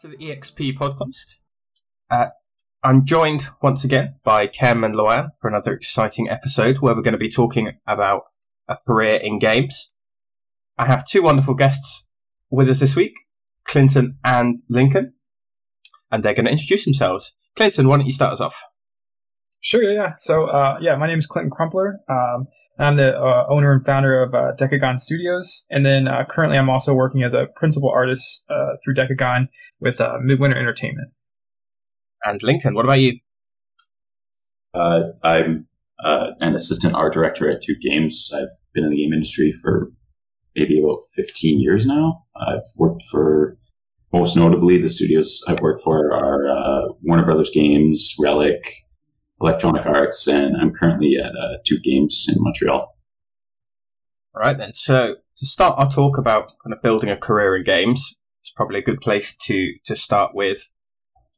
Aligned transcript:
to 0.00 0.06
the 0.06 0.16
EXP 0.16 0.78
podcast. 0.78 1.38
Uh, 2.08 2.26
I'm 2.84 3.04
joined 3.04 3.44
once 3.60 3.82
again 3.82 4.14
by 4.22 4.46
Kem 4.46 4.84
and 4.84 4.94
Luan 4.94 5.30
for 5.40 5.48
another 5.48 5.72
exciting 5.72 6.28
episode 6.28 6.78
where 6.78 6.94
we're 6.94 7.02
going 7.02 7.12
to 7.12 7.18
be 7.18 7.32
talking 7.32 7.72
about 7.84 8.22
a 8.68 8.76
career 8.86 9.16
in 9.16 9.40
games. 9.40 9.88
I 10.78 10.86
have 10.86 11.04
two 11.04 11.22
wonderful 11.22 11.54
guests 11.54 12.06
with 12.48 12.68
us 12.68 12.78
this 12.78 12.94
week, 12.94 13.14
Clinton 13.64 14.18
and 14.24 14.60
Lincoln, 14.68 15.14
and 16.12 16.22
they're 16.22 16.34
going 16.34 16.46
to 16.46 16.52
introduce 16.52 16.84
themselves. 16.84 17.34
Clinton, 17.56 17.88
why 17.88 17.96
don't 17.96 18.06
you 18.06 18.12
start 18.12 18.32
us 18.32 18.40
off? 18.40 18.62
Sure, 19.60 19.82
yeah, 19.82 20.02
yeah. 20.02 20.12
So, 20.14 20.46
uh, 20.46 20.78
yeah, 20.80 20.96
my 20.96 21.06
name 21.06 21.18
is 21.18 21.26
Clinton 21.26 21.50
Crumpler. 21.50 21.98
Um, 22.08 22.46
I'm 22.78 22.96
the 22.96 23.08
uh, 23.08 23.46
owner 23.48 23.72
and 23.72 23.84
founder 23.84 24.22
of 24.22 24.34
uh, 24.34 24.52
Decagon 24.56 25.00
Studios, 25.00 25.66
and 25.68 25.84
then 25.84 26.06
uh, 26.06 26.24
currently 26.28 26.56
I'm 26.56 26.70
also 26.70 26.94
working 26.94 27.24
as 27.24 27.34
a 27.34 27.46
principal 27.56 27.90
artist 27.90 28.44
uh, 28.48 28.76
through 28.82 28.94
Decagon 28.94 29.48
with 29.80 30.00
uh, 30.00 30.18
Midwinter 30.22 30.56
Entertainment. 30.56 31.10
And 32.24 32.40
Lincoln, 32.42 32.74
what 32.74 32.84
about 32.84 33.00
you? 33.00 33.18
Uh, 34.74 35.00
I'm 35.24 35.66
an 36.04 36.54
assistant 36.54 36.94
art 36.94 37.12
director 37.12 37.50
at 37.50 37.62
Tuque 37.62 37.80
Games. 37.80 38.30
I've 38.32 38.48
been 38.74 38.84
in 38.84 38.90
the 38.90 38.96
game 38.96 39.12
industry 39.12 39.52
for 39.60 39.90
maybe 40.54 40.80
about 40.80 41.00
15 41.16 41.60
years 41.60 41.84
now. 41.84 42.24
I've 42.36 42.62
worked 42.76 43.02
for 43.10 43.58
most 44.12 44.36
notably 44.36 44.80
the 44.80 44.88
studios 44.88 45.42
I've 45.48 45.60
worked 45.60 45.82
for 45.82 46.12
are 46.12 46.94
Warner 47.02 47.24
Brothers 47.24 47.50
Games, 47.52 48.14
Relic, 48.20 48.72
Electronic 49.40 49.86
Arts, 49.86 50.26
and 50.26 50.56
I'm 50.56 50.72
currently 50.72 51.16
at 51.16 51.32
uh, 51.32 51.58
Tuque 51.64 51.82
Games 51.82 52.26
in 52.28 52.36
Montreal. 52.38 52.94
All 54.34 54.42
right, 54.42 54.56
then. 54.56 54.74
So 54.74 55.16
to 55.36 55.46
start 55.46 55.78
our 55.78 55.90
talk 55.90 56.18
about 56.18 56.52
kind 56.62 56.72
of 56.72 56.82
building 56.82 57.10
a 57.10 57.16
career 57.16 57.56
in 57.56 57.64
games, 57.64 58.16
it's 58.42 58.50
probably 58.50 58.78
a 58.78 58.82
good 58.82 59.00
place 59.00 59.36
to 59.42 59.72
to 59.86 59.96
start 59.96 60.34
with 60.34 60.68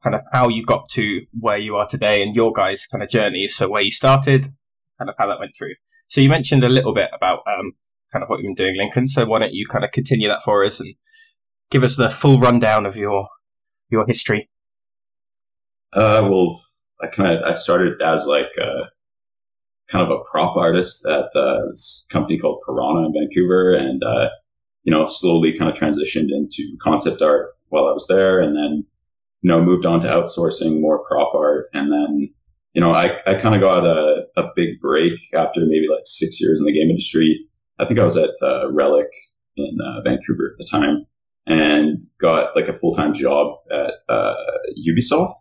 kind 0.02 0.14
of 0.14 0.22
how 0.32 0.48
you 0.48 0.64
got 0.64 0.88
to 0.90 1.22
where 1.38 1.58
you 1.58 1.76
are 1.76 1.86
today 1.86 2.22
and 2.22 2.34
your 2.34 2.52
guys' 2.52 2.86
kind 2.86 3.02
of 3.02 3.10
journey. 3.10 3.46
So 3.46 3.68
where 3.68 3.82
you 3.82 3.90
started, 3.90 4.46
kind 4.98 5.10
of 5.10 5.14
how 5.18 5.26
that 5.28 5.38
went 5.38 5.52
through. 5.56 5.74
So 6.08 6.20
you 6.20 6.28
mentioned 6.28 6.64
a 6.64 6.68
little 6.68 6.94
bit 6.94 7.10
about 7.14 7.40
um, 7.46 7.72
kind 8.12 8.22
of 8.22 8.28
what 8.28 8.38
you've 8.38 8.56
been 8.56 8.66
doing, 8.66 8.76
Lincoln. 8.76 9.06
So 9.06 9.26
why 9.26 9.40
don't 9.40 9.52
you 9.52 9.66
kind 9.66 9.84
of 9.84 9.92
continue 9.92 10.28
that 10.28 10.42
for 10.42 10.64
us 10.64 10.80
and 10.80 10.94
give 11.70 11.84
us 11.84 11.96
the 11.96 12.10
full 12.10 12.40
rundown 12.40 12.86
of 12.86 12.96
your 12.96 13.28
your 13.90 14.06
history? 14.06 14.48
Uh, 15.92 16.26
well, 16.30 16.62
I 17.02 17.06
kind 17.06 17.36
of 17.36 17.42
I 17.44 17.54
started 17.54 18.00
as 18.02 18.26
like 18.26 18.50
a, 18.58 18.88
kind 19.90 20.04
of 20.04 20.10
a 20.10 20.22
prop 20.30 20.56
artist 20.56 21.04
at 21.06 21.26
uh, 21.36 21.66
this 21.70 22.06
company 22.12 22.38
called 22.38 22.60
Piranha 22.66 23.06
in 23.06 23.12
Vancouver, 23.12 23.74
and 23.74 24.02
uh, 24.02 24.28
you 24.84 24.92
know 24.92 25.06
slowly 25.06 25.56
kind 25.58 25.70
of 25.70 25.76
transitioned 25.76 26.30
into 26.30 26.76
concept 26.82 27.22
art 27.22 27.54
while 27.68 27.86
I 27.86 27.92
was 27.92 28.06
there, 28.08 28.40
and 28.40 28.56
then 28.56 28.84
you 29.42 29.50
know 29.50 29.62
moved 29.62 29.86
on 29.86 30.00
to 30.02 30.08
outsourcing 30.08 30.80
more 30.80 31.04
prop 31.06 31.34
art, 31.34 31.66
and 31.72 31.90
then 31.92 32.30
you 32.74 32.80
know 32.80 32.92
I, 32.92 33.18
I 33.26 33.34
kind 33.34 33.54
of 33.54 33.60
got 33.60 33.84
a, 33.84 34.24
a 34.36 34.44
big 34.54 34.80
break 34.80 35.14
after 35.34 35.60
maybe 35.60 35.86
like 35.90 36.04
six 36.06 36.40
years 36.40 36.60
in 36.60 36.66
the 36.66 36.72
game 36.72 36.90
industry. 36.90 37.46
I 37.78 37.86
think 37.86 37.98
I 37.98 38.04
was 38.04 38.16
at 38.16 38.30
uh, 38.42 38.70
Relic 38.70 39.08
in 39.56 39.78
uh, 39.82 40.02
Vancouver 40.02 40.52
at 40.52 40.58
the 40.58 40.68
time, 40.70 41.06
and 41.46 42.06
got 42.20 42.54
like 42.54 42.68
a 42.68 42.78
full 42.78 42.94
time 42.94 43.14
job 43.14 43.56
at 43.72 43.94
uh, 44.08 44.34
Ubisoft 44.88 45.34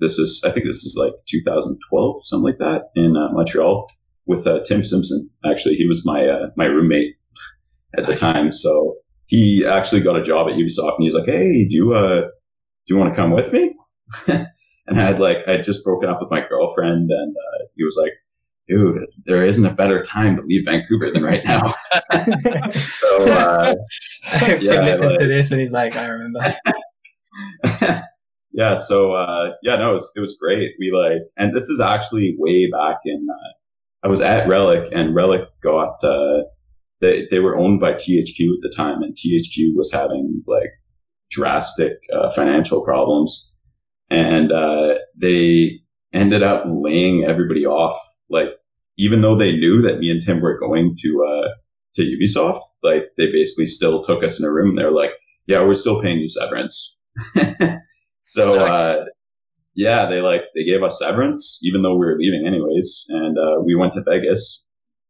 this 0.00 0.18
is, 0.18 0.42
I 0.44 0.52
think 0.52 0.66
this 0.66 0.84
is 0.84 0.96
like 0.96 1.12
2012, 1.28 2.26
something 2.26 2.44
like 2.44 2.58
that 2.58 2.90
in 2.94 3.16
uh, 3.16 3.32
Montreal 3.32 3.90
with 4.26 4.46
uh, 4.46 4.60
Tim 4.64 4.84
Simpson. 4.84 5.28
Actually, 5.44 5.74
he 5.74 5.86
was 5.86 6.04
my, 6.04 6.26
uh, 6.26 6.46
my 6.56 6.66
roommate 6.66 7.14
at 7.96 8.06
the 8.06 8.14
time. 8.14 8.52
So 8.52 8.96
he 9.26 9.64
actually 9.68 10.00
got 10.00 10.16
a 10.16 10.22
job 10.22 10.48
at 10.48 10.54
Ubisoft 10.54 10.96
and 10.96 11.04
he's 11.04 11.14
like, 11.14 11.26
Hey, 11.26 11.64
do 11.64 11.74
you, 11.74 11.94
uh, 11.94 12.20
do 12.20 12.94
you 12.94 12.96
want 12.96 13.14
to 13.14 13.16
come 13.16 13.32
with 13.32 13.52
me? 13.52 13.74
and 14.26 14.46
I 14.88 15.00
had 15.00 15.20
like, 15.20 15.38
I 15.46 15.52
had 15.52 15.64
just 15.64 15.84
broken 15.84 16.08
up 16.08 16.20
with 16.20 16.30
my 16.30 16.42
girlfriend 16.48 17.10
and, 17.10 17.36
uh, 17.36 17.64
he 17.76 17.84
was 17.84 17.96
like, 17.96 18.12
dude, 18.68 19.06
there 19.24 19.46
isn't 19.46 19.64
a 19.64 19.72
better 19.72 20.02
time 20.02 20.36
to 20.36 20.42
leave 20.42 20.64
Vancouver 20.66 21.10
than 21.10 21.22
right 21.22 21.44
now. 21.44 21.62
so, 22.72 23.32
uh, 23.32 23.74
yeah, 24.60 24.82
listen 24.82 25.08
like, 25.08 25.18
to 25.18 25.26
this 25.26 25.50
and 25.50 25.60
he's 25.60 25.72
like, 25.72 25.96
I 25.96 26.06
remember 26.06 26.54
yeah, 28.52 28.74
so 28.74 29.12
uh, 29.12 29.52
yeah, 29.62 29.76
no, 29.76 29.90
it 29.90 29.94
was, 29.94 30.12
it 30.16 30.20
was 30.20 30.36
great. 30.40 30.72
We 30.78 30.90
like, 30.92 31.22
and 31.36 31.54
this 31.54 31.68
is 31.68 31.80
actually 31.80 32.34
way 32.38 32.70
back 32.70 32.98
in. 33.04 33.26
Uh, 33.30 34.06
I 34.06 34.08
was 34.08 34.20
at 34.20 34.48
Relic, 34.48 34.90
and 34.92 35.14
Relic 35.14 35.42
got 35.62 36.02
uh, 36.02 36.44
they 37.00 37.26
they 37.30 37.40
were 37.40 37.56
owned 37.56 37.80
by 37.80 37.92
THQ 37.92 38.38
at 38.38 38.62
the 38.62 38.72
time, 38.74 39.02
and 39.02 39.14
THQ 39.14 39.74
was 39.74 39.92
having 39.92 40.42
like 40.46 40.70
drastic 41.30 41.98
uh, 42.14 42.32
financial 42.32 42.82
problems, 42.82 43.50
and 44.10 44.50
uh, 44.50 44.94
they 45.20 45.80
ended 46.14 46.42
up 46.42 46.64
laying 46.66 47.24
everybody 47.24 47.66
off. 47.66 48.00
Like, 48.30 48.48
even 48.98 49.20
though 49.20 49.36
they 49.36 49.52
knew 49.52 49.82
that 49.82 49.98
me 49.98 50.10
and 50.10 50.22
Tim 50.24 50.40
were 50.40 50.58
going 50.58 50.96
to 51.02 51.24
uh, 51.28 51.48
to 51.96 52.02
Ubisoft, 52.02 52.62
like 52.82 53.10
they 53.18 53.26
basically 53.30 53.66
still 53.66 54.04
took 54.04 54.24
us 54.24 54.38
in 54.38 54.46
a 54.46 54.52
room. 54.52 54.74
They're 54.74 54.90
like, 54.90 55.12
"Yeah, 55.46 55.62
we're 55.62 55.74
still 55.74 56.00
paying 56.00 56.18
you 56.18 56.30
severance." 56.30 56.96
So, 58.28 58.56
nice. 58.56 58.68
uh, 58.68 59.04
yeah, 59.74 60.06
they 60.06 60.20
like, 60.20 60.42
they 60.54 60.62
gave 60.64 60.82
us 60.82 60.98
severance, 60.98 61.58
even 61.62 61.80
though 61.80 61.96
we 61.96 62.04
were 62.04 62.18
leaving 62.18 62.44
anyways. 62.46 63.06
And, 63.08 63.38
uh, 63.38 63.62
we 63.64 63.74
went 63.74 63.94
to 63.94 64.02
Vegas 64.02 64.62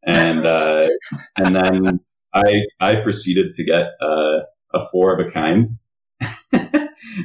and, 0.06 0.46
uh, 0.46 0.88
and 1.36 1.56
then 1.56 2.00
I, 2.32 2.60
I 2.80 3.02
proceeded 3.02 3.56
to 3.56 3.64
get, 3.64 3.86
uh, 4.00 4.44
a 4.72 4.88
four 4.92 5.18
of 5.18 5.26
a 5.26 5.30
kind 5.32 5.78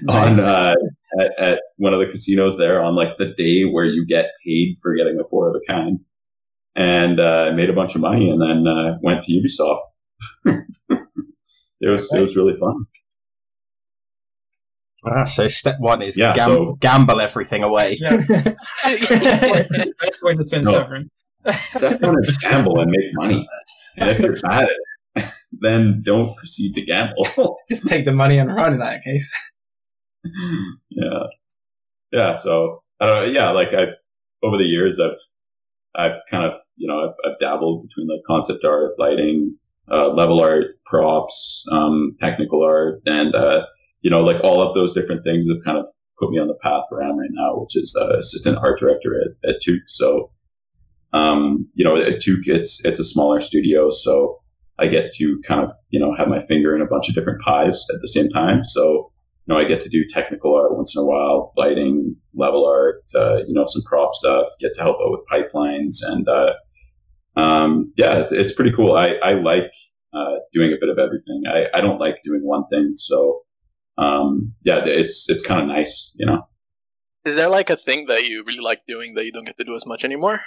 on, 0.10 0.40
uh, 0.40 0.74
at, 1.20 1.32
at 1.40 1.60
one 1.78 1.94
of 1.94 2.00
the 2.00 2.12
casinos 2.12 2.58
there 2.58 2.82
on 2.82 2.96
like 2.96 3.18
the 3.20 3.34
day 3.38 3.70
where 3.72 3.86
you 3.86 4.04
get 4.08 4.32
paid 4.44 4.78
for 4.82 4.96
getting 4.96 5.20
a 5.20 5.30
four 5.30 5.48
of 5.50 5.56
a 5.56 5.72
kind 5.72 6.00
and, 6.76 7.20
uh, 7.20 7.52
made 7.54 7.70
a 7.70 7.74
bunch 7.74 7.94
of 7.94 8.02
money 8.02 8.32
and 8.32 8.42
then, 8.42 8.66
uh, 8.66 8.98
went 9.04 9.24
to 9.26 9.32
Ubisoft. 9.32 9.82
it 11.82 11.90
was, 11.90 12.12
it 12.12 12.22
was 12.22 12.36
really 12.36 12.58
fun. 12.60 12.88
Ah, 15.06 15.26
so 15.26 15.48
step 15.48 15.76
one 15.80 16.02
is 16.02 16.18
yeah, 16.18 16.34
gam- 16.34 16.50
so, 16.50 16.78
gamble 16.80 17.20
everything 17.20 17.64
away. 17.64 17.98
Yeah. 18.00 18.18
That's 18.84 20.20
going 20.22 20.38
to 20.38 20.46
spend 20.46 20.66
no, 20.66 20.72
severance. 20.72 21.26
Step 21.72 22.02
one 22.02 22.16
is 22.24 22.38
gamble 22.38 22.80
and 22.80 22.90
make 22.90 23.14
money. 23.14 23.46
And 23.98 24.10
if 24.10 24.20
you're 24.20 24.38
bad 24.42 24.64
at 24.64 24.70
it, 25.24 25.32
then 25.52 26.02
don't 26.06 26.36
proceed 26.38 26.76
to 26.76 26.82
gamble. 26.82 27.58
Just 27.70 27.88
take 27.88 28.06
the 28.06 28.14
money 28.14 28.38
and 28.38 28.54
run 28.54 28.74
in 28.74 28.80
that 28.80 29.04
case. 29.04 29.32
yeah. 30.90 31.24
Yeah. 32.12 32.38
So, 32.38 32.84
uh, 33.02 33.24
yeah, 33.26 33.52
like 33.52 33.70
I, 33.74 33.86
over 34.46 34.58
the 34.58 34.64
years, 34.64 35.00
I've, 35.02 35.18
I've 35.96 36.20
kind 36.32 36.46
of, 36.46 36.54
you 36.78 36.88
know, 36.88 37.00
I've, 37.10 37.32
I've 37.32 37.40
dabbled 37.40 37.88
between 37.88 38.08
like 38.08 38.22
concept 38.26 38.64
art, 38.64 38.94
lighting, 38.98 39.58
uh, 39.92 40.08
level 40.10 40.42
art, 40.42 40.80
props, 40.86 41.66
um, 41.72 42.16
technical 42.22 42.64
art, 42.64 43.02
and, 43.06 43.36
uh, 43.36 43.64
you 44.04 44.12
know, 44.12 44.22
like 44.22 44.44
all 44.44 44.62
of 44.62 44.76
those 44.76 44.94
different 44.94 45.24
things 45.24 45.50
have 45.50 45.64
kind 45.66 45.78
of 45.78 45.86
put 46.20 46.30
me 46.30 46.38
on 46.38 46.48
the 46.48 46.60
path 46.62 46.84
where 46.90 47.02
I 47.02 47.10
am 47.10 47.18
right 47.18 47.30
now, 47.32 47.56
which 47.56 47.76
is 47.76 47.96
uh, 48.00 48.18
assistant 48.20 48.58
art 48.58 48.80
director 48.80 49.20
at, 49.20 49.50
at 49.50 49.62
Tuque. 49.62 49.82
So, 49.88 50.30
um, 51.14 51.68
you 51.74 51.84
know, 51.86 51.96
at 51.96 52.22
Tuque, 52.22 52.48
it's, 52.48 52.84
it's 52.86 53.00
a 53.00 53.06
smaller 53.06 53.42
studio. 53.42 53.92
So 53.92 54.40
I 54.78 54.88
get 54.88 55.14
to 55.14 55.42
kind 55.48 55.64
of, 55.64 55.72
you 55.90 56.00
know, 56.00 56.14
have 56.16 56.28
my 56.28 56.46
finger 56.48 56.76
in 56.76 56.82
a 56.82 56.86
bunch 56.86 57.08
of 57.10 57.16
different 57.16 57.42
pies 57.42 57.84
at 57.94 58.02
the 58.02 58.08
same 58.08 58.30
time. 58.30 58.64
So, 58.64 59.12
you 59.46 59.54
know, 59.54 59.60
I 59.60 59.64
get 59.64 59.82
to 59.82 59.90
do 59.90 60.04
technical 60.10 60.54
art 60.56 60.76
once 60.76 60.96
in 60.96 61.02
a 61.02 61.06
while, 61.06 61.54
lighting, 61.58 62.16
level 62.36 62.66
art, 62.68 63.04
uh, 63.16 63.38
you 63.48 63.54
know, 63.54 63.66
some 63.66 63.84
prop 63.84 64.14
stuff, 64.14 64.48
get 64.60 64.76
to 64.76 64.82
help 64.82 64.98
out 65.04 65.12
with 65.12 65.22
pipelines. 65.32 65.96
And, 66.04 66.28
uh, 66.28 67.40
um, 67.40 67.94
yeah, 67.98 68.20
it's, 68.20 68.32
it's 68.32 68.54
pretty 68.54 68.74
cool. 68.76 68.96
I, 68.96 69.14
I 69.24 69.34
like, 69.34 69.72
uh, 70.14 70.36
doing 70.54 70.74
a 70.74 70.80
bit 70.80 70.90
of 70.90 71.00
everything. 71.00 71.44
I, 71.48 71.78
I 71.78 71.82
don't 71.82 72.00
like 72.00 72.18
doing 72.24 72.42
one 72.44 72.68
thing. 72.70 72.94
So, 72.96 73.42
um, 73.98 74.54
yeah, 74.64 74.82
it's 74.86 75.26
it's 75.30 75.46
kind 75.46 75.62
of 75.62 75.68
nice, 75.68 76.12
you 76.16 76.26
know. 76.26 76.48
Is 77.26 77.36
there 77.36 77.50
like 77.50 77.70
a 77.70 77.78
thing 77.78 78.06
that 78.08 78.26
you 78.26 78.44
really 78.44 78.60
like 78.60 78.86
doing 78.88 79.14
that 79.16 79.26
you 79.26 79.32
don't 79.32 79.46
get 79.46 79.58
to 79.58 79.64
do 79.64 79.76
as 79.76 79.86
much 79.86 80.04
anymore? 80.04 80.42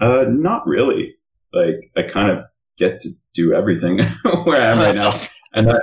Uh, 0.00 0.24
not 0.28 0.66
really. 0.66 1.16
Like 1.52 1.90
I 1.96 2.02
kind 2.12 2.30
of 2.30 2.44
get 2.78 3.00
to 3.00 3.10
do 3.34 3.52
everything 3.54 3.98
where 4.44 4.62
I 4.62 4.66
am 4.66 4.78
right 4.78 4.94
now, 4.94 5.08
awesome. 5.08 5.32
and 5.54 5.66
that, 5.66 5.82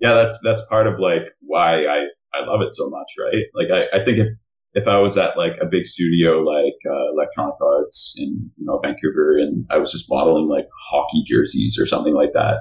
yeah, 0.00 0.14
that's 0.14 0.38
that's 0.42 0.62
part 0.68 0.86
of 0.86 0.98
like 0.98 1.22
why 1.40 1.84
I 1.84 2.06
I 2.34 2.44
love 2.46 2.60
it 2.60 2.74
so 2.74 2.90
much, 2.90 3.12
right? 3.18 3.44
Like 3.54 3.68
I 3.72 4.00
I 4.00 4.04
think 4.04 4.18
if 4.18 4.28
if 4.74 4.86
I 4.86 4.98
was 4.98 5.16
at 5.16 5.38
like 5.38 5.52
a 5.62 5.66
big 5.66 5.86
studio 5.86 6.40
like 6.40 6.74
uh, 6.86 7.12
Electronic 7.12 7.54
Arts 7.60 8.14
in 8.18 8.50
you 8.56 8.66
know 8.66 8.80
Vancouver 8.82 9.38
and 9.38 9.64
I 9.70 9.78
was 9.78 9.90
just 9.90 10.10
modeling 10.10 10.48
like 10.48 10.66
hockey 10.90 11.22
jerseys 11.24 11.78
or 11.78 11.86
something 11.86 12.14
like 12.14 12.32
that, 12.34 12.60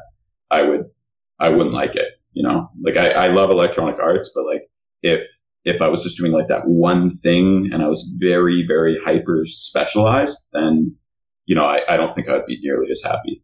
I 0.49 0.61
would 0.63 0.85
I 1.39 1.49
wouldn't 1.49 1.73
like 1.73 1.95
it. 1.95 2.07
You 2.33 2.43
know, 2.43 2.69
like 2.83 2.97
I, 2.97 3.09
I 3.09 3.27
love 3.27 3.49
electronic 3.49 3.97
arts, 3.99 4.31
but 4.33 4.45
like 4.45 4.69
if 5.01 5.21
if 5.67 5.81
I 5.81 5.87
was 5.89 6.01
just 6.01 6.17
doing 6.17 6.31
like 6.31 6.47
that 6.47 6.65
one 6.65 7.17
thing 7.17 7.69
and 7.73 7.83
I 7.83 7.87
was 7.87 8.09
very, 8.19 8.63
very 8.65 8.97
hyper 9.03 9.43
specialized, 9.47 10.47
then, 10.53 10.95
you 11.45 11.55
know, 11.55 11.65
I, 11.65 11.79
I 11.89 11.97
don't 11.97 12.15
think 12.15 12.29
I'd 12.29 12.45
be 12.45 12.57
nearly 12.61 12.87
as 12.89 13.01
happy. 13.03 13.43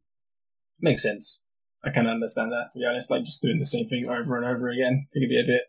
Makes 0.80 1.04
sense. 1.04 1.42
I 1.84 1.90
can 1.90 2.07
understand 2.07 2.54
that. 2.54 2.72
To 2.72 2.80
be 2.80 2.86
honest, 2.86 3.12
like 3.12 3.25
just 3.25 3.42
doing 3.42 3.60
the 3.60 3.66
same 3.66 3.90
thing 3.90 4.07
over 4.10 4.38
and 4.38 4.46
over 4.46 4.69
again, 4.69 5.06
it 5.12 5.19
could 5.19 5.28
be 5.28 5.39
a 5.39 5.46
bit. 5.46 5.63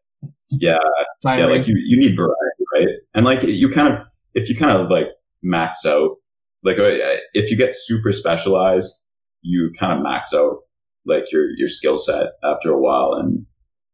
Yeah, 0.50 0.76
yeah. 1.24 1.46
Like 1.46 1.66
you, 1.66 1.74
you 1.84 1.98
need 1.98 2.14
variety, 2.16 2.64
right? 2.72 2.88
And 3.14 3.26
like 3.26 3.42
you 3.42 3.72
kind 3.74 3.92
of, 3.92 4.06
if 4.34 4.48
you 4.48 4.56
kind 4.56 4.78
of 4.78 4.88
like 4.90 5.08
max 5.42 5.84
out, 5.84 6.18
like 6.62 6.78
uh, 6.78 7.18
if 7.32 7.50
you 7.50 7.56
get 7.56 7.74
super 7.74 8.12
specialized, 8.12 8.94
you 9.42 9.72
kind 9.78 9.92
of 9.92 10.04
max 10.04 10.32
out 10.32 10.58
like 11.06 11.24
your 11.32 11.50
your 11.56 11.68
skill 11.68 11.98
set 11.98 12.32
after 12.42 12.70
a 12.70 12.80
while, 12.80 13.14
and 13.14 13.44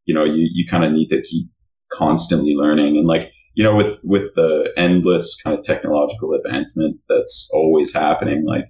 you 0.04 0.14
know 0.14 0.24
you 0.24 0.48
you 0.52 0.66
kind 0.70 0.84
of 0.84 0.92
need 0.92 1.08
to 1.08 1.22
keep 1.22 1.48
constantly 1.92 2.54
learning. 2.54 2.96
And 2.96 3.06
like 3.06 3.30
you 3.54 3.64
know 3.64 3.74
with 3.74 3.98
with 4.02 4.34
the 4.34 4.72
endless 4.76 5.36
kind 5.42 5.58
of 5.58 5.64
technological 5.64 6.34
advancement 6.34 6.98
that's 7.08 7.48
always 7.52 7.92
happening, 7.92 8.44
like 8.44 8.66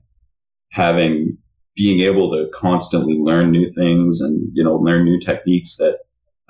having 0.72 1.36
being 1.76 2.00
able 2.00 2.30
to 2.30 2.50
constantly 2.54 3.14
learn 3.14 3.50
new 3.50 3.70
things 3.72 4.20
and 4.20 4.48
you 4.52 4.64
know 4.64 4.74
learn 4.76 5.04
new 5.04 5.20
techniques 5.20 5.76
that 5.76 5.98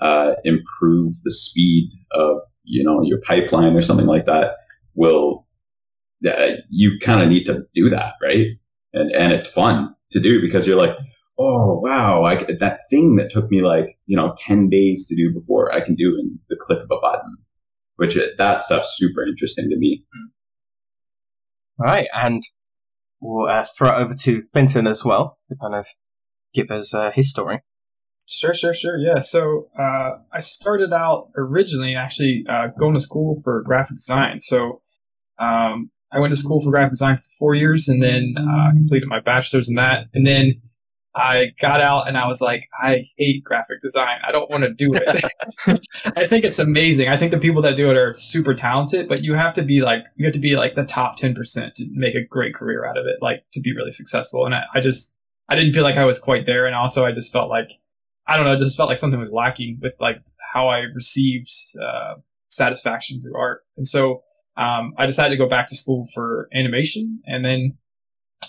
uh, 0.00 0.32
improve 0.44 1.14
the 1.24 1.30
speed 1.30 1.90
of 2.12 2.38
you 2.64 2.82
know 2.82 3.02
your 3.02 3.20
pipeline 3.26 3.76
or 3.76 3.82
something 3.82 4.06
like 4.06 4.26
that 4.26 4.56
will 4.94 5.46
uh, 6.26 6.56
you 6.68 6.98
kind 7.02 7.22
of 7.22 7.28
need 7.28 7.44
to 7.44 7.64
do 7.74 7.90
that 7.90 8.14
right? 8.22 8.46
And 8.92 9.10
and 9.12 9.32
it's 9.32 9.46
fun 9.46 9.94
to 10.12 10.20
do 10.20 10.40
because 10.40 10.66
you're 10.66 10.78
like 10.78 10.96
oh 11.40 11.80
wow 11.82 12.24
I, 12.24 12.44
that 12.60 12.80
thing 12.90 13.16
that 13.16 13.30
took 13.30 13.50
me 13.50 13.62
like 13.62 13.98
you 14.06 14.16
know 14.16 14.36
10 14.46 14.68
days 14.68 15.06
to 15.08 15.16
do 15.16 15.32
before 15.32 15.72
i 15.72 15.84
can 15.84 15.94
do 15.94 16.16
in 16.20 16.38
the 16.48 16.56
click 16.56 16.78
of 16.78 16.90
a 16.90 17.00
button 17.00 17.36
which 17.96 18.16
uh, 18.16 18.26
that 18.38 18.62
stuff's 18.62 18.94
super 18.96 19.24
interesting 19.24 19.68
to 19.70 19.76
me 19.76 20.04
all 21.78 21.86
right 21.86 22.08
and 22.14 22.42
we'll 23.20 23.48
uh, 23.48 23.64
throw 23.64 23.88
it 23.88 24.02
over 24.02 24.14
to 24.14 24.42
Clinton 24.52 24.86
as 24.86 25.04
well 25.04 25.38
to 25.48 25.56
kind 25.56 25.74
of 25.74 25.86
give 26.54 26.70
us 26.70 26.94
uh, 26.94 27.10
his 27.10 27.30
story. 27.30 27.60
Sure, 28.26 28.54
sure, 28.54 28.74
sure. 28.74 28.96
Yeah. 28.96 29.20
So 29.20 29.68
uh, 29.78 30.18
I 30.32 30.40
started 30.40 30.92
out 30.92 31.30
originally 31.36 31.96
actually 31.96 32.44
uh, 32.48 32.68
going 32.78 32.94
to 32.94 33.00
school 33.00 33.40
for 33.42 33.62
graphic 33.62 33.96
design. 33.96 34.40
So 34.40 34.82
um, 35.38 35.90
I 36.12 36.20
went 36.20 36.32
to 36.32 36.36
school 36.36 36.62
for 36.62 36.70
graphic 36.70 36.92
design 36.92 37.16
for 37.16 37.28
four 37.38 37.54
years 37.54 37.88
and 37.88 38.02
then 38.02 38.34
uh, 38.38 38.70
completed 38.70 39.08
my 39.08 39.20
bachelor's 39.20 39.68
in 39.68 39.74
that. 39.76 40.06
And 40.14 40.26
then 40.26 40.62
I 41.14 41.46
got 41.60 41.80
out 41.80 42.06
and 42.06 42.16
I 42.16 42.28
was 42.28 42.40
like, 42.40 42.68
I 42.80 43.08
hate 43.16 43.42
graphic 43.42 43.82
design. 43.82 44.18
I 44.26 44.30
don't 44.30 44.48
want 44.48 44.62
to 44.62 44.72
do 44.72 44.92
it. 44.94 45.24
I 46.16 46.28
think 46.28 46.44
it's 46.44 46.60
amazing. 46.60 47.08
I 47.08 47.18
think 47.18 47.32
the 47.32 47.38
people 47.38 47.62
that 47.62 47.76
do 47.76 47.90
it 47.90 47.96
are 47.96 48.14
super 48.14 48.54
talented, 48.54 49.08
but 49.08 49.22
you 49.22 49.34
have 49.34 49.54
to 49.54 49.62
be 49.62 49.80
like, 49.80 50.04
you 50.14 50.24
have 50.26 50.34
to 50.34 50.40
be 50.40 50.54
like 50.54 50.76
the 50.76 50.84
top 50.84 51.18
10% 51.18 51.74
to 51.74 51.86
make 51.92 52.14
a 52.14 52.24
great 52.24 52.54
career 52.54 52.86
out 52.86 52.96
of 52.96 53.06
it, 53.06 53.16
like 53.20 53.44
to 53.52 53.60
be 53.60 53.74
really 53.74 53.90
successful. 53.90 54.46
And 54.46 54.54
I, 54.54 54.62
I 54.74 54.80
just, 54.80 55.12
I 55.48 55.56
didn't 55.56 55.72
feel 55.72 55.82
like 55.82 55.96
I 55.96 56.04
was 56.04 56.20
quite 56.20 56.46
there. 56.46 56.66
And 56.66 56.76
also 56.76 57.04
I 57.04 57.10
just 57.10 57.32
felt 57.32 57.50
like, 57.50 57.70
I 58.28 58.36
don't 58.36 58.46
know, 58.46 58.52
I 58.52 58.56
just 58.56 58.76
felt 58.76 58.88
like 58.88 58.98
something 58.98 59.18
was 59.18 59.32
lacking 59.32 59.80
with 59.82 59.94
like 59.98 60.22
how 60.52 60.68
I 60.68 60.78
received, 60.94 61.50
uh, 61.82 62.14
satisfaction 62.48 63.20
through 63.20 63.36
art. 63.36 63.62
And 63.76 63.86
so, 63.86 64.22
um, 64.56 64.94
I 64.98 65.06
decided 65.06 65.30
to 65.30 65.42
go 65.42 65.48
back 65.48 65.68
to 65.68 65.76
school 65.76 66.08
for 66.12 66.48
animation 66.52 67.20
and 67.24 67.44
then 67.44 67.78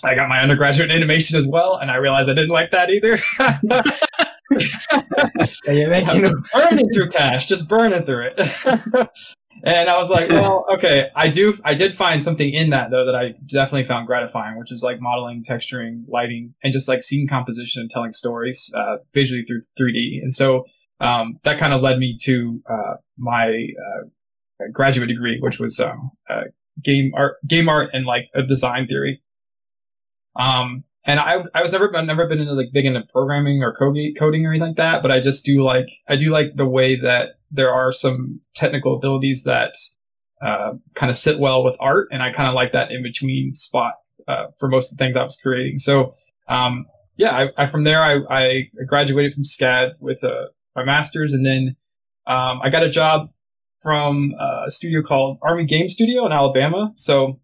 I 0.04 0.14
got 0.14 0.28
my 0.28 0.40
undergraduate 0.40 0.90
in 0.90 0.96
animation 0.96 1.38
as 1.38 1.46
well, 1.46 1.76
and 1.76 1.90
I 1.90 1.96
realized 1.96 2.28
I 2.28 2.34
didn't 2.34 2.50
like 2.50 2.70
that 2.70 2.90
either. 2.90 3.18
you're 5.66 5.90
making 5.90 6.32
burning 6.52 6.88
through 6.92 7.10
cash, 7.10 7.46
just 7.46 7.68
burning 7.68 8.04
through 8.04 8.28
it. 8.28 8.64
and 9.64 9.88
I 9.88 9.96
was 9.96 10.10
like, 10.10 10.28
well, 10.30 10.66
okay, 10.74 11.06
I 11.14 11.28
do, 11.28 11.56
I 11.64 11.74
did 11.74 11.94
find 11.94 12.22
something 12.22 12.52
in 12.52 12.70
that 12.70 12.90
though 12.90 13.06
that 13.06 13.14
I 13.14 13.34
definitely 13.46 13.84
found 13.84 14.06
gratifying, 14.06 14.58
which 14.58 14.72
is 14.72 14.82
like 14.82 15.00
modeling, 15.00 15.44
texturing, 15.44 16.04
lighting, 16.08 16.54
and 16.62 16.72
just 16.72 16.88
like 16.88 17.02
scene 17.02 17.28
composition 17.28 17.82
and 17.82 17.90
telling 17.90 18.12
stories 18.12 18.72
uh, 18.76 18.96
visually 19.14 19.44
through 19.44 19.60
3D. 19.78 20.22
And 20.22 20.34
so 20.34 20.64
um, 21.00 21.38
that 21.44 21.58
kind 21.58 21.72
of 21.72 21.82
led 21.82 21.98
me 21.98 22.16
to 22.22 22.62
uh, 22.68 22.94
my 23.18 23.48
uh, 23.48 24.66
graduate 24.72 25.08
degree, 25.08 25.38
which 25.40 25.58
was 25.58 25.80
um, 25.80 26.10
game 26.82 27.10
art, 27.14 27.36
game 27.46 27.68
art, 27.68 27.90
and 27.92 28.06
like 28.06 28.28
a 28.34 28.42
design 28.42 28.86
theory. 28.86 29.22
Um, 30.36 30.84
and 31.04 31.18
I, 31.18 31.38
I 31.54 31.62
was 31.62 31.72
never, 31.72 31.94
I've 31.96 32.06
never 32.06 32.28
been 32.28 32.40
into 32.40 32.52
like 32.52 32.68
big 32.72 32.86
into 32.86 33.02
programming 33.12 33.62
or 33.62 33.74
coding 33.74 34.14
or 34.46 34.52
anything 34.52 34.60
like 34.60 34.76
that, 34.76 35.02
but 35.02 35.10
I 35.10 35.20
just 35.20 35.44
do 35.44 35.64
like, 35.64 35.88
I 36.08 36.16
do 36.16 36.30
like 36.30 36.54
the 36.54 36.66
way 36.66 36.94
that 37.00 37.38
there 37.50 37.72
are 37.72 37.92
some 37.92 38.40
technical 38.54 38.96
abilities 38.96 39.42
that, 39.44 39.74
uh, 40.40 40.72
kind 40.94 41.10
of 41.10 41.16
sit 41.16 41.38
well 41.38 41.64
with 41.64 41.76
art. 41.80 42.08
And 42.12 42.22
I 42.22 42.32
kind 42.32 42.48
of 42.48 42.54
like 42.54 42.72
that 42.72 42.90
in 42.90 43.02
between 43.02 43.54
spot, 43.54 43.94
uh, 44.28 44.46
for 44.58 44.68
most 44.68 44.92
of 44.92 44.98
the 44.98 45.04
things 45.04 45.16
I 45.16 45.24
was 45.24 45.38
creating. 45.42 45.78
So, 45.78 46.14
um, 46.48 46.86
yeah, 47.16 47.30
I, 47.30 47.64
I 47.64 47.66
from 47.66 47.84
there, 47.84 48.02
I, 48.02 48.18
I 48.30 48.68
graduated 48.86 49.34
from 49.34 49.42
SCAD 49.42 49.94
with, 49.98 50.22
a, 50.22 50.46
my 50.76 50.84
master's 50.84 51.34
and 51.34 51.44
then, 51.44 51.76
um, 52.26 52.60
I 52.62 52.70
got 52.70 52.84
a 52.84 52.88
job 52.88 53.30
from 53.80 54.34
a 54.38 54.70
studio 54.70 55.02
called 55.02 55.38
Army 55.42 55.64
Game 55.64 55.88
Studio 55.88 56.24
in 56.26 56.30
Alabama. 56.32 56.92
So 56.94 57.40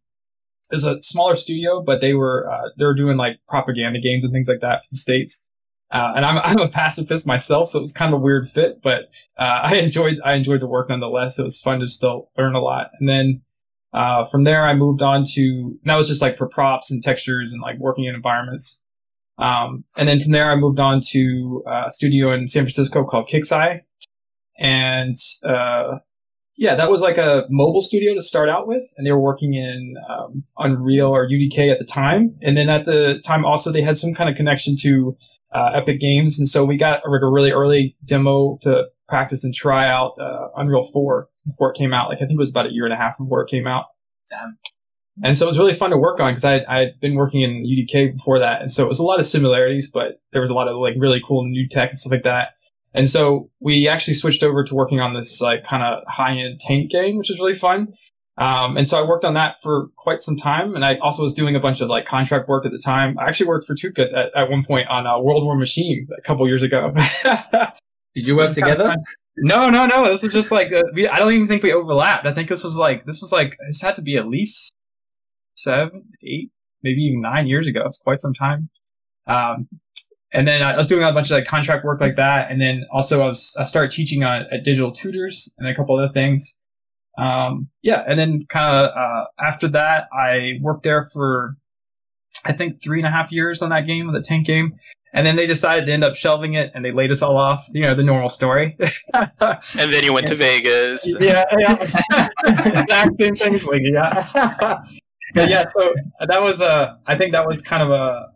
is 0.72 0.84
a 0.84 1.00
smaller 1.00 1.34
studio, 1.34 1.82
but 1.82 2.00
they 2.00 2.14
were 2.14 2.50
uh, 2.50 2.68
they 2.78 2.84
were 2.84 2.94
doing 2.94 3.16
like 3.16 3.38
propaganda 3.48 4.00
games 4.00 4.24
and 4.24 4.32
things 4.32 4.48
like 4.48 4.60
that 4.60 4.84
for 4.84 4.88
the 4.90 4.96
states. 4.96 5.46
Uh, 5.90 6.12
and 6.16 6.24
I'm 6.24 6.38
I'm 6.44 6.60
a 6.60 6.68
pacifist 6.68 7.26
myself, 7.26 7.68
so 7.68 7.78
it 7.78 7.82
was 7.82 7.92
kind 7.92 8.12
of 8.12 8.20
a 8.20 8.22
weird 8.22 8.48
fit, 8.48 8.80
but 8.82 9.04
uh, 9.38 9.60
I 9.64 9.76
enjoyed 9.76 10.16
I 10.24 10.34
enjoyed 10.34 10.60
the 10.60 10.66
work 10.66 10.88
nonetheless. 10.88 11.38
It 11.38 11.44
was 11.44 11.60
fun 11.60 11.80
to 11.80 11.88
still 11.88 12.30
learn 12.36 12.54
a 12.54 12.60
lot. 12.60 12.90
And 13.00 13.08
then 13.08 13.42
uh, 13.92 14.24
from 14.24 14.44
there, 14.44 14.66
I 14.66 14.74
moved 14.74 15.02
on 15.02 15.24
to 15.34 15.78
that 15.84 15.96
was 15.96 16.08
just 16.08 16.22
like 16.22 16.36
for 16.36 16.48
props 16.48 16.90
and 16.90 17.02
textures 17.02 17.52
and 17.52 17.62
like 17.62 17.78
working 17.78 18.04
in 18.04 18.14
environments. 18.14 18.82
Um, 19.38 19.84
and 19.96 20.08
then 20.08 20.20
from 20.20 20.32
there, 20.32 20.50
I 20.50 20.56
moved 20.56 20.80
on 20.80 21.00
to 21.12 21.62
uh, 21.66 21.84
a 21.86 21.90
studio 21.90 22.32
in 22.34 22.48
San 22.48 22.64
Francisco 22.64 23.04
called 23.04 23.28
Kixeye, 23.28 23.80
and 24.58 25.14
uh, 25.44 25.98
yeah, 26.58 26.74
that 26.74 26.90
was 26.90 27.00
like 27.00 27.18
a 27.18 27.44
mobile 27.48 27.80
studio 27.80 28.14
to 28.14 28.20
start 28.20 28.48
out 28.48 28.66
with, 28.66 28.82
and 28.96 29.06
they 29.06 29.12
were 29.12 29.20
working 29.20 29.54
in 29.54 29.94
um, 30.10 30.42
Unreal 30.58 31.06
or 31.06 31.28
UDK 31.28 31.72
at 31.72 31.78
the 31.78 31.84
time. 31.84 32.36
And 32.42 32.56
then 32.56 32.68
at 32.68 32.84
the 32.84 33.22
time, 33.24 33.44
also 33.44 33.70
they 33.70 33.80
had 33.80 33.96
some 33.96 34.12
kind 34.12 34.28
of 34.28 34.34
connection 34.34 34.76
to 34.80 35.16
uh, 35.54 35.70
Epic 35.74 36.00
Games, 36.00 36.36
and 36.36 36.48
so 36.48 36.64
we 36.64 36.76
got 36.76 37.00
a, 37.04 37.08
a, 37.08 37.30
really 37.30 37.52
early 37.52 37.96
demo 38.04 38.58
to 38.62 38.86
practice 39.06 39.44
and 39.44 39.54
try 39.54 39.88
out 39.88 40.18
uh, 40.20 40.48
Unreal 40.56 40.90
4 40.92 41.28
before 41.46 41.70
it 41.70 41.76
came 41.76 41.94
out. 41.94 42.08
Like 42.08 42.16
I 42.16 42.26
think 42.26 42.32
it 42.32 42.38
was 42.38 42.50
about 42.50 42.66
a 42.66 42.72
year 42.72 42.84
and 42.84 42.92
a 42.92 42.96
half 42.96 43.16
before 43.16 43.40
it 43.42 43.48
came 43.48 43.68
out. 43.68 43.86
Damn. 44.28 44.58
And 45.22 45.38
so 45.38 45.46
it 45.46 45.48
was 45.48 45.58
really 45.58 45.72
fun 45.72 45.90
to 45.90 45.96
work 45.96 46.18
on 46.18 46.32
because 46.32 46.44
I 46.44 46.64
I 46.68 46.78
had 46.78 47.00
been 47.00 47.14
working 47.14 47.42
in 47.42 47.64
UDK 47.64 48.16
before 48.16 48.40
that, 48.40 48.62
and 48.62 48.72
so 48.72 48.84
it 48.84 48.88
was 48.88 48.98
a 48.98 49.04
lot 49.04 49.20
of 49.20 49.26
similarities, 49.26 49.90
but 49.92 50.20
there 50.32 50.40
was 50.40 50.50
a 50.50 50.54
lot 50.54 50.66
of 50.66 50.76
like 50.76 50.94
really 50.98 51.22
cool 51.24 51.44
new 51.44 51.68
tech 51.68 51.90
and 51.90 51.98
stuff 51.98 52.10
like 52.10 52.24
that. 52.24 52.54
And 52.98 53.08
so 53.08 53.48
we 53.60 53.86
actually 53.86 54.14
switched 54.14 54.42
over 54.42 54.64
to 54.64 54.74
working 54.74 54.98
on 54.98 55.14
this 55.14 55.40
like 55.40 55.62
kind 55.62 55.84
of 55.84 56.02
high 56.08 56.32
end 56.32 56.58
tank 56.58 56.90
game, 56.90 57.16
which 57.16 57.30
is 57.30 57.38
really 57.38 57.54
fun. 57.54 57.94
Um, 58.38 58.76
and 58.76 58.88
so 58.88 59.00
I 59.00 59.06
worked 59.06 59.24
on 59.24 59.34
that 59.34 59.62
for 59.62 59.86
quite 59.96 60.20
some 60.20 60.36
time. 60.36 60.74
And 60.74 60.84
I 60.84 60.96
also 60.96 61.22
was 61.22 61.32
doing 61.32 61.54
a 61.54 61.60
bunch 61.60 61.80
of 61.80 61.88
like 61.88 62.06
contract 62.06 62.48
work 62.48 62.66
at 62.66 62.72
the 62.72 62.78
time. 62.78 63.16
I 63.16 63.28
actually 63.28 63.46
worked 63.46 63.68
for 63.68 63.76
Tuque 63.76 64.00
at, 64.00 64.10
at 64.34 64.50
one 64.50 64.64
point 64.64 64.88
on 64.88 65.06
a 65.06 65.22
World 65.22 65.44
War 65.44 65.56
Machine 65.56 66.08
a 66.18 66.22
couple 66.22 66.48
years 66.48 66.64
ago. 66.64 66.92
Did 68.16 68.26
you 68.26 68.34
work 68.34 68.50
together? 68.50 68.96
No, 69.36 69.70
no, 69.70 69.86
no. 69.86 70.10
This 70.10 70.24
was 70.24 70.32
just 70.32 70.50
like, 70.50 70.72
uh, 70.72 70.82
we, 70.92 71.06
I 71.06 71.20
don't 71.20 71.32
even 71.32 71.46
think 71.46 71.62
we 71.62 71.72
overlapped. 71.72 72.26
I 72.26 72.34
think 72.34 72.48
this 72.48 72.64
was 72.64 72.76
like, 72.76 73.06
this 73.06 73.22
was 73.22 73.30
like, 73.30 73.56
this 73.68 73.80
had 73.80 73.94
to 73.94 74.02
be 74.02 74.16
at 74.16 74.26
least 74.26 74.74
seven, 75.54 76.02
eight, 76.24 76.50
maybe 76.82 77.02
even 77.02 77.20
nine 77.20 77.46
years 77.46 77.68
ago. 77.68 77.82
It's 77.86 78.00
quite 78.00 78.20
some 78.20 78.34
time. 78.34 78.68
Um, 79.28 79.68
and 80.32 80.46
then 80.46 80.62
I 80.62 80.76
was 80.76 80.86
doing 80.86 81.04
a 81.04 81.12
bunch 81.12 81.30
of 81.30 81.32
like 81.32 81.46
contract 81.46 81.84
work 81.84 82.00
like 82.00 82.16
that, 82.16 82.50
and 82.50 82.60
then 82.60 82.86
also 82.92 83.22
I 83.22 83.26
was 83.26 83.56
I 83.58 83.64
started 83.64 83.90
teaching 83.90 84.24
on 84.24 84.46
at 84.52 84.64
Digital 84.64 84.92
Tutors 84.92 85.52
and 85.58 85.68
a 85.68 85.74
couple 85.74 85.98
other 85.98 86.12
things. 86.12 86.54
Um, 87.16 87.68
yeah, 87.82 88.04
and 88.06 88.18
then 88.18 88.46
kind 88.48 88.86
of 88.86 88.96
uh, 88.96 89.24
after 89.40 89.68
that, 89.68 90.08
I 90.12 90.58
worked 90.60 90.84
there 90.84 91.08
for 91.12 91.56
I 92.44 92.52
think 92.52 92.82
three 92.82 92.98
and 92.98 93.06
a 93.06 93.10
half 93.10 93.32
years 93.32 93.62
on 93.62 93.70
that 93.70 93.86
game, 93.86 94.12
the 94.12 94.20
tank 94.20 94.46
game, 94.46 94.78
and 95.14 95.26
then 95.26 95.36
they 95.36 95.46
decided 95.46 95.86
to 95.86 95.92
end 95.92 96.04
up 96.04 96.14
shelving 96.14 96.54
it, 96.54 96.70
and 96.74 96.84
they 96.84 96.92
laid 96.92 97.10
us 97.10 97.22
all 97.22 97.36
off. 97.36 97.66
You 97.72 97.82
know, 97.82 97.94
the 97.94 98.02
normal 98.02 98.28
story. 98.28 98.76
and 99.14 99.92
then 99.92 100.04
you 100.04 100.12
went 100.12 100.26
to 100.28 100.34
Vegas. 100.34 101.06
Yeah, 101.18 101.44
yeah, 101.58 102.28
exact 102.82 103.18
same 103.18 103.34
things, 103.34 103.64
like 103.64 103.80
yeah. 103.82 104.82
yeah, 105.34 105.66
so 105.68 105.92
that 106.26 106.42
was 106.42 106.60
a. 106.60 106.66
Uh, 106.66 106.96
I 107.06 107.16
think 107.16 107.32
that 107.32 107.46
was 107.46 107.62
kind 107.62 107.82
of 107.82 107.90
a 107.90 108.26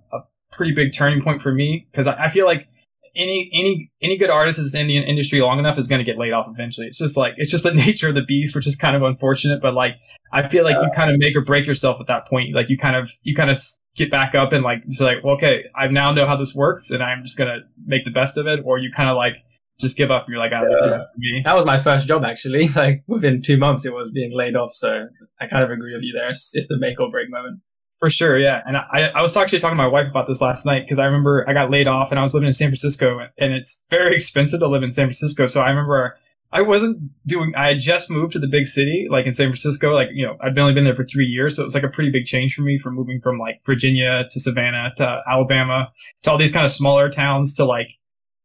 pretty 0.52 0.72
big 0.74 0.92
turning 0.92 1.22
point 1.22 1.42
for 1.42 1.52
me 1.52 1.86
because 1.90 2.06
I, 2.06 2.24
I, 2.24 2.28
feel 2.28 2.46
like 2.46 2.68
any 3.14 3.50
any 3.52 3.90
any 4.00 4.16
good 4.16 4.30
artist 4.30 4.58
is 4.58 4.74
in 4.74 4.86
the 4.86 4.98
industry 4.98 5.40
long 5.40 5.58
enough 5.58 5.78
is 5.78 5.88
going 5.88 5.98
to 5.98 6.04
get 6.04 6.18
laid 6.18 6.32
off 6.32 6.46
eventually. 6.48 6.86
It's 6.86 6.98
just 6.98 7.16
like 7.16 7.34
it's 7.36 7.50
just 7.50 7.64
the 7.64 7.74
nature 7.86 8.08
of 8.08 8.14
the 8.14 8.22
beast, 8.22 8.54
which 8.54 8.66
is 8.66 8.76
kind 8.76 8.96
of 8.96 9.02
unfortunate. 9.02 9.60
But 9.60 9.74
like 9.74 9.94
I 10.32 10.48
feel 10.48 10.64
like 10.64 10.76
you 10.76 10.88
kind 10.94 11.10
of 11.10 11.18
make 11.18 11.36
or 11.36 11.42
break 11.42 11.66
yourself 11.66 12.00
at 12.00 12.06
that 12.06 12.26
point. 12.28 12.54
Like 12.54 12.66
you 12.68 12.78
kind 12.78 12.96
of 12.96 13.10
you 13.22 13.34
kind 13.34 13.50
of 13.50 13.62
get 13.96 14.10
back 14.10 14.34
up 14.34 14.52
and 14.52 14.62
like 14.62 14.86
just 14.88 15.00
like 15.00 15.22
well, 15.22 15.34
okay, 15.34 15.64
I 15.74 15.88
now 15.88 16.12
know 16.12 16.26
how 16.26 16.36
this 16.36 16.54
works, 16.54 16.90
and 16.90 17.02
I'm 17.02 17.22
just 17.22 17.36
gonna 17.36 17.58
make 17.84 18.04
the 18.04 18.10
best 18.10 18.36
of 18.36 18.46
it. 18.46 18.60
Or 18.64 18.78
you 18.78 18.90
kind 18.96 19.08
of 19.08 19.16
like 19.16 19.34
just 19.80 19.96
give 19.96 20.10
up. 20.10 20.24
And 20.26 20.32
You're 20.32 20.42
like, 20.42 20.52
oh, 20.54 20.66
this 20.68 20.82
is 20.82 20.92
me. 21.16 21.42
That 21.44 21.54
was 21.54 21.66
my 21.66 21.78
first 21.78 22.06
job 22.06 22.24
actually. 22.24 22.68
Like 22.82 23.04
within 23.06 23.42
two 23.42 23.58
months, 23.58 23.84
it 23.84 23.92
was 23.92 24.10
being 24.12 24.32
laid 24.34 24.56
off. 24.56 24.72
So 24.74 25.06
I 25.40 25.46
kind 25.46 25.62
of 25.62 25.70
agree 25.70 25.92
with 25.94 26.02
you 26.02 26.12
there. 26.12 26.30
It's, 26.30 26.50
it's 26.54 26.68
the 26.68 26.78
make 26.78 26.98
or 26.98 27.10
break 27.10 27.30
moment. 27.30 27.60
For 28.02 28.10
sure, 28.10 28.36
yeah. 28.36 28.62
And 28.66 28.76
I, 28.76 29.12
I 29.14 29.22
was 29.22 29.36
actually 29.36 29.60
talking 29.60 29.76
to 29.76 29.82
my 29.82 29.86
wife 29.86 30.08
about 30.10 30.26
this 30.26 30.40
last 30.40 30.66
night 30.66 30.82
because 30.84 30.98
I 30.98 31.04
remember 31.04 31.48
I 31.48 31.52
got 31.52 31.70
laid 31.70 31.86
off 31.86 32.10
and 32.10 32.18
I 32.18 32.22
was 32.24 32.34
living 32.34 32.48
in 32.48 32.52
San 32.52 32.66
Francisco 32.66 33.20
and 33.38 33.52
it's 33.52 33.84
very 33.90 34.12
expensive 34.16 34.58
to 34.58 34.66
live 34.66 34.82
in 34.82 34.90
San 34.90 35.06
Francisco. 35.06 35.46
So 35.46 35.60
I 35.60 35.68
remember 35.68 36.18
I 36.50 36.62
wasn't 36.62 36.98
doing, 37.28 37.54
I 37.54 37.68
had 37.68 37.78
just 37.78 38.10
moved 38.10 38.32
to 38.32 38.40
the 38.40 38.48
big 38.48 38.66
city, 38.66 39.06
like 39.08 39.26
in 39.26 39.32
San 39.32 39.50
Francisco. 39.50 39.94
Like, 39.94 40.08
you 40.12 40.26
know, 40.26 40.36
I'd 40.40 40.58
only 40.58 40.74
been 40.74 40.82
there 40.82 40.96
for 40.96 41.04
three 41.04 41.26
years. 41.26 41.54
So 41.54 41.62
it 41.62 41.64
was 41.64 41.74
like 41.76 41.84
a 41.84 41.88
pretty 41.88 42.10
big 42.10 42.24
change 42.24 42.54
for 42.54 42.62
me 42.62 42.76
from 42.76 42.96
moving 42.96 43.20
from 43.20 43.38
like 43.38 43.60
Virginia 43.64 44.24
to 44.28 44.40
Savannah 44.40 44.90
to 44.96 45.22
Alabama 45.30 45.92
to 46.24 46.32
all 46.32 46.38
these 46.38 46.50
kind 46.50 46.64
of 46.64 46.72
smaller 46.72 47.08
towns 47.08 47.54
to 47.54 47.64
like 47.64 47.90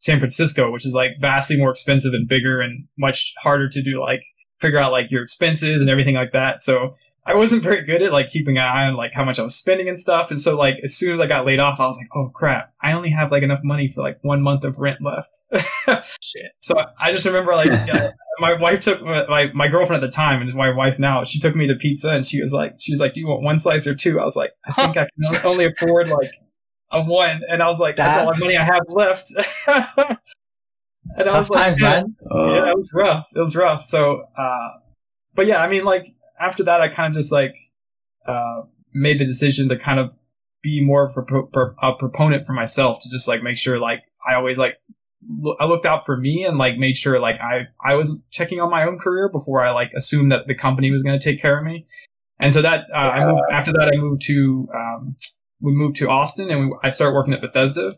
San 0.01 0.19
Francisco, 0.19 0.69
which 0.69 0.85
is 0.85 0.93
like 0.93 1.13
vastly 1.19 1.57
more 1.57 1.71
expensive 1.71 2.13
and 2.13 2.27
bigger 2.27 2.61
and 2.61 2.87
much 2.99 3.33
harder 3.41 3.67
to 3.69 3.81
do 3.81 3.99
like 3.99 4.21
figure 4.59 4.77
out 4.77 4.91
like 4.91 5.09
your 5.09 5.23
expenses 5.23 5.81
and 5.81 5.89
everything 5.89 6.13
like 6.13 6.31
that. 6.33 6.61
So 6.61 6.95
I 7.27 7.35
wasn't 7.35 7.61
very 7.61 7.83
good 7.83 8.01
at 8.01 8.13
like 8.13 8.29
keeping 8.29 8.55
an 8.55 8.63
eye 8.63 8.85
on 8.85 8.95
like 8.95 9.13
how 9.13 9.25
much 9.25 9.37
I 9.37 9.43
was 9.43 9.53
spending 9.53 9.89
and 9.89 9.99
stuff. 9.99 10.31
And 10.31 10.39
so 10.39 10.57
like 10.57 10.75
as 10.83 10.95
soon 10.95 11.13
as 11.13 11.19
I 11.19 11.27
got 11.27 11.45
laid 11.45 11.59
off, 11.59 11.77
I 11.77 11.85
was 11.85 11.97
like, 11.97 12.07
oh 12.15 12.29
crap, 12.33 12.73
I 12.81 12.93
only 12.93 13.09
have 13.09 13.33
like 13.33 13.43
enough 13.43 13.59
money 13.65 13.91
for 13.93 14.01
like 14.01 14.17
one 14.21 14.41
month 14.41 14.63
of 14.63 14.77
rent 14.77 14.99
left. 15.01 15.37
Shit. 16.21 16.53
So 16.61 16.75
I 16.97 17.11
just 17.11 17.25
remember 17.25 17.53
like 17.53 17.67
yeah, 17.87 18.11
my 18.39 18.53
wife 18.53 18.79
took 18.79 19.01
my 19.01 19.47
my 19.53 19.67
girlfriend 19.67 20.01
at 20.01 20.07
the 20.07 20.15
time 20.15 20.41
and 20.41 20.53
my 20.53 20.73
wife 20.73 20.99
now. 20.99 21.25
She 21.25 21.41
took 21.41 21.53
me 21.53 21.67
to 21.67 21.75
pizza 21.75 22.11
and 22.11 22.25
she 22.25 22.41
was 22.41 22.53
like, 22.53 22.75
she 22.79 22.93
was 22.93 23.01
like, 23.01 23.13
do 23.13 23.19
you 23.19 23.27
want 23.27 23.43
one 23.43 23.59
slice 23.59 23.85
or 23.85 23.93
two? 23.93 24.21
I 24.21 24.23
was 24.23 24.37
like, 24.37 24.51
I 24.65 24.71
think 24.71 24.95
I 24.95 25.07
can 25.19 25.35
only 25.45 25.65
afford 25.65 26.07
like 26.07 26.31
a 26.91 27.01
one. 27.01 27.41
And 27.49 27.61
I 27.61 27.67
was 27.67 27.79
like, 27.79 27.97
that's 27.97 28.19
all 28.19 28.33
the 28.33 28.39
money 28.39 28.55
I 28.55 28.63
have 28.63 28.83
left. 28.87 29.33
and 29.67 31.29
I 31.29 31.39
was 31.39 31.49
like, 31.49 31.65
times, 31.65 31.79
yeah, 31.81 31.89
man. 31.89 32.15
Uh, 32.31 32.53
yeah, 32.53 32.69
it 32.69 32.77
was 32.77 32.91
rough. 32.93 33.27
It 33.35 33.39
was 33.39 33.53
rough. 33.53 33.85
So, 33.85 34.23
uh, 34.37 34.69
but 35.35 35.45
yeah, 35.45 35.57
I 35.57 35.67
mean, 35.67 35.83
like 35.83 36.13
after 36.39 36.63
that, 36.63 36.81
I 36.81 36.89
kind 36.89 37.11
of 37.11 37.19
just 37.19 37.31
like 37.31 37.55
uh, 38.27 38.61
made 38.93 39.19
the 39.19 39.25
decision 39.25 39.69
to 39.69 39.77
kind 39.77 39.99
of 39.99 40.11
be 40.61 40.83
more 40.83 41.07
of 41.07 41.17
a, 41.17 41.21
pro- 41.21 41.47
pro- 41.47 41.75
a 41.81 41.95
proponent 41.97 42.45
for 42.45 42.53
myself 42.53 42.99
to 43.01 43.09
just 43.09 43.27
like 43.27 43.43
make 43.43 43.57
sure 43.57 43.79
like 43.79 44.03
I 44.27 44.35
always 44.35 44.57
like 44.57 44.75
I 45.59 45.65
looked 45.65 45.85
out 45.85 46.05
for 46.05 46.17
me 46.17 46.45
and 46.45 46.57
like 46.57 46.77
made 46.77 46.97
sure 46.97 47.19
like 47.19 47.39
I 47.41 47.67
I 47.83 47.95
was 47.95 48.17
checking 48.31 48.59
on 48.59 48.69
my 48.69 48.85
own 48.85 48.99
career 48.99 49.29
before 49.29 49.65
I 49.65 49.71
like 49.71 49.91
assumed 49.95 50.31
that 50.31 50.47
the 50.47 50.55
company 50.55 50.91
was 50.91 51.03
going 51.03 51.19
to 51.19 51.23
take 51.23 51.41
care 51.41 51.57
of 51.57 51.65
me. 51.65 51.87
And 52.39 52.53
so 52.53 52.61
that 52.61 52.85
uh, 52.93 52.97
I 52.97 53.25
moved 53.25 53.41
after 53.51 53.71
that 53.73 53.91
I 53.93 53.97
moved 53.97 54.21
to 54.23 54.69
um, 54.73 55.15
we 55.59 55.71
moved 55.71 55.97
to 55.97 56.09
Austin 56.09 56.51
and 56.51 56.69
we, 56.69 56.75
I 56.83 56.91
started 56.91 57.15
working 57.15 57.33
at 57.33 57.41
Bethesda. 57.41 57.97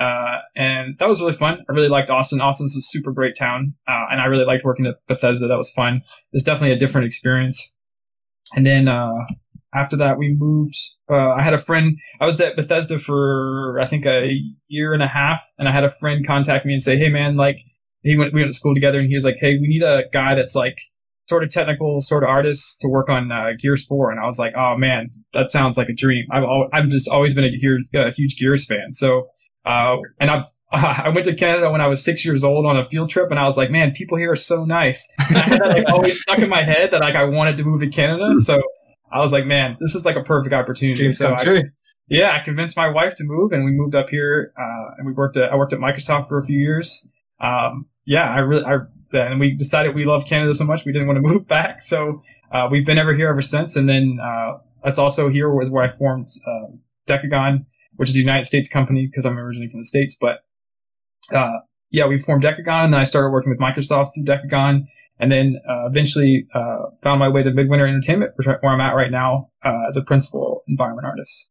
Uh, 0.00 0.38
and 0.56 0.96
that 0.98 1.08
was 1.08 1.20
really 1.20 1.32
fun. 1.32 1.64
I 1.68 1.72
really 1.72 1.88
liked 1.88 2.10
Austin. 2.10 2.40
Austin's 2.40 2.76
a 2.76 2.82
super 2.82 3.12
great 3.12 3.36
town. 3.36 3.74
Uh, 3.88 4.06
and 4.10 4.20
I 4.20 4.26
really 4.26 4.44
liked 4.44 4.64
working 4.64 4.86
at 4.86 4.96
Bethesda. 5.08 5.48
That 5.48 5.56
was 5.56 5.70
fun. 5.70 6.02
It's 6.32 6.44
definitely 6.44 6.72
a 6.72 6.78
different 6.78 7.06
experience. 7.06 7.74
And 8.54 8.64
then, 8.64 8.88
uh, 8.88 9.24
after 9.74 9.96
that, 9.98 10.16
we 10.16 10.34
moved, 10.38 10.76
uh, 11.10 11.32
I 11.32 11.42
had 11.42 11.52
a 11.52 11.58
friend, 11.58 11.98
I 12.20 12.24
was 12.24 12.40
at 12.40 12.56
Bethesda 12.56 12.98
for, 12.98 13.78
I 13.80 13.86
think 13.86 14.06
a 14.06 14.30
year 14.68 14.94
and 14.94 15.02
a 15.02 15.08
half. 15.08 15.42
And 15.58 15.68
I 15.68 15.72
had 15.72 15.84
a 15.84 15.90
friend 15.90 16.26
contact 16.26 16.64
me 16.64 16.72
and 16.72 16.82
say, 16.82 16.96
Hey 16.96 17.10
man, 17.10 17.36
like, 17.36 17.58
he 18.02 18.16
went, 18.16 18.32
we 18.32 18.40
went 18.40 18.52
to 18.52 18.56
school 18.56 18.74
together 18.74 18.98
and 18.98 19.08
he 19.08 19.14
was 19.14 19.24
like, 19.24 19.36
Hey, 19.38 19.58
we 19.60 19.68
need 19.68 19.82
a 19.82 20.04
guy 20.12 20.34
that's 20.34 20.54
like, 20.54 20.78
sort 21.28 21.44
of 21.44 21.50
technical, 21.50 22.00
sort 22.00 22.22
of 22.22 22.30
artist 22.30 22.80
to 22.80 22.88
work 22.88 23.10
on 23.10 23.30
uh, 23.30 23.50
Gears 23.60 23.84
4. 23.84 24.10
And 24.10 24.18
I 24.18 24.24
was 24.24 24.38
like, 24.38 24.54
oh 24.56 24.76
man, 24.78 25.10
that 25.34 25.50
sounds 25.50 25.76
like 25.76 25.90
a 25.90 25.94
dream. 25.94 26.24
I've, 26.30 26.42
al- 26.42 26.70
I've 26.72 26.88
just 26.88 27.08
always 27.08 27.34
been 27.34 27.44
a, 27.44 27.98
a 27.98 28.12
huge 28.12 28.38
Gears 28.38 28.64
fan. 28.64 28.92
So, 28.92 29.28
uh, 29.68 29.96
and 30.20 30.30
I've, 30.30 30.44
I 30.72 31.08
went 31.10 31.24
to 31.26 31.34
Canada 31.34 31.70
when 31.70 31.80
I 31.80 31.86
was 31.86 32.04
six 32.04 32.24
years 32.24 32.44
old 32.44 32.66
on 32.66 32.76
a 32.76 32.82
field 32.82 33.10
trip, 33.10 33.30
and 33.30 33.38
I 33.38 33.44
was 33.44 33.56
like, 33.56 33.70
"Man, 33.70 33.92
people 33.92 34.18
here 34.18 34.32
are 34.32 34.36
so 34.36 34.64
nice." 34.64 35.08
And 35.28 35.36
I 35.36 35.40
had 35.40 35.60
that 35.60 35.68
like 35.72 35.92
always 35.92 36.20
stuck 36.20 36.38
in 36.40 36.48
my 36.48 36.62
head 36.62 36.90
that 36.90 37.00
like 37.00 37.14
I 37.14 37.24
wanted 37.24 37.56
to 37.58 37.64
move 37.64 37.80
to 37.80 37.88
Canada. 37.88 38.40
So 38.40 38.60
I 39.12 39.20
was 39.20 39.32
like, 39.32 39.46
"Man, 39.46 39.76
this 39.80 39.94
is 39.94 40.04
like 40.04 40.16
a 40.16 40.22
perfect 40.22 40.54
opportunity." 40.54 41.02
Dreams 41.02 41.18
so 41.18 41.28
come 41.28 41.38
I, 41.38 41.44
true. 41.44 41.62
yeah, 42.08 42.36
I 42.38 42.44
convinced 42.44 42.76
my 42.76 42.88
wife 42.88 43.14
to 43.16 43.24
move, 43.24 43.52
and 43.52 43.64
we 43.64 43.70
moved 43.70 43.94
up 43.94 44.10
here. 44.10 44.52
Uh, 44.58 44.94
and 44.98 45.06
we 45.06 45.12
worked 45.12 45.36
at 45.36 45.52
I 45.52 45.56
worked 45.56 45.72
at 45.72 45.78
Microsoft 45.78 46.28
for 46.28 46.38
a 46.38 46.44
few 46.44 46.58
years. 46.58 47.08
Um, 47.40 47.86
yeah, 48.04 48.28
I 48.28 48.38
really, 48.38 48.64
I 48.64 48.78
and 49.12 49.40
we 49.40 49.54
decided 49.54 49.94
we 49.94 50.04
loved 50.04 50.28
Canada 50.28 50.52
so 50.54 50.64
much 50.64 50.84
we 50.84 50.92
didn't 50.92 51.06
want 51.06 51.16
to 51.16 51.22
move 51.32 51.46
back. 51.46 51.82
So 51.82 52.22
uh, 52.52 52.68
we've 52.70 52.86
been 52.86 52.98
ever 52.98 53.14
here 53.14 53.28
ever 53.28 53.42
since. 53.42 53.76
And 53.76 53.88
then 53.88 54.18
uh, 54.22 54.58
that's 54.84 54.98
also 54.98 55.28
here 55.28 55.50
was 55.50 55.70
where 55.70 55.84
I 55.84 55.96
formed 55.96 56.28
uh, 56.46 56.72
Decagon, 57.06 57.66
which 57.98 58.08
is 58.08 58.16
a 58.16 58.20
United 58.20 58.44
States 58.44 58.68
company 58.68 59.06
because 59.06 59.26
I'm 59.26 59.38
originally 59.38 59.68
from 59.68 59.80
the 59.80 59.84
states. 59.84 60.16
But 60.18 60.38
uh, 61.34 61.58
yeah, 61.90 62.06
we 62.06 62.20
formed 62.20 62.44
Decagon, 62.44 62.86
and 62.86 62.96
I 62.96 63.04
started 63.04 63.30
working 63.30 63.50
with 63.50 63.58
Microsoft 63.58 64.14
through 64.14 64.24
Decagon. 64.24 64.86
And 65.20 65.32
then 65.32 65.60
uh, 65.68 65.86
eventually 65.86 66.46
uh, 66.54 66.90
found 67.02 67.18
my 67.18 67.28
way 67.28 67.42
to 67.42 67.50
Midwinter 67.50 67.88
Entertainment, 67.88 68.32
which 68.36 68.46
where 68.46 68.64
I'm 68.64 68.80
at 68.80 68.94
right 68.94 69.10
now 69.10 69.50
uh, 69.64 69.86
as 69.88 69.96
a 69.96 70.02
principal 70.02 70.62
environment 70.68 71.06
artist. 71.06 71.50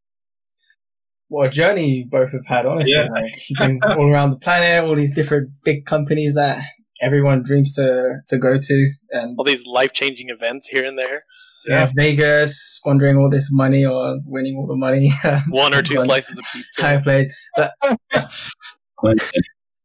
What 1.27 1.47
a 1.47 1.49
journey 1.49 1.97
you 1.97 2.05
both 2.05 2.31
have 2.31 2.45
had, 2.45 2.65
honestly. 2.65 2.93
Yeah. 2.93 3.09
Like, 3.11 3.49
you've 3.49 3.59
been 3.59 3.81
all 3.97 4.09
around 4.09 4.29
the 4.29 4.37
planet, 4.37 4.85
all 4.85 4.95
these 4.95 5.13
different 5.13 5.49
big 5.65 5.85
companies 5.85 6.35
that 6.35 6.61
everyone 7.01 7.43
dreams 7.43 7.75
to, 7.75 8.21
to 8.27 8.37
go 8.37 8.57
to. 8.57 8.91
And 9.11 9.35
All 9.37 9.43
these 9.43 9.67
life 9.67 9.91
changing 9.91 10.29
events 10.29 10.69
here 10.69 10.85
and 10.85 10.97
there. 10.97 11.25
Yeah, 11.67 11.91
Vegas, 11.95 12.57
squandering 12.57 13.17
all 13.17 13.29
this 13.29 13.49
money 13.51 13.85
or 13.85 14.19
winning 14.25 14.55
all 14.57 14.67
the 14.67 14.75
money. 14.75 15.11
One 15.49 15.73
or 15.73 15.81
two 15.81 15.97
slices 15.97 16.37
of 16.37 16.45
pizza. 16.53 16.81
High 16.81 17.01
played. 17.01 17.31
But, 17.55 17.73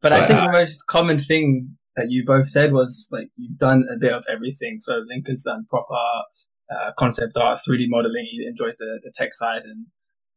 but 0.00 0.12
I 0.12 0.28
think 0.28 0.40
the 0.40 0.50
most 0.52 0.86
common 0.86 1.18
thing 1.18 1.76
that 1.96 2.10
you 2.10 2.24
both 2.24 2.48
said 2.48 2.72
was 2.72 3.08
like 3.10 3.28
you've 3.36 3.58
done 3.58 3.84
a 3.94 3.98
bit 3.98 4.12
of 4.12 4.24
everything. 4.30 4.78
So 4.80 5.02
Lincoln's 5.06 5.42
done 5.42 5.66
proper 5.68 5.94
uh, 6.70 6.92
concept 6.98 7.36
art, 7.36 7.58
3D 7.68 7.86
modeling. 7.88 8.26
He 8.30 8.46
enjoys 8.46 8.76
the, 8.76 9.00
the 9.02 9.12
tech 9.14 9.34
side 9.34 9.62
and 9.64 9.86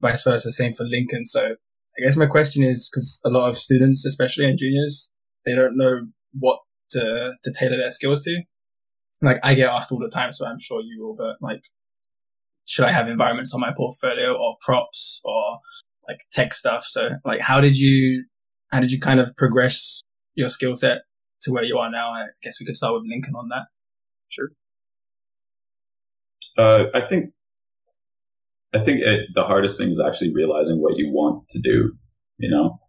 vice 0.02 0.24
versa. 0.24 0.52
Same 0.52 0.74
for 0.74 0.84
Lincoln. 0.84 1.25
So 1.25 1.42
I 1.44 2.02
guess 2.04 2.18
my 2.18 2.25
question 2.25 2.64
is 2.64 2.90
because 2.90 3.22
a 3.24 3.30
lot 3.30 3.50
of 3.50 3.58
students, 3.58 4.06
especially 4.06 4.46
in 4.46 4.58
juniors, 4.58 5.12
they 5.46 5.56
don't 5.56 5.78
know 5.78 6.08
what 6.38 6.60
to, 6.92 7.34
to 7.44 7.54
tailor 7.54 7.78
their 7.78 7.92
skills 7.92 8.22
to. 8.24 8.42
Like 9.22 9.39
I 9.43 9.53
get 9.53 9.69
asked 9.69 9.91
all 9.91 10.00
the 10.00 10.10
time, 10.10 10.34
so 10.34 10.45
I'm 10.45 10.60
sure 10.60 10.81
you 10.81 11.01
will, 11.01 11.15
but 11.15 11.38
like, 11.41 11.62
should 12.65 12.86
I 12.86 12.91
have 12.91 13.07
environments 13.07 13.53
on 13.53 13.62
my 13.62 13.72
portfolio 13.75 14.34
or 14.34 14.55
props 14.62 15.22
or 15.24 15.60
like 16.07 16.19
tech 16.34 16.53
stuff? 16.53 16.86
So 16.86 17.10
like, 17.24 17.41
how 17.41 17.62
did 17.62 17.77
you, 17.77 18.25
how 18.72 18.79
did 18.79 18.91
you 18.91 19.00
kind 19.00 19.19
of 19.19 19.36
progress 19.38 20.01
your 20.36 20.50
skill 20.50 20.75
set 20.75 21.00
to 21.41 21.51
where 21.51 21.63
you 21.63 21.77
are 21.77 21.89
now? 21.89 22.10
I 22.10 22.25
guess 22.43 22.60
we 22.60 22.65
could 22.65 22.75
start 22.75 22.93
with 22.93 23.03
Lincoln 23.07 23.36
on 23.36 23.50
that. 23.50 23.67
Sure. 24.29 24.50
Uh, 26.57 26.86
I 26.93 27.07
think 27.07 27.31
I 28.74 28.84
think 28.84 29.00
it, 29.01 29.29
the 29.34 29.43
hardest 29.43 29.77
thing 29.77 29.89
is 29.89 30.01
actually 30.01 30.34
realizing 30.34 30.81
what 30.81 30.98
you 30.98 31.10
want 31.10 31.48
to 31.51 31.60
do. 31.60 31.93
You 32.38 32.50
know, 32.50 32.79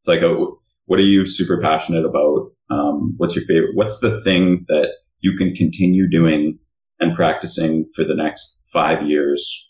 it's 0.00 0.08
like, 0.08 0.20
a, 0.20 0.36
what 0.84 0.98
are 0.98 1.04
you 1.04 1.26
super 1.26 1.60
passionate 1.62 2.04
about? 2.04 2.50
Um, 2.70 3.14
what's 3.16 3.34
your 3.34 3.46
favorite? 3.46 3.74
What's 3.74 4.00
the 4.00 4.20
thing 4.22 4.66
that 4.68 4.88
you 5.20 5.36
can 5.36 5.54
continue 5.54 6.08
doing 6.08 6.58
and 6.98 7.16
practicing 7.16 7.86
for 7.94 8.04
the 8.04 8.14
next 8.14 8.60
five 8.72 9.06
years? 9.06 9.66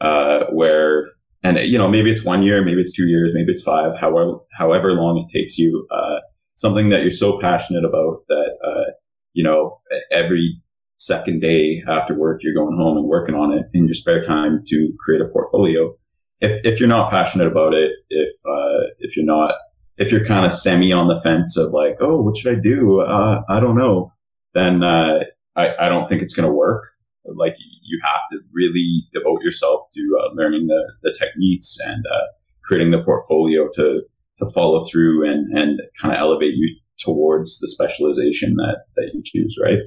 Uh, 0.00 0.44
where 0.52 1.10
and 1.42 1.58
you 1.58 1.76
know 1.76 1.88
maybe 1.88 2.10
it's 2.10 2.24
one 2.24 2.42
year, 2.42 2.64
maybe 2.64 2.80
it's 2.80 2.94
two 2.94 3.06
years, 3.06 3.32
maybe 3.34 3.52
it's 3.52 3.62
five. 3.62 3.92
However, 4.00 4.38
however 4.56 4.92
long 4.92 5.26
it 5.26 5.38
takes 5.38 5.58
you. 5.58 5.86
Uh, 5.90 6.20
something 6.54 6.90
that 6.90 7.00
you're 7.02 7.10
so 7.10 7.40
passionate 7.40 7.84
about 7.84 8.22
that 8.28 8.50
uh, 8.64 8.92
you 9.32 9.44
know 9.44 9.80
every 10.12 10.60
second 11.00 11.40
day 11.40 11.82
after 11.88 12.14
work, 12.14 12.40
you're 12.42 12.54
going 12.54 12.76
home 12.76 12.98
and 12.98 13.06
working 13.06 13.34
on 13.34 13.52
it 13.52 13.64
in 13.72 13.86
your 13.86 13.94
spare 13.94 14.24
time 14.24 14.62
to 14.68 14.92
create 15.00 15.22
a 15.22 15.28
portfolio. 15.28 15.94
If, 16.40 16.60
if 16.64 16.78
you're 16.78 16.88
not 16.88 17.10
passionate 17.10 17.46
about 17.46 17.72
it, 17.72 17.90
if, 18.10 18.28
uh, 18.46 18.92
if 18.98 19.16
you're 19.16 19.24
not, 19.24 19.54
if 19.96 20.12
you're 20.12 20.26
kind 20.26 20.46
of 20.46 20.54
semi 20.54 20.92
on 20.92 21.08
the 21.08 21.20
fence 21.22 21.56
of 21.56 21.72
like, 21.72 21.96
oh, 22.00 22.20
what 22.20 22.36
should 22.36 22.56
I 22.56 22.60
do? 22.60 23.00
Uh, 23.00 23.42
I 23.48 23.60
don't 23.60 23.76
know. 23.76 24.12
Then, 24.54 24.82
uh, 24.82 25.20
I, 25.56 25.68
I 25.80 25.88
don't 25.88 26.08
think 26.08 26.22
it's 26.22 26.34
going 26.34 26.48
to 26.48 26.54
work. 26.54 26.84
Like 27.24 27.54
you 27.82 28.00
have 28.02 28.20
to 28.32 28.38
really 28.52 29.04
devote 29.12 29.42
yourself 29.42 29.88
to 29.94 30.18
uh, 30.20 30.34
learning 30.34 30.66
the, 30.66 30.92
the 31.02 31.12
techniques 31.18 31.76
and, 31.84 32.04
uh, 32.06 32.26
creating 32.64 32.90
the 32.92 33.02
portfolio 33.02 33.68
to, 33.74 34.02
to 34.38 34.50
follow 34.52 34.86
through 34.88 35.28
and, 35.30 35.56
and 35.58 35.80
kind 36.00 36.14
of 36.14 36.20
elevate 36.20 36.54
you 36.54 36.76
towards 36.98 37.58
the 37.58 37.68
specialization 37.68 38.54
that, 38.56 38.84
that 38.96 39.10
you 39.14 39.22
choose, 39.24 39.56
right? 39.62 39.78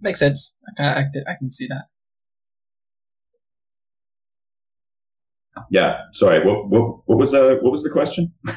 Makes 0.00 0.18
sense. 0.18 0.52
I 0.68 0.72
can, 0.76 0.86
I, 0.86 1.02
can- 1.12 1.24
I 1.28 1.34
can 1.38 1.52
see 1.52 1.66
that. 1.68 1.84
Yeah. 5.70 6.00
Sorry. 6.12 6.44
What 6.46 6.68
what 6.68 6.98
what 7.06 7.18
was 7.18 7.32
uh 7.32 7.56
what 7.62 7.70
was 7.72 7.82
the 7.82 7.90
question? 7.90 8.32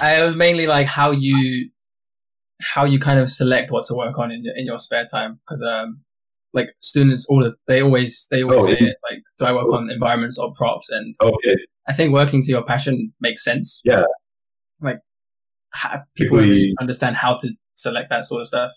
I 0.00 0.24
was 0.24 0.36
mainly 0.36 0.66
like 0.66 0.86
how 0.86 1.10
you, 1.10 1.70
how 2.60 2.84
you 2.84 2.98
kind 2.98 3.20
of 3.20 3.30
select 3.30 3.70
what 3.70 3.86
to 3.86 3.94
work 3.94 4.18
on 4.18 4.30
in 4.32 4.44
your, 4.44 4.54
in 4.56 4.66
your 4.66 4.78
spare 4.78 5.06
time. 5.06 5.40
Cause, 5.48 5.62
um, 5.62 6.00
like 6.52 6.70
students, 6.80 7.26
all 7.28 7.42
the, 7.42 7.54
they 7.66 7.82
always, 7.82 8.26
they 8.30 8.42
always 8.42 8.60
Oh, 8.60 8.66
say 8.66 8.78
yeah. 8.80 8.88
it, 8.88 8.96
like, 9.10 9.22
do 9.38 9.44
I 9.44 9.52
work 9.52 9.72
on 9.72 9.90
environments 9.90 10.38
or 10.38 10.52
props? 10.54 10.88
And 10.90 11.14
okay. 11.20 11.56
I 11.86 11.92
think 11.92 12.12
working 12.12 12.42
to 12.42 12.48
your 12.48 12.64
passion 12.64 13.12
makes 13.20 13.44
sense. 13.44 13.80
Yeah. 13.84 14.02
Like, 14.80 14.98
ha- 15.74 16.02
people 16.16 16.38
don't 16.38 16.48
really 16.48 16.74
understand 16.80 17.16
how 17.16 17.36
to 17.36 17.50
select 17.74 18.10
that 18.10 18.24
sort 18.24 18.42
of 18.42 18.48
stuff. 18.48 18.70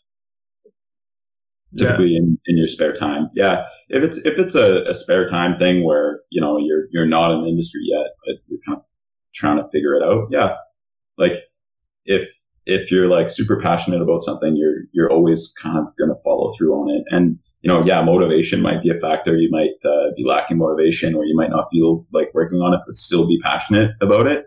typically 1.78 2.16
in, 2.16 2.38
in 2.46 2.58
your 2.58 2.68
spare 2.68 2.96
time. 2.98 3.30
Yeah. 3.36 3.64
If 3.90 4.04
it's 4.04 4.18
if 4.20 4.38
it's 4.38 4.56
a, 4.56 4.84
a 4.90 4.94
spare 4.94 5.28
time 5.28 5.58
thing 5.58 5.86
where, 5.86 6.22
you 6.30 6.42
know, 6.42 6.58
you're 6.58 6.86
you're 6.92 7.06
not 7.06 7.34
in 7.34 7.44
the 7.44 7.50
industry 7.50 7.82
yet, 7.84 8.08
but 8.26 8.36
you're 8.48 8.60
kind 8.68 8.78
of 8.78 8.84
trying 9.34 9.58
to 9.58 9.70
figure 9.72 9.96
it 9.96 10.04
out. 10.04 10.28
Yeah. 10.32 10.56
Like 11.18 11.34
if 12.06 12.28
if 12.66 12.92
you're 12.92 13.08
like 13.08 13.30
super 13.30 13.60
passionate 13.62 14.02
about 14.02 14.24
something, 14.24 14.56
you're 14.56 14.84
you're 14.92 15.12
always 15.12 15.54
kind 15.62 15.80
of 15.80 15.86
gonna 15.98 16.20
follow 16.24 16.54
through 16.58 16.74
on 16.74 16.90
it. 16.90 17.04
And 17.10 17.40
you 17.62 17.68
know, 17.72 17.84
yeah, 17.86 18.02
motivation 18.02 18.62
might 18.62 18.82
be 18.82 18.90
a 18.90 19.00
factor. 19.00 19.36
You 19.36 19.50
might 19.52 19.76
uh, 19.86 20.12
be 20.16 20.24
lacking 20.26 20.58
motivation, 20.58 21.16
or 21.16 21.26
you 21.26 21.36
might 21.36 21.50
not 21.50 21.68
feel 21.72 22.06
like 22.12 22.34
working 22.34 22.60
on 22.60 22.74
it, 22.74 22.82
but 22.86 22.96
still 22.96 23.28
be 23.28 23.40
passionate 23.44 23.92
about 24.02 24.28
it. 24.28 24.46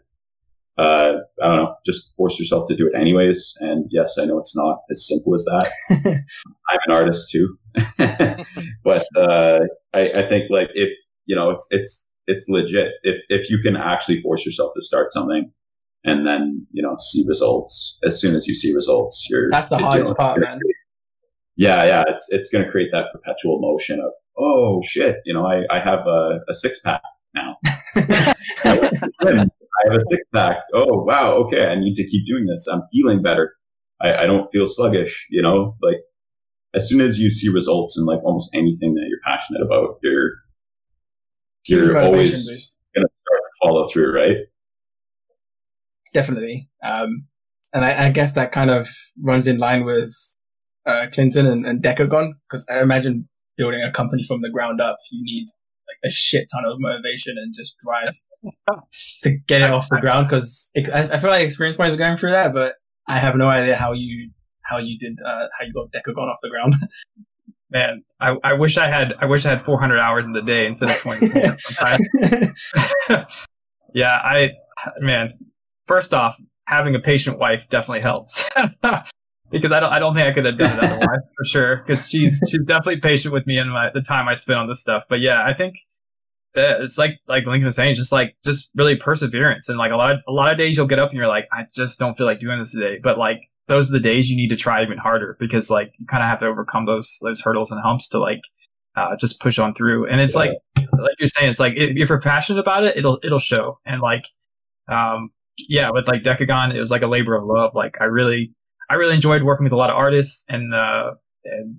Uh, 0.77 1.19
I 1.41 1.47
don't 1.47 1.57
know. 1.57 1.75
Just 1.87 2.15
force 2.17 2.39
yourself 2.39 2.69
to 2.69 2.77
do 2.77 2.91
it 2.93 2.99
anyways. 2.99 3.55
And 3.61 3.87
yes, 3.91 4.19
I 4.19 4.25
know 4.25 4.39
it's 4.39 4.57
not 4.57 4.81
as 4.91 5.07
simple 5.07 5.35
as 5.35 5.45
that. 5.45 5.71
I'm 6.69 6.79
an 6.89 6.93
artist 6.93 7.31
too, 7.31 7.57
but 8.85 9.07
uh, 9.17 9.61
I, 9.93 10.01
I 10.01 10.29
think 10.29 10.51
like 10.51 10.71
if 10.75 10.91
you 11.27 11.37
know, 11.37 11.51
it's 11.51 11.67
it's 11.71 12.09
it's 12.27 12.49
legit. 12.49 12.93
If 13.03 13.21
if 13.29 13.51
you 13.51 13.59
can 13.63 13.77
actually 13.77 14.23
force 14.23 14.45
yourself 14.45 14.73
to 14.77 14.85
start 14.85 15.13
something, 15.13 15.53
and 16.05 16.27
then 16.27 16.67
you 16.73 16.83
know 16.83 16.97
see 16.99 17.25
results 17.27 17.99
as 18.05 18.21
soon 18.21 18.37
as 18.37 18.47
you 18.47 18.55
see 18.55 18.75
results, 18.75 19.27
you're 19.29 19.51
that's 19.51 19.69
the 19.69 19.79
hardest 19.79 20.11
know, 20.11 20.15
part, 20.15 20.41
man. 20.41 20.59
Yeah, 21.57 21.85
yeah, 21.85 22.03
it's 22.09 22.27
it's 22.31 22.51
going 22.51 22.65
to 22.65 22.71
create 22.71 22.91
that 22.93 23.07
perpetual 23.13 23.61
motion 23.61 24.01
of 24.01 24.13
oh 24.39 24.83
shit, 24.85 25.19
you 25.25 25.33
know, 25.35 25.47
I 25.47 25.63
I 25.71 25.81
have 25.81 26.07
a, 26.07 26.41
a 26.49 26.55
six 26.55 26.81
pack 26.81 27.03
now. 27.35 27.57
I 27.95 28.35
have 29.87 29.97
a 29.97 30.01
six 30.11 30.23
pack. 30.35 30.59
Oh 30.75 31.05
wow, 31.05 31.33
okay, 31.47 31.67
I 31.67 31.79
need 31.79 31.95
to 31.95 32.05
keep 32.09 32.27
doing 32.27 32.47
this. 32.47 32.67
I'm 32.71 32.83
feeling 32.93 33.23
better. 33.23 33.55
I, 34.01 34.15
I 34.15 34.27
don't 34.27 34.51
feel 34.53 34.67
sluggish. 34.67 35.27
You 35.31 35.43
know, 35.43 35.77
like 35.83 35.97
as 36.75 36.89
soon 36.89 37.01
as 37.01 37.19
you 37.19 37.31
see 37.31 37.49
results 37.49 37.97
in 37.99 38.05
like 38.05 38.23
almost 38.25 38.51
anything 38.55 38.95
that 38.95 39.07
you're 39.09 39.21
passionate 39.25 39.63
about, 39.63 39.99
you're 40.03 40.33
you're 41.67 41.99
always 41.99 42.47
gonna 42.95 43.07
start 43.07 43.41
to 43.41 43.67
follow 43.67 43.89
through, 43.89 44.15
right? 44.15 44.37
Definitely. 46.15 46.71
Um, 46.83 47.27
and 47.75 47.85
I, 47.85 48.07
I, 48.07 48.11
guess 48.11 48.35
that 48.35 48.53
kind 48.53 48.71
of 48.71 48.89
runs 49.21 49.49
in 49.49 49.59
line 49.59 49.85
with 49.85 50.15
uh, 50.87 51.07
Clinton 51.13 51.45
and, 51.45 51.67
and 51.67 51.83
Decagon, 51.83 52.35
because 52.49 52.65
I 52.71 52.81
imagine 52.81 53.29
building 53.57 53.83
a 53.83 53.93
company 53.93 54.23
from 54.23 54.41
the 54.41 54.49
ground 54.49 54.81
up, 54.81 54.97
you 55.11 55.23
need 55.25 55.49
like 55.89 56.11
a 56.11 56.11
shit 56.11 56.49
ton 56.55 56.65
of 56.65 56.77
motivation 56.79 57.35
and 57.37 57.53
just 57.53 57.75
drive 57.85 58.15
to 59.23 59.37
get 59.49 59.63
it 59.63 59.71
off 59.71 59.89
the 59.91 60.01
ground. 60.01 60.29
Because 60.29 60.71
I, 60.77 61.03
I, 61.03 61.19
feel 61.19 61.31
like 61.31 61.45
experience 61.45 61.77
points 61.77 61.95
are 61.95 61.99
going 61.99 62.17
through 62.17 62.31
that, 62.31 62.53
but 62.53 62.75
I 63.09 63.19
have 63.19 63.35
no 63.35 63.49
idea 63.49 63.77
how 63.77 63.93
you 63.93 64.31
how 64.63 64.79
you 64.79 64.99
did 64.99 65.19
uh, 65.21 65.47
how 65.59 65.67
you 65.67 65.73
got 65.73 65.91
Decagon 65.93 66.31
off 66.31 66.39
the 66.43 66.51
ground. 66.51 66.75
Man, 67.71 68.05
I, 68.21 68.37
I 68.45 68.53
wish 68.53 68.79
I 68.79 68.89
had 68.89 69.15
I 69.21 69.27
wish 69.27 69.45
I 69.47 69.51
had 69.51 69.65
400 69.65 69.99
hours 69.99 70.27
in 70.27 70.33
the 70.33 70.43
day 70.43 70.67
instead 70.67 70.91
of 70.91 70.97
24. 70.99 71.57
yeah, 73.95 74.15
I 74.15 74.51
man. 75.01 75.33
First 75.87 76.15
off, 76.15 76.41
having 76.67 76.95
a 76.95 77.01
patient 77.01 77.39
wife 77.39 77.69
definitely 77.69 78.03
helps. 78.03 78.45
because 79.51 79.73
I 79.73 79.81
don't 79.81 79.93
I 79.93 79.99
don't 79.99 80.15
think 80.15 80.29
I 80.29 80.33
could 80.33 80.45
have 80.45 80.59
done 80.59 80.79
it 80.79 80.85
otherwise 80.85 81.21
for 81.37 81.45
sure. 81.45 81.77
Because 81.77 82.09
she's 82.09 82.43
she's 82.49 82.65
definitely 82.65 83.01
patient 83.01 83.33
with 83.33 83.47
me 83.47 83.59
and 83.59 83.71
my 83.71 83.91
the 83.93 84.03
time 84.03 84.29
I 84.29 84.35
spend 84.35 84.59
on 84.59 84.69
this 84.69 84.81
stuff. 84.81 85.05
But 85.09 85.21
yeah, 85.21 85.45
I 85.45 85.55
think 85.55 85.77
it's 86.55 86.99
like 86.99 87.21
like 87.29 87.47
Lincoln 87.47 87.67
was 87.67 87.77
saying, 87.77 87.95
just 87.95 88.13
like 88.13 88.37
just 88.45 88.71
really 88.75 88.97
perseverance 88.97 89.69
and 89.69 89.79
like 89.79 89.93
a 89.93 89.97
lot 89.97 90.13
of 90.13 90.19
a 90.29 90.33
lot 90.33 90.51
of 90.53 90.59
days 90.59 90.77
you'll 90.77 90.87
get 90.87 90.99
up 90.99 91.11
and 91.11 91.19
you're 91.19 91.29
like, 91.29 91.49
I 91.53 91.67
just 91.75 91.99
don't 91.99 92.17
feel 92.17 92.27
like 92.27 92.39
doing 92.39 92.59
this 92.59 92.73
today. 92.73 92.99
But 93.03 93.19
like 93.19 93.41
those 93.67 93.89
are 93.89 93.93
the 93.93 94.01
days 94.01 94.31
you 94.31 94.37
need 94.37 94.49
to 94.49 94.57
try 94.57 94.83
even 94.83 94.99
harder 94.99 95.37
because 95.41 95.71
like 95.71 95.95
you 95.99 96.07
kind 96.07 96.23
of 96.23 96.29
have 96.29 96.41
to 96.41 96.47
overcome 96.47 96.87
those 96.87 97.19
those 97.23 97.41
hurdles 97.41 97.73
and 97.73 97.81
humps 97.81 98.09
to 98.09 98.19
like 98.19 98.41
uh, 98.97 99.17
just 99.17 99.41
push 99.41 99.59
on 99.59 99.75
through. 99.75 100.09
And 100.09 100.21
it's 100.21 100.35
yeah. 100.35 100.41
like 100.41 100.51
like 100.77 101.17
you're 101.19 101.29
saying, 101.29 101.51
it's 101.51 101.61
like 101.61 101.75
if, 101.77 101.97
if 101.97 102.09
you're 102.09 102.21
passionate 102.21 102.61
about 102.61 102.85
it, 102.85 102.97
it'll 102.97 103.19
it'll 103.23 103.39
show. 103.39 103.79
And 103.85 104.01
like 104.01 104.25
um 104.89 105.31
yeah, 105.59 105.91
with 105.91 106.07
like 106.09 106.23
Decagon, 106.23 106.75
it 106.75 106.79
was 106.79 106.91
like 106.91 107.03
a 107.03 107.07
labor 107.07 107.37
of 107.37 107.45
love. 107.45 107.73
Like 107.75 107.97
I 108.01 108.05
really 108.05 108.53
I 108.91 108.95
really 108.95 109.15
enjoyed 109.15 109.43
working 109.43 109.65
with 109.65 109.73
a 109.73 109.77
lot 109.77 109.91
of 109.91 109.97
artists 109.97 110.45
and 110.49 110.75
uh 110.75 111.13
and 111.45 111.77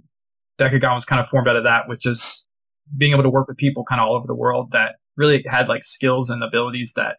Decagon 0.60 0.94
was 0.94 1.06
kind 1.06 1.20
of 1.20 1.28
formed 1.28 1.48
out 1.48 1.56
of 1.56 1.64
that 1.64 1.84
with 1.88 2.00
just 2.00 2.48
being 2.98 3.12
able 3.12 3.24
to 3.24 3.30
work 3.30 3.48
with 3.48 3.58
people 3.58 3.84
kind 3.84 4.00
of 4.00 4.08
all 4.08 4.16
over 4.16 4.28
the 4.28 4.36
world 4.36 4.70
that 4.72 4.96
really 5.18 5.44
had 5.48 5.68
like 5.68 5.84
skills 5.84 6.30
and 6.30 6.44
abilities 6.44 6.94
that 6.96 7.18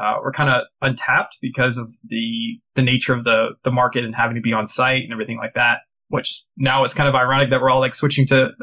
uh, 0.00 0.14
were 0.22 0.32
kind 0.32 0.50
of 0.50 0.62
untapped 0.82 1.38
because 1.40 1.78
of 1.78 1.92
the 2.08 2.58
the 2.74 2.82
nature 2.82 3.14
of 3.14 3.24
the 3.24 3.50
the 3.62 3.70
market 3.70 4.04
and 4.04 4.14
having 4.14 4.34
to 4.34 4.40
be 4.40 4.52
on 4.52 4.66
site 4.66 5.02
and 5.02 5.12
everything 5.12 5.38
like 5.38 5.54
that. 5.54 5.78
Which 6.08 6.44
now 6.56 6.84
it's 6.84 6.94
kind 6.94 7.08
of 7.08 7.14
ironic 7.14 7.50
that 7.50 7.60
we're 7.60 7.70
all 7.70 7.80
like 7.80 7.94
switching 7.94 8.26
to 8.26 8.50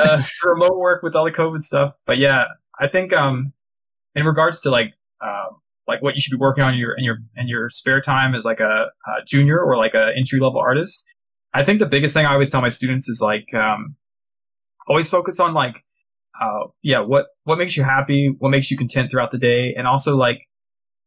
uh, 0.00 0.22
remote 0.44 0.78
work 0.78 1.02
with 1.02 1.16
all 1.16 1.24
the 1.24 1.32
COVID 1.32 1.62
stuff. 1.62 1.94
But 2.06 2.18
yeah, 2.18 2.44
I 2.78 2.88
think 2.88 3.12
um, 3.12 3.52
in 4.14 4.24
regards 4.24 4.60
to 4.62 4.70
like 4.70 4.94
uh, 5.24 5.54
like 5.88 6.02
what 6.02 6.14
you 6.14 6.20
should 6.20 6.30
be 6.30 6.38
working 6.38 6.64
on 6.64 6.74
in 6.74 6.78
your 6.78 6.94
in 6.96 7.04
your 7.04 7.16
in 7.36 7.48
your 7.48 7.70
spare 7.70 8.00
time 8.00 8.34
as 8.34 8.44
like 8.44 8.60
a, 8.60 8.86
a 9.06 9.24
junior 9.26 9.60
or 9.60 9.76
like 9.76 9.94
a 9.94 10.12
entry 10.16 10.40
level 10.40 10.60
artist, 10.60 11.04
I 11.54 11.64
think 11.64 11.78
the 11.78 11.86
biggest 11.86 12.14
thing 12.14 12.26
I 12.26 12.32
always 12.32 12.48
tell 12.48 12.60
my 12.60 12.68
students 12.68 13.08
is 13.08 13.20
like 13.20 13.52
um, 13.54 13.96
always 14.88 15.08
focus 15.08 15.40
on 15.40 15.54
like 15.54 15.82
uh, 16.40 16.68
yeah, 16.82 17.00
what 17.00 17.26
what 17.44 17.58
makes 17.58 17.76
you 17.76 17.82
happy, 17.82 18.34
what 18.38 18.50
makes 18.50 18.70
you 18.70 18.76
content 18.76 19.10
throughout 19.10 19.30
the 19.30 19.38
day, 19.38 19.74
and 19.76 19.86
also 19.86 20.16
like 20.16 20.38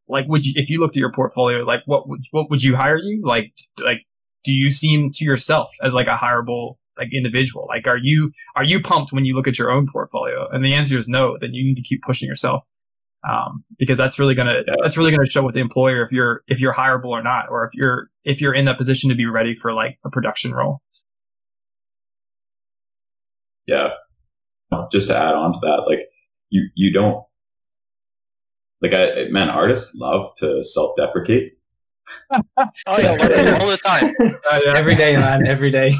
like 0.07 0.25
would 0.27 0.45
you 0.45 0.53
if 0.55 0.69
you 0.69 0.79
looked 0.79 0.95
at 0.95 0.99
your 0.99 1.11
portfolio, 1.11 1.63
like 1.63 1.81
what 1.85 2.07
would 2.07 2.21
what 2.31 2.49
would 2.49 2.63
you 2.63 2.75
hire 2.75 2.97
you? 2.97 3.21
Like 3.25 3.53
like 3.83 4.05
do 4.43 4.53
you 4.53 4.69
seem 4.69 5.11
to 5.13 5.25
yourself 5.25 5.71
as 5.81 5.93
like 5.93 6.07
a 6.07 6.15
hireable 6.15 6.75
like 6.97 7.09
individual? 7.11 7.65
Like 7.67 7.87
are 7.87 7.97
you 7.97 8.31
are 8.55 8.63
you 8.63 8.81
pumped 8.81 9.11
when 9.11 9.25
you 9.25 9.35
look 9.35 9.47
at 9.47 9.57
your 9.57 9.71
own 9.71 9.87
portfolio? 9.91 10.47
And 10.51 10.63
the 10.63 10.73
answer 10.73 10.97
is 10.97 11.07
no. 11.07 11.37
Then 11.39 11.53
you 11.53 11.65
need 11.65 11.75
to 11.75 11.81
keep 11.81 12.01
pushing 12.03 12.27
yourself. 12.27 12.63
Um, 13.27 13.63
because 13.79 13.97
that's 13.97 14.19
really 14.19 14.35
gonna 14.35 14.61
yeah. 14.67 14.75
that's 14.83 14.97
really 14.97 15.11
gonna 15.11 15.25
show 15.25 15.43
with 15.43 15.55
the 15.55 15.61
employer 15.61 16.03
if 16.03 16.11
you're 16.11 16.43
if 16.47 16.59
you're 16.59 16.73
hireable 16.73 17.09
or 17.09 17.23
not, 17.23 17.45
or 17.49 17.65
if 17.65 17.71
you're 17.73 18.09
if 18.23 18.39
you're 18.39 18.53
in 18.53 18.65
that 18.65 18.77
position 18.77 19.09
to 19.09 19.15
be 19.15 19.25
ready 19.25 19.55
for 19.55 19.73
like 19.73 19.97
a 20.05 20.09
production 20.09 20.53
role. 20.53 20.81
Yeah, 23.65 23.89
just 24.91 25.07
to 25.07 25.17
add 25.17 25.33
on 25.33 25.53
to 25.53 25.59
that, 25.61 25.83
like 25.87 26.07
you 26.49 26.69
you 26.75 26.93
don't 26.93 27.25
like 28.81 28.93
I 28.93 29.29
man, 29.31 29.49
artists 29.49 29.95
love 29.95 30.35
to 30.37 30.63
self 30.63 30.95
deprecate. 30.95 31.53
oh 32.31 32.37
yeah, 32.99 33.57
all 33.59 33.67
the 33.67 33.79
time, 33.83 34.13
uh, 34.19 34.59
yeah. 34.65 34.73
every 34.77 34.93
day, 34.93 35.17
man, 35.17 35.47
every 35.47 35.71
day. 35.71 35.95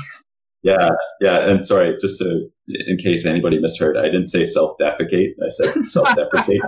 Yeah, 0.62 0.90
yeah, 1.22 1.50
and 1.50 1.66
sorry, 1.66 1.98
just 2.00 2.20
to 2.20 2.50
in 2.68 2.98
case 2.98 3.26
anybody 3.26 3.60
misheard, 3.60 3.98
I 3.98 4.06
didn't 4.06 4.28
say 4.28 4.46
self 4.46 4.78
defecate. 4.82 5.34
I 5.44 5.50
said 5.50 5.86
self 5.86 6.08
deprecate. 6.16 6.62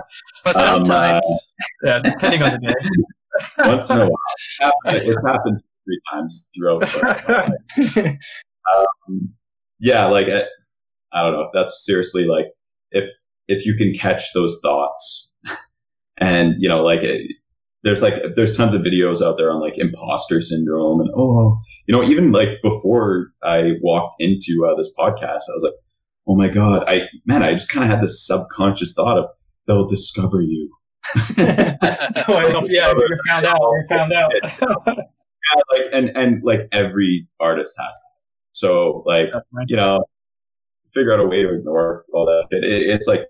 but 0.44 0.56
um, 0.56 0.84
sometimes, 0.84 1.26
uh, 1.26 1.88
yeah, 1.88 1.98
depending 2.04 2.42
on 2.42 2.52
the 2.52 2.68
day. 2.68 2.74
once 3.58 3.90
in 3.90 3.98
a 3.98 4.06
while, 4.06 4.72
it's 4.86 5.26
happened 5.26 5.60
three 5.84 6.00
times 6.12 6.50
throughout. 6.56 6.82
um, 9.08 9.34
yeah, 9.80 10.06
like 10.06 10.26
I 11.12 11.22
don't 11.22 11.32
know. 11.32 11.50
That's 11.54 11.84
seriously 11.84 12.24
like 12.24 12.46
if 12.90 13.04
if 13.46 13.64
you 13.64 13.74
can 13.76 13.94
catch 13.94 14.32
those 14.34 14.58
thoughts, 14.62 15.30
and 16.18 16.54
you 16.58 16.68
know, 16.68 16.82
like 16.82 17.00
it, 17.02 17.30
there's 17.84 18.02
like 18.02 18.14
there's 18.34 18.56
tons 18.56 18.74
of 18.74 18.82
videos 18.82 19.22
out 19.22 19.36
there 19.36 19.50
on 19.50 19.60
like 19.60 19.74
imposter 19.76 20.40
syndrome 20.40 21.00
and 21.00 21.10
oh, 21.16 21.58
you 21.86 21.96
know, 21.96 22.04
even 22.04 22.32
like 22.32 22.60
before 22.62 23.28
I 23.42 23.72
walked 23.80 24.16
into 24.18 24.66
uh, 24.68 24.76
this 24.76 24.92
podcast, 24.98 25.42
I 25.48 25.54
was 25.54 25.62
like, 25.64 25.74
oh 26.28 26.36
my 26.36 26.48
god, 26.48 26.84
I 26.86 27.02
man, 27.26 27.42
I 27.42 27.52
just 27.52 27.70
kind 27.70 27.84
of 27.84 27.90
had 27.90 28.04
this 28.04 28.26
subconscious 28.26 28.94
thought 28.94 29.18
of 29.18 29.26
they'll 29.66 29.88
discover 29.88 30.40
you. 30.40 30.70
oh, 31.16 32.66
yeah, 32.68 32.92
you 32.92 33.18
found 33.28 33.46
out. 33.46 33.60
You 33.60 33.84
found 33.88 34.12
out. 34.12 34.32
yeah, 34.42 35.60
like 35.72 35.86
and 35.92 36.10
and 36.16 36.42
like 36.44 36.68
every 36.72 37.26
artist 37.40 37.74
has 37.78 37.86
that. 37.92 38.18
So 38.52 39.02
like 39.06 39.28
you 39.68 39.76
know, 39.76 40.04
figure 40.94 41.12
out 41.12 41.20
a 41.20 41.26
way 41.26 41.42
to 41.42 41.54
ignore 41.54 42.04
all 42.12 42.26
that. 42.26 42.56
It, 42.56 42.64
it, 42.64 42.94
it's 42.94 43.06
like, 43.06 43.22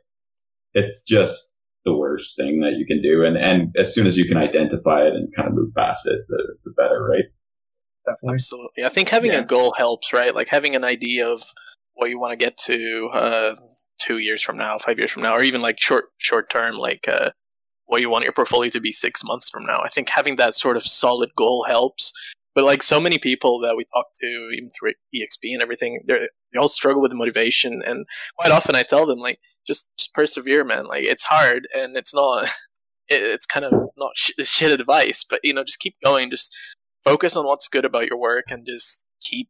it's 0.74 1.02
just 1.02 1.52
the 1.84 1.96
worst 1.96 2.36
thing 2.36 2.60
that 2.60 2.74
you 2.76 2.86
can 2.86 3.02
do. 3.02 3.24
And, 3.24 3.36
and 3.36 3.74
as 3.78 3.94
soon 3.94 4.06
as 4.06 4.16
you 4.16 4.26
can 4.26 4.36
identify 4.36 5.02
it 5.02 5.14
and 5.14 5.34
kind 5.34 5.48
of 5.48 5.54
move 5.54 5.74
past 5.76 6.06
it, 6.06 6.20
the, 6.28 6.56
the 6.64 6.70
better, 6.72 7.06
right? 7.10 7.24
Definitely. 8.06 8.34
Absolutely. 8.34 8.84
I 8.84 8.88
think 8.88 9.08
having 9.08 9.32
yeah. 9.32 9.40
a 9.40 9.44
goal 9.44 9.74
helps, 9.76 10.12
right? 10.12 10.34
Like 10.34 10.48
having 10.48 10.74
an 10.74 10.84
idea 10.84 11.28
of 11.28 11.42
what 11.98 12.10
you 12.10 12.18
want 12.18 12.32
to 12.32 12.36
get 12.36 12.56
to, 12.56 13.08
uh, 13.12 13.54
two 13.98 14.18
years 14.18 14.42
from 14.42 14.56
now, 14.56 14.78
five 14.78 14.98
years 14.98 15.10
from 15.10 15.22
now, 15.22 15.34
or 15.34 15.42
even 15.42 15.60
like 15.60 15.80
short, 15.80 16.06
short 16.18 16.48
term, 16.50 16.76
like, 16.76 17.06
uh, 17.08 17.30
what 17.86 18.00
you 18.00 18.10
want 18.10 18.24
your 18.24 18.32
portfolio 18.32 18.68
to 18.70 18.80
be 18.80 18.92
six 18.92 19.24
months 19.24 19.48
from 19.48 19.64
now. 19.64 19.80
I 19.82 19.88
think 19.88 20.08
having 20.10 20.36
that 20.36 20.54
sort 20.54 20.76
of 20.76 20.82
solid 20.82 21.30
goal 21.36 21.64
helps 21.66 22.12
but 22.58 22.64
like 22.64 22.82
so 22.82 23.00
many 23.00 23.18
people 23.18 23.60
that 23.60 23.76
we 23.76 23.84
talk 23.84 24.06
to, 24.20 24.50
even 24.52 24.70
through 24.70 24.94
EXP 25.14 25.52
and 25.52 25.62
everything, 25.62 26.00
they 26.08 26.58
all 26.58 26.66
struggle 26.66 27.00
with 27.00 27.14
motivation. 27.14 27.82
And 27.86 28.04
quite 28.36 28.50
often 28.50 28.74
I 28.74 28.82
tell 28.82 29.06
them 29.06 29.20
like, 29.20 29.38
just, 29.64 29.86
just 29.96 30.12
persevere, 30.12 30.64
man. 30.64 30.88
Like 30.88 31.04
it's 31.04 31.22
hard 31.22 31.68
and 31.72 31.96
it's 31.96 32.12
not, 32.12 32.46
it, 33.08 33.22
it's 33.22 33.46
kind 33.46 33.64
of 33.64 33.72
not 33.96 34.10
sh- 34.16 34.32
shit 34.42 34.72
advice, 34.72 35.24
but 35.28 35.38
you 35.44 35.54
know, 35.54 35.62
just 35.62 35.78
keep 35.78 35.94
going. 36.04 36.32
Just 36.32 36.52
focus 37.04 37.36
on 37.36 37.46
what's 37.46 37.68
good 37.68 37.84
about 37.84 38.08
your 38.08 38.18
work 38.18 38.46
and 38.48 38.66
just 38.66 39.04
keep 39.20 39.48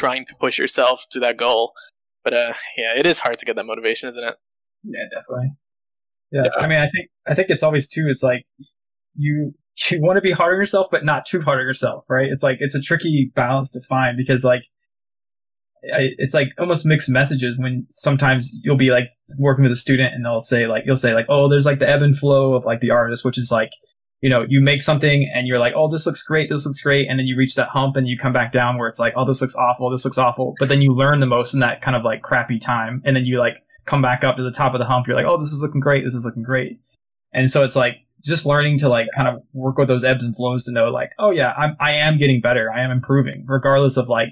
trying 0.00 0.24
to 0.24 0.34
push 0.36 0.58
yourself 0.58 1.04
to 1.10 1.20
that 1.20 1.36
goal. 1.36 1.72
But 2.24 2.34
uh, 2.34 2.54
yeah, 2.76 2.98
it 2.98 3.06
is 3.06 3.18
hard 3.18 3.38
to 3.38 3.46
get 3.46 3.56
that 3.56 3.66
motivation, 3.66 4.08
isn't 4.08 4.24
it? 4.24 4.34
Yeah, 4.84 5.04
definitely. 5.12 5.52
Yeah, 6.32 6.42
yeah. 6.44 6.62
I 6.62 6.66
mean, 6.66 6.78
I 6.78 6.88
think 6.90 7.10
I 7.26 7.34
think 7.34 7.50
it's 7.50 7.62
always 7.62 7.88
too. 7.88 8.06
It's 8.08 8.22
like 8.22 8.44
you 9.14 9.52
you 9.90 10.00
want 10.00 10.16
to 10.16 10.22
be 10.22 10.32
hard 10.32 10.54
on 10.54 10.60
yourself, 10.60 10.88
but 10.90 11.04
not 11.04 11.26
too 11.26 11.40
hard 11.40 11.58
on 11.60 11.66
yourself, 11.66 12.04
right? 12.08 12.28
It's 12.30 12.42
like 12.42 12.56
it's 12.60 12.74
a 12.74 12.80
tricky 12.80 13.30
balance 13.34 13.70
to 13.72 13.80
find 13.80 14.16
because 14.16 14.42
like 14.42 14.62
it's 15.82 16.34
like 16.34 16.48
almost 16.58 16.84
mixed 16.84 17.08
messages 17.08 17.56
when 17.58 17.86
sometimes 17.90 18.50
you'll 18.62 18.76
be 18.76 18.90
like 18.90 19.04
working 19.38 19.62
with 19.62 19.72
a 19.72 19.76
student 19.76 20.14
and 20.14 20.24
they'll 20.24 20.42
say 20.42 20.66
like 20.66 20.82
you'll 20.84 20.96
say 20.96 21.14
like 21.14 21.24
oh 21.30 21.48
there's 21.48 21.64
like 21.64 21.78
the 21.78 21.88
ebb 21.88 22.02
and 22.02 22.18
flow 22.18 22.52
of 22.52 22.66
like 22.66 22.80
the 22.80 22.90
artist 22.90 23.24
which 23.24 23.38
is 23.38 23.50
like 23.50 23.70
you 24.20 24.28
know 24.28 24.44
you 24.48 24.60
make 24.60 24.82
something 24.82 25.30
and 25.34 25.46
you're 25.46 25.58
like 25.58 25.72
oh 25.76 25.90
this 25.90 26.06
looks 26.06 26.22
great 26.22 26.48
this 26.50 26.66
looks 26.66 26.80
great 26.80 27.08
and 27.08 27.18
then 27.18 27.26
you 27.26 27.36
reach 27.36 27.54
that 27.54 27.68
hump 27.68 27.96
and 27.96 28.08
you 28.08 28.16
come 28.18 28.32
back 28.32 28.52
down 28.52 28.78
where 28.78 28.88
it's 28.88 28.98
like 28.98 29.12
oh 29.16 29.26
this 29.26 29.40
looks 29.40 29.54
awful 29.54 29.90
this 29.90 30.04
looks 30.04 30.18
awful 30.18 30.54
but 30.58 30.68
then 30.68 30.82
you 30.82 30.94
learn 30.94 31.20
the 31.20 31.26
most 31.26 31.54
in 31.54 31.60
that 31.60 31.80
kind 31.80 31.96
of 31.96 32.04
like 32.04 32.22
crappy 32.22 32.58
time 32.58 33.02
and 33.04 33.16
then 33.16 33.24
you 33.24 33.38
like 33.38 33.62
come 33.86 34.02
back 34.02 34.24
up 34.24 34.36
to 34.36 34.42
the 34.42 34.52
top 34.52 34.74
of 34.74 34.78
the 34.78 34.86
hump 34.86 35.06
you're 35.06 35.16
like 35.16 35.26
oh 35.26 35.38
this 35.38 35.52
is 35.52 35.62
looking 35.62 35.80
great 35.80 36.04
this 36.04 36.14
is 36.14 36.24
looking 36.24 36.42
great 36.42 36.78
and 37.32 37.50
so 37.50 37.64
it's 37.64 37.76
like 37.76 37.96
just 38.22 38.44
learning 38.44 38.78
to 38.78 38.88
like 38.88 39.06
kind 39.16 39.28
of 39.28 39.42
work 39.54 39.78
with 39.78 39.88
those 39.88 40.04
ebbs 40.04 40.22
and 40.22 40.36
flows 40.36 40.64
to 40.64 40.72
know 40.72 40.90
like 40.90 41.10
oh 41.18 41.30
yeah 41.30 41.52
I'm 41.56 41.76
I 41.80 41.92
am 41.92 42.18
getting 42.18 42.40
better 42.40 42.70
I 42.70 42.84
am 42.84 42.90
improving 42.90 43.44
regardless 43.48 43.96
of 43.96 44.08
like 44.08 44.30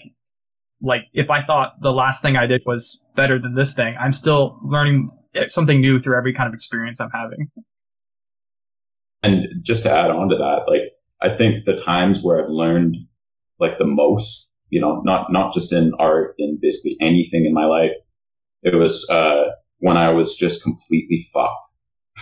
like 0.81 1.03
if 1.13 1.31
I 1.31 1.45
thought 1.45 1.81
the 1.81 1.91
last 1.91 2.23
thing 2.23 2.37
I 2.37 2.47
did 2.47 2.63
was 2.65 3.03
better 3.17 3.39
than 3.39 3.55
this 3.55 3.75
thing, 3.75 3.97
I'm 3.99 4.13
still 4.13 4.59
learning 4.63 5.11
eh, 5.35 5.49
something 5.49 5.81
new 5.81 5.99
through 5.99 6.17
every 6.17 6.35
kind 6.35 6.49
of 6.49 6.55
experience 6.55 7.01
I'm 7.01 7.11
having. 7.11 7.51
And 9.23 9.47
just 9.63 9.83
to 9.83 9.91
add 9.91 10.11
on 10.11 10.29
to 10.29 10.37
that, 10.37 10.71
like 10.71 10.93
I 11.21 11.37
think 11.37 11.65
the 11.65 11.77
times 11.77 12.21
where 12.23 12.43
I've 12.43 12.51
learned 12.51 12.97
like 13.59 13.79
the 13.79 13.87
most, 13.87 14.53
you 14.71 14.81
know, 14.81 15.01
not 15.05 15.33
not 15.33 15.53
just 15.53 15.73
in 15.73 15.93
art, 15.99 16.35
in 16.39 16.59
basically 16.61 16.97
anything 17.01 17.45
in 17.45 17.53
my 17.53 17.65
life, 17.65 17.93
it 18.63 18.75
was 18.75 19.07
uh, 19.11 19.45
when 19.79 19.97
I 19.97 20.11
was 20.11 20.37
just 20.37 20.63
completely 20.63 21.29
fucked. 21.33 21.55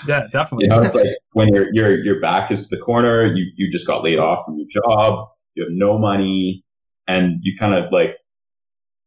Yeah, 0.06 0.26
definitely. 0.32 0.64
you 0.64 0.68
know, 0.70 0.82
it's 0.82 0.94
like 0.94 1.06
when 1.32 1.48
your 1.48 1.66
your 1.72 2.04
your 2.04 2.20
back 2.20 2.50
is 2.50 2.68
to 2.68 2.76
the 2.76 2.82
corner, 2.82 3.26
you 3.26 3.46
you 3.56 3.70
just 3.70 3.87
got 3.87 4.02
laid 4.02 4.18
off 4.18 4.46
from 4.46 4.59
your 4.59 4.68
job, 4.68 5.28
you 5.54 5.64
have 5.64 5.72
no 5.72 5.98
money, 5.98 6.64
and 7.06 7.38
you 7.42 7.59
kind 7.59 7.74
of 7.74 7.92
like 7.92 8.16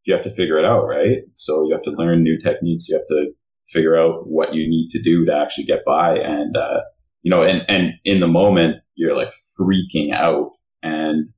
you 0.04 0.14
have 0.14 0.24
to 0.24 0.32
figure 0.32 0.58
it 0.58 0.66
out, 0.66 0.86
right? 0.86 1.20
So 1.34 1.68
you 1.68 1.74
have 1.74 1.84
to 1.84 1.92
learn 1.92 2.24
new 2.24 2.40
techniques. 2.42 2.88
You 2.90 2.98
have 2.98 3.08
to 3.08 3.32
figure 3.72 3.98
out 3.98 4.28
what 4.28 4.54
you 4.54 4.68
need 4.68 4.90
to 4.92 5.02
do 5.02 5.26
to 5.26 5.34
actually 5.34 5.66
get 5.66 5.86
by. 5.86 6.18
And, 6.18 6.56
uh, 6.58 6.82
you 7.22 7.32
know, 7.32 7.44
and, 7.44 7.64
and 7.68 7.94
in 8.06 8.20
the 8.20 8.28
moment, 8.28 8.78
you're 8.96 9.16
like 9.16 9.34
freaking 9.60 10.14
out 10.14 10.52
and 10.82 11.30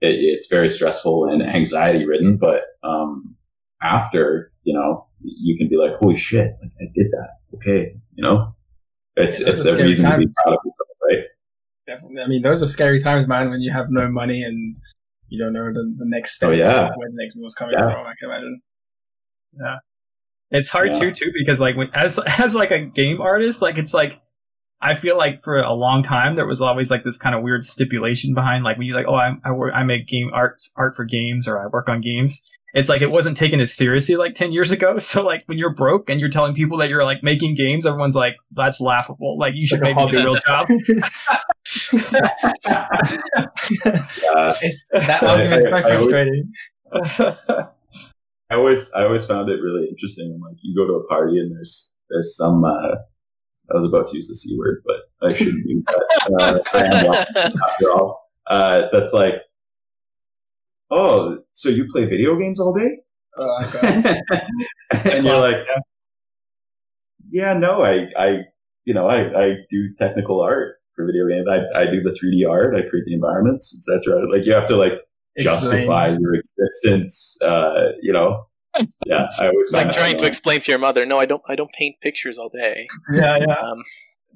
it, 0.00 0.14
it's 0.14 0.48
very 0.48 0.68
stressful 0.68 1.26
and 1.26 1.42
anxiety 1.42 2.04
ridden. 2.06 2.36
But, 2.36 2.62
um, 2.82 3.36
after, 3.82 4.52
you 4.64 4.74
know, 4.74 5.06
you 5.20 5.56
can 5.56 5.68
be 5.68 5.76
like, 5.76 5.92
holy 6.00 6.16
shit, 6.16 6.56
like 6.60 6.72
I 6.80 6.84
did 6.94 7.10
that. 7.12 7.28
Okay. 7.54 7.94
You 8.14 8.22
know, 8.22 8.54
it's, 9.16 9.40
it's 9.40 9.64
a 9.64 9.76
reason 9.76 10.10
to 10.10 10.18
be 10.18 10.26
proud 10.26 10.54
of 10.54 10.60
yourself, 10.64 10.88
right? 11.08 11.24
Definitely. 11.86 12.22
I 12.22 12.26
mean, 12.26 12.42
those 12.42 12.62
are 12.62 12.68
scary 12.68 13.02
times, 13.02 13.26
man, 13.26 13.50
when 13.50 13.60
you 13.60 13.72
have 13.72 13.86
no 13.90 14.08
money 14.08 14.42
and 14.42 14.76
you 15.28 15.42
don't 15.42 15.52
know 15.52 15.72
the, 15.72 15.94
the 15.98 16.04
next 16.06 16.34
step. 16.34 16.50
Oh, 16.50 16.52
yeah. 16.52 16.90
Where 16.96 17.08
the 17.08 17.16
next 17.16 17.36
meal's 17.36 17.54
coming 17.54 17.76
yeah. 17.78 17.92
from, 17.92 18.06
I 18.06 18.12
can 18.18 18.30
imagine. 18.30 18.60
Yeah. 19.60 19.76
It's 20.50 20.68
hard 20.68 20.92
yeah. 20.92 21.00
too, 21.00 21.12
too, 21.12 21.32
because 21.38 21.60
like 21.60 21.76
when, 21.76 21.90
as, 21.94 22.18
as 22.38 22.54
like 22.54 22.70
a 22.70 22.80
game 22.80 23.20
artist, 23.20 23.62
like 23.62 23.78
it's 23.78 23.94
like, 23.94 24.20
I 24.80 24.94
feel 24.94 25.16
like 25.16 25.42
for 25.42 25.58
a 25.58 25.72
long 25.72 26.02
time 26.02 26.36
there 26.36 26.46
was 26.46 26.60
always 26.60 26.90
like 26.90 27.04
this 27.04 27.18
kind 27.18 27.34
of 27.34 27.42
weird 27.42 27.64
stipulation 27.64 28.34
behind 28.34 28.64
like 28.64 28.78
when 28.78 28.86
you 28.86 28.94
like 28.94 29.06
oh 29.08 29.14
I 29.14 29.32
I, 29.44 29.50
work, 29.50 29.72
I 29.74 29.82
make 29.82 30.06
game 30.06 30.30
art 30.32 30.60
art 30.76 30.94
for 30.94 31.04
games 31.04 31.48
or 31.48 31.60
I 31.60 31.66
work 31.66 31.88
on 31.88 32.00
games. 32.00 32.40
It's 32.74 32.88
like 32.88 33.00
it 33.00 33.10
wasn't 33.10 33.36
taken 33.36 33.60
as 33.60 33.72
seriously 33.72 34.16
like 34.16 34.34
10 34.34 34.52
years 34.52 34.70
ago. 34.70 34.98
So 35.00 35.24
like 35.24 35.42
when 35.46 35.58
you're 35.58 35.74
broke 35.74 36.10
and 36.10 36.20
you're 36.20 36.28
telling 36.28 36.54
people 36.54 36.78
that 36.78 36.90
you're 36.90 37.04
like 37.04 37.22
making 37.22 37.54
games 37.54 37.86
everyone's 37.86 38.14
like 38.14 38.36
that's 38.52 38.80
laughable. 38.80 39.38
Like 39.38 39.54
you 39.54 39.60
it's 39.60 39.68
should 39.68 39.80
like 39.80 39.96
maybe 39.96 40.12
get 40.12 40.20
a 40.20 40.24
real 40.24 40.36
job. 40.46 40.68
Yeah. 40.70 41.00
it's, 44.62 44.88
that 44.92 45.22
argument's 45.22 45.66
quite 45.66 45.82
frustrating. 45.82 46.52
I 48.50 48.54
always 48.54 48.92
I 48.94 49.04
always 49.04 49.26
found 49.26 49.50
it 49.50 49.60
really 49.60 49.86
interesting 49.88 50.32
when 50.32 50.40
like 50.40 50.56
you 50.62 50.74
go 50.74 50.86
to 50.86 50.94
a 50.94 51.06
party 51.06 51.38
and 51.38 51.54
there's 51.54 51.94
there's 52.08 52.34
some 52.36 52.64
uh, 52.64 52.94
I 53.70 53.76
was 53.76 53.86
about 53.86 54.08
to 54.08 54.16
use 54.16 54.28
the 54.28 54.34
c 54.34 54.56
word 54.58 54.82
but 54.86 55.28
I 55.28 55.34
shouldn't 55.34 55.66
do 55.66 55.82
that 56.38 56.62
uh, 56.74 57.50
after 57.70 57.90
all 57.92 58.28
uh, 58.46 58.82
that's 58.92 59.12
like 59.12 59.34
oh, 60.90 61.38
so 61.52 61.68
you 61.68 61.86
play 61.92 62.04
video 62.04 62.36
games 62.36 62.60
all 62.60 62.72
day? 62.72 62.98
Oh, 63.36 63.64
okay. 63.66 64.20
and 64.90 65.24
you're 65.24 65.40
like, 65.40 65.56
yeah, 67.30 67.52
no, 67.52 67.82
I, 67.82 68.06
I, 68.18 68.38
you 68.84 68.94
know, 68.94 69.08
I, 69.08 69.18
I 69.40 69.54
do 69.70 69.94
technical 69.98 70.40
art 70.40 70.76
for 70.96 71.06
video 71.06 71.28
games. 71.28 71.46
I, 71.48 71.80
I 71.80 71.84
do 71.84 72.02
the 72.02 72.10
3D 72.10 72.50
art. 72.50 72.74
I 72.74 72.88
create 72.88 73.04
the 73.06 73.14
environments, 73.14 73.76
etc. 73.76 74.28
Like 74.30 74.44
you 74.44 74.54
have 74.54 74.66
to 74.68 74.76
like 74.76 74.94
justify 75.38 76.16
your 76.18 76.34
existence. 76.34 77.38
Uh, 77.42 77.92
you 78.00 78.12
know, 78.12 78.47
yeah. 79.06 79.26
I 79.40 79.48
always 79.48 79.72
like 79.72 79.90
trying 79.92 80.16
to 80.18 80.26
explain 80.26 80.60
to 80.60 80.72
your 80.72 80.78
mother. 80.78 81.06
No, 81.06 81.18
I 81.18 81.26
don't. 81.26 81.42
I 81.48 81.54
don't 81.54 81.72
paint 81.72 81.96
pictures 82.02 82.38
all 82.38 82.50
day. 82.50 82.88
Yeah, 83.12 83.38
yeah. 83.46 83.54
Um, 83.54 83.82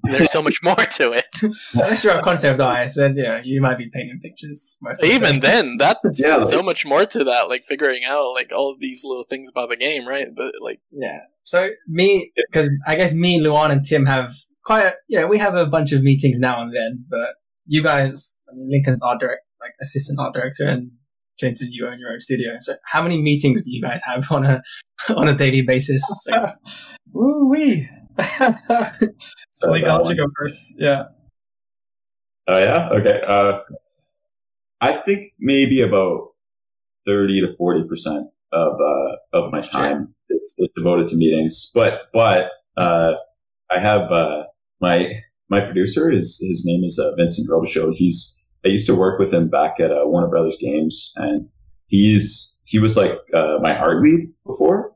there's 0.04 0.32
so 0.32 0.42
much 0.42 0.62
more 0.62 0.74
to 0.74 1.12
it. 1.12 1.26
Unless 1.74 2.02
you're 2.02 2.18
a 2.18 2.22
concept 2.22 2.60
artist, 2.60 2.96
then 2.96 3.16
yeah, 3.16 3.40
you 3.44 3.60
might 3.60 3.78
be 3.78 3.88
painting 3.88 4.18
pictures. 4.20 4.76
Even 5.02 5.34
the 5.34 5.40
then, 5.40 5.76
that's 5.76 6.00
yeah, 6.20 6.40
so 6.40 6.62
much 6.62 6.84
more 6.84 7.06
to 7.06 7.24
that. 7.24 7.48
Like 7.48 7.64
figuring 7.64 8.04
out 8.04 8.32
like 8.32 8.50
all 8.54 8.72
of 8.72 8.80
these 8.80 9.02
little 9.04 9.24
things 9.24 9.48
about 9.48 9.68
the 9.68 9.76
game, 9.76 10.06
right? 10.06 10.26
But 10.34 10.54
like, 10.60 10.80
yeah. 10.90 11.20
So 11.44 11.70
me, 11.88 12.32
because 12.50 12.70
I 12.86 12.96
guess 12.96 13.12
me, 13.12 13.40
Luan, 13.40 13.70
and 13.70 13.84
Tim 13.84 14.06
have 14.06 14.34
quite. 14.64 14.86
A, 14.86 14.92
yeah, 15.08 15.24
we 15.24 15.38
have 15.38 15.54
a 15.54 15.66
bunch 15.66 15.92
of 15.92 16.02
meetings 16.02 16.40
now 16.40 16.60
and 16.60 16.74
then. 16.74 17.04
But 17.08 17.34
you 17.66 17.82
guys, 17.82 18.34
I 18.50 18.56
mean, 18.56 18.70
Lincoln's 18.70 19.00
art 19.02 19.20
director, 19.20 19.42
like 19.60 19.72
assistant 19.80 20.18
art 20.18 20.34
director, 20.34 20.68
and 20.68 20.90
Clinton, 21.38 21.68
you 21.72 21.86
own 21.86 21.98
your 21.98 22.12
own 22.12 22.20
studio. 22.20 22.52
So 22.60 22.74
how 22.84 23.02
many 23.02 23.20
meetings 23.20 23.62
do 23.62 23.72
you 23.72 23.82
guys 23.82 24.00
have 24.04 24.30
on 24.30 24.44
a 24.44 24.62
on 25.16 25.28
a 25.28 25.36
daily 25.36 25.62
basis? 25.62 26.02
Ooh 27.16 27.48
wee. 27.50 27.88
so 29.52 29.70
like, 29.70 29.84
I'll 29.84 30.02
let 30.02 30.16
you 30.16 30.16
go 30.16 30.30
first. 30.38 30.74
Yeah. 30.78 31.04
Oh 32.48 32.58
yeah. 32.58 32.88
Okay. 32.90 33.20
Uh, 33.26 33.60
I 34.80 35.00
think 35.04 35.32
maybe 35.38 35.82
about 35.82 36.32
thirty 37.06 37.40
to 37.40 37.56
forty 37.56 37.84
percent 37.88 38.28
of 38.52 38.74
uh, 38.74 39.38
of 39.38 39.52
my 39.52 39.60
time 39.60 40.14
is, 40.28 40.54
is, 40.58 40.72
devoted 40.76 41.08
to 41.08 41.16
meetings. 41.16 41.70
But 41.74 42.10
but 42.12 42.50
uh, 42.76 43.12
I 43.70 43.80
have 43.80 44.10
uh, 44.10 44.44
my 44.80 45.06
my 45.48 45.60
producer. 45.60 46.10
His 46.10 46.38
his 46.40 46.64
name 46.66 46.84
is 46.84 46.98
uh, 46.98 47.14
Vincent 47.16 47.48
Robichaud. 47.48 47.94
He's 47.94 48.34
I 48.64 48.68
used 48.68 48.86
to 48.86 48.94
work 48.94 49.18
with 49.18 49.32
him 49.32 49.48
back 49.48 49.80
at 49.80 49.90
uh, 49.90 50.02
Warner 50.04 50.28
Brothers 50.28 50.56
Games, 50.60 51.12
and 51.16 51.48
he's 51.86 52.54
he 52.64 52.78
was 52.78 52.96
like 52.96 53.12
uh, 53.34 53.58
my 53.60 53.76
art 53.76 54.02
lead 54.02 54.32
before. 54.46 54.92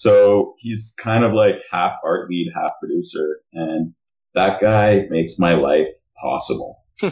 So 0.00 0.54
he's 0.58 0.94
kind 0.98 1.24
of 1.24 1.34
like 1.34 1.56
half 1.70 1.92
art 2.02 2.30
lead, 2.30 2.50
half 2.54 2.70
producer. 2.80 3.42
And 3.52 3.92
that 4.34 4.58
guy 4.58 5.02
makes 5.10 5.38
my 5.38 5.52
life 5.52 5.88
possible. 6.18 6.82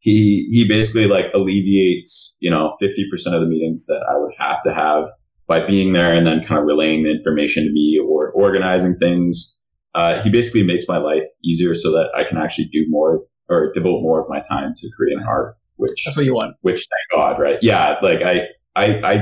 he, 0.00 0.46
he 0.50 0.66
basically 0.68 1.06
like 1.06 1.32
alleviates, 1.34 2.36
you 2.40 2.50
know, 2.50 2.76
50% 2.82 3.34
of 3.34 3.40
the 3.40 3.46
meetings 3.46 3.86
that 3.86 4.04
I 4.06 4.18
would 4.18 4.32
have 4.38 4.58
to 4.66 4.74
have 4.74 5.04
by 5.46 5.66
being 5.66 5.94
there 5.94 6.14
and 6.14 6.26
then 6.26 6.44
kind 6.46 6.60
of 6.60 6.66
relaying 6.66 7.04
the 7.04 7.10
information 7.10 7.64
to 7.64 7.72
me 7.72 7.98
or 8.06 8.32
organizing 8.32 8.98
things. 8.98 9.54
Uh, 9.94 10.22
he 10.22 10.28
basically 10.28 10.64
makes 10.64 10.84
my 10.86 10.98
life 10.98 11.22
easier 11.42 11.74
so 11.74 11.90
that 11.92 12.08
I 12.14 12.28
can 12.28 12.36
actually 12.36 12.66
do 12.66 12.84
more 12.88 13.22
or 13.48 13.72
devote 13.72 14.02
more 14.02 14.20
of 14.20 14.28
my 14.28 14.40
time 14.40 14.74
to 14.76 14.88
creating 14.96 15.24
art, 15.26 15.56
which 15.76 16.02
that's 16.04 16.16
what 16.16 16.26
you 16.26 16.34
want. 16.34 16.56
Which 16.62 16.80
thank 16.80 17.20
God, 17.20 17.40
right? 17.40 17.58
Yeah. 17.62 17.94
Like 18.02 18.18
I, 18.24 18.40
I, 18.76 18.86
I 19.04 19.16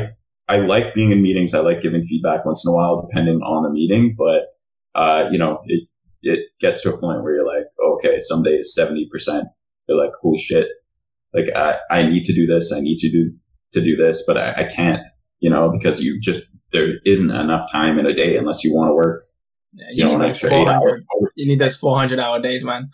I 0.48 0.58
like 0.58 0.94
being 0.94 1.10
in 1.10 1.22
meetings. 1.22 1.54
I 1.54 1.60
like 1.60 1.82
giving 1.82 2.06
feedback 2.06 2.44
once 2.44 2.64
in 2.64 2.70
a 2.70 2.74
while, 2.74 3.06
depending 3.08 3.40
on 3.40 3.64
the 3.64 3.70
meeting. 3.70 4.14
But 4.16 4.54
uh, 4.94 5.24
you 5.30 5.38
know, 5.38 5.60
it 5.66 5.88
it 6.22 6.40
gets 6.60 6.82
to 6.82 6.94
a 6.94 6.98
point 6.98 7.22
where 7.22 7.34
you're 7.34 7.46
like, 7.46 7.66
oh, 7.80 7.98
okay, 7.98 8.20
some 8.20 8.42
days 8.42 8.72
seventy 8.74 9.08
percent. 9.10 9.44
You're 9.88 9.98
like, 9.98 10.12
holy 10.20 10.38
shit! 10.38 10.66
Like 11.32 11.46
I, 11.54 11.74
I 11.90 12.02
need 12.08 12.24
to 12.24 12.34
do 12.34 12.46
this. 12.46 12.72
I 12.72 12.80
need 12.80 12.98
to 12.98 13.10
do 13.10 13.32
to 13.72 13.80
do 13.80 13.96
this, 13.96 14.24
but 14.26 14.36
I, 14.36 14.52
I 14.52 14.72
can't. 14.72 15.06
You 15.40 15.50
know, 15.50 15.70
because 15.70 16.00
you 16.00 16.20
just 16.20 16.48
there 16.72 16.94
isn't 17.04 17.30
enough 17.30 17.70
time 17.70 17.98
in 17.98 18.06
a 18.06 18.14
day 18.14 18.36
unless 18.36 18.64
you 18.64 18.72
want 18.72 18.90
to 18.90 18.94
work. 18.94 19.26
Yeah, 19.72 19.84
you, 19.90 19.96
you 19.96 20.04
know, 20.04 20.22
an 20.22 20.30
extra 20.30 20.54
eight 20.54 20.66
hours. 20.66 21.02
You 21.34 21.46
need 21.46 21.60
those 21.60 21.76
four 21.76 21.98
hundred 21.98 22.20
hour 22.20 22.40
days, 22.40 22.64
man. 22.64 22.90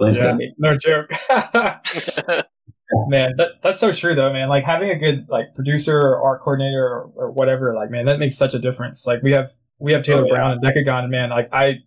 Yeah, 0.00 0.36
no 0.58 0.76
joke. 0.76 1.10
man, 3.08 3.34
that 3.36 3.62
that's 3.62 3.80
so 3.80 3.92
true 3.92 4.14
though, 4.14 4.32
man. 4.32 4.48
Like 4.48 4.64
having 4.64 4.90
a 4.90 4.98
good 4.98 5.26
like 5.28 5.54
producer 5.54 5.98
or 5.98 6.22
art 6.22 6.42
coordinator 6.42 6.84
or, 6.84 7.12
or 7.14 7.30
whatever, 7.30 7.74
like 7.74 7.90
man, 7.90 8.06
that 8.06 8.18
makes 8.18 8.36
such 8.36 8.54
a 8.54 8.58
difference. 8.58 9.06
Like 9.06 9.22
we 9.22 9.32
have 9.32 9.50
we 9.78 9.92
have 9.92 10.02
Taylor 10.02 10.22
oh, 10.22 10.26
yeah. 10.26 10.34
Brown 10.34 10.50
and 10.52 10.62
Decagon, 10.62 11.10
man. 11.10 11.30
Like 11.30 11.48
I 11.52 11.80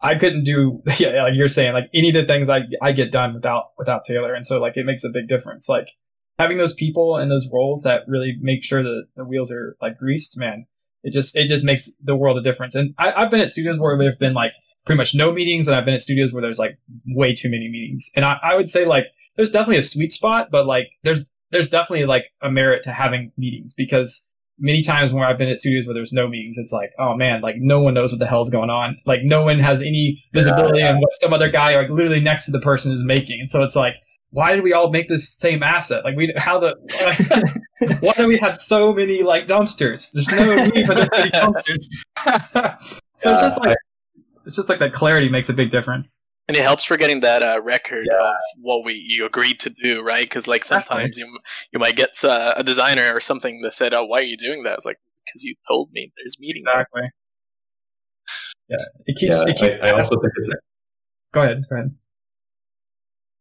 I 0.00 0.16
couldn't 0.16 0.44
do 0.44 0.82
yeah, 0.98 1.22
like 1.22 1.34
you're 1.34 1.48
saying, 1.48 1.72
like 1.72 1.90
any 1.94 2.08
of 2.10 2.14
the 2.14 2.26
things 2.26 2.48
I 2.48 2.60
I 2.82 2.92
get 2.92 3.12
done 3.12 3.34
without 3.34 3.72
without 3.78 4.04
Taylor, 4.04 4.34
and 4.34 4.46
so 4.46 4.60
like 4.60 4.76
it 4.76 4.86
makes 4.86 5.04
a 5.04 5.10
big 5.10 5.28
difference. 5.28 5.68
Like 5.68 5.88
having 6.38 6.58
those 6.58 6.74
people 6.74 7.16
and 7.16 7.30
those 7.30 7.48
roles 7.52 7.82
that 7.82 8.02
really 8.06 8.36
make 8.40 8.64
sure 8.64 8.82
that 8.82 9.06
the 9.16 9.24
wheels 9.24 9.50
are 9.50 9.76
like 9.80 9.98
greased, 9.98 10.38
man, 10.38 10.66
it 11.02 11.12
just 11.12 11.36
it 11.36 11.48
just 11.48 11.64
makes 11.64 11.90
the 12.02 12.16
world 12.16 12.38
a 12.38 12.42
difference. 12.42 12.74
And 12.74 12.94
I, 12.98 13.12
I've 13.12 13.30
been 13.30 13.40
at 13.40 13.50
studios 13.50 13.78
where 13.78 13.96
they've 13.98 14.18
been 14.18 14.34
like 14.34 14.52
pretty 14.90 14.98
much 14.98 15.14
no 15.14 15.30
meetings, 15.30 15.68
and 15.68 15.76
I've 15.76 15.84
been 15.84 15.94
at 15.94 16.02
studios 16.02 16.32
where 16.32 16.42
there's 16.42 16.58
like 16.58 16.76
way 17.06 17.32
too 17.32 17.48
many 17.48 17.68
meetings. 17.68 18.10
And 18.16 18.24
I, 18.24 18.38
I 18.42 18.56
would 18.56 18.68
say 18.68 18.86
like 18.86 19.04
there's 19.36 19.52
definitely 19.52 19.76
a 19.76 19.82
sweet 19.82 20.12
spot, 20.12 20.48
but 20.50 20.66
like 20.66 20.88
there's 21.04 21.30
there's 21.52 21.68
definitely 21.68 22.06
like 22.06 22.24
a 22.42 22.50
merit 22.50 22.82
to 22.84 22.92
having 22.92 23.30
meetings 23.36 23.72
because 23.72 24.26
many 24.58 24.82
times 24.82 25.12
where 25.12 25.24
I've 25.24 25.38
been 25.38 25.48
at 25.48 25.60
studios 25.60 25.86
where 25.86 25.94
there's 25.94 26.12
no 26.12 26.26
meetings, 26.26 26.58
it's 26.58 26.72
like, 26.72 26.90
oh 26.98 27.14
man, 27.14 27.40
like 27.40 27.54
no 27.58 27.80
one 27.80 27.94
knows 27.94 28.10
what 28.10 28.18
the 28.18 28.26
hell's 28.26 28.50
going 28.50 28.68
on. 28.68 28.98
Like 29.06 29.20
no 29.22 29.44
one 29.44 29.60
has 29.60 29.80
any 29.80 30.20
visibility 30.32 30.80
yeah, 30.80 30.86
yeah. 30.86 30.94
on 30.94 31.00
what 31.00 31.10
some 31.20 31.32
other 31.32 31.48
guy 31.48 31.76
like 31.76 31.88
literally 31.88 32.20
next 32.20 32.46
to 32.46 32.50
the 32.50 32.60
person 32.60 32.90
is 32.90 33.04
making. 33.04 33.38
And 33.40 33.48
so 33.48 33.62
it's 33.62 33.76
like, 33.76 33.94
why 34.30 34.50
did 34.50 34.64
we 34.64 34.72
all 34.72 34.90
make 34.90 35.08
this 35.08 35.36
same 35.38 35.62
asset? 35.62 36.02
Like 36.04 36.16
we, 36.16 36.34
how 36.36 36.58
the, 36.58 36.74
why 38.00 38.12
do 38.14 38.26
we 38.26 38.38
have 38.38 38.56
so 38.56 38.92
many 38.92 39.22
like 39.22 39.46
dumpsters? 39.46 40.10
There's 40.12 40.28
no 40.32 40.66
need 40.66 40.84
for 40.84 40.96
this 40.96 41.08
many 41.12 41.30
dumpsters. 41.30 41.86
so 43.18 43.32
it's 43.32 43.40
just 43.40 43.60
like, 43.60 43.76
it's 44.50 44.56
just 44.56 44.68
like 44.68 44.80
that 44.80 44.92
clarity 44.92 45.28
makes 45.28 45.48
a 45.48 45.54
big 45.54 45.70
difference 45.70 46.22
and 46.50 46.56
it 46.56 46.64
helps 46.64 46.82
for 46.82 46.96
getting 46.96 47.20
that 47.20 47.44
uh, 47.44 47.62
record 47.62 48.08
yeah. 48.10 48.30
of 48.30 48.34
what 48.60 48.84
we 48.84 48.94
you 48.94 49.24
agreed 49.24 49.60
to 49.60 49.70
do, 49.70 50.02
right? 50.02 50.24
Because 50.24 50.48
like 50.48 50.64
sometimes 50.64 51.16
you 51.16 51.38
you 51.72 51.78
might 51.78 51.94
get 51.94 52.24
uh, 52.24 52.54
a 52.56 52.64
designer 52.64 53.14
or 53.14 53.20
something 53.20 53.60
that 53.60 53.72
said, 53.72 53.94
"Oh, 53.94 54.04
why 54.04 54.18
are 54.18 54.24
you 54.24 54.36
doing 54.36 54.64
that?" 54.64 54.72
It's 54.72 54.84
like 54.84 54.98
because 55.24 55.44
you 55.44 55.54
told 55.68 55.92
me 55.92 56.12
there's 56.16 56.38
meeting. 56.40 56.64
Exactly. 56.66 57.02
Yeah, 58.68 58.76
it 59.06 59.16
keeps. 59.16 59.36
Yeah, 59.36 59.44
it 59.46 59.56
keeps 59.58 59.74
I, 59.80 59.90
I 59.90 59.92
also 59.92 60.16
think 60.20 60.32
it's. 60.38 60.50
Go 61.32 61.42
ahead. 61.42 61.62
Go 61.70 61.76
ahead. 61.76 61.94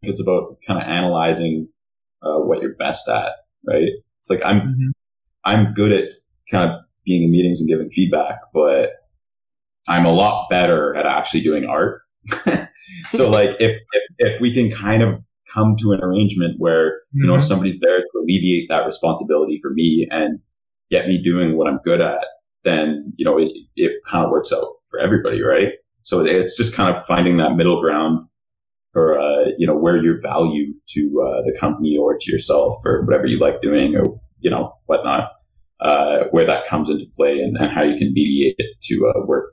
It's 0.03 0.21
about 0.21 0.57
kind 0.67 0.79
of 0.79 0.87
analyzing 0.87 1.67
uh, 2.21 2.37
what 2.37 2.61
you're 2.61 2.75
best 2.75 3.09
at, 3.09 3.31
right? 3.67 3.89
It's 4.19 4.29
like 4.29 4.41
I'm 4.45 4.59
mm-hmm. 4.59 4.89
I'm 5.45 5.73
good 5.73 5.93
at 5.93 6.09
kind 6.53 6.69
of 6.69 6.81
being 7.05 7.23
in 7.23 7.31
meetings 7.31 7.59
and 7.59 7.67
giving 7.67 7.89
feedback, 7.89 8.35
but 8.53 8.98
I'm 9.89 10.05
a 10.05 10.13
lot 10.13 10.47
better 10.49 10.95
at 10.95 11.05
actually 11.05 11.41
doing 11.41 11.65
art. 11.65 12.01
so 13.09 13.29
like 13.29 13.49
if, 13.59 13.71
if, 13.91 14.03
if 14.17 14.41
we 14.41 14.53
can 14.53 14.71
kind 14.75 15.01
of 15.01 15.21
come 15.53 15.75
to 15.81 15.91
an 15.91 16.01
arrangement 16.03 16.55
where 16.59 17.01
you 17.11 17.25
know 17.25 17.33
mm-hmm. 17.33 17.41
somebody's 17.41 17.79
there 17.79 17.97
to 17.97 18.19
alleviate 18.19 18.69
that 18.69 18.85
responsibility 18.85 19.59
for 19.61 19.71
me 19.71 20.07
and 20.09 20.39
get 20.91 21.07
me 21.07 21.21
doing 21.23 21.57
what 21.57 21.67
I'm 21.67 21.79
good 21.83 22.01
at, 22.01 22.19
then 22.63 23.13
you 23.17 23.25
know 23.25 23.37
it, 23.37 23.51
it 23.75 23.91
kind 24.07 24.25
of 24.25 24.31
works 24.31 24.51
out 24.53 24.75
for 24.89 24.99
everybody, 24.99 25.41
right? 25.41 25.73
So 26.03 26.25
it's 26.25 26.55
just 26.55 26.73
kind 26.73 26.95
of 26.95 27.05
finding 27.07 27.37
that 27.37 27.55
middle 27.55 27.81
ground 27.81 28.27
for 28.93 29.19
uh, 29.19 29.49
you 29.57 29.67
know 29.67 29.75
where 29.75 29.97
your 29.97 30.21
value 30.21 30.73
to 30.89 31.25
uh, 31.25 31.41
the 31.45 31.57
company 31.59 31.97
or 31.99 32.17
to 32.19 32.31
yourself 32.31 32.81
or 32.85 33.03
whatever 33.05 33.25
you 33.25 33.39
like 33.39 33.61
doing 33.61 33.95
or 33.95 34.19
you 34.39 34.51
know 34.51 34.73
whatnot, 34.85 35.31
uh, 35.81 36.25
where 36.31 36.45
that 36.45 36.67
comes 36.67 36.89
into 36.89 37.05
play 37.15 37.39
and, 37.39 37.57
and 37.57 37.71
how 37.73 37.83
you 37.83 37.97
can 37.97 38.13
mediate 38.13 38.55
it 38.57 38.75
to 38.83 39.11
uh, 39.15 39.25
work 39.25 39.51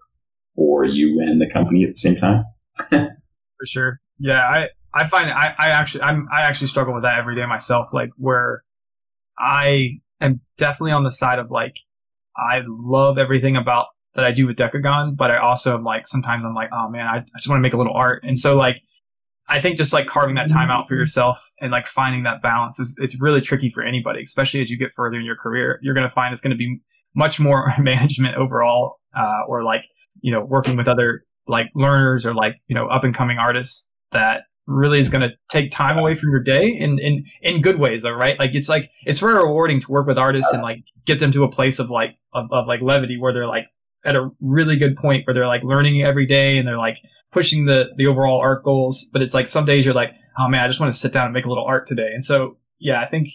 for 0.56 0.84
you 0.84 1.20
and 1.20 1.40
the 1.40 1.52
company 1.52 1.84
at 1.84 1.90
the 1.90 1.96
same 1.96 2.16
time. 2.16 2.44
for 2.90 3.66
sure. 3.66 4.00
Yeah, 4.18 4.40
I 4.40 4.66
I 4.92 5.06
find 5.08 5.30
I 5.30 5.54
I 5.58 5.68
actually 5.68 6.02
I'm 6.02 6.26
I 6.32 6.42
actually 6.42 6.68
struggle 6.68 6.94
with 6.94 7.04
that 7.04 7.18
every 7.18 7.36
day 7.36 7.46
myself. 7.46 7.88
Like 7.92 8.10
where 8.16 8.64
I 9.38 10.00
am 10.20 10.40
definitely 10.56 10.92
on 10.92 11.04
the 11.04 11.12
side 11.12 11.38
of 11.38 11.50
like 11.50 11.74
I 12.36 12.62
love 12.66 13.18
everything 13.18 13.56
about 13.56 13.86
that 14.14 14.24
I 14.24 14.32
do 14.32 14.46
with 14.46 14.56
Decagon, 14.56 15.16
but 15.16 15.30
I 15.30 15.38
also 15.38 15.74
am 15.74 15.84
like 15.84 16.06
sometimes 16.06 16.44
I'm 16.44 16.54
like, 16.54 16.70
oh 16.72 16.88
man, 16.88 17.06
I, 17.06 17.18
I 17.18 17.38
just 17.38 17.48
want 17.48 17.58
to 17.58 17.62
make 17.62 17.74
a 17.74 17.76
little 17.76 17.94
art. 17.94 18.24
And 18.24 18.38
so 18.38 18.56
like 18.56 18.76
I 19.48 19.60
think 19.60 19.76
just 19.76 19.92
like 19.92 20.06
carving 20.06 20.34
that 20.36 20.48
time 20.48 20.70
out 20.70 20.88
for 20.88 20.94
yourself 20.94 21.38
and 21.60 21.70
like 21.70 21.86
finding 21.86 22.24
that 22.24 22.42
balance 22.42 22.80
is 22.80 22.96
it's 22.98 23.20
really 23.20 23.40
tricky 23.40 23.70
for 23.70 23.82
anybody, 23.82 24.22
especially 24.22 24.62
as 24.62 24.70
you 24.70 24.76
get 24.76 24.92
further 24.92 25.18
in 25.18 25.24
your 25.24 25.36
career. 25.36 25.78
You're 25.82 25.94
gonna 25.94 26.08
find 26.08 26.32
it's 26.32 26.42
gonna 26.42 26.56
be 26.56 26.80
much 27.14 27.38
more 27.38 27.72
management 27.78 28.36
overall, 28.36 28.96
uh, 29.16 29.42
or 29.48 29.62
like, 29.62 29.82
you 30.20 30.32
know, 30.32 30.44
working 30.44 30.76
with 30.76 30.88
other 30.88 31.22
like 31.48 31.66
learners 31.74 32.26
or 32.26 32.34
like 32.34 32.56
you 32.66 32.74
know 32.74 32.86
up 32.88 33.04
and 33.04 33.14
coming 33.14 33.38
artists 33.38 33.88
that 34.12 34.42
really 34.66 34.98
is 34.98 35.08
going 35.08 35.22
to 35.22 35.30
take 35.48 35.70
time 35.70 35.96
away 35.96 36.14
from 36.14 36.30
your 36.30 36.42
day 36.42 36.66
in 36.66 36.98
in 36.98 37.24
in 37.42 37.60
good 37.60 37.78
ways 37.78 38.02
though 38.02 38.12
right? 38.12 38.38
Like 38.38 38.54
it's 38.54 38.68
like 38.68 38.90
it's 39.04 39.20
very 39.20 39.34
rewarding 39.34 39.80
to 39.80 39.90
work 39.90 40.06
with 40.06 40.18
artists 40.18 40.52
and 40.52 40.62
like 40.62 40.78
get 41.04 41.20
them 41.20 41.30
to 41.32 41.44
a 41.44 41.50
place 41.50 41.78
of 41.78 41.90
like 41.90 42.16
of, 42.32 42.46
of 42.50 42.66
like 42.66 42.80
levity 42.82 43.16
where 43.18 43.32
they're 43.32 43.46
like 43.46 43.66
at 44.04 44.16
a 44.16 44.28
really 44.40 44.76
good 44.76 44.96
point 44.96 45.26
where 45.26 45.34
they're 45.34 45.46
like 45.46 45.62
learning 45.62 46.02
every 46.02 46.26
day 46.26 46.58
and 46.58 46.66
they're 46.66 46.78
like 46.78 46.98
pushing 47.32 47.66
the 47.66 47.86
the 47.96 48.06
overall 48.06 48.40
art 48.40 48.64
goals. 48.64 49.04
But 49.12 49.22
it's 49.22 49.34
like 49.34 49.46
some 49.46 49.66
days 49.66 49.84
you're 49.84 49.94
like 49.94 50.10
oh 50.38 50.48
man 50.48 50.64
i 50.64 50.68
just 50.68 50.80
want 50.80 50.92
to 50.92 50.98
sit 50.98 51.12
down 51.12 51.26
and 51.26 51.34
make 51.34 51.44
a 51.44 51.48
little 51.48 51.64
art 51.64 51.86
today. 51.86 52.10
And 52.12 52.24
so 52.24 52.58
yeah 52.78 53.00
i 53.00 53.08
think 53.08 53.28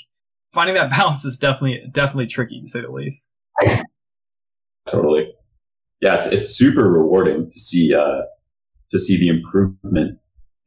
finding 0.52 0.76
that 0.76 0.92
balance 0.98 1.24
is 1.24 1.38
definitely 1.38 1.82
definitely 1.92 2.28
tricky 2.28 2.62
to 2.62 2.68
say 2.68 2.82
the 2.82 2.92
least. 2.92 3.30
Totally 4.86 5.32
yeah, 6.02 6.16
it's, 6.16 6.28
it's 6.28 6.50
super 6.50 6.90
rewarding 6.90 7.50
to 7.50 7.60
see, 7.60 7.94
uh, 7.94 8.24
to 8.90 9.00
see 9.00 9.18
the 9.18 9.30
improvement 9.30 10.18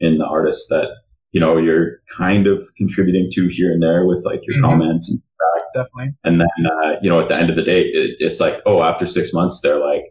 in 0.00 0.18
the 0.18 0.24
artists 0.24 0.68
that, 0.68 0.88
you 1.32 1.40
know, 1.40 1.58
you're 1.58 2.00
kind 2.16 2.46
of 2.46 2.62
contributing 2.76 3.28
to 3.32 3.48
here 3.48 3.72
and 3.72 3.82
there 3.82 4.06
with 4.06 4.24
like 4.24 4.40
your 4.46 4.56
mm-hmm. 4.56 4.66
comments 4.66 5.10
and 5.10 5.20
feedback. 5.20 5.72
Definitely. 5.74 6.14
And 6.22 6.40
then, 6.40 6.66
uh, 6.66 6.98
you 7.02 7.10
know, 7.10 7.20
at 7.20 7.28
the 7.28 7.36
end 7.36 7.50
of 7.50 7.56
the 7.56 7.62
day, 7.62 7.82
it, 7.82 8.16
it's 8.20 8.40
like, 8.40 8.60
oh, 8.64 8.82
after 8.82 9.06
six 9.06 9.32
months, 9.32 9.60
they're 9.60 9.80
like, 9.80 10.04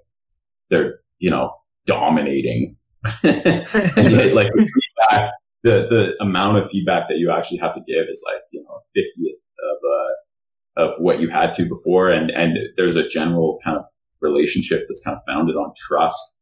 they're, 0.70 1.00
you 1.20 1.30
know, 1.30 1.54
dominating. 1.86 2.76
like 3.24 3.24
the 3.24 4.70
feedback, 4.74 5.32
the, 5.64 5.88
the 5.90 6.12
amount 6.22 6.58
of 6.58 6.70
feedback 6.70 7.08
that 7.08 7.18
you 7.18 7.32
actually 7.32 7.58
have 7.60 7.74
to 7.76 7.82
give 7.88 8.06
is 8.10 8.24
like, 8.26 8.42
you 8.52 8.64
know, 8.64 8.80
50th 8.98 9.40
of, 9.72 10.88
uh, 10.88 10.90
of 10.90 11.02
what 11.02 11.22
you 11.22 11.30
had 11.30 11.54
to 11.54 11.66
before. 11.66 12.10
And, 12.10 12.30
and 12.32 12.58
there's 12.76 12.98
a 12.98 13.08
general 13.08 13.60
kind 13.64 13.78
of 13.78 13.86
relationship 14.24 14.86
that's 14.88 15.04
kind 15.04 15.18
of 15.18 15.24
founded 15.28 15.56
on 15.56 15.74
trust 15.88 16.38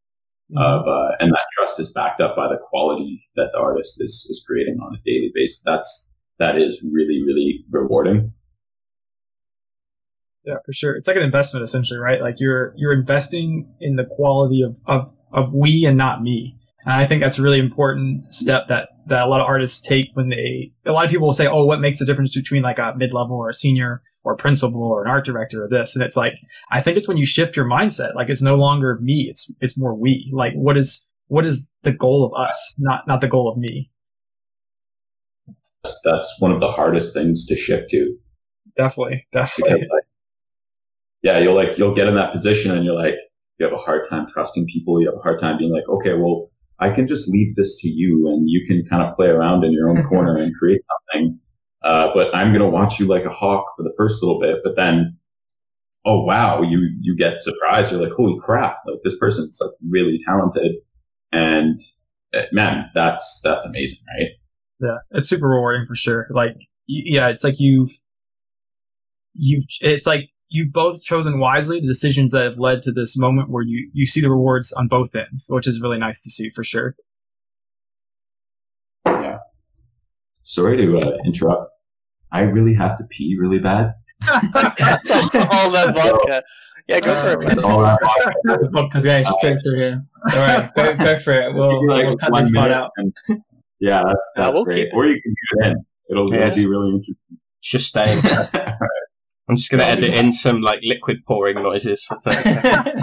mm-hmm. 0.52 0.62
of, 0.62 0.88
uh, 0.88 1.16
and 1.20 1.32
that 1.32 1.46
trust 1.58 1.80
is 1.80 1.92
backed 1.92 2.22
up 2.22 2.36
by 2.36 2.48
the 2.48 2.58
quality 2.70 3.24
that 3.36 3.50
the 3.52 3.60
artist 3.60 3.98
is, 4.00 4.26
is 4.30 4.44
creating 4.48 4.78
on 4.82 4.96
a 4.96 5.02
daily 5.04 5.32
basis. 5.34 5.62
That's, 5.66 6.12
that 6.40 6.58
is 6.58 6.84
really, 6.84 7.22
really 7.26 7.66
rewarding. 7.70 8.34
Yeah, 10.46 10.56
for 10.66 10.74
sure. 10.74 10.96
It's 10.96 11.08
like 11.08 11.18
an 11.18 11.24
investment 11.24 11.64
essentially, 11.64 12.00
right? 12.00 12.22
Like 12.22 12.36
you're, 12.38 12.74
you're 12.78 12.94
investing 12.94 13.76
in 13.80 13.96
the 13.96 14.06
quality 14.06 14.62
of, 14.64 14.80
of, 14.88 15.12
of 15.34 15.54
we 15.54 15.86
and 15.86 15.98
not 15.98 16.24
me. 16.24 16.58
And 16.84 16.94
I 16.94 17.06
think 17.06 17.22
that's 17.22 17.38
a 17.38 17.42
really 17.42 17.60
important 17.60 18.34
step 18.34 18.68
that, 18.70 18.90
that 19.08 19.22
a 19.22 19.28
lot 19.28 19.40
of 19.40 19.48
artists 19.48 19.82
take 19.82 20.08
when 20.14 20.30
they, 20.30 20.72
a 20.86 20.92
lot 20.92 21.06
of 21.06 21.12
people 21.12 21.28
will 21.28 21.34
say, 21.34 21.48
oh, 21.48 21.66
what 21.66 21.80
makes 21.80 22.00
the 22.00 22.06
difference 22.06 22.34
between 22.36 22.64
like 22.64 22.80
a 22.80 22.94
mid 22.98 23.14
level 23.14 23.36
or 23.36 23.50
a 23.50 23.54
senior 23.54 24.02
or 24.24 24.34
a 24.34 24.38
principal 24.38 24.84
or 24.84 25.04
an 25.04 25.10
art 25.10 25.24
director 25.24 25.64
or 25.64 25.70
this? 25.70 25.96
And 25.96 26.04
it's 26.04 26.18
like, 26.18 26.34
I 26.72 26.82
think 26.82 26.98
it's 26.98 27.08
when 27.08 27.18
you 27.18 27.26
shift 27.26 27.56
your 27.56 27.66
mindset, 27.66 28.16
like 28.16 28.30
it's 28.30 28.42
no 28.42 28.56
longer 28.56 28.98
me, 29.02 29.28
it's, 29.30 29.52
it's 29.62 29.78
more 29.78 29.94
we. 29.94 30.32
Like 30.34 30.54
what 30.54 30.78
is, 30.78 31.08
what 31.28 31.46
is 31.46 31.72
the 31.84 31.92
goal 31.92 32.26
of 32.26 32.34
us, 32.40 32.76
not, 32.78 33.08
not 33.08 33.22
the 33.22 33.28
goal 33.28 33.48
of 33.48 33.58
me? 33.58 33.92
That's 36.04 36.36
one 36.40 36.52
of 36.52 36.62
the 36.62 36.72
hardest 36.72 37.14
things 37.14 37.46
to 37.48 37.56
shift 37.56 37.90
to. 37.92 38.16
Definitely, 38.78 39.28
definitely. 39.32 39.82
Like, 39.82 40.04
yeah, 41.22 41.40
you'll 41.40 41.56
like, 41.56 41.78
you'll 41.78 41.94
get 41.94 42.08
in 42.08 42.16
that 42.16 42.32
position 42.32 42.72
and 42.72 42.84
you're 42.84 42.96
like, 42.96 43.16
you 43.60 43.66
have 43.68 43.74
a 43.74 43.78
hard 43.82 44.10
time 44.10 44.26
trusting 44.28 44.66
people. 44.66 45.00
You 45.00 45.10
have 45.10 45.20
a 45.20 45.22
hard 45.22 45.40
time 45.40 45.58
being 45.60 45.72
like, 45.72 45.88
okay, 45.88 46.14
well, 46.14 46.51
I 46.82 46.90
can 46.90 47.08
just 47.08 47.30
leave 47.30 47.56
this 47.56 47.78
to 47.82 47.88
you 47.88 48.28
and 48.28 48.50
you 48.50 48.66
can 48.66 48.84
kind 48.90 49.04
of 49.04 49.16
play 49.16 49.28
around 49.28 49.64
in 49.64 49.72
your 49.72 49.90
own 49.90 50.04
corner 50.04 50.36
and 50.36 50.54
create 50.60 50.82
something. 51.14 51.40
Uh, 51.84 52.10
but 52.14 52.36
I'm 52.36 52.48
going 52.48 52.62
to 52.62 52.70
watch 52.70 53.00
you 53.00 53.06
like 53.06 53.24
a 53.24 53.30
hawk 53.30 53.66
for 53.78 53.84
the 53.84 53.94
first 53.96 54.22
little 54.24 54.40
bit, 54.40 54.58
but 54.64 54.76
then, 54.76 55.18
oh 56.06 56.24
wow, 56.24 56.64
you, 56.64 56.90
you 57.00 57.16
get 57.16 57.40
surprised. 57.40 57.92
You're 57.92 58.02
like, 58.02 58.14
holy 58.14 58.40
crap, 58.44 58.78
like 58.88 58.98
this 59.04 59.18
person's 59.18 59.60
like 59.62 59.72
really 59.88 60.20
talented. 60.26 60.78
And 61.32 61.80
uh, 62.34 62.44
man, 62.52 62.90
that's, 62.96 63.42
that's 63.44 63.66
amazing, 63.66 64.00
right? 64.18 64.30
Yeah. 64.80 64.98
It's 65.12 65.30
super 65.30 65.50
rewarding 65.50 65.86
for 65.88 65.96
sure. 65.96 66.28
Like, 66.32 66.56
yeah, 66.88 67.30
it's 67.30 67.44
like 67.44 67.60
you've, 67.60 67.92
you've, 69.36 69.66
it's 69.82 70.08
like 70.08 70.31
you've 70.52 70.74
both 70.74 71.02
chosen 71.02 71.40
wisely 71.40 71.80
the 71.80 71.88
decisions 71.88 72.34
that 72.34 72.44
have 72.44 72.60
led 72.60 72.84
to 72.84 72.92
this 72.92 73.18
moment 73.18 73.50
where 73.50 73.64
you, 73.64 73.90
you 73.94 74.06
see 74.06 74.20
the 74.20 74.30
rewards 74.30 74.74
on 74.74 74.88
both 74.88 75.16
ends, 75.16 75.46
which 75.48 75.66
is 75.66 75.82
really 75.82 75.98
nice 75.98 76.22
to 76.22 76.30
see 76.30 76.50
for 76.50 76.64
sure. 76.64 76.96
Yeah. 79.06 79.38
Sorry 80.44 80.76
to 80.78 80.98
uh, 80.98 81.18
interrupt. 81.26 81.72
I 82.34 82.42
really 82.42 82.74
have 82.76 82.98
to 82.98 83.06
pee 83.06 83.38
really 83.40 83.60
bad. 83.60 83.94
That's 84.22 85.10
all 85.10 85.72
that 85.72 85.94
vodka. 85.96 86.44
Yeah, 86.88 87.00
go 87.00 87.22
for 87.22 87.42
it. 87.42 87.48
That's 87.48 87.58
all 87.58 87.82
that 87.84 88.00
vodka. 88.04 88.70
Vodka's 88.72 89.06
going 89.06 89.26
straight 89.40 89.62
through 89.64 89.78
here. 89.78 90.06
All 90.34 90.40
right, 90.40 90.76
go, 90.76 90.96
go 90.96 91.20
for 91.20 91.32
it. 91.32 91.54
We'll, 91.54 91.88
like 91.88 92.06
we'll 92.06 92.18
cut 92.18 92.32
this 92.36 92.52
part 92.52 92.72
out. 92.72 92.92
And, 92.98 93.14
yeah, 93.80 94.02
that's, 94.06 94.32
that's 94.36 94.56
we'll 94.56 94.66
great. 94.66 94.90
Or 94.94 95.06
you 95.06 95.22
can 95.22 95.32
do 95.32 95.64
it 95.64 95.68
in. 95.68 95.86
It'll, 96.10 96.34
yes. 96.34 96.58
it'll 96.58 96.70
be 96.70 96.76
really 96.76 96.90
interesting. 96.90 97.38
Just 97.62 97.88
staying. 97.88 98.22
I'm 99.52 99.58
just 99.58 99.70
going 99.70 99.82
to 99.82 99.90
edit 99.90 100.14
in 100.14 100.32
some 100.32 100.62
like 100.62 100.80
liquid 100.82 101.26
pouring 101.28 101.62
noises 101.62 102.06
for 102.06 102.16
30 102.16 102.38
seconds. 102.62 103.02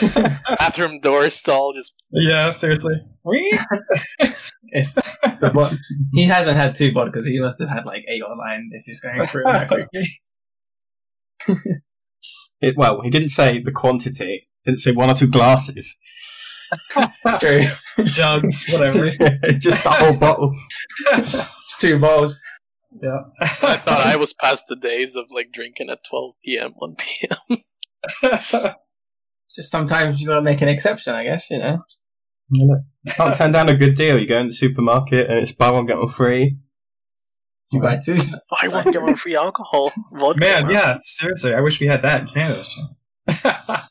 Bathroom 0.58 1.00
door 1.00 1.28
stall 1.28 1.74
just. 1.74 1.92
Yeah, 2.10 2.50
seriously. 2.50 2.94
it's 4.68 4.98
he 6.14 6.24
hasn't 6.24 6.56
had 6.56 6.74
two 6.74 6.92
vodkas. 6.92 7.26
He 7.26 7.38
must 7.40 7.60
have 7.60 7.68
had 7.68 7.84
like 7.84 8.04
eight 8.08 8.22
or 8.22 8.34
nine 8.34 8.70
if 8.72 8.86
he's 8.86 9.00
going 9.00 9.22
through 9.26 9.44
that 9.44 9.68
quickly. 9.68 10.08
It, 12.62 12.74
well, 12.78 13.02
he 13.02 13.10
didn't 13.10 13.28
say 13.28 13.60
the 13.60 13.70
quantity. 13.70 14.48
He 14.62 14.70
didn't 14.70 14.80
say 14.80 14.92
one 14.92 15.10
or 15.10 15.14
two 15.14 15.26
glasses. 15.28 15.94
True. 17.38 17.64
Jugs, 18.04 18.66
whatever. 18.70 19.10
Just 19.58 19.84
a 19.84 19.90
whole 19.90 20.14
bottle. 20.14 20.54
It's 21.12 21.78
two 21.78 21.98
bottles. 21.98 22.40
Yeah. 23.02 23.20
I 23.40 23.76
thought 23.76 24.06
I 24.06 24.16
was 24.24 24.32
past 24.32 24.64
the 24.68 24.76
days 24.76 25.16
of 25.16 25.26
like 25.30 25.52
drinking 25.52 25.90
at 25.90 26.04
12 26.08 26.34
p.m., 26.44 26.72
1 26.76 26.96
p.m. 26.96 27.58
Just 29.54 29.70
sometimes 29.70 30.20
you 30.20 30.26
gotta 30.26 30.42
make 30.42 30.62
an 30.62 30.68
exception, 30.68 31.14
I 31.14 31.24
guess. 31.24 31.50
You 31.50 31.58
know. 31.58 31.84
You 32.50 32.82
can't 33.08 33.34
turn 33.34 33.52
down 33.52 33.68
a 33.68 33.76
good 33.76 33.96
deal. 33.96 34.18
You 34.18 34.28
go 34.28 34.38
in 34.38 34.48
the 34.48 34.52
supermarket 34.52 35.30
and 35.30 35.38
it's 35.40 35.52
buy 35.52 35.70
one 35.70 35.86
get 35.86 35.96
one 35.96 36.10
free. 36.10 36.58
You 37.72 37.80
buy 37.80 37.96
two. 37.96 38.16
Buy 38.50 38.68
one 38.68 38.90
get 38.92 39.02
one 39.02 39.16
free 39.16 39.34
alcohol. 39.34 39.92
Vodka, 40.12 40.38
Man, 40.38 40.70
yeah, 40.70 40.98
seriously, 41.00 41.54
I 41.54 41.60
wish 41.60 41.80
we 41.80 41.86
had 41.86 42.02
that 42.02 42.20
in 42.20 42.26
Canada. 42.28 43.88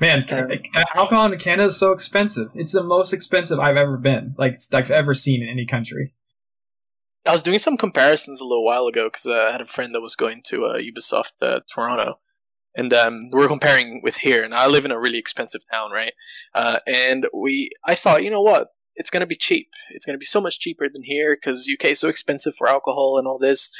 Man, 0.00 0.26
ca- 0.26 0.36
uh, 0.36 0.80
uh, 0.80 0.84
alcohol 0.94 1.32
in 1.32 1.38
Canada 1.38 1.68
is 1.68 1.78
so 1.78 1.92
expensive. 1.92 2.50
It's 2.54 2.72
the 2.72 2.82
most 2.82 3.12
expensive 3.12 3.60
I've 3.60 3.76
ever 3.76 3.96
been, 3.96 4.34
like 4.36 4.56
I've 4.72 4.90
ever 4.90 5.14
seen 5.14 5.42
in 5.42 5.48
any 5.48 5.64
country. 5.64 6.12
I 7.26 7.32
was 7.32 7.42
doing 7.42 7.58
some 7.58 7.76
comparisons 7.76 8.40
a 8.40 8.44
little 8.44 8.64
while 8.64 8.86
ago 8.86 9.08
because 9.08 9.26
uh, 9.26 9.46
I 9.48 9.52
had 9.52 9.60
a 9.60 9.66
friend 9.66 9.94
that 9.94 10.00
was 10.02 10.14
going 10.16 10.42
to 10.46 10.64
uh, 10.66 10.78
Ubisoft 10.78 11.32
uh, 11.42 11.60
Toronto, 11.72 12.20
and 12.76 12.92
um, 12.92 13.30
we 13.32 13.42
are 13.44 13.48
comparing 13.48 14.00
with 14.02 14.16
here. 14.16 14.42
And 14.44 14.54
I 14.54 14.66
live 14.66 14.84
in 14.84 14.90
a 14.90 15.00
really 15.00 15.18
expensive 15.18 15.62
town, 15.72 15.90
right? 15.90 16.12
Uh, 16.54 16.78
and 16.86 17.26
we, 17.32 17.70
I 17.84 17.94
thought, 17.94 18.24
you 18.24 18.30
know 18.30 18.42
what? 18.42 18.68
It's 18.96 19.10
gonna 19.10 19.26
be 19.26 19.36
cheap. 19.36 19.70
It's 19.90 20.04
gonna 20.06 20.18
be 20.18 20.24
so 20.26 20.40
much 20.40 20.60
cheaper 20.60 20.88
than 20.88 21.02
here 21.02 21.34
because 21.36 21.68
UK 21.72 21.86
is 21.92 22.00
so 22.00 22.08
expensive 22.08 22.54
for 22.56 22.68
alcohol 22.68 23.18
and 23.18 23.26
all 23.26 23.38
this. 23.38 23.70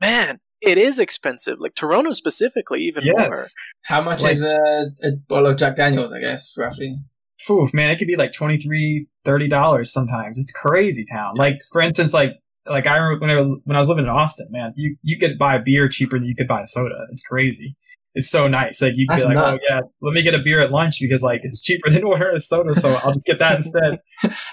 Man, 0.00 0.38
it 0.62 0.78
is 0.78 0.98
expensive. 0.98 1.58
Like 1.60 1.74
Toronto 1.74 2.12
specifically, 2.12 2.80
even 2.82 3.04
more. 3.06 3.36
How 3.82 4.00
much 4.00 4.22
Like- 4.22 4.32
is 4.36 4.42
a, 4.42 4.56
a 5.02 5.10
bottle 5.28 5.48
of 5.50 5.58
Jack 5.58 5.76
Daniels? 5.76 6.12
I 6.12 6.20
guess 6.20 6.52
roughly. 6.56 6.96
Phew, 7.38 7.68
man, 7.74 7.90
it 7.90 7.98
could 7.98 8.06
be 8.06 8.16
like 8.16 8.32
23 8.32 9.06
dollars 9.50 9.92
sometimes. 9.92 10.38
It's 10.38 10.52
crazy 10.52 11.04
town. 11.04 11.34
Like 11.36 11.56
for 11.70 11.82
instance, 11.82 12.14
like 12.14 12.30
like 12.68 12.86
I 12.86 12.96
remember 12.96 13.26
when 13.26 13.30
I, 13.30 13.40
when 13.64 13.76
I 13.76 13.78
was 13.78 13.88
living 13.88 14.04
in 14.04 14.10
Austin, 14.10 14.48
man, 14.50 14.72
you 14.76 14.96
you 15.02 15.18
could 15.18 15.38
buy 15.38 15.56
a 15.56 15.60
beer 15.62 15.88
cheaper 15.88 16.18
than 16.18 16.26
you 16.28 16.34
could 16.34 16.48
buy 16.48 16.62
a 16.62 16.66
soda. 16.66 16.94
It's 17.12 17.22
crazy. 17.22 17.76
It's 18.14 18.30
so 18.30 18.48
nice. 18.48 18.80
Like 18.80 18.94
you 18.96 19.06
could 19.06 19.16
be 19.28 19.34
like, 19.34 19.36
oh 19.36 19.58
yeah, 19.68 19.80
let 20.00 20.14
me 20.14 20.22
get 20.22 20.34
a 20.34 20.38
beer 20.38 20.60
at 20.60 20.70
lunch 20.70 20.96
because 21.00 21.22
like 21.22 21.42
it's 21.44 21.60
cheaper 21.60 21.90
than 21.90 22.02
ordering 22.04 22.36
a 22.36 22.40
soda, 22.40 22.74
so 22.74 22.88
I'll 23.04 23.12
just 23.12 23.26
get 23.26 23.38
that 23.40 23.56
instead. 23.56 24.00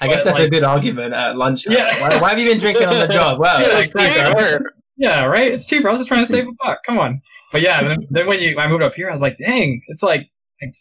I 0.01 0.07
guess 0.07 0.23
But, 0.23 0.23
that's 0.25 0.39
a 0.39 0.49
good 0.49 0.63
argument 0.63 1.13
at 1.13 1.37
lunch. 1.37 1.65
Yeah. 1.67 1.99
Why, 2.01 2.19
why 2.21 2.29
have 2.31 2.39
you 2.39 2.49
been 2.49 2.59
drinking 2.59 2.87
on 2.87 2.99
the 2.99 3.07
job? 3.11 3.39
Well, 3.39 3.61
Yeah, 3.61 3.79
it's 3.79 3.95
it's 3.95 4.13
cheaper. 4.15 4.29
cheaper. 4.29 4.73
Yeah, 4.97 5.23
right. 5.25 5.51
It's 5.51 5.65
cheaper. 5.65 5.87
I 5.87 5.91
was 5.91 6.01
just 6.01 6.07
trying 6.09 6.25
to 6.25 6.31
save 6.31 6.45
a 6.47 6.51
buck. 6.63 6.79
Come 6.85 6.99
on. 6.99 7.21
But 7.51 7.61
yeah, 7.61 7.81
then, 7.83 8.05
then 8.11 8.27
when 8.27 8.39
you 8.41 8.57
I 8.59 8.67
moved 8.67 8.83
up 8.83 8.95
here, 8.95 9.09
I 9.09 9.11
was 9.11 9.21
like, 9.21 9.37
dang, 9.37 9.81
it's 9.87 10.03
like 10.03 10.29
like 10.61 10.73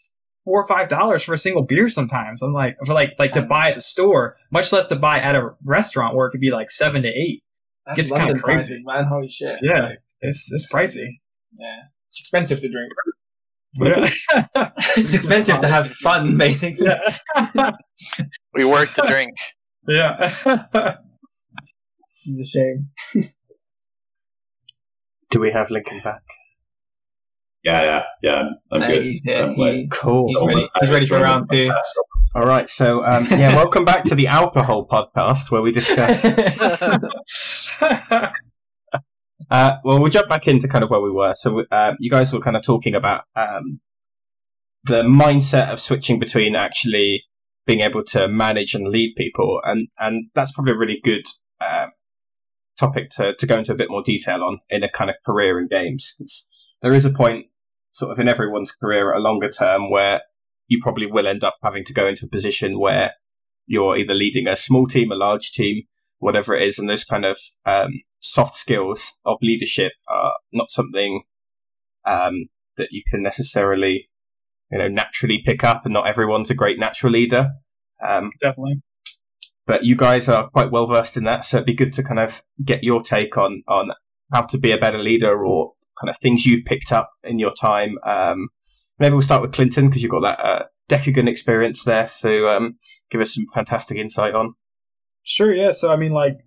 four 0.45 0.59
or 0.61 0.67
five 0.67 0.89
dollars 0.89 1.23
for 1.23 1.33
a 1.33 1.37
single 1.37 1.63
beer 1.63 1.87
sometimes. 1.89 2.41
I'm 2.41 2.53
like, 2.53 2.75
for 2.85 2.93
like 2.93 3.11
like 3.19 3.31
to 3.33 3.41
buy 3.41 3.69
at 3.69 3.75
the 3.75 3.81
store, 3.81 4.35
much 4.51 4.71
less 4.71 4.87
to 4.87 4.95
buy 4.95 5.19
at 5.19 5.35
a 5.35 5.51
restaurant 5.63 6.15
where 6.15 6.27
it 6.27 6.31
could 6.31 6.41
be 6.41 6.51
like 6.51 6.69
seven 6.71 7.01
to 7.03 7.07
eight. 7.09 7.43
That's 7.85 7.97
Gets 7.97 8.11
kinda 8.11 8.33
crazy. 8.39 8.41
prices, 8.41 8.81
man. 8.85 9.05
Holy 9.05 9.29
shit. 9.29 9.57
Yeah, 9.61 9.89
it's 10.21 10.51
it's 10.51 10.71
pricey. 10.71 11.07
Yeah. 11.57 11.81
It's 12.09 12.19
expensive 12.19 12.59
to 12.61 12.69
drink. 12.69 12.91
Yeah. 13.81 14.09
it's 14.97 15.13
expensive 15.13 15.59
to 15.59 15.67
have 15.67 15.91
fun, 15.91 16.37
basically. 16.37 16.85
yeah. 16.85 17.71
We 18.53 18.65
work 18.65 18.93
to 18.93 19.01
drink. 19.07 19.31
yeah. 19.87 20.95
It's 22.25 22.39
a 22.39 22.45
shame. 22.45 22.89
Do 25.31 25.39
we 25.39 25.51
have 25.51 25.71
Lincoln 25.71 25.99
back? 26.03 26.21
Yeah, 27.63 27.81
yeah, 27.81 28.01
yeah. 28.21 28.31
I'm, 28.35 28.55
I'm 28.71 28.79
No, 28.81 28.87
good. 28.87 29.03
he's 29.03 29.21
here. 29.23 29.43
I'm 29.43 29.55
like- 29.55 29.73
He- 29.73 29.87
Cool. 29.87 30.27
he's 30.27 30.37
ready. 30.47 30.69
He's 30.81 30.89
ready 30.89 31.05
for 31.05 31.19
round 31.19 31.49
two. 31.49 31.73
All 32.35 32.45
right. 32.45 32.69
So, 32.69 33.05
um, 33.05 33.25
yeah, 33.29 33.55
welcome 33.63 33.85
back 33.85 34.03
to 34.05 34.15
the 34.15 34.27
Alcohol 34.27 34.85
Podcast, 34.87 35.49
where 35.51 35.61
we 35.61 35.71
discuss. 35.71 36.23
Uh, 39.51 39.73
well, 39.83 39.99
we'll 39.99 40.09
jump 40.09 40.29
back 40.29 40.47
into 40.47 40.67
kind 40.69 40.83
of 40.85 40.89
where 40.89 41.01
we 41.01 41.11
were. 41.11 41.33
So, 41.35 41.63
uh, 41.69 41.93
you 41.99 42.09
guys 42.09 42.31
were 42.33 42.39
kind 42.39 42.55
of 42.55 42.63
talking 42.63 42.95
about 42.95 43.25
um, 43.35 43.81
the 44.85 45.03
mindset 45.03 45.69
of 45.71 45.79
switching 45.81 46.17
between 46.17 46.55
actually 46.55 47.23
being 47.67 47.81
able 47.81 48.03
to 48.05 48.27
manage 48.29 48.73
and 48.73 48.87
lead 48.87 49.13
people, 49.17 49.59
and 49.63 49.89
and 49.99 50.29
that's 50.33 50.53
probably 50.53 50.71
a 50.73 50.77
really 50.77 50.99
good 51.03 51.25
uh, 51.61 51.87
topic 52.79 53.09
to 53.17 53.35
to 53.35 53.45
go 53.45 53.57
into 53.57 53.73
a 53.73 53.75
bit 53.75 53.89
more 53.91 54.01
detail 54.01 54.41
on 54.43 54.59
in 54.69 54.81
a 54.83 54.89
kind 54.89 55.09
of 55.09 55.17
career 55.25 55.59
in 55.59 55.67
games. 55.67 56.13
'Cause 56.17 56.47
there 56.81 56.93
is 56.93 57.03
a 57.05 57.11
point, 57.11 57.47
sort 57.93 58.11
of 58.11 58.19
in 58.19 58.27
everyone's 58.27 58.71
career 58.71 59.13
at 59.13 59.17
a 59.17 59.23
longer 59.23 59.49
term, 59.49 59.89
where 59.89 60.21
you 60.67 60.79
probably 60.83 61.05
will 61.05 61.27
end 61.27 61.43
up 61.43 61.55
having 61.63 61.85
to 61.85 61.93
go 61.93 62.07
into 62.07 62.25
a 62.25 62.29
position 62.29 62.79
where 62.79 63.13
you're 63.65 63.97
either 63.97 64.13
leading 64.13 64.47
a 64.47 64.55
small 64.55 64.87
team, 64.87 65.11
a 65.11 65.15
large 65.15 65.51
team, 65.51 65.83
whatever 66.19 66.55
it 66.55 66.67
is, 66.67 66.79
and 66.79 66.89
those 66.89 67.03
kind 67.03 67.23
of 67.25 67.37
um, 67.65 68.01
soft 68.19 68.55
skills 68.55 69.13
of 69.25 69.37
leadership 69.41 69.93
are 70.07 70.33
not 70.51 70.71
something 70.71 71.23
um, 72.05 72.45
that 72.77 72.89
you 72.91 73.03
can 73.09 73.21
necessarily, 73.21 74.09
you 74.71 74.77
know, 74.77 74.87
naturally 74.87 75.41
pick 75.45 75.63
up, 75.63 75.85
and 75.85 75.93
not 75.93 76.09
everyone's 76.09 76.49
a 76.49 76.55
great 76.55 76.79
natural 76.79 77.13
leader. 77.13 77.51
Um, 78.05 78.31
Definitely. 78.41 78.81
but 79.65 79.85
you 79.85 79.95
guys 79.95 80.27
are 80.27 80.49
quite 80.49 80.71
well 80.71 80.87
versed 80.87 81.15
in 81.15 81.25
that, 81.25 81.45
so 81.45 81.57
it'd 81.57 81.67
be 81.67 81.75
good 81.75 81.93
to 81.93 82.03
kind 82.03 82.19
of 82.19 82.41
get 82.63 82.83
your 82.83 83.01
take 83.01 83.37
on 83.37 83.63
on 83.67 83.91
how 84.31 84.41
to 84.41 84.57
be 84.57 84.71
a 84.71 84.77
better 84.77 84.97
leader 84.97 85.45
or 85.45 85.73
kind 85.99 86.09
of 86.09 86.17
things 86.17 86.45
you've 86.45 86.65
picked 86.65 86.91
up 86.91 87.11
in 87.23 87.39
your 87.39 87.51
time. 87.51 87.97
Um, 88.05 88.49
maybe 88.99 89.13
we'll 89.13 89.21
start 89.21 89.41
with 89.41 89.53
Clinton 89.53 89.87
because 89.87 90.01
you've 90.01 90.11
got 90.11 90.21
that 90.21 90.39
uh, 90.39 90.63
Dekogon 90.89 91.27
experience 91.27 91.83
there, 91.83 92.07
so 92.07 92.47
um, 92.47 92.77
give 93.09 93.21
us 93.21 93.33
some 93.33 93.45
fantastic 93.53 93.97
insight 93.97 94.35
on. 94.35 94.53
Sure, 95.23 95.53
yeah. 95.53 95.71
So 95.71 95.91
I 95.91 95.95
mean, 95.95 96.11
like 96.11 96.39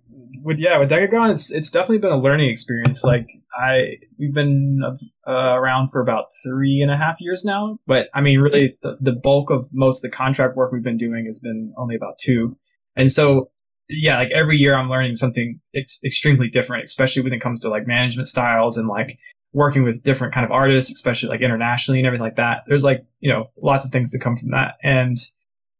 with 0.43 0.59
yeah, 0.59 0.77
with 0.77 0.91
Dekogon, 0.91 1.31
it's 1.31 1.51
it's 1.51 1.71
definitely 1.71 1.97
been 1.97 2.11
a 2.11 2.21
learning 2.21 2.49
experience. 2.49 3.03
Like 3.03 3.27
I 3.57 3.97
we've 4.19 4.33
been 4.33 4.81
uh, 5.27 5.31
around 5.31 5.89
for 5.89 5.99
about 6.01 6.25
three 6.43 6.81
and 6.81 6.91
a 6.91 6.97
half 6.97 7.15
years 7.19 7.43
now, 7.43 7.79
but 7.87 8.07
I 8.13 8.21
mean, 8.21 8.39
really, 8.39 8.77
the, 8.83 8.97
the 9.01 9.13
bulk 9.13 9.49
of 9.49 9.67
most 9.73 10.03
of 10.03 10.11
the 10.11 10.15
contract 10.15 10.55
work 10.55 10.71
we've 10.71 10.83
been 10.83 10.97
doing 10.97 11.25
has 11.25 11.39
been 11.39 11.73
only 11.75 11.95
about 11.95 12.19
two, 12.19 12.55
and 12.95 13.11
so 13.11 13.49
yeah, 13.89 14.17
like 14.17 14.31
every 14.31 14.57
year 14.57 14.75
I'm 14.75 14.89
learning 14.89 15.15
something 15.15 15.59
ex- 15.75 15.99
extremely 16.05 16.49
different, 16.49 16.83
especially 16.83 17.23
when 17.23 17.33
it 17.33 17.41
comes 17.41 17.61
to 17.61 17.69
like 17.69 17.87
management 17.87 18.27
styles 18.27 18.77
and 18.77 18.87
like 18.87 19.17
working 19.53 19.83
with 19.83 20.03
different 20.03 20.33
kind 20.33 20.45
of 20.45 20.51
artists, 20.51 20.91
especially 20.91 21.29
like 21.29 21.41
internationally 21.41 21.99
and 21.99 22.07
everything 22.07 22.23
like 22.23 22.35
that. 22.35 22.63
There's 22.67 22.83
like 22.83 23.05
you 23.19 23.31
know 23.31 23.49
lots 23.61 23.85
of 23.85 23.91
things 23.91 24.11
to 24.11 24.19
come 24.19 24.37
from 24.37 24.51
that, 24.51 24.75
and 24.83 25.17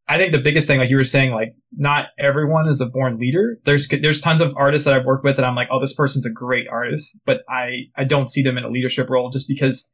I 0.10 0.18
think 0.18 0.32
the 0.32 0.40
biggest 0.40 0.68
thing, 0.68 0.80
like 0.80 0.90
you 0.90 0.96
were 0.96 1.04
saying, 1.04 1.32
like 1.32 1.54
not 1.76 2.08
everyone 2.18 2.68
is 2.70 2.80
a 2.80 2.86
born 2.86 3.20
leader. 3.20 3.60
There's 3.66 3.88
there's 3.90 4.22
tons 4.22 4.42
of 4.42 4.56
artists 4.56 4.86
that 4.86 4.94
I've 4.94 5.06
worked 5.06 5.26
with, 5.26 5.38
and 5.38 5.46
I'm 5.46 5.56
like, 5.56 5.68
oh, 5.70 5.82
this 5.82 5.94
person's 5.94 6.26
a 6.26 6.32
great 6.32 6.68
artist, 6.70 7.18
but 7.26 7.42
I 7.50 7.88
I 7.98 8.06
don't 8.06 8.30
see 8.30 8.42
them 8.42 8.58
in 8.58 8.64
a 8.64 8.70
leadership 8.70 9.10
role 9.10 9.30
just 9.30 9.48
because 9.48 9.90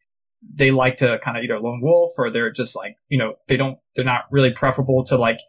they 0.54 0.72
like 0.72 0.98
to 0.98 1.18
kind 1.24 1.38
of 1.38 1.44
either 1.44 1.60
lone 1.60 1.82
wolf 1.82 2.12
or 2.18 2.30
they're 2.30 2.52
just 2.52 2.76
like 2.76 2.96
you 3.08 3.18
know 3.18 3.36
they 3.48 3.58
don't 3.58 3.78
they're 3.96 4.06
not 4.06 4.26
really 4.30 4.52
preferable 4.52 5.04
to 5.06 5.18
like 5.18 5.40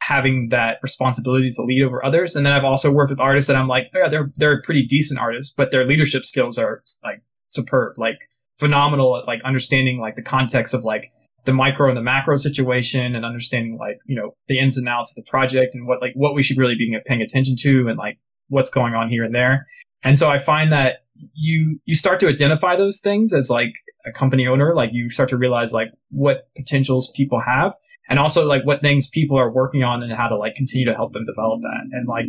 having 0.00 0.48
that 0.50 0.78
responsibility 0.82 1.52
to 1.52 1.62
lead 1.62 1.82
over 1.82 2.04
others. 2.04 2.36
And 2.36 2.46
then 2.46 2.52
I've 2.52 2.64
also 2.64 2.92
worked 2.92 3.10
with 3.10 3.20
artists 3.20 3.48
that 3.48 3.56
I'm 3.56 3.68
like, 3.68 3.90
oh, 3.94 3.98
yeah, 3.98 4.08
they're 4.08 4.32
they're 4.36 4.62
pretty 4.62 4.86
decent 4.86 5.18
artists, 5.18 5.52
but 5.56 5.72
their 5.72 5.84
leadership 5.84 6.24
skills 6.24 6.56
are 6.56 6.84
like 7.02 7.20
superb, 7.48 7.98
like 7.98 8.18
phenomenal 8.58 9.16
at 9.16 9.26
like 9.26 9.40
understanding 9.44 10.00
like 10.00 10.16
the 10.16 10.22
context 10.22 10.74
of 10.74 10.84
like 10.84 11.12
the 11.44 11.52
micro 11.52 11.88
and 11.88 11.96
the 11.96 12.02
macro 12.02 12.36
situation 12.36 13.14
and 13.14 13.24
understanding 13.24 13.78
like 13.78 13.98
you 14.06 14.16
know 14.16 14.34
the 14.48 14.58
ins 14.58 14.76
and 14.76 14.88
outs 14.88 15.12
of 15.12 15.16
the 15.16 15.30
project 15.30 15.74
and 15.74 15.86
what 15.86 16.00
like 16.00 16.12
what 16.14 16.34
we 16.34 16.42
should 16.42 16.58
really 16.58 16.74
be 16.74 16.94
paying 17.06 17.22
attention 17.22 17.56
to 17.56 17.88
and 17.88 17.96
like 17.96 18.18
what's 18.48 18.70
going 18.70 18.94
on 18.94 19.08
here 19.08 19.24
and 19.24 19.34
there. 19.34 19.66
And 20.04 20.18
so 20.18 20.28
i 20.28 20.38
find 20.38 20.72
that 20.72 21.04
you 21.34 21.78
you 21.84 21.94
start 21.94 22.20
to 22.20 22.28
identify 22.28 22.76
those 22.76 23.00
things 23.00 23.32
as 23.32 23.50
like 23.50 23.72
a 24.06 24.12
company 24.12 24.46
owner 24.46 24.74
like 24.74 24.90
you 24.92 25.10
start 25.10 25.28
to 25.28 25.36
realize 25.36 25.72
like 25.72 25.88
what 26.10 26.48
potentials 26.56 27.10
people 27.16 27.40
have 27.44 27.72
and 28.08 28.18
also 28.18 28.46
like 28.46 28.64
what 28.64 28.80
things 28.80 29.08
people 29.08 29.38
are 29.38 29.50
working 29.50 29.82
on 29.82 30.02
and 30.02 30.12
how 30.12 30.28
to 30.28 30.36
like 30.36 30.54
continue 30.54 30.86
to 30.86 30.94
help 30.94 31.12
them 31.12 31.26
develop 31.26 31.60
that. 31.62 31.88
And 31.92 32.06
like 32.06 32.26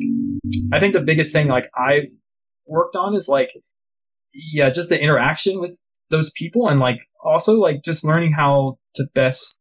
i 0.73 0.79
think 0.79 0.93
the 0.93 1.01
biggest 1.01 1.31
thing 1.31 1.47
like 1.47 1.65
i've 1.75 2.07
worked 2.65 2.95
on 2.95 3.15
is 3.15 3.27
like 3.27 3.51
yeah 4.33 4.69
just 4.69 4.89
the 4.89 5.01
interaction 5.01 5.59
with 5.59 5.79
those 6.09 6.31
people 6.31 6.67
and 6.67 6.79
like 6.79 6.99
also 7.23 7.59
like 7.59 7.83
just 7.83 8.03
learning 8.03 8.31
how 8.31 8.77
to 8.95 9.05
best 9.13 9.59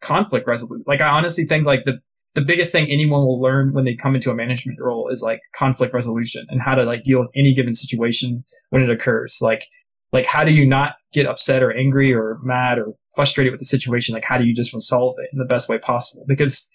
conflict 0.00 0.48
resolute. 0.48 0.86
Like 0.86 1.00
I 1.00 1.08
honestly 1.08 1.44
think 1.44 1.66
like 1.66 1.84
the 1.84 2.00
the 2.34 2.40
biggest 2.40 2.70
thing 2.70 2.88
anyone 2.88 3.22
will 3.22 3.40
learn 3.40 3.72
when 3.72 3.84
they 3.84 3.96
come 3.96 4.14
into 4.14 4.30
a 4.30 4.34
management 4.34 4.78
role 4.80 5.08
is 5.10 5.20
like 5.20 5.40
conflict 5.54 5.92
resolution 5.92 6.46
and 6.48 6.62
how 6.62 6.76
to 6.76 6.84
like 6.84 7.02
deal 7.02 7.18
with 7.20 7.30
any 7.34 7.54
given 7.54 7.74
situation 7.74 8.44
when 8.70 8.82
it 8.82 8.90
occurs. 8.90 9.38
Like 9.40 9.66
like 10.12 10.26
how 10.26 10.44
do 10.44 10.52
you 10.52 10.66
not 10.66 10.94
get 11.12 11.26
upset 11.26 11.62
or 11.62 11.72
angry 11.72 12.12
or 12.12 12.38
mad 12.42 12.78
or 12.78 12.94
frustrated 13.14 13.52
with 13.52 13.60
the 13.60 13.66
situation, 13.66 14.14
like 14.14 14.24
how 14.24 14.38
do 14.38 14.44
you 14.44 14.54
just 14.54 14.72
resolve 14.72 15.16
it 15.18 15.28
in 15.32 15.38
the 15.38 15.44
best 15.44 15.68
way 15.68 15.78
possible? 15.78 16.24
Because 16.26 16.68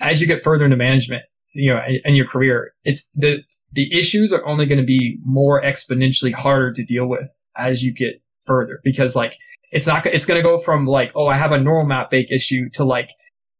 as 0.00 0.20
you 0.20 0.26
get 0.26 0.42
further 0.42 0.64
into 0.64 0.76
management, 0.76 1.22
you 1.54 1.72
know, 1.72 1.80
in, 1.86 2.00
in 2.04 2.14
your 2.14 2.26
career, 2.26 2.72
it's 2.84 3.08
the 3.14 3.42
the 3.72 3.92
issues 3.96 4.32
are 4.32 4.44
only 4.46 4.66
going 4.66 4.80
to 4.80 4.84
be 4.86 5.18
more 5.24 5.62
exponentially 5.62 6.32
harder 6.32 6.72
to 6.72 6.84
deal 6.84 7.06
with 7.06 7.28
as 7.56 7.82
you 7.82 7.92
get 7.92 8.20
further 8.46 8.80
because 8.84 9.16
like 9.16 9.34
it's 9.72 9.86
not 9.86 10.06
it's 10.06 10.24
going 10.24 10.40
to 10.40 10.44
go 10.44 10.58
from 10.58 10.86
like 10.86 11.10
oh 11.14 11.26
I 11.26 11.36
have 11.36 11.52
a 11.52 11.60
normal 11.60 11.86
map 11.86 12.10
bake 12.10 12.30
issue 12.30 12.68
to 12.70 12.84
like 12.84 13.10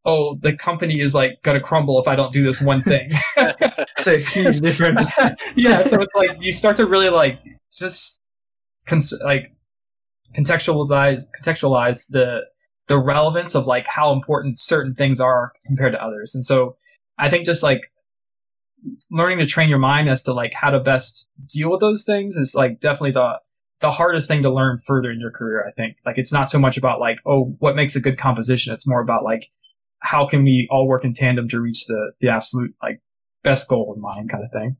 oh 0.04 0.38
the 0.42 0.56
company 0.56 1.00
is 1.00 1.14
like 1.14 1.42
going 1.42 1.58
to 1.58 1.64
crumble 1.64 2.00
if 2.00 2.08
I 2.08 2.16
don't 2.16 2.32
do 2.32 2.44
this 2.44 2.60
one 2.60 2.82
thing. 2.82 3.10
it's 3.36 4.06
a 4.06 4.18
huge 4.18 4.60
difference. 4.60 5.10
yeah, 5.56 5.82
so 5.82 6.00
it's 6.00 6.14
like 6.14 6.30
you 6.40 6.52
start 6.52 6.76
to 6.76 6.86
really 6.86 7.08
like 7.08 7.40
just 7.76 8.20
cons- 8.86 9.20
like 9.24 9.52
contextualize 10.34 11.24
contextualize 11.42 12.08
the 12.10 12.42
the 12.88 12.98
relevance 12.98 13.54
of 13.54 13.66
like 13.66 13.86
how 13.86 14.12
important 14.12 14.58
certain 14.58 14.94
things 14.94 15.20
are 15.20 15.52
compared 15.66 15.92
to 15.92 16.02
others. 16.02 16.34
And 16.34 16.44
so 16.44 16.76
I 17.18 17.28
think 17.28 17.44
just 17.44 17.62
like 17.62 17.90
learning 19.10 19.38
to 19.38 19.46
train 19.46 19.68
your 19.68 19.78
mind 19.78 20.08
as 20.08 20.22
to 20.24 20.32
like 20.32 20.52
how 20.54 20.70
to 20.70 20.80
best 20.80 21.28
deal 21.52 21.70
with 21.70 21.80
those 21.80 22.04
things 22.04 22.36
is 22.36 22.54
like 22.54 22.80
definitely 22.80 23.12
the 23.12 23.40
the 23.80 23.90
hardest 23.90 24.28
thing 24.28 24.42
to 24.42 24.52
learn 24.52 24.78
further 24.78 25.10
in 25.10 25.20
your 25.20 25.30
career. 25.30 25.66
I 25.66 25.72
think 25.72 25.96
like 26.04 26.18
it's 26.18 26.32
not 26.32 26.50
so 26.50 26.58
much 26.58 26.76
about 26.76 27.00
like 27.00 27.18
oh 27.26 27.56
what 27.58 27.76
makes 27.76 27.96
a 27.96 28.00
good 28.00 28.18
composition. 28.18 28.72
It's 28.72 28.86
more 28.86 29.00
about 29.00 29.24
like 29.24 29.50
how 29.98 30.26
can 30.26 30.44
we 30.44 30.68
all 30.70 30.86
work 30.86 31.04
in 31.04 31.14
tandem 31.14 31.48
to 31.48 31.60
reach 31.60 31.86
the 31.86 32.12
the 32.20 32.28
absolute 32.28 32.74
like 32.82 33.00
best 33.42 33.68
goal 33.68 33.92
in 33.94 34.02
mind 34.02 34.30
kind 34.30 34.44
of 34.44 34.50
thing. 34.52 34.76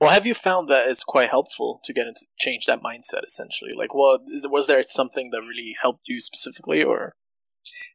Well, 0.00 0.10
have 0.10 0.26
you 0.26 0.32
found 0.32 0.68
that 0.70 0.88
it's 0.88 1.04
quite 1.04 1.28
helpful 1.28 1.80
to 1.84 1.92
get 1.92 2.06
into 2.06 2.24
change 2.38 2.64
that 2.64 2.82
mindset 2.82 3.26
essentially? 3.26 3.72
Like, 3.76 3.92
what 3.92 4.22
was 4.44 4.66
there 4.66 4.82
something 4.82 5.28
that 5.30 5.42
really 5.42 5.76
helped 5.80 6.08
you 6.08 6.20
specifically, 6.20 6.82
or? 6.82 7.12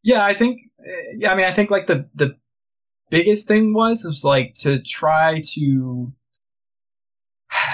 Yeah, 0.04 0.24
I 0.24 0.36
think. 0.36 0.62
Eh, 0.80 1.16
yeah, 1.18 1.32
I 1.32 1.36
mean, 1.36 1.48
I 1.48 1.54
think 1.54 1.72
like 1.72 1.88
the 1.88 2.08
the 2.14 2.36
biggest 3.10 3.48
thing 3.48 3.74
was 3.74 4.04
was 4.04 4.24
like 4.24 4.54
to 4.56 4.82
try 4.82 5.42
to 5.54 6.12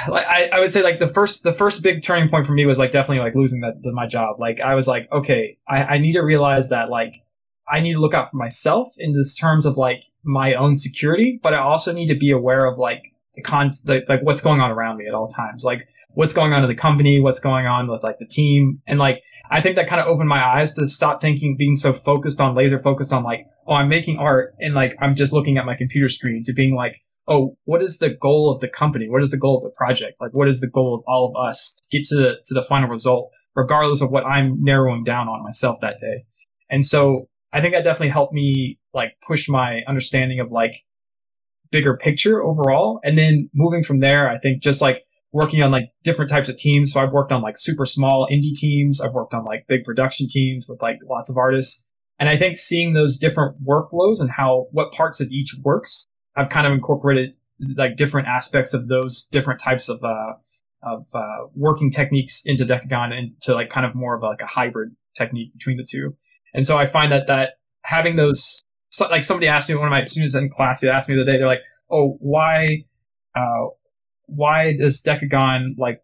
like 0.08 0.28
I, 0.28 0.50
I 0.54 0.60
would 0.60 0.74
say 0.74 0.84
like 0.84 1.00
the 1.00 1.08
first 1.08 1.44
the 1.44 1.54
first 1.54 1.84
big 1.84 2.04
turning 2.04 2.30
point 2.30 2.46
for 2.46 2.54
me 2.54 2.66
was 2.66 2.80
like 2.80 2.92
definitely 2.92 3.24
like 3.24 3.36
losing 3.36 3.62
that 3.62 3.82
my 3.94 4.08
job. 4.08 4.40
Like 4.40 4.60
i 4.60 4.76
was 4.76 4.88
like 4.88 5.12
okay 5.12 5.58
I, 5.68 5.84
I 5.84 5.98
need 5.98 6.14
to 6.14 6.22
realize 6.22 6.70
that 6.70 6.90
like 6.90 7.24
i 7.72 7.80
need 7.80 7.94
to 7.94 8.00
look 8.00 8.14
out 8.14 8.32
for 8.32 8.38
myself 8.38 8.94
in 8.98 9.14
this 9.14 9.34
terms 9.34 9.66
of 9.66 9.78
like 9.78 10.04
my 10.24 10.54
own 10.54 10.76
security 10.76 11.40
but 11.42 11.54
i 11.54 11.58
also 11.58 11.92
need 11.92 12.08
to 12.08 12.16
be 12.16 12.32
aware 12.32 12.66
of 12.66 12.78
like 12.78 13.12
the 13.36 13.42
con 13.42 13.72
the, 13.86 14.04
like 14.08 14.22
what's 14.24 14.42
going 14.42 14.60
on 14.60 14.72
around 14.72 14.98
me 14.98 15.08
at 15.08 15.14
all 15.14 15.28
times. 15.28 15.64
Like 15.64 15.88
what's 16.14 16.34
going 16.34 16.54
on 16.54 16.64
in 16.64 16.70
the 16.70 16.76
company 16.76 17.22
what's 17.22 17.40
going 17.40 17.66
on 17.66 17.90
with 17.90 18.04
like 18.04 18.20
the 18.20 18.26
team 18.26 18.76
and 18.88 19.00
like 19.00 19.24
i 19.52 19.62
think 19.62 19.76
that 19.76 19.88
kind 19.88 20.02
of 20.02 20.08
opened 20.08 20.30
my 20.30 20.44
eyes 20.44 20.74
to 20.74 20.88
stop 20.88 21.22
thinking 21.22 21.56
being 21.58 21.76
so 21.76 21.94
focused 21.94 22.42
on 22.42 22.56
laser 22.56 22.80
focused 22.80 23.14
on 23.14 23.24
like 23.24 23.46
oh 23.68 23.74
i'm 23.74 23.90
making 23.90 24.18
art 24.18 24.56
and 24.60 24.74
like 24.74 24.96
i'm 25.02 25.16
just 25.16 25.34
looking 25.34 25.58
at 25.58 25.66
my 25.66 25.76
computer 25.76 26.10
screen 26.10 26.44
to 26.44 26.54
being 26.54 26.76
like 26.76 27.02
oh, 27.28 27.58
what 27.66 27.82
is 27.82 27.98
the 27.98 28.10
goal 28.10 28.52
of 28.52 28.60
the 28.60 28.68
company? 28.68 29.10
What 29.10 29.22
is 29.22 29.32
the 29.32 29.38
goal 29.38 29.58
of 29.58 29.64
the 29.64 29.76
project? 29.76 30.20
Like, 30.20 30.32
what 30.32 30.48
is 30.48 30.60
the 30.60 30.68
goal 30.68 30.96
of 30.96 31.04
all 31.08 31.30
of 31.30 31.50
us 31.50 31.78
to 31.84 31.98
get 31.98 32.08
to 32.08 32.16
the, 32.16 32.34
to 32.46 32.54
the 32.54 32.64
final 32.64 32.90
result, 32.90 33.32
regardless 33.56 34.02
of 34.02 34.12
what 34.12 34.26
I'm 34.26 34.56
narrowing 34.60 35.04
down 35.04 35.28
on 35.28 35.44
myself 35.44 35.80
that 35.82 36.02
day? 36.02 36.26
And 36.70 36.86
so 36.86 37.30
I 37.54 37.62
think 37.62 37.74
that 37.74 37.84
definitely 37.84 38.10
helped 38.10 38.34
me 38.34 38.80
like 38.94 39.14
push 39.26 39.48
my 39.48 39.82
understanding 39.88 40.40
of 40.40 40.52
like 40.52 40.84
bigger 41.72 41.96
picture 41.98 42.44
overall. 42.44 43.00
And 43.04 43.18
then 43.18 43.50
moving 43.54 43.84
from 43.84 44.00
there, 44.00 44.30
I 44.30 44.38
think 44.40 44.62
just 44.62 44.82
like 44.82 45.04
working 45.32 45.62
on 45.64 45.72
like 45.72 45.92
different 46.04 46.30
types 46.30 46.50
of 46.50 46.58
teams. 46.58 46.92
So 46.92 47.00
I've 47.00 47.12
worked 47.12 47.32
on 47.32 47.42
like 47.42 47.58
super 47.58 47.86
small 47.86 48.28
indie 48.32 48.54
teams. 48.54 49.00
I've 49.00 49.14
worked 49.14 49.34
on 49.34 49.46
like 49.46 49.66
big 49.68 49.84
production 49.86 50.28
teams 50.30 50.68
with 50.68 50.82
like 50.82 50.98
lots 51.10 51.30
of 51.30 51.38
artists. 51.38 51.86
And 52.20 52.30
I 52.30 52.38
think 52.38 52.58
seeing 52.58 52.94
those 52.94 53.18
different 53.18 53.64
workflows 53.66 54.20
and 54.20 54.30
how 54.30 54.68
what 54.72 54.92
parts 54.92 55.22
of 55.22 55.30
each 55.30 55.56
works 55.64 56.06
I've 56.36 56.50
kind 56.50 56.68
of 56.68 56.74
incorporated 56.74 57.34
like 57.78 57.96
different 57.96 58.28
aspects 58.28 58.74
of 58.74 58.88
those 58.88 59.28
different 59.32 59.60
types 59.60 59.90
of 59.90 60.04
uh, 60.04 60.34
of 60.84 61.06
uh, 61.14 61.48
working 61.56 61.92
techniques 61.92 62.42
into 62.46 62.66
Dekogon 62.66 63.18
into 63.18 63.54
like 63.54 63.70
kind 63.70 63.86
of 63.86 63.96
more 63.96 64.16
of 64.16 64.24
like 64.24 64.42
a 64.42 64.48
hybrid 64.48 64.96
technique 65.16 65.54
between 65.54 65.78
the 65.78 65.86
two. 65.90 66.16
And 66.54 66.66
so 66.66 66.78
I 66.78 66.86
find 66.86 67.12
that 67.12 67.28
that 67.28 67.54
having 67.84 68.16
those 68.16 68.62
like 69.00 69.24
somebody 69.24 69.48
asked 69.48 69.70
me 69.70 69.76
one 69.76 69.88
of 69.88 69.94
my 69.94 70.04
students 70.04 70.36
in 70.36 70.50
class 70.50 70.82
they 70.82 70.90
asked 70.90 71.08
me 71.08 71.16
the 71.16 71.22
other 71.22 71.32
day 71.32 71.38
they're 71.38 71.48
like 71.48 71.62
oh 71.90 72.18
why 72.20 72.68
uh, 73.36 73.68
why 74.28 74.76
does 74.78 75.02
Dekogon 75.02 75.78
like 75.78 76.02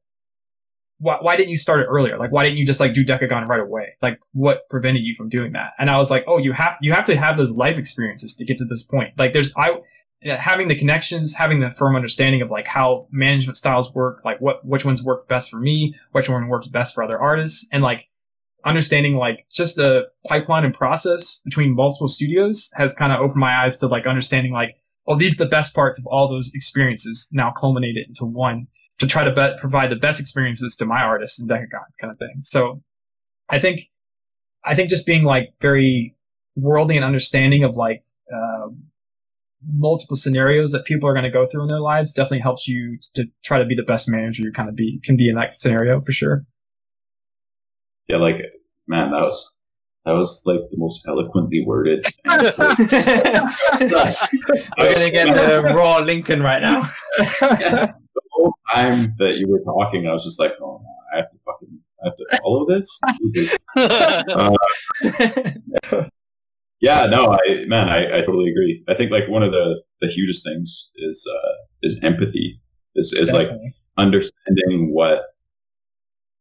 why, 0.99 1.17
why 1.21 1.35
didn't 1.35 1.49
you 1.49 1.57
start 1.57 1.81
it 1.81 1.85
earlier? 1.85 2.17
Like, 2.17 2.31
why 2.31 2.43
didn't 2.43 2.57
you 2.57 2.65
just 2.65 2.79
like 2.79 2.93
do 2.93 3.05
Dekogon 3.05 3.47
right 3.47 3.59
away? 3.59 3.93
Like, 4.01 4.19
what 4.33 4.67
prevented 4.69 5.03
you 5.03 5.13
from 5.15 5.29
doing 5.29 5.51
that? 5.53 5.73
And 5.77 5.89
I 5.89 5.97
was 5.97 6.09
like, 6.09 6.23
oh, 6.27 6.37
you 6.37 6.53
have 6.53 6.75
you 6.81 6.91
have 6.93 7.05
to 7.05 7.15
have 7.15 7.37
those 7.37 7.51
life 7.51 7.77
experiences 7.77 8.35
to 8.35 8.45
get 8.45 8.57
to 8.57 8.65
this 8.65 8.83
point. 8.83 9.13
Like, 9.17 9.33
there's 9.33 9.53
I 9.55 9.79
having 10.23 10.67
the 10.67 10.75
connections, 10.75 11.35
having 11.35 11.59
the 11.59 11.69
firm 11.77 11.95
understanding 11.95 12.41
of 12.41 12.49
like 12.49 12.65
how 12.67 13.07
management 13.11 13.57
styles 13.57 13.93
work, 13.93 14.25
like 14.25 14.41
what 14.41 14.65
which 14.65 14.85
ones 14.85 15.03
work 15.03 15.27
best 15.27 15.51
for 15.51 15.59
me, 15.59 15.95
which 16.11 16.29
one 16.29 16.47
works 16.47 16.67
best 16.67 16.95
for 16.95 17.03
other 17.03 17.19
artists, 17.19 17.67
and 17.71 17.83
like 17.83 18.07
understanding 18.65 19.15
like 19.15 19.45
just 19.51 19.75
the 19.75 20.07
pipeline 20.27 20.65
and 20.65 20.73
process 20.73 21.39
between 21.45 21.75
multiple 21.75 22.07
studios 22.07 22.69
has 22.73 22.93
kind 22.93 23.13
of 23.13 23.21
opened 23.21 23.39
my 23.39 23.63
eyes 23.63 23.77
to 23.77 23.87
like 23.87 24.07
understanding 24.07 24.51
like 24.51 24.75
oh 25.07 25.15
these 25.15 25.39
are 25.39 25.43
the 25.43 25.49
best 25.49 25.73
parts 25.73 25.97
of 25.99 26.05
all 26.07 26.27
those 26.27 26.51
experiences 26.53 27.29
now 27.31 27.51
culminated 27.51 28.05
into 28.07 28.25
one 28.25 28.67
to 28.99 29.07
try 29.07 29.23
to 29.23 29.33
be- 29.33 29.59
provide 29.59 29.89
the 29.89 29.95
best 29.95 30.19
experiences 30.19 30.75
to 30.75 30.85
my 30.85 31.01
artists 31.01 31.39
and 31.39 31.49
Dekogon 31.49 31.85
kind 31.99 32.11
of 32.11 32.17
thing. 32.17 32.37
So 32.41 32.81
I 33.49 33.59
think 33.59 33.81
I 34.63 34.75
think 34.75 34.89
just 34.89 35.05
being 35.05 35.23
like 35.23 35.53
very 35.61 36.15
worldly 36.55 36.97
and 36.97 37.05
understanding 37.05 37.63
of 37.63 37.75
like 37.75 38.03
uh, 38.33 38.67
multiple 39.65 40.17
scenarios 40.17 40.71
that 40.71 40.85
people 40.85 41.07
are 41.07 41.13
going 41.13 41.23
to 41.23 41.31
go 41.31 41.47
through 41.47 41.63
in 41.63 41.67
their 41.67 41.79
lives 41.79 42.11
definitely 42.11 42.39
helps 42.39 42.67
you 42.67 42.97
to 43.13 43.25
try 43.43 43.59
to 43.59 43.65
be 43.65 43.75
the 43.75 43.83
best 43.83 44.09
manager 44.09 44.43
you 44.43 44.51
kind 44.51 44.69
of 44.69 44.75
be 44.75 44.99
can 45.03 45.15
be 45.15 45.29
in 45.29 45.35
that 45.35 45.55
scenario 45.55 46.01
for 46.01 46.11
sure. 46.11 46.45
Yeah, 48.07 48.17
like 48.17 48.37
man, 48.87 49.11
that 49.11 49.21
was 49.21 49.53
that 50.07 50.13
was 50.13 50.41
like 50.45 50.61
the 50.71 50.77
most 50.77 51.03
eloquently 51.05 51.65
worded. 51.67 52.05
We're 52.25 52.51
gonna 54.93 55.11
get 55.11 55.27
the 55.35 55.73
raw 55.75 55.97
Lincoln 55.97 56.41
right 56.41 56.61
now. 56.61 56.89
yeah. 57.41 57.91
The 58.17 58.21
whole 58.31 58.53
time 58.71 59.13
that 59.17 59.35
you 59.37 59.47
were 59.47 59.59
talking, 59.61 60.07
I 60.07 60.13
was 60.13 60.23
just 60.23 60.39
like, 60.39 60.53
oh, 60.61 60.79
man, 60.79 60.95
I 61.13 61.17
have 61.17 61.29
to 61.31 61.37
fucking, 61.43 61.79
I 62.03 62.07
have 62.07 62.17
to 62.17 62.25
follow 62.41 62.65
this. 62.67 62.87
Uh, 65.91 66.03
yeah, 66.79 67.07
no, 67.07 67.33
I 67.33 67.65
man, 67.65 67.89
I, 67.89 68.17
I 68.17 68.19
totally 68.21 68.51
agree. 68.51 68.83
I 68.87 68.93
think 68.93 69.09
like 69.11 69.27
one 69.27 69.41
of 69.41 69.51
the 69.51 69.81
the 70.01 70.07
hugest 70.07 70.45
things 70.45 70.89
is 70.95 71.25
uh, 71.27 71.55
is 71.81 71.99
empathy. 72.03 72.61
Is 72.95 73.13
is 73.13 73.31
like 73.31 73.49
understanding 73.97 74.93
what 74.93 75.23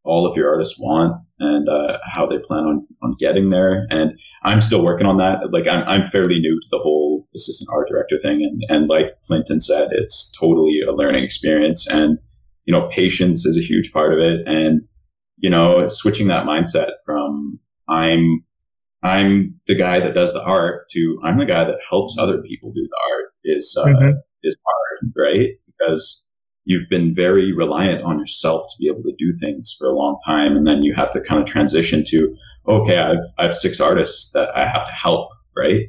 all 0.05 0.27
of 0.31 0.37
your 0.37 0.51
artists 0.51 0.79
want 0.79 1.26
and 1.39 1.69
uh, 1.69 1.99
how 2.13 2.27
they 2.27 2.39
plan 2.39 2.65
on 2.65 2.87
on 3.03 3.17
getting 3.19 3.51
there. 3.51 3.87
And 3.91 4.19
I'm 4.45 4.61
still 4.61 4.85
working 4.85 5.07
on 5.07 5.19
that. 5.19 5.53
Like 5.53 5.69
I'm 5.71 5.85
I'm 5.87 6.09
fairly 6.09 6.39
new 6.39 6.59
to 6.61 6.69
the 6.71 6.79
whole 6.79 7.29
assistant 7.35 7.69
art 7.73 7.89
director 7.89 8.19
thing, 8.21 8.43
and 8.43 8.63
and 8.69 8.89
like 8.89 9.21
Clinton 9.27 9.61
said, 9.61 9.89
it's 9.93 10.33
totally 10.39 10.81
a 10.87 10.93
learning 10.93 11.25
experience. 11.25 11.87
And 11.87 12.19
you 12.65 12.73
know, 12.73 12.89
patience 12.89 13.47
is 13.47 13.57
a 13.57 13.63
huge 13.63 13.93
part 13.93 14.13
of 14.13 14.19
it, 14.19 14.47
and 14.47 14.83
you 15.37 15.51
know, 15.51 15.87
switching 15.89 16.29
that 16.29 16.47
mindset 16.47 16.91
from 17.05 17.59
I'm 17.89 18.45
I'm 19.03 19.61
the 19.67 19.75
guy 19.75 19.99
that 19.99 20.15
does 20.15 20.33
the 20.33 20.43
art 20.43 20.89
to 20.91 21.21
I'm 21.23 21.39
the 21.39 21.47
guy 21.47 21.65
that 21.65 21.79
helps 21.89 22.17
other 22.19 22.43
people 22.43 22.73
do 22.73 22.83
the 22.83 22.99
art 23.13 23.33
is 23.45 23.77
uh, 23.79 23.85
mm-hmm. 23.85 24.19
is 24.43 24.57
hard, 24.65 25.13
right? 25.17 25.51
Because 25.67 26.25
you've 26.67 26.89
been 26.91 27.15
very 27.15 27.53
reliant 27.53 28.03
on 28.03 28.19
yourself 28.19 28.67
to 28.69 28.77
be 28.79 28.89
able 28.89 29.03
to 29.05 29.15
do 29.19 29.33
things 29.39 29.75
for 29.79 29.89
a 29.89 29.97
long 29.97 30.19
time, 30.27 30.57
and 30.57 30.67
then 30.67 30.83
you 30.83 30.95
have 30.95 31.11
to 31.13 31.21
kind 31.23 31.41
of 31.41 31.47
transition 31.47 32.05
to 32.09 32.37
okay, 32.69 32.99
I've 32.99 33.25
I 33.39 33.45
have 33.45 33.55
six 33.55 33.81
artists 33.81 34.31
that 34.33 34.51
I 34.55 34.67
have 34.67 34.87
to 34.87 34.93
help, 34.93 35.31
right? 35.57 35.83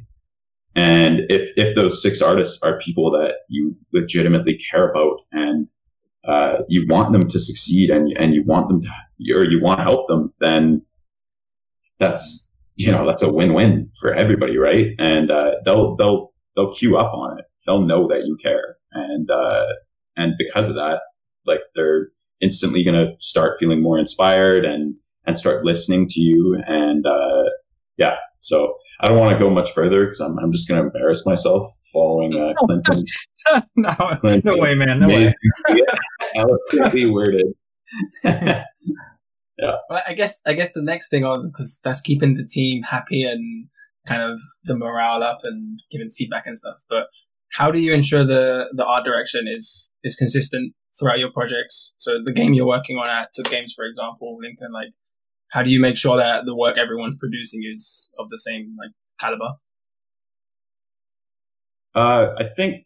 And 0.75 1.21
if 1.29 1.51
if 1.57 1.75
those 1.75 2.01
six 2.01 2.21
artists 2.21 2.61
are 2.63 2.79
people 2.79 3.11
that 3.11 3.33
you 3.49 3.75
legitimately 3.93 4.59
care 4.71 4.89
about 4.89 5.17
and 5.31 5.69
uh, 6.27 6.63
you 6.69 6.85
want 6.87 7.11
them 7.11 7.27
to 7.29 7.39
succeed 7.39 7.89
and 7.89 8.11
and 8.17 8.33
you 8.33 8.43
want 8.45 8.69
them 8.69 8.81
to 8.81 8.89
or 9.35 9.43
you 9.43 9.61
want 9.61 9.79
to 9.79 9.83
help 9.83 10.07
them, 10.07 10.33
then 10.39 10.83
that's 11.99 12.47
you 12.77 12.91
know, 12.91 13.07
that's 13.07 13.23
a 13.23 13.33
win-win 13.33 13.91
for 13.99 14.13
everybody, 14.13 14.57
right? 14.57 14.93
And 14.99 15.31
uh, 15.31 15.51
they'll 15.65 15.95
they'll 15.95 16.31
they'll 16.55 16.73
queue 16.73 16.97
up 16.97 17.13
on 17.13 17.39
it. 17.39 17.45
They'll 17.65 17.81
know 17.81 18.07
that 18.07 18.25
you 18.25 18.37
care, 18.41 18.77
and 18.93 19.29
uh, 19.29 19.65
and 20.17 20.33
because 20.37 20.67
of 20.67 20.75
that, 20.75 20.99
like 21.45 21.61
they're 21.75 22.09
instantly 22.41 22.83
going 22.83 22.95
to 22.95 23.13
start 23.19 23.57
feeling 23.59 23.81
more 23.81 23.97
inspired 23.97 24.65
and 24.65 24.95
and 25.25 25.37
start 25.37 25.63
listening 25.65 26.07
to 26.09 26.19
you. 26.19 26.61
And 26.67 27.05
uh, 27.05 27.43
yeah, 27.97 28.15
so 28.39 28.75
I 29.01 29.07
don't 29.07 29.19
want 29.19 29.31
to 29.31 29.39
go 29.39 29.49
much 29.49 29.73
further 29.73 30.05
because 30.05 30.19
I'm 30.19 30.37
I'm 30.39 30.51
just 30.51 30.67
going 30.67 30.81
to 30.81 30.87
embarrass 30.87 31.25
myself 31.25 31.71
following 31.93 32.33
uh, 32.35 32.53
Clinton's. 32.65 33.13
no, 33.75 33.95
Clinton's 34.21 34.43
no 34.55 34.61
way, 34.61 34.75
man, 34.75 34.99
no 34.99 35.07
way. 35.07 35.33
eloquently 36.35 37.05
worded. 37.05 37.53
Yeah. 39.57 39.77
Well, 39.89 40.01
I, 40.07 40.13
guess 40.13 40.39
I 40.45 40.53
guess 40.53 40.73
the 40.73 40.83
next 40.83 41.09
thing 41.09 41.23
on 41.23 41.47
because 41.47 41.79
that's 41.83 42.01
keeping 42.01 42.35
the 42.35 42.45
team 42.45 42.83
happy 42.83 43.23
and 43.23 43.67
kind 44.05 44.21
of 44.21 44.39
the 44.63 44.75
morale 44.75 45.23
up 45.23 45.39
and 45.43 45.79
giving 45.91 46.11
feedback 46.11 46.45
and 46.45 46.57
stuff. 46.57 46.77
But 46.89 47.07
how 47.51 47.71
do 47.71 47.79
you 47.79 47.93
ensure 47.93 48.23
the 48.25 48.65
the 48.73 48.85
art 48.85 49.05
direction 49.05 49.45
is 49.47 49.89
is 50.03 50.15
consistent 50.15 50.73
throughout 50.99 51.19
your 51.19 51.31
projects? 51.31 51.93
So 51.97 52.19
the 52.23 52.33
game 52.33 52.53
you're 52.53 52.67
working 52.67 52.97
on 52.97 53.09
at 53.09 53.29
Tuque 53.33 53.49
Games, 53.49 53.73
for 53.75 53.85
example, 53.85 54.37
Lincoln, 54.41 54.71
like 54.71 54.89
how 55.49 55.63
do 55.63 55.71
you 55.71 55.79
make 55.79 55.97
sure 55.97 56.17
that 56.17 56.45
the 56.45 56.55
work 56.55 56.77
everyone's 56.77 57.15
producing 57.17 57.61
is 57.71 58.09
of 58.19 58.29
the 58.29 58.37
same 58.37 58.75
like 58.77 58.91
caliber? 59.19 59.53
Uh, 61.95 62.35
I 62.37 62.43
think 62.55 62.85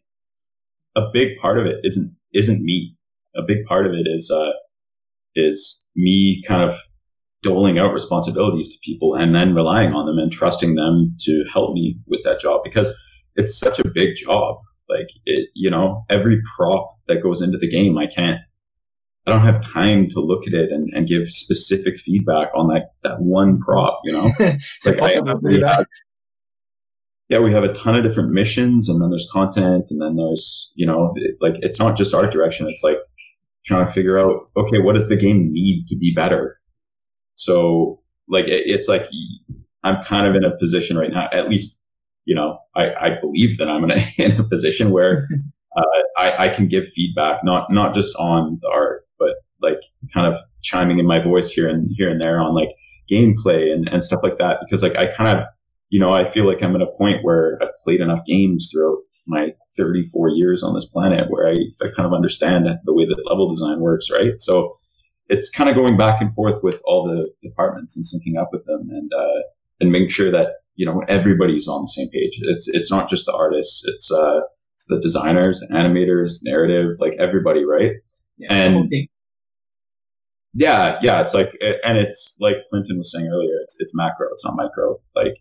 a 0.96 1.02
big 1.12 1.38
part 1.40 1.58
of 1.58 1.66
it 1.66 1.80
isn't 1.84 2.16
isn't 2.32 2.62
me. 2.62 2.96
A 3.36 3.42
big 3.42 3.64
part 3.66 3.86
of 3.86 3.92
it 3.92 4.06
is 4.06 4.30
uh, 4.30 4.52
is 5.34 5.82
me 5.96 6.42
kind 6.46 6.70
of 6.70 6.78
doling 7.42 7.78
out 7.78 7.92
responsibilities 7.92 8.70
to 8.70 8.78
people 8.84 9.14
and 9.14 9.34
then 9.34 9.54
relying 9.54 9.92
on 9.92 10.06
them 10.06 10.18
and 10.18 10.30
trusting 10.30 10.76
them 10.76 11.16
to 11.20 11.44
help 11.52 11.74
me 11.74 11.98
with 12.06 12.20
that 12.24 12.38
job 12.38 12.60
because 12.62 12.94
it's 13.36 13.58
such 13.58 13.78
a 13.78 13.88
big 13.88 14.16
job. 14.16 14.58
Like 14.88 15.08
it, 15.24 15.48
you 15.54 15.70
know, 15.70 16.04
every 16.10 16.40
prop 16.56 16.98
that 17.08 17.22
goes 17.22 17.42
into 17.42 17.58
the 17.58 17.68
game, 17.68 17.96
I 17.98 18.06
can't, 18.06 18.38
I 19.26 19.30
don't 19.30 19.46
have 19.46 19.64
time 19.64 20.08
to 20.10 20.20
look 20.20 20.46
at 20.46 20.52
it 20.52 20.70
and, 20.72 20.92
and 20.94 21.08
give 21.08 21.30
specific 21.30 21.94
feedback 22.04 22.48
on 22.54 22.68
that, 22.68 22.92
that 23.02 23.20
one 23.20 23.60
prop, 23.60 24.00
you 24.04 24.12
know, 24.12 24.32
it's 24.38 24.86
like, 24.86 25.00
I, 25.00 25.12
have, 25.12 25.86
yeah, 27.28 27.38
we 27.38 27.52
have 27.52 27.64
a 27.64 27.72
ton 27.72 27.94
of 27.94 28.02
different 28.02 28.32
missions 28.32 28.88
and 28.88 29.00
then 29.00 29.10
there's 29.10 29.28
content 29.32 29.86
and 29.90 30.02
then 30.02 30.16
there's, 30.16 30.70
you 30.74 30.86
know, 30.86 31.12
it, 31.16 31.36
like 31.40 31.54
it's 31.60 31.78
not 31.78 31.96
just 31.96 32.12
art 32.12 32.32
direction. 32.32 32.68
It's 32.68 32.82
like 32.82 32.98
trying 33.64 33.86
to 33.86 33.92
figure 33.92 34.18
out, 34.18 34.50
okay, 34.56 34.78
what 34.78 34.94
does 34.94 35.08
the 35.08 35.16
game 35.16 35.52
need 35.52 35.86
to 35.86 35.96
be 35.96 36.12
better? 36.14 36.58
So 37.34 38.02
like, 38.28 38.46
it, 38.46 38.62
it's 38.66 38.88
like, 38.88 39.06
I'm 39.84 40.04
kind 40.04 40.26
of 40.26 40.34
in 40.34 40.44
a 40.44 40.56
position 40.58 40.96
right 40.96 41.10
now, 41.10 41.28
at 41.32 41.48
least, 41.48 41.80
you 42.24 42.34
know, 42.34 42.58
I, 42.74 42.92
I 43.00 43.10
believe 43.20 43.58
that 43.58 43.68
I'm 43.68 43.84
in 43.84 43.90
a, 43.92 44.06
in 44.18 44.40
a 44.40 44.44
position 44.44 44.90
where 44.90 45.28
uh, 45.76 45.82
I, 46.18 46.44
I 46.44 46.48
can 46.48 46.68
give 46.68 46.88
feedback, 46.94 47.40
not, 47.44 47.72
not 47.72 47.94
just 47.94 48.14
on 48.16 48.58
the 48.62 48.68
art, 48.68 49.06
but 49.18 49.34
like 49.60 49.80
kind 50.12 50.32
of 50.32 50.40
chiming 50.62 50.98
in 50.98 51.06
my 51.06 51.22
voice 51.22 51.50
here 51.50 51.68
and 51.68 51.90
here 51.96 52.10
and 52.10 52.20
there 52.20 52.40
on 52.40 52.54
like 52.54 52.70
gameplay 53.10 53.72
and, 53.72 53.88
and 53.88 54.04
stuff 54.04 54.20
like 54.22 54.38
that. 54.38 54.58
Because 54.64 54.82
like, 54.82 54.96
I 54.96 55.06
kind 55.06 55.36
of, 55.36 55.44
you 55.90 56.00
know, 56.00 56.12
I 56.12 56.28
feel 56.30 56.46
like 56.46 56.62
I'm 56.62 56.74
at 56.74 56.82
a 56.82 56.86
point 56.98 57.22
where 57.22 57.58
I've 57.62 57.76
played 57.84 58.00
enough 58.00 58.24
games 58.26 58.70
throughout 58.72 58.98
my 59.26 59.48
34 59.76 60.30
years 60.30 60.62
on 60.62 60.74
this 60.74 60.86
planet 60.86 61.30
where 61.30 61.48
I, 61.48 61.54
I 61.82 61.86
kind 61.96 62.06
of 62.06 62.12
understand 62.12 62.66
the 62.84 62.92
way 62.92 63.04
that 63.06 63.22
level 63.28 63.50
design 63.50 63.80
works, 63.80 64.10
right? 64.10 64.32
So 64.38 64.78
it's 65.28 65.50
kind 65.50 65.70
of 65.70 65.76
going 65.76 65.96
back 65.96 66.20
and 66.20 66.34
forth 66.34 66.62
with 66.62 66.80
all 66.84 67.06
the 67.06 67.30
departments 67.46 67.96
and 67.96 68.04
syncing 68.04 68.40
up 68.40 68.50
with 68.52 68.64
them 68.66 68.88
and, 68.90 69.12
uh, 69.12 69.42
and 69.80 69.90
making 69.90 70.08
sure 70.08 70.30
that, 70.30 70.61
you 70.74 70.86
know, 70.86 71.02
everybody's 71.08 71.68
on 71.68 71.82
the 71.82 71.88
same 71.88 72.08
page. 72.10 72.38
It's, 72.42 72.68
it's 72.68 72.90
not 72.90 73.08
just 73.08 73.26
the 73.26 73.34
artists. 73.34 73.82
It's, 73.86 74.10
uh, 74.10 74.40
it's 74.74 74.86
the 74.86 75.00
designers, 75.00 75.62
animators, 75.70 76.40
narrative, 76.42 76.96
like 76.98 77.14
everybody, 77.18 77.64
right? 77.64 77.92
Yeah, 78.38 78.52
and 78.52 78.92
yeah, 80.54 80.98
yeah, 81.02 81.20
it's 81.20 81.34
like, 81.34 81.52
and 81.84 81.98
it's 81.98 82.36
like 82.40 82.54
Clinton 82.70 82.98
was 82.98 83.12
saying 83.12 83.26
earlier, 83.26 83.56
it's, 83.62 83.76
it's 83.80 83.94
macro, 83.94 84.28
it's 84.32 84.44
not 84.44 84.56
micro. 84.56 84.98
Like, 85.14 85.36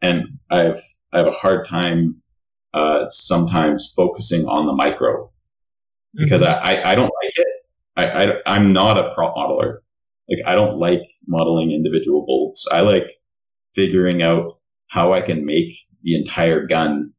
and 0.00 0.38
I 0.50 0.58
have, 0.58 0.82
I 1.12 1.18
have 1.18 1.26
a 1.26 1.32
hard 1.32 1.66
time 1.66 2.22
uh, 2.74 3.08
sometimes 3.10 3.92
focusing 3.94 4.46
on 4.46 4.66
the 4.66 4.72
micro 4.72 5.30
because 6.14 6.42
mm-hmm. 6.42 6.64
I, 6.64 6.76
I, 6.76 6.92
I, 6.92 6.94
don't 6.94 7.12
like 7.22 7.32
it. 7.34 7.46
I, 7.96 8.06
I, 8.06 8.26
I'm 8.46 8.72
not 8.72 8.98
a 8.98 9.12
prop 9.14 9.34
modeler. 9.36 9.78
Like 10.28 10.46
I 10.46 10.54
don't 10.54 10.78
like 10.78 11.00
modeling 11.26 11.72
individual 11.72 12.24
bolts. 12.26 12.66
I 12.70 12.80
like 12.80 13.04
figuring 13.74 14.22
out 14.22 14.54
how 14.92 15.14
I 15.14 15.22
can 15.22 15.46
make 15.46 15.74
the 16.02 16.14
entire 16.14 16.66
gun 16.66 17.12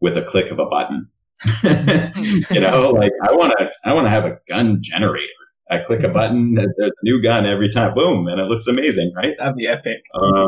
with 0.00 0.16
a 0.16 0.22
click 0.22 0.52
of 0.52 0.60
a 0.60 0.66
button. 0.66 1.08
you 2.50 2.60
know, 2.60 2.90
like 2.90 3.12
I 3.28 3.32
want 3.32 3.52
to, 3.58 3.70
I 3.84 3.92
want 3.92 4.06
to 4.06 4.10
have 4.10 4.24
a 4.24 4.38
gun 4.48 4.78
generator. 4.80 5.26
I 5.68 5.78
click 5.84 6.04
a 6.04 6.08
button, 6.08 6.54
there's 6.54 6.68
a 6.78 6.90
new 7.02 7.20
gun 7.20 7.44
every 7.44 7.68
time, 7.68 7.94
boom, 7.94 8.28
and 8.28 8.40
it 8.40 8.44
looks 8.44 8.68
amazing, 8.68 9.12
right? 9.16 9.34
That'd 9.36 9.56
be 9.56 9.66
epic. 9.66 10.04
Uh, 10.14 10.46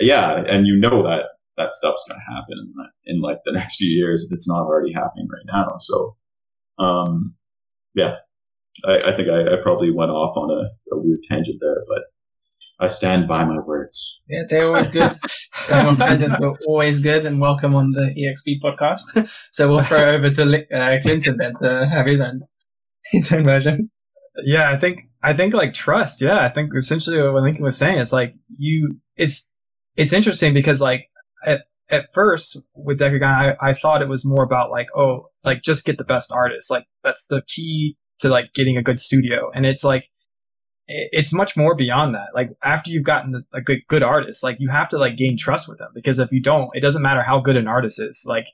yeah, 0.00 0.42
and 0.44 0.66
you 0.66 0.76
know 0.76 1.04
that 1.04 1.26
that 1.56 1.72
stuff's 1.72 2.04
going 2.08 2.18
to 2.18 2.34
happen 2.34 2.74
in, 3.04 3.20
like 3.20 3.38
the 3.44 3.52
next 3.58 3.76
few 3.76 3.88
years 3.88 4.24
if 4.24 4.34
it's 4.34 4.48
not 4.48 4.62
already 4.62 4.92
happening 4.92 5.28
right 5.30 5.46
now. 5.46 5.76
So, 5.78 6.16
um, 6.80 7.36
yeah, 7.94 8.16
I, 8.84 9.12
I 9.12 9.16
think 9.16 9.28
I, 9.28 9.54
I, 9.54 9.62
probably 9.62 9.92
went 9.92 10.10
off 10.10 10.36
on 10.36 10.50
a, 10.50 10.94
a, 10.94 10.98
weird 10.98 11.20
tangent 11.28 11.58
there, 11.60 11.84
but 11.86 12.02
I 12.80 12.88
stand 12.88 13.28
by 13.28 13.44
my 13.44 13.58
words. 13.60 14.20
Yeah, 14.28 14.42
they're 14.48 14.66
always 14.66 14.90
good. 14.90 15.12
they're 15.68 16.52
always 16.66 17.00
good 17.00 17.26
and 17.26 17.40
welcome 17.40 17.74
on 17.74 17.92
the 17.92 18.12
EXP 18.16 18.60
podcast. 18.60 19.28
so 19.52 19.70
we'll 19.70 19.82
throw 19.82 20.04
over 20.04 20.30
to 20.30 20.66
uh, 20.74 21.00
Clinton 21.00 21.36
then 21.36 21.54
to 21.62 21.86
have 21.86 22.06
his 22.06 22.20
own, 22.20 22.42
his 23.04 23.32
own 23.32 23.44
version. 23.44 23.88
Yeah, 24.44 24.72
I 24.72 24.78
think 24.78 25.00
I 25.22 25.34
think 25.34 25.54
like 25.54 25.74
trust. 25.74 26.20
Yeah, 26.20 26.44
I 26.44 26.52
think 26.52 26.72
essentially 26.76 27.20
what 27.22 27.42
Lincoln 27.42 27.64
was 27.64 27.76
saying 27.76 27.98
is 27.98 28.12
like 28.12 28.34
you. 28.56 28.96
It's 29.16 29.52
it's 29.96 30.12
interesting 30.12 30.54
because 30.54 30.80
like 30.80 31.08
at 31.46 31.60
at 31.92 32.12
first 32.14 32.56
with 32.74 32.98
Dekogon, 32.98 33.56
I, 33.60 33.70
I 33.70 33.74
thought 33.74 34.02
it 34.02 34.08
was 34.08 34.24
more 34.24 34.42
about 34.42 34.70
like, 34.70 34.86
oh, 34.96 35.28
like 35.44 35.62
just 35.62 35.84
get 35.84 35.98
the 35.98 36.04
best 36.04 36.32
artist. 36.32 36.70
Like 36.70 36.86
that's 37.04 37.26
the 37.26 37.42
key 37.46 37.96
to 38.20 38.28
like 38.28 38.54
getting 38.54 38.78
a 38.78 38.82
good 38.82 38.98
studio. 38.98 39.50
And 39.54 39.66
it's 39.66 39.84
like, 39.84 40.04
it's 41.12 41.32
much 41.32 41.56
more 41.56 41.74
beyond 41.74 42.14
that. 42.14 42.28
Like 42.34 42.50
after 42.62 42.90
you've 42.90 43.04
gotten 43.04 43.44
a 43.52 43.60
good, 43.60 43.80
good 43.88 44.02
artist, 44.02 44.42
like 44.42 44.56
you 44.60 44.68
have 44.70 44.88
to 44.90 44.98
like 44.98 45.16
gain 45.16 45.36
trust 45.38 45.68
with 45.68 45.78
them 45.78 45.90
because 45.94 46.18
if 46.18 46.30
you 46.32 46.42
don't, 46.42 46.70
it 46.74 46.80
doesn't 46.80 47.02
matter 47.02 47.22
how 47.22 47.40
good 47.40 47.56
an 47.56 47.68
artist 47.68 48.00
is. 48.00 48.24
Like 48.26 48.46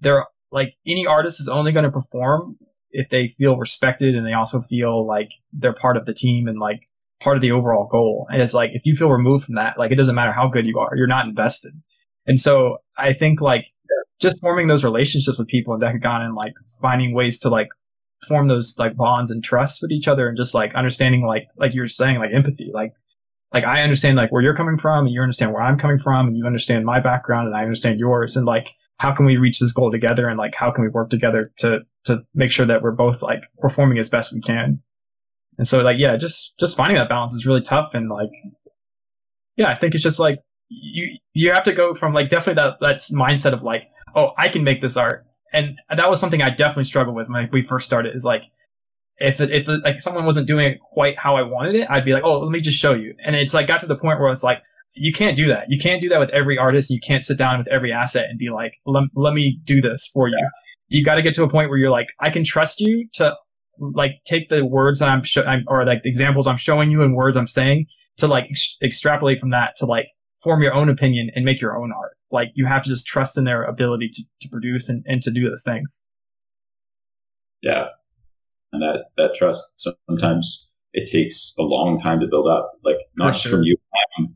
they're 0.00 0.26
like 0.50 0.74
any 0.86 1.06
artist 1.06 1.40
is 1.40 1.48
only 1.48 1.72
going 1.72 1.84
to 1.84 1.90
perform 1.90 2.56
if 2.90 3.08
they 3.10 3.34
feel 3.38 3.56
respected 3.56 4.14
and 4.14 4.26
they 4.26 4.32
also 4.32 4.60
feel 4.60 5.06
like 5.06 5.30
they're 5.52 5.74
part 5.74 5.96
of 5.96 6.06
the 6.06 6.14
team 6.14 6.48
and 6.48 6.58
like 6.58 6.80
part 7.20 7.36
of 7.36 7.42
the 7.42 7.52
overall 7.52 7.88
goal. 7.90 8.26
And 8.30 8.40
it's 8.40 8.54
like 8.54 8.70
if 8.74 8.86
you 8.86 8.96
feel 8.96 9.10
removed 9.10 9.46
from 9.46 9.56
that, 9.56 9.78
like 9.78 9.90
it 9.90 9.96
doesn't 9.96 10.14
matter 10.14 10.32
how 10.32 10.48
good 10.48 10.66
you 10.66 10.78
are, 10.78 10.96
you're 10.96 11.06
not 11.06 11.26
invested. 11.26 11.72
And 12.26 12.40
so 12.40 12.78
I 12.96 13.14
think 13.14 13.40
like 13.40 13.66
just 14.20 14.40
forming 14.40 14.68
those 14.68 14.84
relationships 14.84 15.38
with 15.38 15.48
people 15.48 15.74
in 15.74 15.80
Dekogon 15.80 16.20
and 16.20 16.34
like 16.34 16.52
finding 16.80 17.14
ways 17.14 17.40
to 17.40 17.48
like 17.48 17.68
form 18.28 18.48
those 18.48 18.78
like 18.78 18.96
bonds 18.96 19.30
and 19.30 19.42
trust 19.42 19.82
with 19.82 19.90
each 19.90 20.08
other 20.08 20.28
and 20.28 20.36
just 20.36 20.54
like 20.54 20.74
understanding 20.74 21.24
like 21.24 21.48
like 21.56 21.74
you're 21.74 21.88
saying 21.88 22.18
like 22.18 22.30
empathy. 22.34 22.70
Like 22.72 22.92
like 23.52 23.64
I 23.64 23.82
understand 23.82 24.16
like 24.16 24.30
where 24.30 24.42
you're 24.42 24.56
coming 24.56 24.78
from 24.78 25.06
and 25.06 25.14
you 25.14 25.22
understand 25.22 25.52
where 25.52 25.62
I'm 25.62 25.78
coming 25.78 25.98
from 25.98 26.28
and 26.28 26.36
you 26.36 26.46
understand 26.46 26.84
my 26.84 27.00
background 27.00 27.48
and 27.48 27.56
I 27.56 27.62
understand 27.62 27.98
yours. 27.98 28.36
And 28.36 28.46
like 28.46 28.68
how 28.98 29.12
can 29.12 29.26
we 29.26 29.36
reach 29.36 29.60
this 29.60 29.72
goal 29.72 29.90
together? 29.90 30.28
And 30.28 30.38
like 30.38 30.54
how 30.54 30.70
can 30.70 30.84
we 30.84 30.90
work 30.90 31.10
together 31.10 31.52
to 31.58 31.80
to 32.04 32.22
make 32.34 32.52
sure 32.52 32.66
that 32.66 32.82
we're 32.82 32.92
both 32.92 33.22
like 33.22 33.42
performing 33.58 33.98
as 33.98 34.10
best 34.10 34.32
we 34.32 34.40
can? 34.40 34.80
And 35.56 35.66
so 35.66 35.80
like 35.80 35.98
yeah 35.98 36.16
just 36.16 36.54
just 36.58 36.76
finding 36.76 36.98
that 36.98 37.08
balance 37.08 37.32
is 37.32 37.46
really 37.46 37.62
tough 37.62 37.90
and 37.94 38.08
like 38.08 38.30
yeah 39.56 39.68
I 39.68 39.78
think 39.78 39.94
it's 39.94 40.04
just 40.04 40.20
like 40.20 40.38
you 40.68 41.16
you 41.32 41.52
have 41.52 41.64
to 41.64 41.72
go 41.72 41.94
from 41.94 42.12
like 42.12 42.28
definitely 42.28 42.62
that 42.62 42.74
that's 42.80 43.10
mindset 43.10 43.52
of 43.52 43.62
like 43.62 43.84
oh 44.14 44.30
I 44.36 44.48
can 44.48 44.64
make 44.64 44.80
this 44.82 44.96
art 44.96 45.26
and 45.52 45.78
that 45.94 46.08
was 46.08 46.20
something 46.20 46.42
I 46.42 46.50
definitely 46.50 46.84
struggled 46.84 47.16
with 47.16 47.28
when 47.28 47.48
we 47.52 47.62
first 47.62 47.86
started 47.86 48.14
is 48.14 48.24
like 48.24 48.42
if 49.18 49.40
it, 49.40 49.50
if 49.50 49.68
it, 49.68 49.80
like 49.84 50.00
someone 50.00 50.24
wasn't 50.24 50.46
doing 50.46 50.66
it 50.66 50.78
quite 50.80 51.18
how 51.18 51.36
I 51.36 51.42
wanted 51.42 51.74
it 51.74 51.86
I'd 51.90 52.04
be 52.04 52.12
like 52.12 52.24
oh 52.24 52.40
let 52.40 52.50
me 52.50 52.60
just 52.60 52.78
show 52.78 52.94
you. 52.94 53.14
And 53.24 53.36
it's 53.36 53.54
like 53.54 53.66
got 53.66 53.80
to 53.80 53.86
the 53.86 53.96
point 53.96 54.20
where 54.20 54.30
it's 54.32 54.42
like 54.42 54.62
you 54.94 55.12
can't 55.12 55.36
do 55.36 55.46
that. 55.48 55.66
You 55.68 55.78
can't 55.78 56.00
do 56.00 56.08
that 56.08 56.18
with 56.18 56.30
every 56.30 56.58
artist. 56.58 56.90
You 56.90 57.00
can't 57.00 57.24
sit 57.24 57.38
down 57.38 57.58
with 57.58 57.68
every 57.68 57.92
asset 57.92 58.26
and 58.28 58.38
be 58.38 58.50
like 58.50 58.74
let, 58.86 59.04
let 59.14 59.34
me 59.34 59.60
do 59.64 59.80
this 59.80 60.10
for 60.12 60.28
you. 60.28 60.48
You 60.88 61.04
got 61.04 61.16
to 61.16 61.22
get 61.22 61.34
to 61.34 61.42
a 61.42 61.48
point 61.50 61.68
where 61.68 61.78
you're 61.78 61.90
like 61.90 62.08
I 62.20 62.30
can 62.30 62.44
trust 62.44 62.80
you 62.80 63.08
to 63.14 63.34
like 63.78 64.12
take 64.24 64.48
the 64.48 64.64
words 64.64 64.98
that 64.98 65.08
I'm, 65.08 65.22
sh- 65.22 65.38
I'm 65.38 65.64
or 65.68 65.84
like 65.86 66.02
the 66.02 66.08
examples 66.08 66.46
I'm 66.46 66.56
showing 66.56 66.90
you 66.90 67.02
and 67.02 67.14
words 67.14 67.36
I'm 67.36 67.46
saying 67.46 67.86
to 68.18 68.26
like 68.26 68.46
ex- 68.50 68.76
extrapolate 68.82 69.40
from 69.40 69.50
that 69.50 69.76
to 69.76 69.86
like 69.86 70.08
form 70.42 70.62
your 70.62 70.74
own 70.74 70.88
opinion 70.88 71.30
and 71.34 71.44
make 71.44 71.60
your 71.60 71.76
own 71.80 71.92
art. 71.92 72.17
Like 72.30 72.48
you 72.54 72.66
have 72.66 72.82
to 72.82 72.90
just 72.90 73.06
trust 73.06 73.38
in 73.38 73.44
their 73.44 73.64
ability 73.64 74.10
to, 74.10 74.22
to 74.42 74.48
produce 74.48 74.88
and, 74.88 75.04
and 75.06 75.22
to 75.22 75.30
do 75.30 75.48
those 75.48 75.62
things. 75.64 76.02
Yeah. 77.62 77.86
And 78.72 78.82
that, 78.82 79.04
that 79.16 79.34
trust 79.34 79.62
sometimes 80.06 80.66
it 80.92 81.10
takes 81.10 81.54
a 81.58 81.62
long 81.62 82.00
time 82.00 82.20
to 82.20 82.26
build 82.26 82.48
up, 82.48 82.72
like 82.84 82.96
not 83.16 83.32
just 83.32 83.48
from 83.48 83.62
you, 83.62 83.76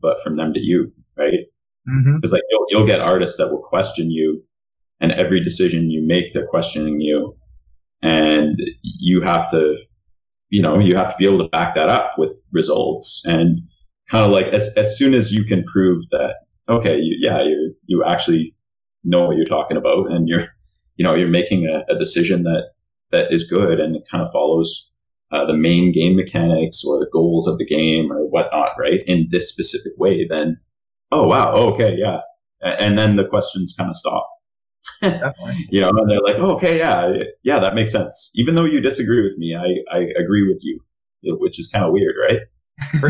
but 0.01 0.17
from 0.23 0.37
them 0.37 0.53
to 0.53 0.59
you, 0.59 0.91
right? 1.17 1.33
Because 1.85 2.05
mm-hmm. 2.05 2.31
like 2.31 2.41
you'll, 2.49 2.65
you'll 2.69 2.87
get 2.87 2.99
artists 2.99 3.37
that 3.37 3.51
will 3.51 3.61
question 3.61 4.09
you 4.09 4.43
and 5.01 5.11
every 5.11 5.43
decision 5.43 5.91
you 5.91 6.01
make, 6.05 6.33
they're 6.33 6.47
questioning 6.47 7.01
you. 7.01 7.35
And 8.01 8.59
you 8.81 9.21
have 9.21 9.51
to, 9.51 9.75
you 10.49 10.61
know, 10.61 10.79
you 10.79 10.95
have 10.95 11.11
to 11.11 11.15
be 11.17 11.25
able 11.25 11.39
to 11.39 11.49
back 11.49 11.75
that 11.75 11.89
up 11.89 12.13
with 12.17 12.31
results. 12.51 13.21
And 13.25 13.59
kind 14.09 14.25
of 14.25 14.31
like 14.31 14.47
as, 14.53 14.73
as 14.77 14.97
soon 14.97 15.13
as 15.13 15.31
you 15.31 15.43
can 15.43 15.63
prove 15.65 16.03
that, 16.11 16.35
okay, 16.69 16.97
you, 16.97 17.17
yeah, 17.19 17.41
you, 17.43 17.75
you 17.85 18.03
actually 18.03 18.55
know 19.03 19.27
what 19.27 19.37
you're 19.37 19.45
talking 19.45 19.77
about 19.77 20.11
and 20.11 20.27
you're, 20.27 20.47
you 20.95 21.05
know, 21.05 21.15
you're 21.15 21.27
making 21.27 21.67
a, 21.67 21.91
a 21.93 21.97
decision 21.97 22.43
that, 22.43 22.71
that 23.11 23.31
is 23.31 23.47
good 23.47 23.79
and 23.79 23.95
it 23.95 24.03
kind 24.09 24.23
of 24.23 24.31
follows, 24.31 24.89
uh, 25.31 25.45
the 25.47 25.53
main 25.53 25.91
game 25.91 26.15
mechanics 26.15 26.83
or 26.85 26.99
the 26.99 27.09
goals 27.11 27.47
of 27.47 27.57
the 27.57 27.65
game 27.65 28.11
or 28.11 28.29
whatnot, 28.29 28.69
right? 28.77 28.99
In 29.07 29.27
this 29.31 29.49
specific 29.49 29.93
way, 29.97 30.27
then, 30.29 30.59
oh, 31.11 31.25
wow, 31.25 31.53
okay, 31.53 31.95
yeah. 31.97 32.19
And 32.61 32.97
then 32.97 33.15
the 33.15 33.25
questions 33.25 33.73
kind 33.77 33.89
of 33.89 33.95
stop. 33.95 34.29
you 35.01 35.81
know, 35.81 35.89
and 35.89 36.09
they're 36.09 36.21
like, 36.21 36.35
oh, 36.37 36.55
okay, 36.55 36.77
yeah, 36.77 37.13
yeah, 37.43 37.59
that 37.59 37.75
makes 37.75 37.91
sense. 37.91 38.29
Even 38.35 38.55
though 38.55 38.65
you 38.65 38.79
disagree 38.79 39.23
with 39.23 39.37
me, 39.37 39.55
I, 39.55 39.95
I 39.95 39.99
agree 40.21 40.47
with 40.47 40.59
you, 40.61 40.79
which 41.23 41.59
is 41.59 41.69
kind 41.69 41.83
of 41.83 41.93
weird, 41.93 42.15
right? 42.21 42.39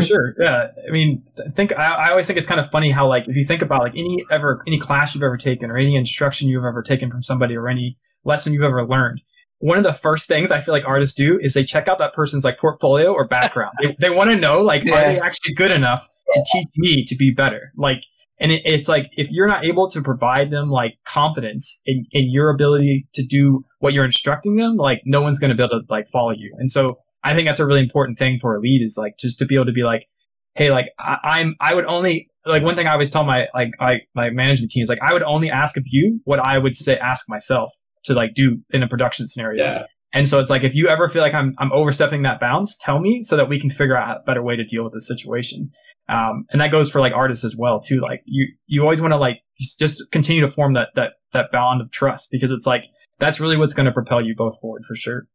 For 0.00 0.06
sure, 0.06 0.34
yeah. 0.38 0.68
I 0.86 0.90
mean, 0.90 1.24
I 1.38 1.50
think 1.50 1.76
I, 1.78 1.86
I 1.86 2.10
always 2.10 2.26
think 2.26 2.38
it's 2.38 2.48
kind 2.48 2.60
of 2.60 2.70
funny 2.70 2.90
how 2.90 3.08
like 3.08 3.24
if 3.28 3.36
you 3.36 3.44
think 3.44 3.62
about 3.62 3.82
like 3.82 3.92
any 3.92 4.24
ever 4.30 4.62
any 4.66 4.78
class 4.78 5.14
you've 5.14 5.22
ever 5.24 5.36
taken 5.36 5.70
or 5.70 5.76
any 5.76 5.96
instruction 5.96 6.48
you've 6.48 6.64
ever 6.64 6.82
taken 6.82 7.10
from 7.10 7.22
somebody 7.22 7.56
or 7.56 7.68
any 7.68 7.98
lesson 8.24 8.52
you've 8.52 8.62
ever 8.62 8.86
learned, 8.86 9.20
one 9.58 9.78
of 9.78 9.84
the 9.84 9.94
first 9.94 10.28
things 10.28 10.50
I 10.50 10.60
feel 10.60 10.74
like 10.74 10.84
artists 10.86 11.14
do 11.14 11.38
is 11.40 11.54
they 11.54 11.64
check 11.64 11.88
out 11.88 11.98
that 11.98 12.12
person's 12.12 12.44
like 12.44 12.58
portfolio 12.58 13.12
or 13.12 13.26
background. 13.26 13.72
they, 13.82 13.96
they 13.98 14.10
want 14.10 14.30
to 14.30 14.36
know 14.36 14.62
like 14.62 14.84
yeah. 14.84 14.94
are 14.94 15.12
they 15.14 15.20
actually 15.20 15.54
good 15.54 15.70
enough 15.70 16.06
to 16.32 16.44
teach 16.52 16.68
me 16.76 17.04
to 17.06 17.16
be 17.16 17.30
better? 17.30 17.72
Like, 17.76 18.02
and 18.40 18.52
it, 18.52 18.62
it's 18.64 18.88
like 18.88 19.06
if 19.12 19.28
you're 19.30 19.46
not 19.46 19.64
able 19.64 19.88
to 19.90 20.02
provide 20.02 20.50
them 20.50 20.70
like 20.70 20.98
confidence 21.06 21.80
in, 21.86 22.04
in 22.10 22.30
your 22.30 22.50
ability 22.50 23.06
to 23.14 23.24
do 23.24 23.64
what 23.78 23.92
you're 23.94 24.04
instructing 24.04 24.56
them, 24.56 24.76
like 24.76 25.02
no 25.06 25.22
one's 25.22 25.38
going 25.38 25.50
to 25.50 25.56
be 25.56 25.62
able 25.62 25.80
to 25.80 25.86
like 25.88 26.08
follow 26.08 26.32
you. 26.32 26.54
And 26.58 26.70
so 26.70 26.98
I 27.24 27.34
think 27.34 27.48
that's 27.48 27.60
a 27.60 27.66
really 27.66 27.80
important 27.80 28.18
thing 28.18 28.38
for 28.40 28.54
a 28.54 28.60
lead 28.60 28.82
is 28.82 28.96
like 28.98 29.16
just 29.18 29.38
to 29.38 29.46
be 29.46 29.54
able 29.54 29.66
to 29.66 29.72
be 29.72 29.82
like, 29.82 30.06
hey, 30.54 30.70
like 30.70 30.86
I, 30.98 31.40
am 31.40 31.56
I 31.60 31.74
would 31.74 31.86
only 31.86 32.28
like 32.46 32.62
one 32.62 32.76
thing 32.76 32.86
I 32.86 32.92
always 32.92 33.10
tell 33.10 33.24
my 33.24 33.46
like 33.54 33.70
I 33.80 34.00
my 34.14 34.30
management 34.30 34.70
team 34.70 34.82
is 34.82 34.88
like 34.88 35.00
I 35.02 35.12
would 35.12 35.22
only 35.22 35.50
ask 35.50 35.76
of 35.76 35.84
you 35.86 36.20
what 36.24 36.46
I 36.46 36.58
would 36.58 36.76
say 36.76 36.98
ask 36.98 37.28
myself 37.28 37.72
to 38.04 38.14
like 38.14 38.34
do 38.34 38.58
in 38.70 38.82
a 38.82 38.88
production 38.88 39.26
scenario. 39.26 39.64
Yeah. 39.64 39.82
And 40.12 40.28
so 40.28 40.38
it's 40.38 40.50
like 40.50 40.62
if 40.62 40.74
you 40.74 40.88
ever 40.88 41.08
feel 41.08 41.22
like 41.22 41.34
I'm 41.34 41.54
I'm 41.58 41.72
overstepping 41.72 42.22
that 42.22 42.40
bounds, 42.40 42.76
tell 42.78 43.00
me 43.00 43.22
so 43.24 43.36
that 43.36 43.48
we 43.48 43.58
can 43.58 43.70
figure 43.70 43.96
out 43.96 44.18
a 44.18 44.20
better 44.20 44.42
way 44.42 44.56
to 44.56 44.62
deal 44.62 44.84
with 44.84 44.92
the 44.92 45.00
situation. 45.00 45.70
Um, 46.08 46.44
and 46.50 46.60
that 46.60 46.70
goes 46.70 46.90
for 46.90 47.00
like 47.00 47.14
artists 47.14 47.44
as 47.44 47.56
well 47.56 47.80
too. 47.80 48.00
Like 48.00 48.22
you 48.26 48.46
you 48.66 48.82
always 48.82 49.00
want 49.00 49.12
to 49.12 49.16
like 49.16 49.40
just 49.58 50.10
continue 50.12 50.42
to 50.42 50.48
form 50.48 50.74
that 50.74 50.90
that 50.94 51.14
that 51.32 51.50
bond 51.50 51.80
of 51.80 51.90
trust 51.90 52.28
because 52.30 52.50
it's 52.50 52.66
like 52.66 52.84
that's 53.18 53.40
really 53.40 53.56
what's 53.56 53.74
going 53.74 53.86
to 53.86 53.92
propel 53.92 54.24
you 54.24 54.34
both 54.36 54.60
forward 54.60 54.84
for 54.86 54.94
sure. 54.94 55.26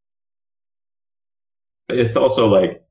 It's 1.90 2.16
also 2.16 2.48
like 2.48 2.84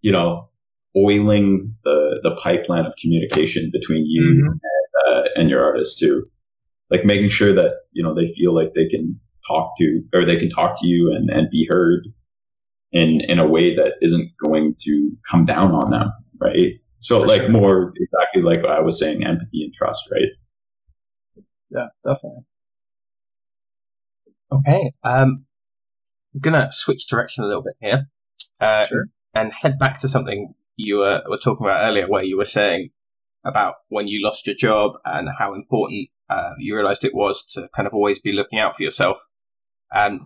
you 0.00 0.12
know 0.12 0.48
oiling 0.96 1.74
the 1.84 2.20
the 2.22 2.36
pipeline 2.42 2.86
of 2.86 2.92
communication 3.00 3.70
between 3.72 4.04
you 4.06 4.22
mm-hmm. 4.22 4.52
and, 4.52 4.60
uh, 5.06 5.28
and 5.36 5.50
your 5.50 5.64
artist 5.64 5.98
too. 5.98 6.26
Like 6.90 7.04
making 7.04 7.30
sure 7.30 7.54
that 7.54 7.72
you 7.92 8.02
know 8.02 8.14
they 8.14 8.32
feel 8.36 8.54
like 8.54 8.72
they 8.74 8.88
can 8.88 9.20
talk 9.46 9.72
to 9.78 10.02
or 10.14 10.24
they 10.24 10.36
can 10.36 10.50
talk 10.50 10.80
to 10.80 10.86
you 10.86 11.12
and, 11.14 11.30
and 11.30 11.50
be 11.50 11.66
heard 11.70 12.06
in 12.92 13.20
in 13.28 13.38
a 13.38 13.46
way 13.46 13.74
that 13.76 13.92
isn't 14.00 14.30
going 14.44 14.74
to 14.80 15.10
come 15.30 15.44
down 15.44 15.72
on 15.72 15.90
them 15.90 16.12
right? 16.40 16.80
So 17.00 17.20
For 17.20 17.26
like 17.26 17.42
sure. 17.42 17.50
more 17.50 17.92
exactly 17.96 18.42
like 18.42 18.64
i 18.64 18.80
was 18.80 18.98
saying 18.98 19.24
empathy 19.24 19.62
and 19.64 19.72
trust 19.72 20.08
right? 20.10 21.42
Yeah 21.70 21.88
definitely. 22.04 22.44
Okay 24.50 24.92
um 25.04 25.44
i'm 26.34 26.40
gonna 26.40 26.68
switch 26.72 27.06
direction 27.06 27.44
a 27.44 27.46
little 27.46 27.62
bit 27.62 27.74
here 27.80 28.08
uh, 28.60 28.86
sure. 28.86 29.06
and 29.34 29.52
head 29.52 29.78
back 29.78 30.00
to 30.00 30.08
something 30.08 30.54
you 30.76 30.98
were, 30.98 31.22
were 31.28 31.38
talking 31.38 31.66
about 31.66 31.84
earlier 31.84 32.08
where 32.08 32.24
you 32.24 32.36
were 32.36 32.44
saying 32.44 32.90
about 33.44 33.74
when 33.88 34.08
you 34.08 34.22
lost 34.22 34.46
your 34.46 34.56
job 34.56 34.92
and 35.04 35.28
how 35.38 35.54
important 35.54 36.08
uh, 36.30 36.50
you 36.58 36.74
realized 36.74 37.04
it 37.04 37.14
was 37.14 37.44
to 37.44 37.68
kind 37.74 37.86
of 37.86 37.94
always 37.94 38.18
be 38.18 38.32
looking 38.32 38.58
out 38.58 38.76
for 38.76 38.82
yourself. 38.82 39.18
And 39.92 40.20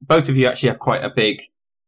both 0.00 0.28
of 0.28 0.36
you 0.36 0.46
actually 0.46 0.70
have 0.70 0.78
quite 0.78 1.04
a 1.04 1.10
big 1.14 1.38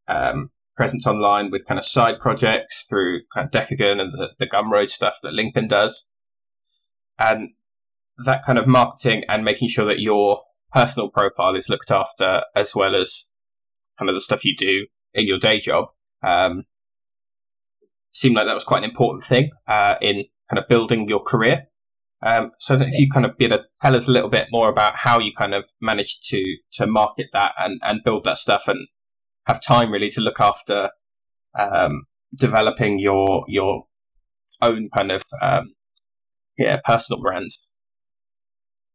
um, 0.09 0.51
presence 0.77 1.07
online 1.07 1.51
with 1.51 1.67
kind 1.67 1.79
of 1.79 1.85
side 1.85 2.21
projects 2.21 2.85
through 2.89 3.23
kind 3.35 3.47
of 3.47 3.51
Dekogon 3.51 4.01
and 4.01 4.13
the, 4.13 4.31
the 4.39 4.47
Gumroad 4.47 4.91
stuff 4.91 5.15
that 5.23 5.33
Lincoln 5.33 5.69
does. 5.69 6.05
And 7.19 7.51
that 8.25 8.45
kind 8.45 8.59
of 8.59 8.67
marketing 8.67 9.25
and 9.29 9.45
making 9.45 9.69
sure 9.69 9.87
that 9.87 10.01
your 10.01 10.43
personal 10.73 11.09
profile 11.11 11.57
is 11.57 11.69
looked 11.69 11.91
after 11.91 12.43
as 12.55 12.75
well 12.75 12.95
as 12.95 13.27
kind 13.99 14.09
of 14.09 14.15
the 14.15 14.21
stuff 14.21 14.45
you 14.45 14.55
do 14.57 14.87
in 15.17 15.27
your 15.27 15.39
day 15.39 15.59
job 15.59 15.87
um, 16.23 16.65
seemed 18.13 18.37
like 18.37 18.47
that 18.47 18.55
was 18.55 18.65
quite 18.65 18.79
an 18.85 18.91
important 18.91 19.25
thing 19.25 19.51
uh, 19.67 19.95
in 20.01 20.25
kind 20.51 20.59
of 20.59 20.69
building 20.69 21.09
your 21.09 21.21
career. 21.21 21.67
Um, 22.23 22.53
so 22.59 22.75
if 22.75 22.99
you 22.99 23.09
kind 23.13 23.27
of 23.27 23.37
be 23.37 23.45
able 23.45 23.59
to 23.59 23.65
tell 23.83 23.95
us 23.95 24.09
a 24.09 24.11
little 24.11 24.31
bit 24.31 24.49
more 24.51 24.69
about 24.69 24.95
how 24.97 25.19
you 25.19 25.33
kind 25.37 25.55
of 25.55 25.65
managed 25.81 26.29
to 26.31 26.43
to 26.75 26.87
market 26.87 27.27
that 27.33 27.53
and, 27.59 27.81
and 27.85 28.03
build 28.05 28.25
that 28.25 28.39
stuff 28.39 28.65
and 28.69 28.89
have 29.47 29.63
time 29.63 29.93
really 29.93 30.11
to 30.11 30.21
look 30.21 30.41
after 30.41 30.91
um, 31.59 32.05
developing 32.39 32.99
your 32.99 33.45
your 33.49 33.85
own 34.63 34.89
kind 34.95 35.13
of 35.13 35.23
um, 35.43 35.75
yeah 36.57 36.79
personal 36.85 37.21
brands. 37.21 37.69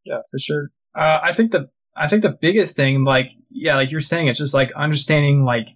Yeah, 0.03 0.21
for 0.31 0.39
sure. 0.39 0.71
Uh, 0.97 1.19
I 1.23 1.33
think 1.33 1.51
the 1.51 1.69
I 1.95 2.07
think 2.07 2.23
the 2.23 2.37
biggest 2.41 2.75
thing, 2.75 3.03
like 3.03 3.29
yeah, 3.49 3.75
like 3.75 3.91
you're 3.91 4.01
saying, 4.01 4.27
it's 4.27 4.39
just 4.39 4.53
like 4.53 4.71
understanding 4.73 5.43
like 5.43 5.67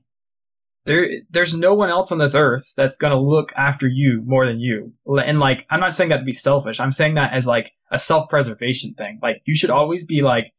there 0.86 1.08
there's 1.32 1.56
no 1.56 1.74
one 1.74 1.90
else 1.90 2.12
on 2.12 2.20
this 2.20 2.36
earth 2.36 2.74
that's 2.78 2.98
going 2.98 3.12
to 3.12 3.20
look 3.20 3.52
after 3.56 3.88
you 3.88 4.22
more 4.26 4.46
than 4.46 4.60
you. 4.60 4.94
And 5.08 5.40
like 5.40 5.66
i'm 5.70 5.80
not 5.80 5.96
saying 5.96 6.10
that 6.12 6.20
to 6.20 6.24
be 6.24 6.34
selfish. 6.34 6.80
I'm 6.80 6.92
saying 6.92 7.16
that 7.16 7.34
as 7.34 7.48
like 7.48 7.72
a 7.92 8.00
self-preservation 8.00 8.94
thing. 8.94 9.20
Like 9.22 9.42
you 9.46 9.56
should 9.56 9.72
always 9.72 10.06
be 10.06 10.22
like 10.22 10.52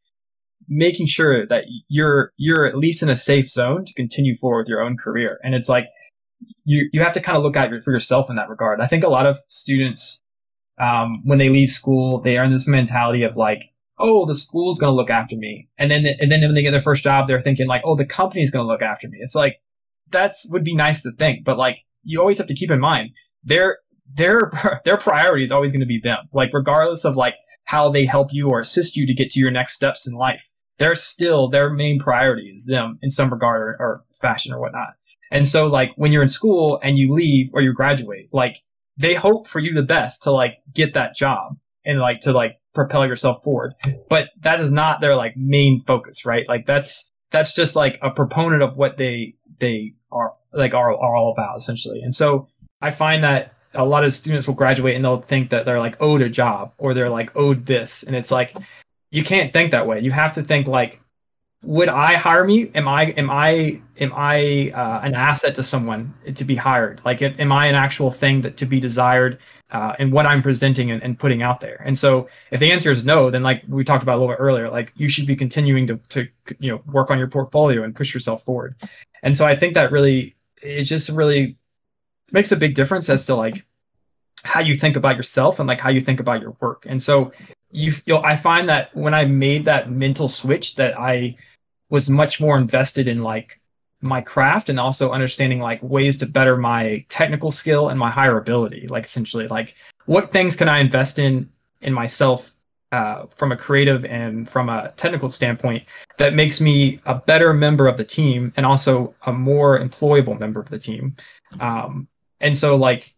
making 0.67 1.07
sure 1.07 1.45
that 1.47 1.63
you're 1.87 2.33
you're 2.37 2.65
at 2.65 2.77
least 2.77 3.03
in 3.03 3.09
a 3.09 3.15
safe 3.15 3.49
zone 3.49 3.85
to 3.85 3.93
continue 3.93 4.37
forward 4.37 4.63
with 4.63 4.69
your 4.69 4.81
own 4.81 4.97
career. 4.97 5.39
And 5.43 5.55
it's 5.55 5.69
like 5.69 5.85
you 6.65 6.89
you 6.91 7.01
have 7.01 7.13
to 7.13 7.21
kind 7.21 7.37
of 7.37 7.43
look 7.43 7.55
out 7.55 7.69
for 7.83 7.91
yourself 7.91 8.29
in 8.29 8.35
that 8.35 8.49
regard. 8.49 8.81
I 8.81 8.87
think 8.87 9.03
a 9.03 9.09
lot 9.09 9.25
of 9.25 9.37
students 9.47 10.21
um, 10.79 11.21
when 11.23 11.39
they 11.39 11.49
leave 11.49 11.69
school 11.69 12.21
they 12.21 12.37
are 12.37 12.43
in 12.43 12.51
this 12.51 12.67
mentality 12.67 13.23
of 13.23 13.37
like 13.37 13.71
oh 13.97 14.25
the 14.25 14.35
school's 14.35 14.77
going 14.77 14.91
to 14.91 14.95
look 14.95 15.09
after 15.09 15.37
me. 15.37 15.69
And 15.77 15.89
then 15.89 16.05
and 16.19 16.31
then 16.31 16.41
when 16.41 16.53
they 16.53 16.63
get 16.63 16.71
their 16.71 16.81
first 16.81 17.03
job 17.03 17.27
they're 17.27 17.41
thinking 17.41 17.67
like 17.67 17.83
oh 17.85 17.95
the 17.95 18.05
company's 18.05 18.51
going 18.51 18.65
to 18.65 18.71
look 18.71 18.81
after 18.81 19.07
me. 19.07 19.19
It's 19.21 19.35
like 19.35 19.61
that's 20.11 20.49
would 20.51 20.63
be 20.63 20.75
nice 20.75 21.03
to 21.03 21.11
think, 21.11 21.43
but 21.43 21.57
like 21.57 21.79
you 22.03 22.19
always 22.19 22.37
have 22.37 22.47
to 22.47 22.55
keep 22.55 22.71
in 22.71 22.79
mind 22.79 23.09
their 23.43 23.79
their 24.15 24.51
their 24.85 24.97
priority 24.97 25.43
is 25.43 25.51
always 25.51 25.71
going 25.71 25.81
to 25.81 25.87
be 25.87 25.99
them. 25.99 26.29
Like 26.33 26.51
regardless 26.53 27.05
of 27.05 27.15
like 27.15 27.35
how 27.63 27.89
they 27.89 28.05
help 28.05 28.29
you 28.31 28.49
or 28.49 28.59
assist 28.59 28.95
you 28.95 29.05
to 29.07 29.13
get 29.13 29.31
to 29.31 29.39
your 29.39 29.51
next 29.51 29.75
steps 29.75 30.07
in 30.07 30.13
life, 30.13 30.49
they're 30.79 30.95
still 30.95 31.49
their 31.49 31.69
main 31.69 31.99
priority 31.99 32.53
is 32.55 32.65
them 32.65 32.97
in 33.01 33.09
some 33.09 33.29
regard 33.29 33.61
or, 33.61 33.77
or 33.79 34.03
fashion 34.13 34.53
or 34.53 34.59
whatnot. 34.59 34.93
And 35.31 35.47
so 35.47 35.67
like 35.67 35.91
when 35.95 36.11
you're 36.11 36.21
in 36.21 36.29
school 36.29 36.79
and 36.83 36.97
you 36.97 37.13
leave 37.13 37.49
or 37.53 37.61
you 37.61 37.73
graduate, 37.73 38.29
like 38.31 38.57
they 38.97 39.13
hope 39.13 39.47
for 39.47 39.59
you 39.59 39.73
the 39.73 39.83
best 39.83 40.23
to 40.23 40.31
like 40.31 40.57
get 40.73 40.93
that 40.93 41.15
job 41.15 41.57
and 41.85 41.99
like 41.99 42.21
to 42.21 42.31
like 42.31 42.57
propel 42.73 43.05
yourself 43.05 43.43
forward. 43.43 43.73
But 44.09 44.29
that 44.41 44.61
is 44.61 44.71
not 44.71 45.01
their 45.01 45.15
like 45.15 45.35
main 45.35 45.81
focus, 45.81 46.25
right? 46.25 46.47
Like 46.47 46.65
that's 46.65 47.11
that's 47.31 47.53
just 47.53 47.75
like 47.75 47.99
a 48.01 48.09
proponent 48.09 48.63
of 48.63 48.77
what 48.77 48.97
they 48.97 49.35
they 49.59 49.93
are 50.11 50.33
like 50.53 50.73
are, 50.73 50.91
are 50.91 51.15
all 51.15 51.31
about 51.31 51.57
essentially. 51.57 52.01
And 52.01 52.13
so 52.13 52.47
I 52.81 52.91
find 52.91 53.23
that 53.23 53.53
a 53.73 53.85
lot 53.85 54.03
of 54.03 54.13
students 54.13 54.47
will 54.47 54.55
graduate 54.55 54.95
and 54.95 55.03
they'll 55.03 55.21
think 55.21 55.49
that 55.49 55.65
they're 55.65 55.79
like 55.79 56.01
owed 56.01 56.21
a 56.21 56.29
job 56.29 56.73
or 56.77 56.93
they're 56.93 57.09
like 57.09 57.35
owed 57.35 57.65
this, 57.65 58.03
and 58.03 58.15
it's 58.15 58.31
like 58.31 58.55
you 59.11 59.23
can't 59.23 59.53
think 59.53 59.71
that 59.71 59.87
way. 59.87 59.99
You 59.99 60.11
have 60.11 60.33
to 60.35 60.43
think 60.43 60.67
like, 60.67 61.01
would 61.63 61.89
I 61.89 62.13
hire 62.13 62.45
me? 62.45 62.71
Am 62.75 62.87
I 62.87 63.05
am 63.11 63.29
I 63.29 63.81
am 63.99 64.13
I 64.15 64.71
uh, 64.71 65.01
an 65.03 65.15
asset 65.15 65.55
to 65.55 65.63
someone 65.63 66.13
to 66.33 66.45
be 66.45 66.55
hired? 66.55 67.01
Like, 67.03 67.21
am 67.21 67.51
I 67.51 67.65
an 67.65 67.75
actual 67.75 68.11
thing 68.11 68.41
that 68.41 68.57
to 68.57 68.65
be 68.65 68.79
desired? 68.79 69.39
Uh, 69.69 69.93
and 69.99 70.13
what 70.13 70.25
I'm 70.25 70.41
presenting 70.41 70.91
and, 70.91 71.03
and, 71.03 71.19
putting 71.19 71.41
out 71.41 71.59
there. 71.59 71.81
And 71.83 71.99
so 71.99 72.29
if 72.51 72.61
the 72.61 72.71
answer 72.71 72.89
is 72.89 73.03
no, 73.03 73.29
then 73.29 73.43
like 73.43 73.63
we 73.67 73.83
talked 73.83 74.01
about 74.01 74.15
a 74.15 74.19
little 74.19 74.33
bit 74.33 74.39
earlier, 74.39 74.69
like 74.69 74.93
you 74.95 75.09
should 75.09 75.27
be 75.27 75.35
continuing 75.35 75.85
to, 75.87 75.97
to 76.07 76.25
you 76.59 76.71
know 76.71 76.81
work 76.85 77.11
on 77.11 77.17
your 77.17 77.27
portfolio 77.27 77.83
and 77.83 77.93
push 77.93 78.13
yourself 78.13 78.45
forward. 78.45 78.75
And 79.23 79.35
so 79.35 79.45
I 79.45 79.57
think 79.57 79.73
that 79.73 79.91
really 79.91 80.37
it 80.61 80.83
just 80.83 81.09
really 81.09 81.57
makes 82.31 82.53
a 82.53 82.55
big 82.55 82.75
difference 82.75 83.09
as 83.09 83.25
to 83.25 83.35
like 83.35 83.65
how 84.43 84.61
you 84.61 84.77
think 84.77 84.95
about 84.95 85.17
yourself 85.17 85.59
and 85.59 85.67
like 85.67 85.81
how 85.81 85.89
you 85.89 85.99
think 85.99 86.21
about 86.21 86.41
your 86.41 86.55
work. 86.61 86.85
And 86.87 87.01
so 87.03 87.33
you 87.71 87.91
feel 87.91 88.21
I 88.23 88.35
find 88.35 88.69
that 88.69 88.95
when 88.95 89.13
I 89.13 89.25
made 89.25 89.65
that 89.65 89.91
mental 89.91 90.29
switch 90.29 90.75
that 90.75 90.99
I 90.99 91.35
was 91.89 92.09
much 92.09 92.39
more 92.39 92.57
invested 92.57 93.07
in 93.07 93.23
like 93.23 93.59
my 94.01 94.21
craft 94.21 94.69
and 94.69 94.79
also 94.79 95.11
understanding 95.11 95.59
like 95.59 95.81
ways 95.81 96.17
to 96.17 96.25
better 96.25 96.55
my 96.55 97.03
technical 97.09 97.51
skill 97.51 97.89
and 97.89 97.99
my 97.99 98.11
higher 98.11 98.37
ability 98.37 98.87
like 98.89 99.05
essentially 99.05 99.47
like 99.47 99.73
what 100.05 100.31
things 100.31 100.55
can 100.55 100.69
i 100.69 100.77
invest 100.77 101.17
in 101.17 101.49
in 101.81 101.91
myself 101.91 102.53
uh, 102.91 103.25
from 103.35 103.51
a 103.51 103.57
creative 103.57 104.05
and 104.05 104.49
from 104.49 104.69
a 104.69 104.93
technical 104.95 105.29
standpoint 105.29 105.83
that 106.17 106.33
makes 106.33 106.61
me 106.61 106.99
a 107.05 107.15
better 107.15 107.53
member 107.53 107.87
of 107.87 107.97
the 107.97 108.03
team 108.03 108.53
and 108.55 108.65
also 108.65 109.13
a 109.25 109.33
more 109.33 109.79
employable 109.79 110.39
member 110.39 110.59
of 110.59 110.69
the 110.69 110.79
team. 110.79 111.15
Um, 111.59 112.07
and 112.39 112.57
so 112.57 112.75
like 112.75 113.13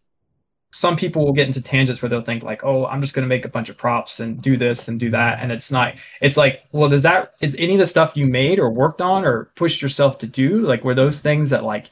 some 0.72 0.96
people 0.96 1.24
will 1.24 1.32
get 1.32 1.46
into 1.46 1.62
tangents 1.62 2.00
where 2.00 2.08
they'll 2.08 2.22
think 2.22 2.42
like, 2.42 2.62
oh, 2.62 2.86
I'm 2.86 3.00
just 3.00 3.14
going 3.14 3.24
to 3.24 3.28
make 3.28 3.44
a 3.44 3.48
bunch 3.48 3.68
of 3.68 3.76
props 3.76 4.20
and 4.20 4.40
do 4.40 4.56
this 4.56 4.86
and 4.86 5.00
do 5.00 5.10
that. 5.10 5.38
And 5.40 5.50
it's 5.50 5.70
not, 5.70 5.94
it's 6.20 6.36
like, 6.36 6.62
well, 6.72 6.88
does 6.88 7.02
that, 7.02 7.34
is 7.40 7.56
any 7.58 7.74
of 7.74 7.80
the 7.80 7.86
stuff 7.86 8.16
you 8.16 8.26
made 8.26 8.58
or 8.58 8.72
worked 8.72 9.02
on 9.02 9.24
or 9.24 9.50
pushed 9.56 9.82
yourself 9.82 10.18
to 10.18 10.26
do, 10.26 10.60
like, 10.60 10.84
were 10.84 10.94
those 10.94 11.20
things 11.20 11.50
that 11.50 11.64
like 11.64 11.90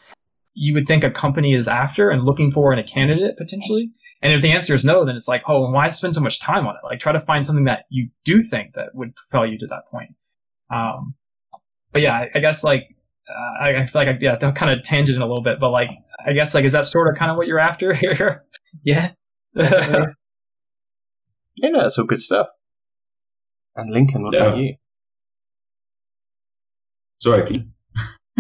you 0.55 0.75
would 0.75 0.87
think 0.87 1.05
a 1.05 1.11
company 1.11 1.55
is 1.55 1.67
after 1.69 2.11
and 2.11 2.25
looking 2.25 2.53
for 2.53 2.73
in 2.73 2.79
a 2.79 2.85
candidate 2.85 3.37
potentially. 3.37 3.91
And 4.23 4.33
if 4.33 4.43
the 4.43 4.51
answer 4.51 4.75
is 4.75 4.85
no, 4.85 5.05
then 5.05 5.17
it's 5.17 5.29
like, 5.29 5.43
oh, 5.49 5.71
why 5.71 5.89
spend 5.89 6.15
so 6.15 6.21
much 6.21 6.41
time 6.41 6.67
on 6.67 6.75
it? 6.75 6.85
Like, 6.85 6.99
try 6.99 7.13
to 7.13 7.21
find 7.21 7.47
something 7.47 7.65
that 7.65 7.85
you 7.89 8.09
do 8.25 8.43
think 8.43 8.75
that 8.75 8.95
would 8.95 9.15
propel 9.15 9.47
you 9.47 9.59
to 9.59 9.67
that 9.69 9.83
point. 9.91 10.15
Um, 10.71 11.15
but 11.93 12.03
yeah, 12.03 12.13
I, 12.13 12.29
I 12.35 12.41
guess 12.41 12.65
like 12.65 12.95
uh, 13.29 13.65
I, 13.65 13.83
I, 13.83 13.87
feel 13.87 14.03
like 14.03 14.09
I, 14.09 14.19
yeah, 14.21 14.37
kind 14.53 14.73
of 14.73 14.85
tangent 14.85 15.17
in 15.17 15.23
a 15.23 15.27
little 15.27 15.43
bit, 15.43 15.61
but 15.61 15.71
like 15.71 15.89
I 16.27 16.33
guess 16.33 16.55
like 16.55 16.65
is 16.65 16.73
that 16.73 16.87
sort 16.87 17.09
of 17.09 17.19
kind 17.19 17.31
of 17.31 17.37
what 17.37 17.47
you're 17.47 17.59
after 17.59 17.95
here? 17.95 18.45
yeah. 18.85 19.11
yeah, 19.55 20.05
that's 21.57 21.99
all 21.99 22.05
good 22.05 22.21
stuff. 22.21 22.49
And 23.77 23.93
Lincoln, 23.93 24.23
what 24.23 24.35
yeah. 24.35 24.43
about 24.43 24.59
you? 24.59 24.75
Sorry, 27.21 27.67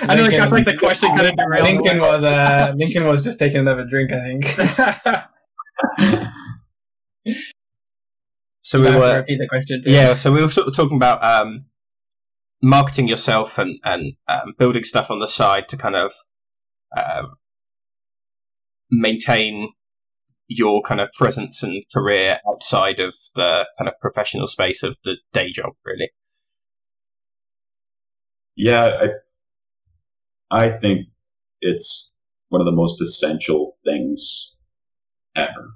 I 0.00 0.14
know, 0.14 0.24
like, 0.24 0.34
I 0.34 0.44
feel 0.44 0.50
like 0.50 0.64
the 0.64 0.76
question 0.76 1.08
kind 1.10 1.26
of 1.26 1.36
derailed. 1.36 1.64
Lincoln 1.64 1.98
was 1.98 2.22
uh, 2.22 2.72
Lincoln 2.76 3.06
was 3.06 3.22
just 3.22 3.38
taking 3.38 3.58
another 3.58 3.84
drink, 3.84 4.10
I 4.12 4.20
think. 4.20 4.44
so 8.62 8.80
we 8.80 8.86
were 8.86 9.16
repeat 9.16 9.38
the 9.38 9.48
question. 9.48 9.82
Too. 9.82 9.90
Yeah, 9.90 10.14
so 10.14 10.30
we 10.32 10.42
were 10.42 10.50
sort 10.50 10.68
of 10.68 10.76
talking 10.76 10.96
about 10.96 11.22
um, 11.22 11.64
marketing 12.62 13.08
yourself 13.08 13.58
and 13.58 13.78
and 13.82 14.12
um, 14.28 14.54
building 14.58 14.84
stuff 14.84 15.10
on 15.10 15.20
the 15.20 15.28
side 15.28 15.68
to 15.70 15.76
kind 15.76 15.96
of 15.96 16.12
um, 16.96 17.37
maintain 18.90 19.70
your 20.48 20.82
kind 20.82 21.00
of 21.00 21.10
presence 21.12 21.62
and 21.62 21.82
career 21.92 22.38
outside 22.48 23.00
of 23.00 23.14
the 23.34 23.66
kind 23.78 23.88
of 23.88 23.94
professional 24.00 24.46
space 24.46 24.82
of 24.82 24.96
the 25.04 25.16
day 25.32 25.50
job, 25.50 25.72
really. 25.84 26.10
Yeah, 28.56 28.90
I 30.50 30.64
I 30.64 30.78
think 30.78 31.06
it's 31.60 32.10
one 32.48 32.60
of 32.60 32.64
the 32.64 32.72
most 32.72 33.00
essential 33.00 33.76
things 33.84 34.50
ever. 35.36 35.74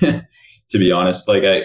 to 0.70 0.78
be 0.78 0.92
honest, 0.92 1.28
like 1.28 1.44
I 1.44 1.62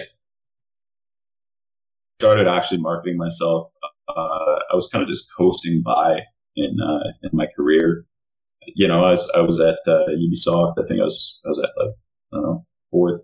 started 2.18 2.46
actually 2.48 2.78
marketing 2.78 3.16
myself. 3.18 3.70
Uh, 4.08 4.58
I 4.72 4.74
was 4.74 4.88
kind 4.92 5.02
of 5.02 5.08
just 5.08 5.28
coasting 5.36 5.82
by 5.84 6.20
in 6.56 6.76
uh, 6.80 7.12
in 7.22 7.30
my 7.32 7.46
career. 7.56 8.06
You 8.74 8.88
know, 8.88 9.04
I 9.04 9.10
was 9.12 9.30
I 9.34 9.40
was 9.40 9.60
at 9.60 9.78
uh, 9.86 10.08
Ubisoft. 10.10 10.74
I 10.78 10.86
think 10.86 11.00
I 11.00 11.04
was 11.04 11.40
I 11.44 11.48
was 11.48 11.58
at 11.58 11.70
like 11.76 11.94
I 12.32 12.36
don't 12.36 12.42
know 12.42 12.66
fourth 12.90 13.22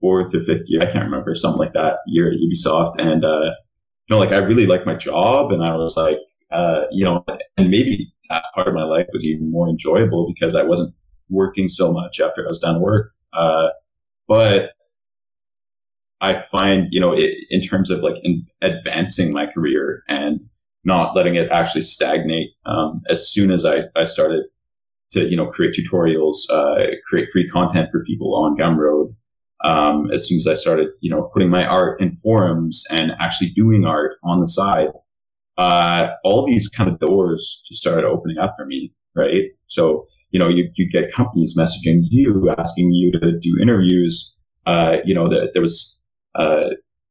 fourth 0.00 0.34
or 0.34 0.44
fifth 0.44 0.66
year. 0.66 0.82
I 0.82 0.90
can't 0.90 1.04
remember 1.04 1.34
something 1.34 1.58
like 1.58 1.72
that 1.74 1.98
year 2.06 2.30
at 2.30 2.38
Ubisoft. 2.38 2.94
And 2.98 3.24
uh, 3.24 3.50
you 4.08 4.16
know, 4.16 4.18
like 4.18 4.32
I 4.32 4.38
really 4.38 4.66
liked 4.66 4.86
my 4.86 4.94
job, 4.94 5.52
and 5.52 5.62
I 5.62 5.76
was 5.76 5.96
like, 5.96 6.18
uh, 6.50 6.82
you 6.90 7.04
know, 7.04 7.24
and 7.56 7.70
maybe 7.70 8.12
that 8.28 8.44
part 8.54 8.68
of 8.68 8.74
my 8.74 8.84
life 8.84 9.06
was 9.12 9.24
even 9.24 9.50
more 9.50 9.68
enjoyable 9.68 10.32
because 10.34 10.54
I 10.54 10.62
wasn't 10.62 10.94
working 11.30 11.68
so 11.68 11.92
much 11.92 12.20
after 12.20 12.44
I 12.44 12.48
was 12.48 12.60
done 12.60 12.80
work. 12.80 13.12
Uh, 13.32 13.68
but 14.28 14.70
I 16.20 16.44
find, 16.50 16.88
you 16.90 17.00
know, 17.00 17.12
it, 17.12 17.30
in 17.50 17.62
terms 17.62 17.90
of 17.90 18.00
like 18.00 18.14
in 18.22 18.46
advancing 18.62 19.32
my 19.32 19.46
career 19.46 20.02
and 20.08 20.40
not 20.84 21.16
letting 21.16 21.36
it 21.36 21.48
actually 21.50 21.82
stagnate, 21.82 22.50
um, 22.66 23.02
as 23.08 23.30
soon 23.30 23.50
as 23.50 23.64
I, 23.64 23.82
I 23.96 24.04
started 24.04 24.44
to, 25.12 25.28
you 25.28 25.36
know, 25.36 25.46
create 25.46 25.76
tutorials, 25.76 26.36
uh, 26.50 26.96
create 27.08 27.28
free 27.32 27.48
content 27.48 27.88
for 27.92 28.04
people 28.04 28.34
on 28.34 28.56
Gumroad, 28.56 29.14
um, 29.64 30.10
as 30.10 30.26
soon 30.26 30.38
as 30.38 30.46
I 30.46 30.54
started, 30.54 30.88
you 31.00 31.10
know, 31.10 31.30
putting 31.32 31.50
my 31.50 31.64
art 31.64 32.00
in 32.00 32.16
forums 32.16 32.84
and 32.90 33.12
actually 33.20 33.50
doing 33.50 33.84
art 33.84 34.16
on 34.24 34.40
the 34.40 34.48
side, 34.48 34.88
uh, 35.58 36.08
all 36.24 36.46
these 36.46 36.68
kind 36.68 36.90
of 36.90 36.98
doors 36.98 37.62
just 37.68 37.80
started 37.80 38.04
opening 38.04 38.38
up 38.38 38.54
for 38.56 38.66
me, 38.66 38.92
right? 39.14 39.50
So, 39.66 40.06
you 40.30 40.38
know, 40.38 40.48
you, 40.48 40.70
you 40.74 40.90
get 40.90 41.12
companies 41.12 41.56
messaging 41.56 42.00
you, 42.10 42.52
asking 42.58 42.92
you 42.92 43.12
to 43.12 43.38
do 43.38 43.58
interviews. 43.60 44.34
Uh, 44.66 44.96
you 45.04 45.14
know, 45.14 45.28
the, 45.28 45.48
there 45.52 45.62
was, 45.62 45.98
uh, 46.34 46.70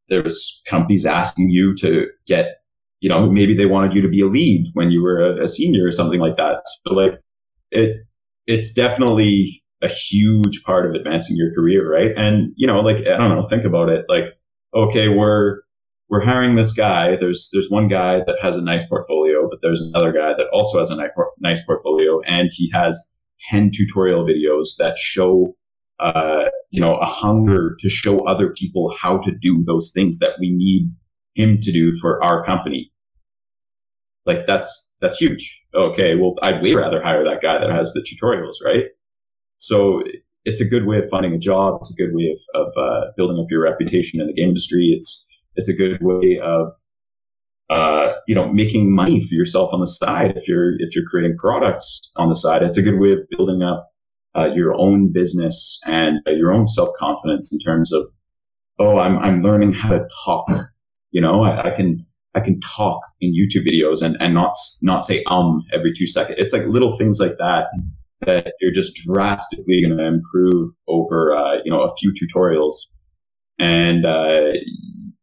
there 0.09 0.23
was 0.23 0.61
companies 0.67 1.05
asking 1.05 1.51
you 1.51 1.75
to 1.75 2.07
get, 2.27 2.60
you 3.01 3.09
know, 3.09 3.29
maybe 3.29 3.57
they 3.57 3.65
wanted 3.65 3.93
you 3.93 4.01
to 4.01 4.07
be 4.07 4.21
a 4.21 4.27
lead 4.27 4.71
when 4.73 4.91
you 4.91 5.03
were 5.03 5.19
a, 5.19 5.43
a 5.43 5.47
senior 5.47 5.85
or 5.85 5.91
something 5.91 6.21
like 6.21 6.37
that. 6.37 6.63
So 6.87 6.93
like 6.93 7.19
it, 7.71 7.97
it's 8.47 8.73
definitely 8.73 9.61
a 9.83 9.89
huge 9.89 10.63
part 10.63 10.85
of 10.85 10.93
advancing 10.93 11.35
your 11.35 11.53
career, 11.53 11.91
right? 11.91 12.11
And, 12.15 12.53
you 12.55 12.67
know, 12.67 12.79
like, 12.79 12.97
I 12.97 13.17
don't 13.17 13.35
know, 13.35 13.47
think 13.49 13.65
about 13.65 13.89
it. 13.89 14.05
Like, 14.07 14.25
okay, 14.73 15.09
we're, 15.09 15.61
we're 16.09 16.23
hiring 16.23 16.55
this 16.55 16.73
guy. 16.73 17.15
There's 17.17 17.49
there's 17.53 17.69
one 17.69 17.87
guy 17.87 18.17
that 18.17 18.35
has 18.41 18.57
a 18.57 18.61
nice 18.61 18.85
portfolio, 18.85 19.47
but 19.49 19.59
there's 19.61 19.81
another 19.81 20.11
guy 20.11 20.33
that 20.33 20.47
also 20.51 20.77
has 20.77 20.89
a 20.89 20.97
nice 21.39 21.63
portfolio, 21.63 22.19
and 22.27 22.49
he 22.51 22.69
has 22.73 23.01
ten 23.49 23.71
tutorial 23.73 24.25
videos 24.25 24.75
that 24.77 24.97
show, 24.97 25.55
uh, 26.01 26.49
you 26.69 26.81
know, 26.81 26.97
a 26.97 27.05
hunger 27.05 27.77
to 27.79 27.89
show 27.89 28.19
other 28.27 28.49
people 28.49 28.93
how 28.99 29.19
to 29.19 29.31
do 29.41 29.63
those 29.65 29.93
things 29.95 30.19
that 30.19 30.31
we 30.37 30.51
need 30.51 30.89
him 31.35 31.59
to 31.61 31.71
do 31.71 31.95
for 31.97 32.23
our 32.23 32.45
company. 32.45 32.91
Like 34.25 34.45
that's 34.47 34.89
that's 35.01 35.17
huge. 35.17 35.61
Okay, 35.73 36.15
well, 36.15 36.35
I'd 36.41 36.61
way 36.61 36.73
rather 36.73 37.01
hire 37.01 37.23
that 37.23 37.41
guy 37.41 37.59
that 37.59 37.75
has 37.75 37.93
the 37.93 38.01
tutorials, 38.01 38.55
right? 38.63 38.85
So 39.57 40.03
it's 40.45 40.61
a 40.61 40.65
good 40.65 40.85
way 40.85 40.97
of 40.97 41.09
finding 41.09 41.33
a 41.33 41.39
job. 41.39 41.79
It's 41.81 41.91
a 41.91 41.95
good 41.95 42.13
way 42.13 42.35
of, 42.55 42.67
of 42.67 42.73
uh, 42.77 43.11
building 43.17 43.39
up 43.39 43.47
your 43.49 43.63
reputation 43.63 44.21
in 44.21 44.27
the 44.27 44.33
game 44.33 44.49
industry. 44.49 44.93
It's 44.95 45.25
it's 45.55 45.69
a 45.69 45.73
good 45.73 45.99
way 46.01 46.39
of 46.43 46.73
uh, 47.71 48.13
you 48.27 48.35
know 48.35 48.51
making 48.51 48.93
money 48.93 49.25
for 49.25 49.33
yourself 49.33 49.69
on 49.73 49.79
the 49.79 49.87
side 49.87 50.35
if 50.35 50.47
you're 50.47 50.73
if 50.79 50.93
you're 50.93 51.05
creating 51.09 51.37
products 51.37 52.01
on 52.17 52.27
the 52.27 52.35
side 52.35 52.63
it's 52.63 52.77
a 52.77 52.81
good 52.81 52.99
way 52.99 53.13
of 53.13 53.19
building 53.29 53.63
up 53.63 53.89
uh, 54.35 54.47
your 54.53 54.73
own 54.75 55.11
business 55.11 55.79
and 55.85 56.19
uh, 56.27 56.31
your 56.31 56.51
own 56.51 56.67
self-confidence 56.67 57.51
in 57.53 57.59
terms 57.59 57.93
of 57.93 58.03
oh 58.79 58.97
I'm, 58.97 59.17
I'm 59.19 59.41
learning 59.41 59.73
how 59.73 59.89
to 59.89 60.05
talk 60.25 60.47
you 61.11 61.21
know 61.21 61.43
I, 61.43 61.71
I, 61.71 61.75
can 61.75 62.05
I 62.35 62.39
can 62.39 62.59
talk 62.61 63.01
in 63.19 63.33
YouTube 63.33 63.67
videos 63.67 64.01
and, 64.01 64.17
and 64.19 64.33
not 64.33 64.55
not 64.81 65.05
say 65.05 65.23
um 65.27 65.63
every 65.73 65.93
two 65.95 66.07
seconds 66.07 66.37
it's 66.39 66.53
like 66.53 66.65
little 66.65 66.97
things 66.97 67.19
like 67.19 67.37
that 67.37 67.65
that 68.25 68.53
you're 68.61 68.73
just 68.73 68.95
drastically 69.05 69.81
going 69.81 69.97
to 69.97 70.05
improve 70.05 70.71
over 70.87 71.35
uh, 71.35 71.57
you 71.63 71.71
know 71.71 71.81
a 71.81 71.95
few 71.97 72.13
tutorials 72.13 72.75
and 73.61 74.05
uh, 74.05 74.51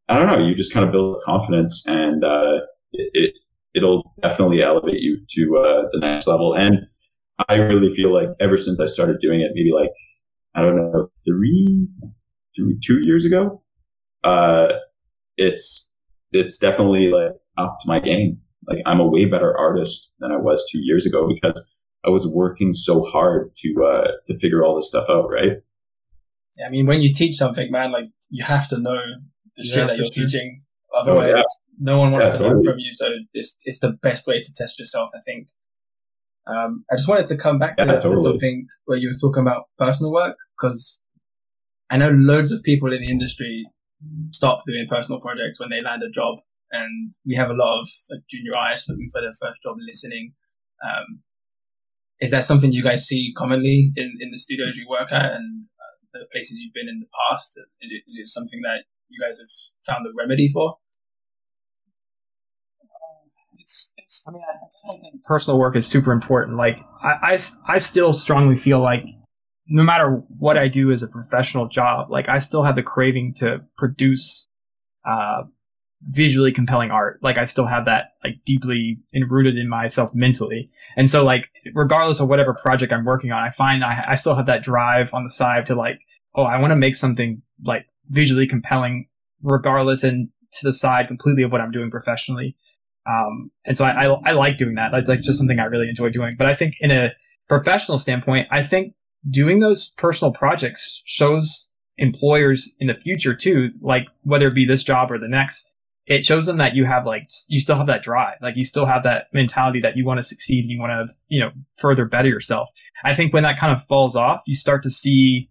I 0.09 0.15
don't 0.15 0.27
know. 0.27 0.47
You 0.47 0.55
just 0.55 0.73
kind 0.73 0.87
of 0.87 0.93
build 0.93 1.19
confidence, 1.25 1.83
and 1.87 2.25
uh, 2.25 2.61
it, 2.93 3.35
it 3.75 3.83
will 3.83 4.15
definitely 4.23 4.63
elevate 4.63 5.01
you 5.01 5.19
to 5.31 5.59
uh, 5.59 5.89
the 5.93 5.99
next 6.01 6.27
level. 6.27 6.55
And 6.55 6.87
I 7.49 7.57
really 7.57 7.95
feel 7.95 8.15
like 8.15 8.29
ever 8.41 8.57
since 8.57 8.81
I 8.81 8.87
started 8.87 9.19
doing 9.21 9.41
it, 9.41 9.51
maybe 9.55 9.73
like 9.73 9.91
I 10.55 10.63
don't 10.63 10.77
know 10.77 11.11
three, 11.27 11.89
three 12.57 12.79
two 12.83 13.01
years 13.01 13.27
ago, 13.27 13.63
uh, 14.25 14.69
it's 15.39 15.91
it's 16.33 16.59
definitely 16.59 17.09
like 17.09 17.33
up 17.57 17.79
to 17.81 17.89
my 17.89 18.01
game. 18.01 18.39
Like 18.67 18.79
I'm 18.85 19.01
a 19.01 19.07
way 19.07 19.25
better 19.25 19.57
artist 19.57 20.13
than 20.19 20.31
I 20.31 20.37
was 20.37 20.67
two 20.71 20.81
years 20.83 21.07
ago 21.07 21.27
because 21.27 21.65
I 22.05 22.11
was 22.11 22.27
working 22.27 22.75
so 22.75 23.05
hard 23.05 23.55
to 23.57 23.85
uh, 23.85 24.09
to 24.27 24.39
figure 24.39 24.65
all 24.65 24.77
this 24.77 24.89
stuff 24.89 25.07
out. 25.09 25.29
Right. 25.31 25.53
Yeah, 26.59 26.67
I 26.67 26.71
mean, 26.71 26.87
when 26.87 27.01
you 27.01 27.15
teach 27.15 27.37
something, 27.37 27.71
man, 27.71 27.93
like 27.93 28.07
you 28.31 28.45
have 28.45 28.69
to 28.69 28.79
know 28.79 29.01
the 29.57 29.65
yeah, 29.65 29.75
shit 29.75 29.87
that 29.87 29.97
you're 29.97 30.13
sure. 30.13 30.27
teaching. 30.27 30.61
Otherwise, 30.95 31.33
oh, 31.35 31.37
yeah. 31.37 31.43
no 31.79 31.99
one 31.99 32.13
wants 32.13 32.25
yeah, 32.25 32.33
to 32.33 32.39
totally. 32.39 32.55
learn 32.55 32.65
from 32.65 32.79
you. 32.79 32.93
So 32.95 33.11
it's 33.33 33.57
it's 33.65 33.79
the 33.79 33.93
best 34.03 34.27
way 34.27 34.43
to 34.43 34.55
test 34.55 34.79
yourself, 34.79 35.11
I 35.15 35.21
think. 35.21 35.49
Um, 36.47 36.85
I 36.91 36.97
just 36.97 37.09
wanted 37.09 37.27
to 37.29 37.37
come 37.37 37.59
back 37.59 37.77
to 37.77 37.85
totally. 37.85 38.23
something 38.23 38.67
where 38.87 38.97
you 38.97 39.09
were 39.09 39.29
talking 39.29 39.43
about 39.43 39.65
personal 39.79 40.13
work 40.13 40.37
because 40.57 41.01
I 41.91 41.99
know 41.99 42.09
loads 42.09 42.53
of 42.53 42.63
people 42.63 42.93
in 42.93 43.03
the 43.03 43.11
industry 43.11 43.67
stop 44.31 44.63
doing 44.67 44.87
personal 44.89 45.21
projects 45.21 45.61
when 45.61 45.71
they 45.71 45.81
land 45.81 46.03
a 46.03 46.11
job, 46.11 46.39
and 46.71 47.13
we 47.27 47.35
have 47.35 47.51
a 47.51 47.55
lot 47.55 47.81
of 47.81 47.89
like, 48.11 48.21
junior 48.29 48.57
artists 48.57 48.89
looking 48.89 49.11
for 49.13 49.21
their 49.21 49.35
first 49.41 49.63
job 49.63 49.77
listening. 49.87 50.35
Um, 50.85 51.21
is 52.21 52.31
that 52.31 52.45
something 52.45 52.73
you 52.73 52.83
guys 52.83 53.07
see 53.07 53.33
commonly 53.37 53.93
in, 53.97 54.17
in 54.21 54.31
the 54.31 54.39
studios 54.39 54.77
you 54.77 54.87
work 54.89 55.13
at 55.13 55.33
and 55.33 55.67
uh, 55.79 55.95
the 56.13 56.27
places 56.33 56.59
you've 56.59 56.75
been 56.75 56.89
in 56.89 57.01
the 57.01 57.07
past? 57.31 57.53
Is 57.81 57.93
it 57.93 58.03
is 58.09 58.19
it 58.19 58.29
something 58.29 58.61
that 58.63 58.85
you 59.09 59.19
guys 59.25 59.39
have 59.39 59.49
found 59.87 60.07
a 60.07 60.11
remedy 60.17 60.49
for? 60.53 60.77
It's, 63.59 63.93
it's, 63.99 64.25
I 64.27 64.31
mean, 64.33 64.43
I 64.43 64.89
think 64.89 65.23
personal 65.25 65.59
work 65.59 65.77
is 65.77 65.87
super 65.87 66.13
important. 66.13 66.57
Like, 66.57 66.79
I, 67.03 67.35
I, 67.35 67.39
I 67.67 67.79
still 67.79 68.15
strongly 68.15 68.57
feel 68.57 68.81
like 68.81 69.05
no 69.69 69.83
matter 69.83 70.23
what 70.39 70.57
I 70.57 70.69
do 70.69 70.91
as 70.91 71.03
a 71.03 71.09
professional 71.09 71.69
job, 71.69 72.11
like 72.11 72.29
I 72.29 72.39
still 72.39 72.65
have 72.65 72.77
the 72.77 72.83
craving 72.83 73.35
to 73.35 73.65
produce, 73.77 74.49
uh, 75.05 75.43
visually 76.03 76.53
compelling 76.53 76.91
art. 76.91 77.19
Like 77.23 77.39
I 77.39 77.45
still 77.45 77.67
have 77.67 77.87
that 77.87 78.13
like 78.23 78.37
deeply 78.45 79.01
enrooted 79.15 79.57
in 79.57 79.69
myself 79.69 80.15
mentally. 80.15 80.71
And 80.97 81.11
so 81.11 81.25
like 81.25 81.51
regardless 81.75 82.21
of 82.21 82.29
whatever 82.29 82.55
project 82.55 82.93
I'm 82.93 83.05
working 83.05 83.33
on, 83.33 83.43
I 83.43 83.51
find 83.51 83.85
I, 83.85 84.05
I 84.09 84.15
still 84.15 84.37
have 84.37 84.47
that 84.47 84.63
drive 84.63 85.13
on 85.13 85.25
the 85.25 85.31
side 85.31 85.67
to 85.67 85.75
like, 85.75 86.01
oh, 86.35 86.45
I 86.45 86.59
want 86.61 86.71
to 86.71 86.77
make 86.77 86.97
something 86.97 87.43
like 87.65 87.87
visually 88.09 88.47
compelling, 88.47 89.09
regardless 89.43 90.05
and 90.05 90.29
to 90.53 90.67
the 90.67 90.73
side 90.73 91.09
completely 91.09 91.43
of 91.43 91.53
what 91.53 91.61
I'm 91.61 91.73
doing 91.73 91.91
professionally. 91.91 92.57
Um, 93.07 93.51
and 93.65 93.77
so 93.77 93.85
I, 93.85 94.07
I, 94.07 94.21
I 94.27 94.33
like 94.33 94.57
doing 94.57 94.77
that. 94.77 94.93
That's 94.95 95.09
like 95.09 95.21
just 95.21 95.39
something 95.39 95.59
I 95.59 95.65
really 95.65 95.89
enjoy 95.89 96.11
doing. 96.11 96.37
But 96.39 96.47
I 96.47 96.55
think 96.55 96.75
in 96.81 96.91
a 96.91 97.09
professional 97.49 97.99
standpoint, 97.99 98.49
I 98.51 98.63
think 98.63 98.95
doing 99.29 99.61
those 99.61 99.91
personal 99.97 100.33
projects 100.33 101.03
shows 101.07 101.71
employers 101.97 102.75
in 102.79 102.87
the 102.87 102.95
future 102.95 103.35
too, 103.35 103.71
like 103.81 104.07
whether 104.23 104.49
it 104.49 104.55
be 104.55 104.67
this 104.67 104.85
job 104.85 105.11
or 105.11 105.19
the 105.19 105.29
next, 105.29 105.71
it 106.07 106.25
shows 106.25 106.47
them 106.47 106.59
that 106.59 106.75
you 106.75 106.85
have 106.87 107.05
like 107.05 107.29
you 107.49 107.61
still 107.61 107.77
have 107.77 107.87
that 107.87 108.03
drive 108.03 108.37
like 108.41 108.57
you 108.57 108.65
still 108.65 108.87
have 108.87 109.03
that 109.03 109.27
mentality 109.35 109.81
that 109.83 109.97
you 109.97 110.07
want 110.07 110.19
to 110.19 110.23
succeed 110.23 110.63
and 110.63 110.71
you 110.71 110.79
want 110.81 110.91
to 110.91 111.15
you 111.29 111.39
know 111.39 111.51
further 111.77 112.07
better 112.07 112.29
yourself. 112.29 112.69
I 113.05 113.15
think 113.15 113.33
when 113.33 113.43
that 113.43 113.59
kind 113.59 113.73
of 113.73 113.85
falls 113.87 114.17
off 114.17 114.41
you 114.47 114.55
start 114.55 114.83
to 114.85 114.91
see 114.91 115.51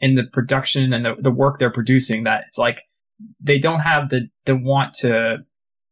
in 0.00 0.14
the 0.14 0.24
production 0.24 0.92
and 0.92 1.04
the, 1.04 1.14
the 1.18 1.30
work 1.30 1.58
they're 1.58 1.72
producing 1.72 2.24
that 2.24 2.44
it's 2.48 2.58
like 2.58 2.78
they 3.40 3.58
don't 3.58 3.80
have 3.80 4.10
the 4.10 4.28
the 4.44 4.54
want 4.54 4.94
to 4.94 5.38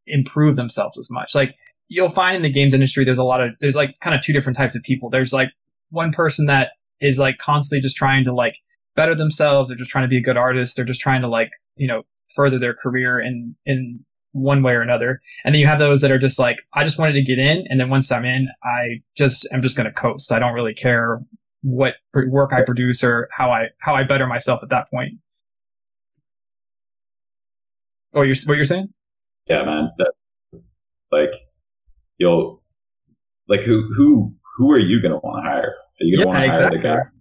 improve 0.07 0.57
themselves 0.57 0.99
as 0.99 1.09
much. 1.11 1.35
Like 1.35 1.55
you'll 1.89 2.11
find 2.11 2.37
in 2.37 2.43
the 2.43 2.51
games 2.51 2.75
industry 2.75 3.05
there's 3.05 3.18
a 3.18 3.25
lot 3.25 3.41
of 3.41 3.51
there's 3.61 3.77
like 3.77 3.97
kind 4.01 4.14
of 4.14 4.23
two 4.23 4.33
different 4.33 4.57
types 4.57 4.77
of 4.77 4.83
people. 4.83 5.11
There's 5.11 5.33
like 5.33 5.49
one 5.91 6.12
person 6.12 6.47
that 6.47 6.68
is 7.03 7.19
like 7.19 7.39
constantly 7.39 7.83
just 7.83 7.97
trying 7.97 8.25
to 8.25 8.33
like 8.35 8.57
better 8.97 9.15
themselves 9.15 9.69
they're 9.69 9.79
just 9.79 9.91
trying 9.91 10.05
to 10.05 10.09
be 10.09 10.19
a 10.19 10.23
good 10.23 10.37
artist 10.37 10.77
they're 10.77 10.85
just 10.85 11.01
trying 11.01 11.21
to 11.23 11.29
like 11.29 11.51
you 11.77 11.87
know 11.87 12.03
further 12.35 12.59
their 12.59 12.75
career 12.75 13.21
in 13.21 13.55
in 13.67 14.05
one 14.33 14.63
way 14.63 14.73
or 14.73 14.81
another. 14.81 15.21
And 15.45 15.55
then 15.55 15.61
you 15.61 15.67
have 15.67 15.79
those 15.79 16.01
that 16.01 16.11
are 16.11 16.19
just 16.19 16.39
like, 16.39 16.59
I 16.75 16.85
just 16.85 16.99
wanted 16.99 17.13
to 17.15 17.23
get 17.23 17.39
in, 17.39 17.65
and 17.69 17.79
then 17.79 17.91
once 17.91 18.11
I'm 18.11 18.25
in, 18.25 18.49
I 18.65 19.03
just 19.17 19.47
I'm 19.53 19.63
just 19.63 19.77
gonna 19.77 19.93
coast. 19.93 20.33
I 20.33 20.39
don't 20.39 20.55
really 20.55 20.75
care 20.75 21.21
what 21.63 21.95
work 22.15 22.53
I 22.53 22.63
produce 22.63 23.05
or 23.05 23.29
how 23.31 23.51
I 23.51 23.69
how 23.79 23.95
I 23.95 24.03
better 24.05 24.27
myself 24.27 24.63
at 24.63 24.71
that 24.71 24.91
point. 24.91 25.15
Oh, 28.15 28.23
you're 28.23 28.37
what 28.47 28.57
you're 28.57 28.65
saying? 28.65 28.93
Yeah, 29.47 29.65
man. 29.65 29.91
That 29.99 30.13
like 31.11 31.31
you'll 32.19 32.63
like 33.49 33.61
who 33.61 33.93
who 33.95 34.35
who 34.57 34.73
are 34.73 34.79
you 34.79 35.01
gonna 35.01 35.19
want 35.19 35.45
to 35.45 35.51
hire? 35.51 35.75
Are 36.01 36.05
you 36.05 36.16
gonna 36.16 36.28
yeah, 36.28 36.34
want 36.34 36.43
to 36.43 36.49
exactly. 36.49 36.80
hire 36.80 36.97
the 36.97 37.03
guy 37.03 37.12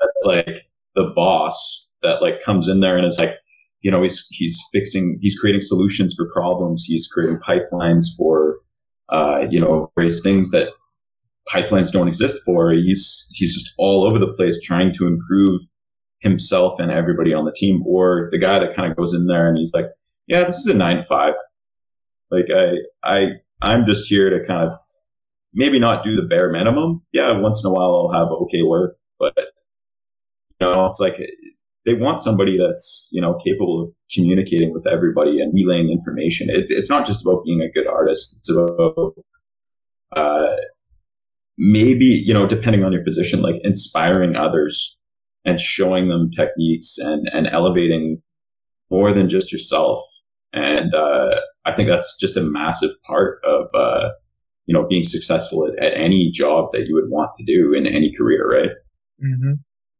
that's 0.00 0.24
like 0.24 0.62
the 0.94 1.12
boss 1.14 1.86
that 2.02 2.22
like 2.22 2.42
comes 2.42 2.68
in 2.68 2.80
there 2.80 2.96
and 2.96 3.06
is 3.06 3.18
like, 3.18 3.34
you 3.80 3.90
know, 3.90 4.02
he's 4.02 4.26
he's 4.30 4.60
fixing, 4.72 5.18
he's 5.20 5.38
creating 5.38 5.60
solutions 5.60 6.14
for 6.16 6.30
problems. 6.32 6.84
He's 6.86 7.08
creating 7.08 7.38
pipelines 7.46 8.06
for, 8.16 8.58
uh, 9.10 9.40
you 9.50 9.60
know, 9.60 9.90
various 9.96 10.22
things 10.22 10.50
that 10.50 10.68
pipelines 11.48 11.92
don't 11.92 12.08
exist 12.08 12.40
for. 12.44 12.72
He's 12.72 13.26
he's 13.32 13.54
just 13.54 13.74
all 13.78 14.06
over 14.06 14.18
the 14.18 14.32
place 14.34 14.60
trying 14.62 14.94
to 14.94 15.06
improve 15.06 15.60
himself 16.20 16.80
and 16.80 16.90
everybody 16.90 17.34
on 17.34 17.44
the 17.44 17.52
team. 17.52 17.82
Or 17.86 18.28
the 18.32 18.38
guy 18.38 18.58
that 18.58 18.74
kind 18.74 18.90
of 18.90 18.96
goes 18.96 19.14
in 19.14 19.26
there 19.26 19.48
and 19.48 19.58
he's 19.58 19.72
like, 19.74 19.86
yeah, 20.26 20.44
this 20.44 20.58
is 20.58 20.66
a 20.66 20.74
nine 20.74 21.04
five. 21.08 21.34
Like 22.30 22.46
I 22.54 22.76
I 23.04 23.26
I'm 23.62 23.86
just 23.86 24.08
here 24.08 24.30
to 24.30 24.46
kind 24.46 24.68
of 24.68 24.78
maybe 25.54 25.78
not 25.78 26.04
do 26.04 26.16
the 26.16 26.22
bare 26.22 26.50
minimum. 26.50 27.02
Yeah, 27.12 27.38
once 27.38 27.64
in 27.64 27.70
a 27.70 27.72
while 27.72 28.10
I'll 28.12 28.20
have 28.20 28.32
okay 28.42 28.62
work, 28.62 28.96
but 29.18 29.34
you 30.60 30.66
know, 30.66 30.86
it's 30.86 31.00
like 31.00 31.16
they 31.86 31.94
want 31.94 32.20
somebody 32.20 32.58
that's 32.58 33.08
you 33.10 33.20
know 33.20 33.38
capable 33.44 33.82
of 33.84 33.90
communicating 34.12 34.72
with 34.72 34.86
everybody 34.86 35.40
and 35.40 35.54
relaying 35.54 35.90
information. 35.90 36.50
It, 36.50 36.66
it's 36.68 36.90
not 36.90 37.06
just 37.06 37.22
about 37.22 37.44
being 37.44 37.62
a 37.62 37.70
good 37.70 37.86
artist. 37.86 38.36
It's 38.40 38.50
about 38.50 39.14
uh, 40.16 40.56
maybe 41.58 42.04
you 42.04 42.34
know 42.34 42.46
depending 42.46 42.84
on 42.84 42.92
your 42.92 43.04
position, 43.04 43.42
like 43.42 43.56
inspiring 43.62 44.36
others 44.36 44.96
and 45.44 45.60
showing 45.60 46.08
them 46.08 46.30
techniques 46.36 46.98
and 46.98 47.28
and 47.32 47.46
elevating 47.46 48.22
more 48.90 49.12
than 49.12 49.28
just 49.28 49.52
yourself. 49.52 50.04
And 50.52 50.94
uh, 50.94 51.34
I 51.64 51.72
think 51.72 51.88
that's 51.88 52.16
just 52.20 52.36
a 52.36 52.42
massive 52.42 52.90
part 53.02 53.40
of 53.44 53.66
uh, 53.74 54.10
you 54.66 54.74
know 54.74 54.86
being 54.88 55.04
successful 55.04 55.66
at, 55.66 55.82
at, 55.82 55.94
any 55.94 56.30
job 56.32 56.70
that 56.72 56.86
you 56.86 56.94
would 56.94 57.10
want 57.10 57.30
to 57.38 57.44
do 57.44 57.74
in 57.74 57.86
any 57.86 58.14
career, 58.16 58.48
right? 58.48 58.70
Mm-hmm 59.22 59.54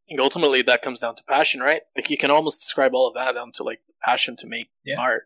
think 0.09 0.21
ultimately 0.21 0.63
that 0.63 0.83
comes 0.83 1.01
down 1.01 1.15
to 1.17 1.25
passion, 1.25 1.61
right? 1.61 1.83
Like 1.97 2.11
you 2.11 2.17
can 2.17 2.31
almost 2.31 2.61
describe 2.61 2.95
all 2.95 3.09
of 3.09 3.15
that 3.15 3.35
down 3.35 3.51
to 3.55 3.63
like 3.63 3.81
passion 4.03 4.37
to 4.37 4.47
make 4.47 4.69
yeah. 4.85 5.01
art. 5.01 5.25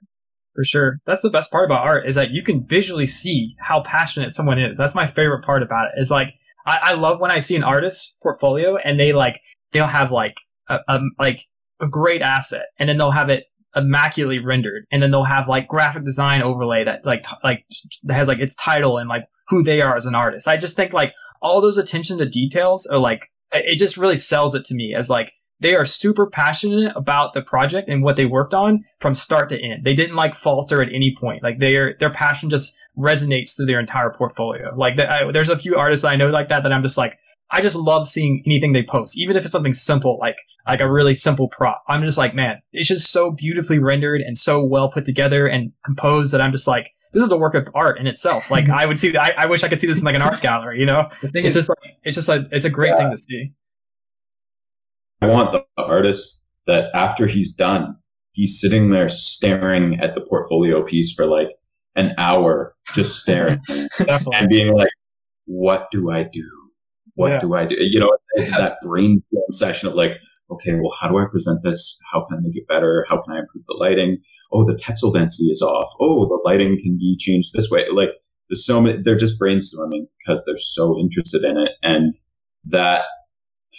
For 0.55 0.65
sure. 0.65 0.99
That's 1.07 1.23
the 1.23 1.31
best 1.31 1.53
part 1.53 1.67
about 1.67 1.85
art 1.85 2.09
is 2.09 2.17
that 2.17 2.31
you 2.31 2.43
can 2.43 2.67
visually 2.67 3.07
see 3.07 3.55
how 3.61 3.83
passionate 3.83 4.33
someone 4.33 4.59
is. 4.59 4.77
That's 4.77 4.95
my 4.95 5.07
favorite 5.07 5.45
part 5.45 5.63
about 5.63 5.87
it. 5.87 6.01
Is 6.01 6.11
like 6.11 6.35
I, 6.67 6.79
I 6.83 6.93
love 6.95 7.21
when 7.21 7.31
I 7.31 7.39
see 7.39 7.55
an 7.55 7.63
artist's 7.63 8.17
portfolio 8.23 8.77
and 8.77 8.99
they 8.99 9.13
like 9.13 9.41
they'll 9.73 9.87
have 9.87 10.11
like 10.11 10.37
a, 10.69 10.79
a 10.89 10.99
like 11.19 11.41
a 11.81 11.87
great 11.87 12.23
asset 12.23 12.67
and 12.79 12.89
then 12.89 12.99
they'll 12.99 13.13
have 13.13 13.31
it 13.31 13.45
immaculately 13.77 14.39
rendered 14.39 14.87
and 14.91 15.03
then 15.03 15.11
they'll 15.11 15.25
have 15.25 15.49
like 15.49 15.69
graphic 15.69 16.05
design 16.05 16.43
overlay 16.43 16.85
that 16.85 17.05
like 17.05 17.23
t- 17.23 17.37
like 17.45 17.65
has 18.09 18.27
like 18.27 18.39
its 18.39 18.55
title 18.55 18.99
and 18.99 19.09
like 19.09 19.25
who 19.49 19.63
they 19.63 19.81
are 19.81 19.97
as 19.97 20.07
an 20.07 20.15
artist. 20.15 20.49
I 20.49 20.57
just 20.57 20.77
think 20.77 20.93
like 20.93 21.13
all 21.43 21.61
those 21.61 21.79
attention 21.79 22.19
to 22.19 22.29
details 22.29 22.87
are 22.87 22.99
like 22.99 23.31
it 23.53 23.77
just 23.77 23.97
really 23.97 24.17
sells 24.17 24.55
it 24.55 24.65
to 24.67 24.75
me 24.75 24.95
as 24.97 25.09
like 25.11 25.33
they 25.61 25.75
are 25.75 25.85
super 25.85 26.27
passionate 26.27 26.93
about 26.95 27.35
the 27.35 27.43
project 27.43 27.89
and 27.89 28.03
what 28.03 28.17
they 28.17 28.25
worked 28.25 28.55
on 28.55 28.85
from 29.01 29.15
start 29.15 29.49
to 29.49 29.61
end. 29.61 29.85
They 29.85 29.95
didn't 29.95 30.17
like 30.17 30.35
falter 30.35 30.81
at 30.83 30.93
any 30.93 31.15
point. 31.19 31.43
Like 31.43 31.59
their 31.59 31.97
their 31.99 32.13
passion 32.13 32.51
just 32.51 32.77
resonates 32.97 33.57
through 33.57 33.67
their 33.67 33.81
entire 33.81 34.11
portfolio. 34.11 34.75
Like 34.77 34.97
the, 34.97 35.11
I, 35.11 35.31
there's 35.33 35.49
a 35.49 35.59
few 35.59 35.77
artists 35.77 36.05
I 36.05 36.17
know 36.17 36.31
like 36.31 36.49
that 36.49 36.63
that 36.63 36.73
I'm 36.73 36.83
just 36.83 36.99
like 36.99 37.19
I 37.51 37.61
just 37.61 37.77
love 37.77 38.09
seeing 38.09 38.43
anything 38.47 38.73
they 38.73 38.83
post, 38.83 39.17
even 39.19 39.37
if 39.37 39.45
it's 39.45 39.53
something 39.53 39.75
simple 39.75 40.19
like 40.21 40.37
like 40.67 40.81
a 40.81 40.91
really 40.91 41.15
simple 41.15 41.49
prop. 41.49 41.83
I'm 41.89 42.05
just 42.05 42.19
like, 42.19 42.35
man, 42.35 42.61
it's 42.73 42.89
just 42.89 43.11
so 43.11 43.33
beautifully 43.33 43.79
rendered 43.79 44.21
and 44.21 44.37
so 44.37 44.63
well 44.63 44.91
put 44.91 45.05
together 45.05 45.47
and 45.47 45.73
composed 45.85 46.33
that 46.33 46.43
I'm 46.43 46.53
just 46.53 46.69
like, 46.69 46.91
this 47.13 47.25
is 47.25 47.33
a 47.33 47.39
work 47.39 47.55
of 47.55 47.67
art 47.75 47.99
in 47.99 48.07
itself. 48.07 48.51
Like 48.51 48.69
I 48.75 48.85
would 48.85 48.99
see, 48.99 49.17
I, 49.17 49.33
I 49.39 49.47
wish 49.47 49.65
I 49.65 49.69
could 49.69 49.81
see 49.81 49.87
this 49.87 49.99
in 49.99 50.05
like 50.05 50.15
an 50.15 50.23
art 50.23 50.43
gallery. 50.43 50.79
You 50.79 50.87
know, 50.87 51.09
it's 51.23 51.55
just 51.55 51.69
like 51.71 51.79
it's 52.05 52.15
just 52.15 52.29
like 52.29 52.43
it's 52.53 52.67
a 52.67 52.71
great 52.71 52.91
yeah. 52.91 52.99
thing 52.99 53.11
to 53.11 53.17
see. 53.17 53.53
I 55.21 55.27
want 55.27 55.53
the 55.53 55.65
artist 55.83 56.43
that 56.67 56.91
after 56.95 57.27
he's 57.27 57.55
done, 57.55 57.97
he's 58.33 58.61
sitting 58.61 58.91
there 58.91 59.09
staring 59.09 59.99
at 60.01 60.15
the 60.15 60.21
portfolio 60.21 60.85
piece 60.85 61.13
for 61.15 61.27
like 61.27 61.49
an 61.97 62.15
hour, 62.19 62.77
just 62.95 63.21
staring 63.23 63.61
and 63.69 64.49
being 64.49 64.75
like, 64.75 64.91
"What 65.47 65.89
do 65.91 66.11
I 66.11 66.23
do? 66.23 66.58
What 67.19 67.29
yeah. 67.31 67.41
do 67.41 67.55
I 67.55 67.67
do?" 67.67 67.77
You 67.79 68.01
know, 68.01 68.17
that 68.37 68.77
brain 68.83 69.23
session 69.51 69.89
of 69.89 69.95
like, 69.95 70.13
okay, 70.51 70.75
well, 70.75 70.95
how 70.99 71.09
do 71.09 71.19
I 71.19 71.25
present 71.31 71.63
this? 71.63 71.99
How 72.13 72.25
can 72.25 72.39
I 72.39 72.41
make 72.41 72.57
it 72.57 72.67
better? 72.67 73.07
How 73.09 73.23
can 73.23 73.35
I 73.35 73.41
improve 73.41 73.65
the 73.69 73.75
lighting? 73.75 74.19
oh, 74.53 74.65
the 74.65 74.75
pixel 74.75 75.13
density 75.13 75.51
is 75.51 75.63
off. 75.63 75.93
Oh, 76.01 76.27
the 76.27 76.41
lighting 76.45 76.79
can 76.83 76.97
be 76.99 77.17
changed 77.19 77.53
this 77.53 77.71
way. 77.71 77.85
Like 77.93 78.11
there's 78.49 78.65
so 78.65 78.81
many, 78.81 79.03
they're 79.03 79.19
just 79.19 79.41
brainstorming 79.41 80.07
because 80.19 80.45
they're 80.45 80.59
so 80.59 80.99
interested 80.99 81.45
in 81.45 81.57
it. 81.59 81.73
And 81.83 82.15
that 82.65 83.03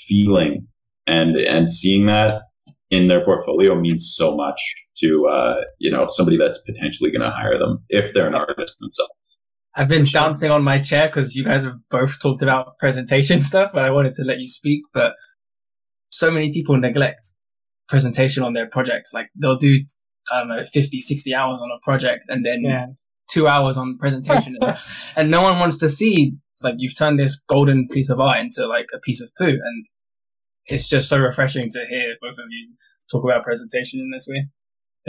feeling 0.07 0.67
and, 1.07 1.35
and 1.37 1.69
seeing 1.69 2.05
that 2.07 2.41
in 2.91 3.07
their 3.07 3.23
portfolio 3.23 3.75
means 3.75 4.13
so 4.15 4.35
much 4.35 4.59
to, 4.97 5.27
uh, 5.27 5.55
you 5.79 5.91
know, 5.91 6.07
somebody 6.07 6.37
that's 6.37 6.61
potentially 6.61 7.11
going 7.11 7.21
to 7.21 7.31
hire 7.35 7.57
them 7.57 7.83
if 7.89 8.13
they're 8.13 8.27
an 8.27 8.35
artist 8.35 8.79
themselves. 8.79 9.11
I've 9.75 9.87
been 9.87 10.05
bouncing 10.11 10.51
on 10.51 10.63
my 10.63 10.79
chair 10.79 11.07
because 11.07 11.35
you 11.35 11.43
guys 11.43 11.63
have 11.63 11.75
both 11.89 12.19
talked 12.19 12.41
about 12.41 12.77
presentation 12.79 13.43
stuff, 13.51 13.71
but 13.73 13.83
I 13.83 13.91
wanted 13.91 14.15
to 14.15 14.23
let 14.23 14.39
you 14.39 14.47
speak. 14.47 14.81
But 14.93 15.13
so 16.09 16.31
many 16.31 16.51
people 16.51 16.77
neglect 16.77 17.31
presentation 17.87 18.43
on 18.43 18.53
their 18.53 18.67
projects. 18.67 19.13
Like 19.13 19.29
they'll 19.35 19.57
do 19.57 19.79
I 20.31 20.39
don't 20.39 20.49
know, 20.49 20.63
50, 20.63 20.99
60 21.01 21.35
hours 21.35 21.59
on 21.61 21.69
a 21.71 21.79
project 21.83 22.25
and 22.27 22.45
then 22.45 22.63
yeah. 22.63 22.85
two 23.29 23.47
hours 23.47 23.77
on 23.77 23.97
presentation. 23.97 24.57
and, 24.59 24.77
and 25.15 25.31
no 25.31 25.41
one 25.41 25.59
wants 25.59 25.77
to 25.77 25.89
see, 25.89 26.33
like, 26.61 26.75
you've 26.77 26.97
turned 26.97 27.19
this 27.19 27.41
golden 27.47 27.87
piece 27.87 28.09
of 28.09 28.19
art 28.19 28.39
into 28.39 28.67
like 28.67 28.87
a 28.93 28.99
piece 28.99 29.21
of 29.21 29.29
poo. 29.35 29.47
And 29.47 29.85
it's 30.65 30.87
just 30.87 31.09
so 31.09 31.17
refreshing 31.17 31.69
to 31.69 31.85
hear 31.89 32.15
both 32.21 32.33
of 32.37 32.45
you 32.49 32.73
talk 33.11 33.23
about 33.23 33.43
presentation 33.43 33.99
in 33.99 34.11
this 34.11 34.27
way. 34.29 34.47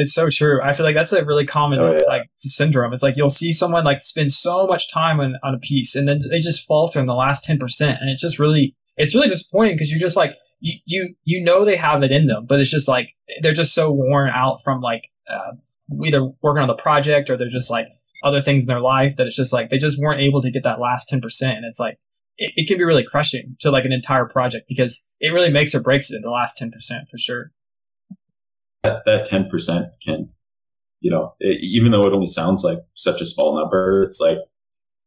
It's 0.01 0.15
so 0.15 0.29
true. 0.31 0.61
I 0.63 0.73
feel 0.73 0.87
like 0.87 0.95
that's 0.95 1.13
a 1.13 1.25
really 1.25 1.47
common 1.47 1.79
oh, 1.79 1.93
yeah. 1.93 2.07
like 2.07 2.23
syndrome. 2.39 2.93
It's 2.93 3.03
like 3.03 3.17
you'll 3.17 3.29
see 3.29 3.53
someone 3.53 3.85
like 3.85 4.01
spend 4.01 4.33
so 4.33 4.67
much 4.67 4.91
time 4.93 5.21
on, 5.21 5.37
on 5.43 5.55
a 5.55 5.59
piece 5.59 5.95
and 5.95 6.09
then 6.09 6.23
they 6.31 6.41
just 6.41 6.67
falter 6.67 7.01
in 7.01 7.07
the 7.07 7.15
last 7.15 7.47
10%. 7.47 7.61
And 7.81 8.11
it's 8.11 8.23
just 8.23 8.39
really, 8.39 8.75
it's 8.97 9.15
really 9.15 9.29
disappointing 9.29 9.75
because 9.75 9.91
you're 9.91 10.01
just 10.01 10.17
like, 10.17 10.33
you, 10.61 10.79
you 10.85 11.15
you 11.25 11.43
know 11.43 11.65
they 11.65 11.77
have 11.77 12.03
it 12.03 12.13
in 12.13 12.27
them, 12.27 12.47
but 12.47 12.61
it's 12.61 12.71
just 12.71 12.89
like 12.89 13.09
they're 13.43 13.53
just 13.53 13.75
so 13.75 13.91
worn 13.91 14.31
out 14.31 14.63
from 14.63 14.81
like 14.81 15.05
uh, 15.29 15.53
either 16.05 16.31
working 16.43 16.63
on 16.63 16.69
the 16.69 16.75
project 16.75 17.31
or 17.31 17.37
they're 17.37 17.49
just 17.51 17.71
like 17.71 17.87
other 18.23 18.43
things 18.43 18.63
in 18.63 18.67
their 18.67 18.81
life 18.81 19.15
that 19.17 19.27
it's 19.27 19.37
just 19.37 19.53
like 19.53 19.71
they 19.71 19.79
just 19.79 19.99
weren't 19.99 20.21
able 20.21 20.43
to 20.43 20.51
get 20.51 20.65
that 20.65 20.81
last 20.81 21.09
ten 21.09 21.21
percent, 21.21 21.57
and 21.57 21.65
it's 21.65 21.81
like 21.81 21.99
it, 22.37 22.53
it, 22.57 22.69
can 22.69 22.77
be 22.77 22.85
really 22.85 23.05
crushing 23.05 23.57
to 23.61 23.71
like 23.71 23.85
an 23.85 23.93
entire 23.93 24.27
project 24.27 24.67
because 24.69 25.03
it 25.21 25.33
really 25.33 25.51
makes 25.51 25.75
or 25.75 25.81
breaks 25.81 26.11
it 26.11 26.17
in 26.17 26.23
the 26.23 26.31
last 26.31 26.57
ten 26.57 26.71
percent 26.71 27.09
for 27.11 27.19
sure. 27.19 27.53
That 28.83 29.03
that 29.07 29.29
ten 29.29 29.49
percent 29.51 29.87
can, 30.05 30.29
you 31.01 31.11
know, 31.11 31.35
it, 31.41 31.63
even 31.63 31.93
though 31.93 32.07
it 32.07 32.13
only 32.13 32.29
sounds 32.29 32.65
like 32.65 32.79
such 32.95 33.21
a 33.21 33.27
small 33.27 33.59
number, 33.59 34.05
it's 34.05 34.21
like 34.21 34.39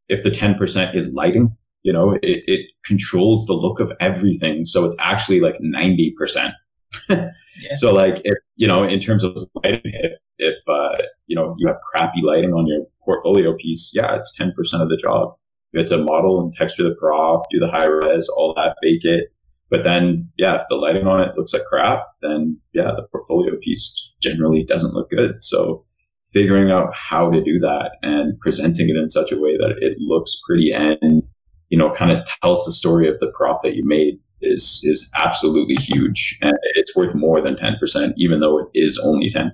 if 0.09 0.23
the 0.23 0.31
ten 0.31 0.55
percent 0.55 0.95
is 0.95 1.13
lighting 1.13 1.55
you 1.83 1.91
know, 1.91 2.13
it, 2.21 2.43
it 2.47 2.65
controls 2.85 3.45
the 3.45 3.53
look 3.53 3.79
of 3.79 3.91
everything. 3.99 4.65
So 4.65 4.85
it's 4.85 4.95
actually 4.99 5.41
like 5.41 5.55
90%. 5.59 6.51
yeah. 7.09 7.27
So 7.75 7.93
like 7.93 8.21
if, 8.23 8.37
you 8.55 8.67
know, 8.67 8.83
in 8.83 8.99
terms 8.99 9.23
of 9.23 9.35
lighting, 9.63 9.81
if, 9.93 10.13
if, 10.37 10.55
uh, 10.67 11.03
you 11.27 11.35
know, 11.35 11.55
you 11.57 11.67
have 11.67 11.77
crappy 11.91 12.21
lighting 12.23 12.53
on 12.53 12.67
your 12.67 12.85
portfolio 13.03 13.55
piece, 13.57 13.91
yeah, 13.93 14.15
it's 14.15 14.33
10% 14.39 14.49
of 14.81 14.89
the 14.89 14.97
job. 14.97 15.35
You 15.73 15.81
have 15.81 15.89
to 15.89 15.97
model 15.97 16.41
and 16.41 16.53
texture 16.55 16.83
the 16.83 16.95
prop, 16.99 17.43
do 17.51 17.59
the 17.59 17.69
high 17.69 17.85
res, 17.85 18.29
all 18.29 18.53
that, 18.55 18.75
bake 18.81 19.03
it. 19.03 19.32
But 19.73 19.83
then, 19.83 20.29
yeah, 20.37 20.53
if 20.57 20.61
the 20.69 20.75
lighting 20.75 21.07
on 21.07 21.19
it 21.19 21.35
looks 21.35 21.51
like 21.51 21.65
crap, 21.65 22.05
then 22.21 22.59
yeah, 22.73 22.91
the 22.95 23.07
portfolio 23.11 23.53
piece 23.59 24.13
generally 24.21 24.63
doesn't 24.63 24.93
look 24.93 25.09
good. 25.09 25.43
So 25.43 25.83
figuring 26.31 26.69
out 26.69 26.93
how 26.93 27.31
to 27.31 27.43
do 27.43 27.57
that 27.61 27.93
and 28.03 28.39
presenting 28.39 28.87
it 28.89 28.95
in 28.95 29.09
such 29.09 29.31
a 29.31 29.39
way 29.39 29.57
that 29.57 29.73
it 29.81 29.97
looks 29.97 30.39
pretty 30.47 30.71
and, 30.71 31.23
you 31.69 31.79
know, 31.79 31.91
kind 31.91 32.11
of 32.11 32.19
tells 32.43 32.67
the 32.67 32.71
story 32.71 33.09
of 33.09 33.19
the 33.19 33.31
prop 33.35 33.63
that 33.63 33.73
you 33.73 33.81
made 33.83 34.19
is, 34.43 34.79
is 34.83 35.09
absolutely 35.15 35.83
huge. 35.83 36.37
And 36.43 36.53
it's 36.75 36.95
worth 36.95 37.15
more 37.15 37.41
than 37.41 37.55
10%, 37.55 38.13
even 38.17 38.41
though 38.41 38.59
it 38.59 38.67
is 38.75 38.99
only 38.99 39.31
10%, 39.31 39.49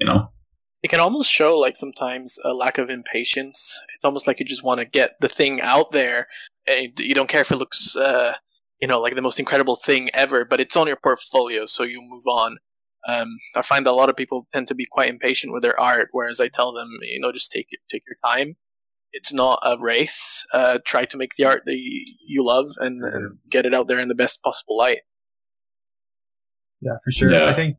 you 0.00 0.06
know? 0.06 0.30
it 0.82 0.88
can 0.88 1.00
almost 1.00 1.30
show 1.30 1.58
like 1.58 1.76
sometimes 1.76 2.38
a 2.42 2.54
lack 2.54 2.78
of 2.78 2.88
impatience. 2.88 3.78
It's 3.94 4.04
almost 4.04 4.26
like 4.26 4.40
you 4.40 4.46
just 4.46 4.64
want 4.64 4.80
to 4.80 4.86
get 4.86 5.16
the 5.20 5.28
thing 5.28 5.60
out 5.60 5.90
there, 5.90 6.28
and 6.66 6.98
you 6.98 7.14
don't 7.14 7.28
care 7.28 7.40
if 7.40 7.50
it 7.50 7.56
looks, 7.56 7.96
uh, 7.96 8.34
you 8.80 8.88
know, 8.88 9.00
like 9.00 9.14
the 9.14 9.22
most 9.22 9.38
incredible 9.38 9.76
thing 9.76 10.10
ever, 10.14 10.44
but 10.44 10.60
it's 10.60 10.76
on 10.76 10.86
your 10.86 10.96
portfolio, 10.96 11.64
so 11.64 11.82
you 11.82 12.00
move 12.02 12.26
on. 12.26 12.58
Um, 13.06 13.38
I 13.54 13.62
find 13.62 13.86
that 13.86 13.92
a 13.92 13.92
lot 13.92 14.10
of 14.10 14.16
people 14.16 14.46
tend 14.52 14.66
to 14.68 14.74
be 14.74 14.86
quite 14.90 15.08
impatient 15.08 15.52
with 15.52 15.62
their 15.62 15.78
art, 15.80 16.08
whereas 16.12 16.40
I 16.40 16.48
tell 16.48 16.72
them, 16.72 16.98
you 17.02 17.20
know, 17.20 17.32
just 17.32 17.50
take 17.50 17.68
take 17.88 18.02
your 18.06 18.16
time. 18.24 18.56
It's 19.12 19.32
not 19.32 19.60
a 19.62 19.78
race. 19.78 20.44
Uh, 20.52 20.78
try 20.84 21.06
to 21.06 21.16
make 21.16 21.36
the 21.36 21.44
art 21.44 21.62
that 21.64 21.76
you, 21.76 22.04
you 22.26 22.44
love 22.44 22.70
and, 22.78 23.02
and, 23.02 23.12
mm-hmm. 23.12 23.48
get 23.48 23.64
it 23.64 23.72
out 23.72 23.88
there 23.88 23.98
in 23.98 24.08
the 24.08 24.14
best 24.14 24.42
possible 24.42 24.76
light. 24.76 24.98
Yeah, 26.82 26.92
for 27.02 27.10
sure. 27.10 27.32
Yeah. 27.32 27.46
I 27.46 27.54
think, 27.54 27.78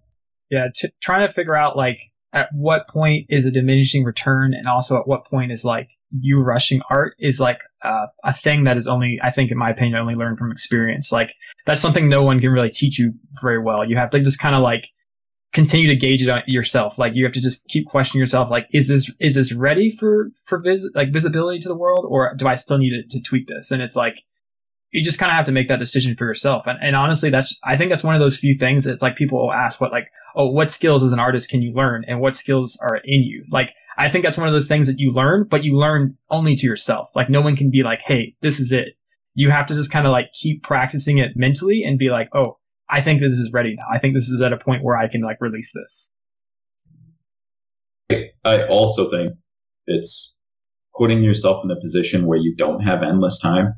yeah, 0.49 0.67
t- 0.73 0.89
trying 1.01 1.27
to 1.27 1.33
figure 1.33 1.55
out 1.55 1.77
like 1.77 1.99
at 2.33 2.47
what 2.53 2.87
point 2.87 3.27
is 3.29 3.45
a 3.45 3.51
diminishing 3.51 4.03
return 4.03 4.53
and 4.55 4.67
also 4.67 4.99
at 4.99 5.07
what 5.07 5.25
point 5.25 5.51
is 5.51 5.63
like 5.63 5.89
you 6.11 6.41
rushing 6.41 6.81
art 6.89 7.15
is 7.19 7.39
like 7.39 7.59
uh, 7.83 8.07
a 8.23 8.33
thing 8.33 8.63
that 8.63 8.77
is 8.77 8.87
only 8.87 9.19
i 9.23 9.31
think 9.31 9.51
in 9.51 9.57
my 9.57 9.69
opinion 9.69 9.95
only 9.95 10.15
learned 10.15 10.37
from 10.37 10.51
experience 10.51 11.11
like 11.11 11.33
that's 11.65 11.81
something 11.81 12.09
no 12.09 12.23
one 12.23 12.39
can 12.39 12.49
really 12.49 12.69
teach 12.69 12.97
you 12.97 13.13
very 13.41 13.61
well 13.61 13.87
you 13.87 13.95
have 13.95 14.09
to 14.09 14.19
just 14.19 14.39
kind 14.39 14.55
of 14.55 14.61
like 14.61 14.87
continue 15.51 15.87
to 15.87 15.95
gauge 15.95 16.21
it 16.21 16.29
on 16.29 16.41
yourself 16.47 16.99
like 16.99 17.13
you 17.15 17.23
have 17.23 17.33
to 17.33 17.41
just 17.41 17.67
keep 17.67 17.87
questioning 17.87 18.19
yourself 18.19 18.49
like 18.49 18.67
is 18.71 18.87
this 18.87 19.11
is 19.19 19.35
this 19.35 19.53
ready 19.53 19.91
for 19.91 20.29
for 20.45 20.59
vis- 20.59 20.89
like 20.93 21.11
visibility 21.11 21.59
to 21.59 21.67
the 21.67 21.75
world 21.75 22.05
or 22.07 22.35
do 22.35 22.47
i 22.47 22.55
still 22.55 22.77
need 22.77 22.91
to, 22.91 23.17
to 23.17 23.21
tweak 23.23 23.47
this 23.47 23.71
and 23.71 23.81
it's 23.81 23.95
like 23.95 24.15
you 24.91 25.03
just 25.03 25.19
kind 25.19 25.31
of 25.31 25.35
have 25.35 25.45
to 25.45 25.51
make 25.51 25.67
that 25.67 25.79
decision 25.79 26.15
for 26.15 26.25
yourself. 26.25 26.63
And, 26.65 26.79
and 26.81 26.95
honestly, 26.95 27.29
that's, 27.29 27.55
I 27.63 27.77
think 27.77 27.91
that's 27.91 28.03
one 28.03 28.15
of 28.15 28.21
those 28.21 28.37
few 28.37 28.55
things 28.55 28.85
that's 28.85 29.01
like 29.01 29.15
people 29.15 29.39
will 29.39 29.53
ask 29.53 29.79
what, 29.79 29.91
like, 29.91 30.07
oh, 30.35 30.47
what 30.47 30.71
skills 30.71 31.03
as 31.03 31.11
an 31.11 31.19
artist 31.19 31.49
can 31.49 31.61
you 31.61 31.73
learn 31.73 32.05
and 32.07 32.19
what 32.19 32.35
skills 32.35 32.77
are 32.81 32.99
in 33.03 33.21
you? 33.21 33.45
Like, 33.51 33.73
I 33.99 34.09
think 34.09 34.23
that's 34.23 34.37
one 34.37 34.47
of 34.47 34.53
those 34.53 34.69
things 34.69 34.87
that 34.87 34.97
you 34.97 35.11
learn, 35.11 35.45
but 35.49 35.65
you 35.65 35.77
learn 35.77 36.17
only 36.29 36.55
to 36.55 36.65
yourself. 36.65 37.09
Like, 37.15 37.29
no 37.29 37.41
one 37.41 37.57
can 37.57 37.69
be 37.69 37.83
like, 37.83 38.01
hey, 38.01 38.33
this 38.41 38.59
is 38.59 38.71
it. 38.71 38.95
You 39.35 39.51
have 39.51 39.67
to 39.67 39.75
just 39.75 39.91
kind 39.91 40.07
of 40.07 40.11
like 40.11 40.31
keep 40.33 40.63
practicing 40.63 41.17
it 41.17 41.31
mentally 41.35 41.83
and 41.83 41.99
be 41.99 42.09
like, 42.09 42.29
oh, 42.33 42.57
I 42.89 43.01
think 43.01 43.21
this 43.21 43.33
is 43.33 43.51
ready 43.51 43.75
now. 43.75 43.83
I 43.93 43.99
think 43.99 44.15
this 44.15 44.29
is 44.29 44.41
at 44.41 44.53
a 44.53 44.57
point 44.57 44.83
where 44.83 44.97
I 44.97 45.09
can 45.09 45.21
like 45.21 45.37
release 45.41 45.73
this. 45.73 46.09
I 48.45 48.65
also 48.67 49.11
think 49.11 49.33
it's 49.85 50.33
putting 50.97 51.21
yourself 51.21 51.63
in 51.65 51.69
a 51.69 51.79
position 51.79 52.25
where 52.25 52.39
you 52.39 52.55
don't 52.55 52.81
have 52.81 53.03
endless 53.03 53.37
time 53.39 53.75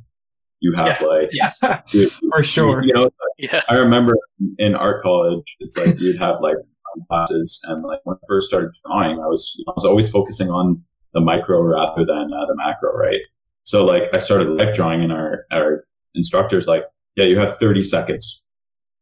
you 0.62 0.74
have 0.78 0.98
yeah. 1.02 1.08
like 1.08 1.30
yes 1.34 1.60
for 2.30 2.44
sure 2.44 2.84
you 2.84 2.94
know 2.94 3.10
yeah. 3.38 3.62
i 3.68 3.76
remember 3.76 4.16
in 4.60 4.76
art 4.76 5.04
college 5.04 5.58
it's 5.60 5.76
like 5.76 6.00
you'd 6.00 6.20
have 6.20 6.36
like 6.40 6.56
classes. 7.08 7.60
And 7.64 7.84
like 7.84 8.00
when 8.04 8.18
i 8.18 8.26
first 8.28 8.48
started 8.48 8.72
drawing 8.86 9.20
i 9.20 9.28
was 9.28 9.56
i 9.68 9.72
was 9.76 9.86
always 9.86 10.10
focusing 10.10 10.50
on 10.50 10.84
the 11.14 11.22
micro 11.22 11.62
rather 11.62 12.06
than 12.06 12.32
uh, 12.34 12.46
the 12.48 12.56
macro 12.56 12.94
right? 12.94 13.22
So 13.64 13.86
like 13.86 14.04
i 14.14 14.20
started 14.20 14.50
life 14.50 14.76
drawing 14.76 15.04
and 15.04 15.12
our 15.12 15.46
our 15.52 15.86
instructors 16.16 16.68
like 16.68 16.84
yeah 17.16 17.26
you 17.26 17.38
have 17.40 17.58
30 17.58 17.84
seconds. 17.84 18.42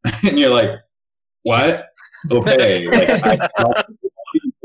And 0.23 0.39
you're 0.39 0.53
like 0.53 0.71
what? 1.43 1.87
Okay. 2.31 2.85
Like 2.91 3.39
I, 3.57 3.83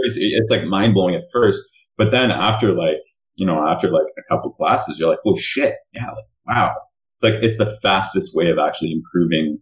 it's 0.06 0.50
like 0.50 0.64
mind-blowing 0.64 1.14
at 1.14 1.22
first 1.32 1.62
but 1.96 2.10
then 2.10 2.30
after 2.30 2.72
like 2.72 3.00
you 3.36 3.46
know 3.46 3.66
after 3.66 3.90
like 3.90 4.06
a 4.18 4.22
couple 4.28 4.50
classes 4.52 4.98
you're 4.98 5.08
like 5.08 5.20
oh 5.26 5.36
shit. 5.38 5.76
Yeah 5.92 6.06
like 6.10 6.24
wow, 6.46 6.74
it's 7.16 7.22
like 7.22 7.42
it's 7.42 7.58
the 7.58 7.78
fastest 7.82 8.34
way 8.34 8.50
of 8.50 8.58
actually 8.58 8.92
improving 8.92 9.58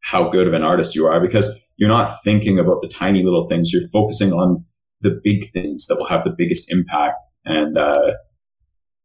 how 0.00 0.28
good 0.28 0.46
of 0.46 0.52
an 0.52 0.62
artist 0.62 0.94
you 0.94 1.06
are 1.06 1.20
because 1.20 1.56
you're 1.76 1.88
not 1.88 2.22
thinking 2.22 2.58
about 2.58 2.82
the 2.82 2.88
tiny 2.88 3.22
little 3.22 3.48
things. 3.48 3.72
You're 3.72 3.88
focusing 3.88 4.32
on 4.32 4.64
the 5.00 5.20
big 5.22 5.52
things 5.52 5.86
that 5.86 5.96
will 5.96 6.08
have 6.08 6.24
the 6.24 6.34
biggest 6.36 6.70
impact. 6.70 7.24
And 7.44 7.76
uh, 7.76 8.12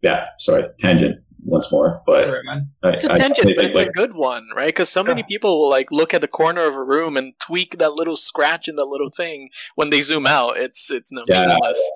yeah, 0.01 0.25
sorry, 0.39 0.65
tangent 0.79 1.17
once 1.43 1.71
more, 1.71 2.01
but 2.05 2.29
I, 2.29 2.89
it's 2.89 3.05
a 3.05 3.09
tangent, 3.09 3.53
but 3.55 3.65
it's 3.65 3.75
like, 3.75 3.87
a 3.87 3.91
good 3.91 4.13
one, 4.13 4.47
right? 4.55 4.67
Because 4.67 4.89
so 4.89 5.03
many 5.03 5.23
people 5.23 5.59
will 5.59 5.69
like 5.69 5.91
look 5.91 6.13
at 6.13 6.21
the 6.21 6.27
corner 6.27 6.65
of 6.65 6.75
a 6.75 6.83
room 6.83 7.17
and 7.17 7.33
tweak 7.39 7.77
that 7.77 7.93
little 7.93 8.15
scratch 8.15 8.67
in 8.67 8.75
that 8.75 8.85
little 8.85 9.09
thing. 9.09 9.49
When 9.75 9.89
they 9.89 10.01
zoom 10.01 10.27
out, 10.27 10.57
it's 10.57 10.91
it's 10.91 11.11
no 11.11 11.23
yeah, 11.27 11.43
meaningless. 11.43 11.91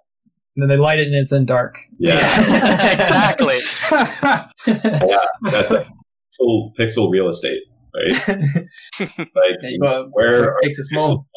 And 0.56 0.64
then 0.64 0.70
they 0.70 0.82
light 0.82 1.00
it 1.00 1.08
and 1.08 1.16
it's 1.16 1.32
in 1.32 1.46
dark. 1.46 1.80
Yeah, 1.98 2.40
exactly. 2.94 3.60
yeah, 4.68 5.26
that's 5.44 5.72
a 5.72 5.88
pixel, 6.40 6.72
pixel 6.80 7.12
real 7.12 7.30
estate, 7.30 7.64
right? 7.94 8.28
like 9.00 9.58
yeah, 9.62 10.04
where 10.12 10.56
big 10.62 10.74
to 10.74 10.84
small. 10.86 11.28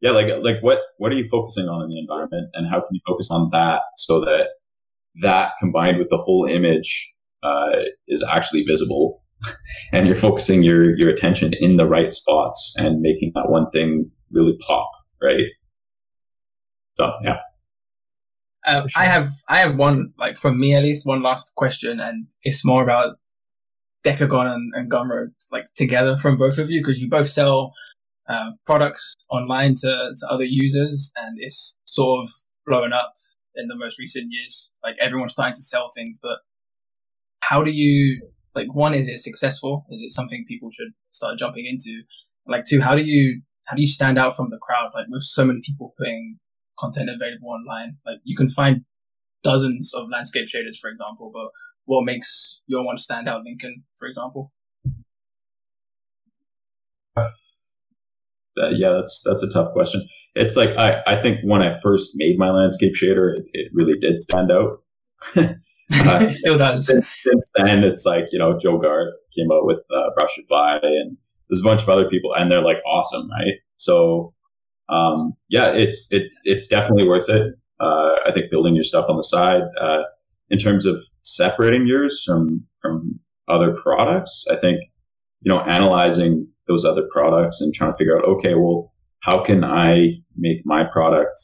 Yeah, 0.00 0.10
like 0.10 0.28
like 0.42 0.62
what 0.62 0.78
what 0.98 1.12
are 1.12 1.14
you 1.14 1.28
focusing 1.30 1.68
on 1.68 1.84
in 1.84 1.90
the 1.90 1.98
environment, 1.98 2.50
and 2.54 2.66
how 2.68 2.80
can 2.80 2.88
you 2.90 3.00
focus 3.06 3.28
on 3.30 3.50
that 3.52 3.82
so 3.96 4.20
that 4.20 4.46
that 5.22 5.52
combined 5.60 5.98
with 5.98 6.08
the 6.10 6.16
whole 6.16 6.48
image 6.50 7.12
uh, 7.42 7.82
is 8.08 8.24
actually 8.28 8.64
visible, 8.64 9.22
and 9.92 10.06
you're 10.06 10.16
focusing 10.16 10.62
your 10.62 10.96
your 10.96 11.08
attention 11.08 11.52
in 11.60 11.76
the 11.76 11.86
right 11.86 12.12
spots 12.12 12.74
and 12.76 13.00
making 13.00 13.32
that 13.34 13.48
one 13.48 13.70
thing 13.70 14.10
really 14.32 14.56
pop, 14.66 14.90
right? 15.22 15.46
So 16.96 17.12
yeah. 17.24 17.36
Uh, 18.64 18.86
sure. 18.86 19.02
I 19.02 19.06
have 19.06 19.32
I 19.48 19.58
have 19.58 19.76
one 19.76 20.12
like 20.18 20.36
from 20.36 20.58
me 20.58 20.74
at 20.74 20.82
least 20.82 21.06
one 21.06 21.22
last 21.22 21.54
question, 21.54 22.00
and 22.00 22.26
it's 22.42 22.64
more 22.64 22.82
about 22.82 23.16
Dekogon 24.04 24.52
and, 24.52 24.72
and 24.74 24.90
Gumroad 24.90 25.28
like 25.50 25.64
together 25.76 26.16
from 26.16 26.36
both 26.36 26.58
of 26.58 26.70
you 26.70 26.80
because 26.80 27.00
you 27.00 27.08
both 27.08 27.28
sell 27.28 27.72
uh, 28.28 28.50
products 28.66 29.14
online 29.30 29.74
to, 29.76 30.14
to 30.18 30.26
other 30.28 30.44
users, 30.44 31.12
and 31.16 31.36
it's 31.40 31.78
sort 31.84 32.22
of 32.22 32.30
blowing 32.66 32.92
up 32.92 33.14
in 33.54 33.68
the 33.68 33.76
most 33.76 33.98
recent 33.98 34.26
years. 34.30 34.70
Like 34.82 34.96
everyone's 35.00 35.32
starting 35.32 35.54
to 35.54 35.62
sell 35.62 35.90
things, 35.94 36.18
but 36.22 36.38
how 37.42 37.62
do 37.62 37.70
you 37.70 38.28
like? 38.54 38.72
One, 38.72 38.94
is 38.94 39.08
it 39.08 39.20
successful? 39.20 39.86
Is 39.90 40.02
it 40.02 40.12
something 40.12 40.44
people 40.46 40.70
should 40.72 40.92
start 41.10 41.38
jumping 41.38 41.66
into? 41.66 42.02
Like 42.46 42.64
two, 42.64 42.80
how 42.80 42.94
do 42.94 43.02
you 43.02 43.42
how 43.66 43.76
do 43.76 43.82
you 43.82 43.88
stand 43.88 44.18
out 44.18 44.36
from 44.36 44.50
the 44.50 44.58
crowd? 44.58 44.90
Like 44.94 45.06
with 45.08 45.22
so 45.22 45.44
many 45.44 45.60
people 45.64 45.94
putting 45.98 46.38
content 46.78 47.10
available 47.10 47.50
online. 47.50 47.96
Like 48.06 48.18
you 48.24 48.36
can 48.36 48.48
find 48.48 48.84
dozens 49.42 49.92
of 49.94 50.08
landscape 50.10 50.46
shaders, 50.46 50.78
for 50.80 50.90
example, 50.90 51.30
but 51.32 51.50
what 51.84 52.04
makes 52.04 52.60
your 52.66 52.84
one 52.84 52.96
stand 52.96 53.28
out, 53.28 53.42
Lincoln, 53.44 53.84
for 53.98 54.06
example? 54.06 54.52
Uh, 57.16 58.68
yeah, 58.76 58.92
that's 58.98 59.22
that's 59.24 59.42
a 59.42 59.50
tough 59.50 59.72
question. 59.72 60.06
It's 60.34 60.56
like 60.56 60.70
I, 60.78 61.02
I 61.06 61.22
think 61.22 61.38
when 61.44 61.62
I 61.62 61.78
first 61.82 62.12
made 62.14 62.38
my 62.38 62.50
landscape 62.50 62.92
shader, 62.94 63.36
it, 63.36 63.44
it 63.52 63.70
really 63.72 63.98
did 64.00 64.18
stand 64.18 64.50
out. 64.50 64.82
uh, 65.36 66.24
Still 66.26 66.58
does. 66.58 66.86
Since, 66.86 67.06
since, 67.22 67.50
then, 67.54 67.84
it's 67.84 68.04
like 68.04 68.24
you 68.30 68.38
know 68.38 68.58
Joe 68.58 68.78
Garth 68.78 69.14
came 69.36 69.50
out 69.50 69.64
with 69.64 69.78
uh, 69.90 70.10
Brushify, 70.18 70.78
and 70.82 71.16
there's 71.48 71.60
a 71.60 71.64
bunch 71.64 71.82
of 71.82 71.88
other 71.88 72.08
people, 72.08 72.34
and 72.34 72.50
they're 72.50 72.62
like 72.62 72.78
awesome, 72.86 73.30
right? 73.30 73.54
So 73.76 74.34
um, 74.88 75.32
yeah, 75.48 75.70
it's 75.72 76.06
it 76.10 76.30
it's 76.44 76.66
definitely 76.66 77.08
worth 77.08 77.28
it. 77.28 77.54
Uh, 77.80 78.10
I 78.26 78.32
think 78.34 78.50
building 78.50 78.74
your 78.74 78.84
stuff 78.84 79.06
on 79.08 79.16
the 79.16 79.22
side 79.22 79.62
uh, 79.80 80.02
in 80.52 80.58
terms 80.58 80.86
of 80.86 81.02
separating 81.22 81.86
yours 81.86 82.22
from 82.24 82.64
from 82.80 83.18
other 83.48 83.76
products. 83.82 84.44
I 84.48 84.56
think 84.60 84.78
you 85.40 85.52
know 85.52 85.60
analyzing 85.60 86.46
those 86.68 86.84
other 86.84 87.08
products 87.10 87.60
and 87.60 87.74
trying 87.74 87.92
to 87.92 87.96
figure 87.96 88.16
out 88.16 88.24
okay, 88.24 88.54
well, 88.54 88.92
how 89.20 89.44
can 89.44 89.64
I 89.64 90.20
make 90.36 90.58
my 90.64 90.84
product 90.84 91.40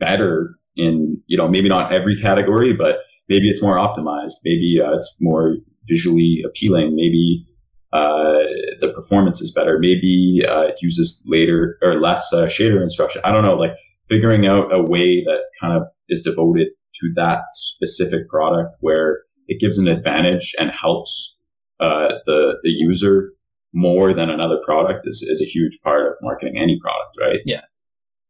better 0.00 0.56
in 0.76 1.22
you 1.26 1.36
know 1.36 1.48
maybe 1.48 1.68
not 1.68 1.94
every 1.94 2.20
category, 2.20 2.72
but 2.72 2.96
maybe 3.28 3.48
it's 3.48 3.62
more 3.62 3.78
optimized. 3.78 4.40
Maybe 4.44 4.78
uh, 4.82 4.96
it's 4.96 5.16
more 5.20 5.56
visually 5.88 6.42
appealing. 6.46 6.96
Maybe 6.96 7.46
uh, 7.92 8.40
the 8.80 8.92
performance 8.94 9.42
is 9.42 9.52
better. 9.52 9.78
Maybe 9.78 10.40
uh, 10.48 10.68
it 10.68 10.76
uses 10.80 11.22
later 11.26 11.78
or 11.82 12.00
less 12.00 12.32
uh, 12.32 12.46
shader 12.46 12.82
instruction. 12.82 13.20
I 13.22 13.32
don't 13.32 13.44
know. 13.44 13.54
Like 13.54 13.72
figuring 14.08 14.46
out 14.46 14.72
a 14.72 14.82
way 14.82 15.22
that 15.24 15.40
kind 15.60 15.76
of 15.76 15.82
is 16.08 16.22
devoted 16.22 16.68
to 17.00 17.12
that 17.16 17.40
specific 17.52 18.28
product 18.28 18.76
where 18.80 19.20
it 19.48 19.60
gives 19.60 19.78
an 19.78 19.88
advantage 19.88 20.54
and 20.58 20.70
helps 20.70 21.36
uh, 21.80 22.08
the 22.26 22.54
the 22.62 22.70
user 22.70 23.32
more 23.72 24.14
than 24.14 24.30
another 24.30 24.58
product 24.64 25.06
is, 25.06 25.22
is 25.28 25.42
a 25.42 25.44
huge 25.44 25.78
part 25.82 26.06
of 26.06 26.14
marketing 26.22 26.56
any 26.56 26.78
product, 26.80 27.14
right? 27.20 27.40
Yeah. 27.44 27.60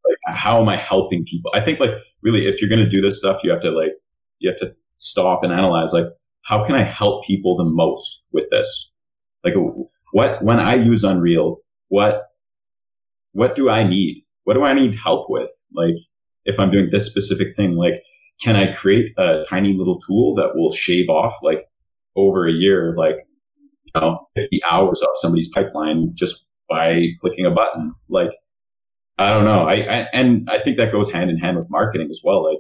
Like, 0.05 0.37
how 0.37 0.61
am 0.61 0.69
I 0.69 0.77
helping 0.77 1.25
people? 1.25 1.53
I 1.55 1.61
think 1.61 1.79
like 1.79 1.91
really, 2.23 2.49
if 2.49 2.61
you're 2.61 2.69
going 2.69 2.83
to 2.83 2.89
do 2.89 3.01
this 3.01 3.19
stuff, 3.19 3.43
you 3.45 3.51
have 3.53 3.63
to 3.63 3.71
like, 3.71 3.93
you 4.41 4.51
have 4.51 4.59
to 4.61 4.75
stop 4.99 5.45
and 5.45 5.53
analyze 5.53 5.93
like, 5.93 6.07
how 6.43 6.67
can 6.67 6.75
I 6.75 6.83
help 6.83 7.25
people 7.25 7.57
the 7.57 7.65
most 7.65 8.25
with 8.33 8.51
this? 8.51 8.91
Like 9.45 9.55
what, 10.13 10.43
when 10.43 10.59
I 10.59 10.75
use 10.75 11.05
Unreal, 11.05 11.59
what, 11.89 12.25
what 13.33 13.55
do 13.55 13.71
I 13.71 13.89
need? 13.89 14.25
What 14.45 14.55
do 14.55 14.65
I 14.65 14.75
need 14.75 14.97
help 14.97 15.27
with? 15.29 15.51
Like 15.73 15.95
if 16.45 16.59
I'm 16.59 16.73
doing 16.73 16.89
this 16.91 17.07
specific 17.07 17.55
thing, 17.57 17.77
like, 17.77 18.03
can 18.43 18.57
I 18.57 18.73
create 18.73 19.13
a 19.19 19.45
tiny 19.49 19.73
little 19.73 20.01
tool 20.01 20.35
that 20.37 20.55
will 20.55 20.73
shave 20.73 21.09
off 21.09 21.37
like 21.43 21.69
over 22.17 22.47
a 22.47 22.53
year, 22.53 22.95
like, 22.97 23.17
you 23.85 24.01
know, 24.01 24.29
50 24.37 24.61
hours 24.71 25.03
off 25.03 25.17
somebody's 25.17 25.51
pipeline 25.51 26.11
just 26.15 26.45
by 26.69 27.01
clicking 27.21 27.47
a 27.47 27.51
button? 27.51 27.95
Like, 28.09 28.31
I 29.19 29.31
don't 29.31 29.45
know. 29.45 29.63
I, 29.63 29.73
I, 29.73 30.07
and 30.13 30.49
I 30.51 30.59
think 30.59 30.77
that 30.77 30.93
goes 30.93 31.11
hand 31.11 31.31
in 31.31 31.39
hand 31.39 31.57
with 31.57 31.71
marketing 31.71 32.09
as 32.11 32.21
well. 32.23 32.45
Like, 32.45 32.59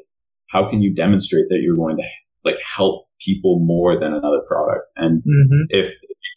how 0.48 0.70
can 0.70 0.80
you 0.80 0.94
demonstrate 0.94 1.48
that 1.50 1.58
you're 1.62 1.76
going 1.76 1.96
to 1.96 2.02
like 2.44 2.56
help 2.64 3.08
people 3.20 3.58
more 3.60 3.98
than 3.98 4.12
another 4.14 4.40
product? 4.48 4.86
And 4.96 5.20
mm-hmm. 5.20 5.64
if 5.70 5.94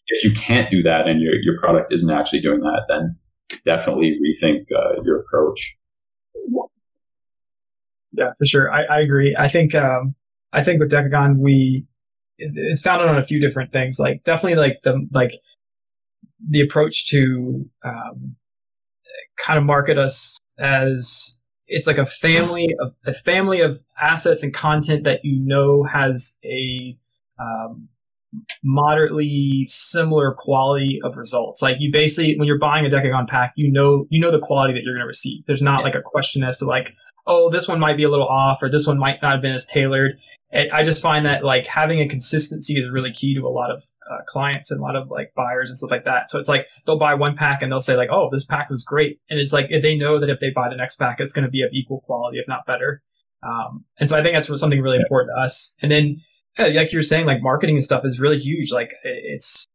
if 0.08 0.24
you 0.24 0.34
can't 0.34 0.72
do 0.72 0.84
that 0.84 1.08
and 1.08 1.22
your 1.22 1.36
your 1.42 1.60
product 1.62 1.94
isn't 1.94 2.10
actually 2.10 2.42
doing 2.42 2.60
that, 2.60 2.82
then 2.90 3.16
definitely 3.66 4.18
rethink 4.20 4.66
uh, 4.76 5.02
your 5.04 5.20
approach. 5.22 5.78
Yeah, 8.12 8.32
for 8.38 8.46
sure. 8.46 8.72
I, 8.72 8.84
I 8.84 9.00
agree. 9.00 9.36
I 9.38 9.50
think 9.50 9.76
um, 9.76 10.16
I 10.54 10.64
think 10.64 10.80
with 10.80 10.92
Dekogon 10.92 11.38
we 11.38 11.86
it's 12.38 12.82
founded 12.82 13.10
on 13.10 13.18
a 13.18 13.24
few 13.24 13.40
different 13.46 13.72
things. 13.72 14.00
Like 14.00 14.24
definitely 14.24 14.56
like 14.56 14.80
the 14.84 15.08
like 15.12 15.34
the 16.48 16.62
approach 16.62 17.08
to 17.10 17.70
um, 17.84 18.36
kind 19.38 19.58
of 19.60 19.66
market 19.66 19.98
us 19.98 20.38
as 20.58 21.38
it's 21.68 21.88
like 21.88 21.98
a 21.98 22.06
family 22.06 22.76
of 22.80 22.94
a 23.06 23.14
family 23.14 23.62
of 23.62 23.80
assets 24.00 24.44
and 24.44 24.54
content 24.54 25.04
that 25.04 25.20
you 25.24 25.40
know 25.40 25.84
has 25.84 26.38
a 26.44 26.98
um, 27.40 27.88
moderately 28.64 29.66
similar 29.68 30.34
quality 30.38 31.00
of 31.04 31.16
results. 31.16 31.62
Like 31.62 31.78
you 31.80 31.92
basically, 31.92 32.38
when 32.38 32.48
you're 32.48 32.60
buying 32.60 32.86
a 32.86 32.90
Dekogon 32.90 33.28
pack, 33.28 33.54
you 33.56 33.72
know 33.72 34.06
you 34.10 34.20
know 34.20 34.32
the 34.32 34.40
quality 34.40 34.74
that 34.74 34.82
you're 34.84 34.94
going 34.94 35.04
to 35.04 35.08
receive. 35.08 35.46
There's 35.46 35.62
not 35.62 35.84
like 35.84 35.96
a 35.96 36.02
question 36.02 36.44
as 36.44 36.58
to 36.60 36.66
like, 36.66 36.96
oh, 37.30 37.50
this 37.50 37.68
one 37.68 37.80
might 37.80 37.96
be 37.96 38.04
a 38.04 38.10
little 38.10 38.28
off 38.28 38.58
or 38.62 38.70
this 38.70 38.88
one 38.88 38.98
might 38.98 39.22
not 39.22 39.34
have 39.34 39.42
been 39.42 39.54
as 39.54 39.66
tailored. 39.66 40.20
I 40.52 40.82
just 40.82 41.04
find 41.04 41.28
that 41.28 41.44
like 41.44 41.68
having 41.68 42.02
a 42.02 42.10
consistency 42.10 42.74
is 42.74 42.90
really 42.90 43.14
key 43.14 43.36
to 43.36 43.46
a 43.46 43.50
lot 43.50 43.70
of 43.70 43.84
uh, 44.12 44.24
clients 44.26 44.72
and 44.72 44.80
a 44.80 44.84
lot 44.84 44.96
of 44.96 45.12
like 45.12 45.32
buyers 45.36 45.70
and 45.70 45.78
stuff 45.78 45.92
like 45.92 46.06
that. 46.06 46.32
So 46.32 46.40
it's 46.40 46.50
like 46.50 46.66
they'll 46.86 46.98
buy 46.98 47.14
one 47.14 47.36
pack 47.38 47.62
and 47.62 47.72
they'll 47.72 47.80
say 47.80 47.96
like, 47.96 48.10
"Oh, 48.12 48.30
this 48.32 48.46
pack 48.46 48.68
was 48.72 48.84
great," 48.84 49.20
and 49.30 49.40
it's 49.40 49.54
like 49.54 49.68
if 49.70 49.84
they 49.84 49.96
know 49.96 50.20
that 50.20 50.30
if 50.30 50.40
they 50.40 50.50
buy 50.50 50.68
the 50.68 50.76
next 50.76 50.96
pack, 50.96 51.18
it's 51.20 51.34
going 51.34 51.46
to 51.46 51.52
be 51.52 51.62
of 51.62 51.70
equal 51.72 52.02
quality, 52.02 52.40
if 52.40 52.48
not 52.48 52.66
better. 52.66 53.04
Um, 53.44 53.86
and 54.00 54.10
so 54.10 54.18
I 54.18 54.24
think 54.24 54.36
that's 54.36 54.48
something 54.60 54.82
really 54.82 54.98
important 54.98 55.32
to 55.36 55.42
us. 55.44 55.76
And 55.84 55.92
then, 55.92 56.22
yeah, 56.58 56.66
like 56.80 56.92
you 56.92 56.98
were 56.98 57.04
saying, 57.04 57.28
like 57.28 57.42
marketing 57.42 57.76
and 57.76 57.84
stuff 57.84 58.04
is 58.04 58.20
really 58.20 58.40
huge. 58.40 58.72
Like 58.72 58.96
it's, 59.04 59.66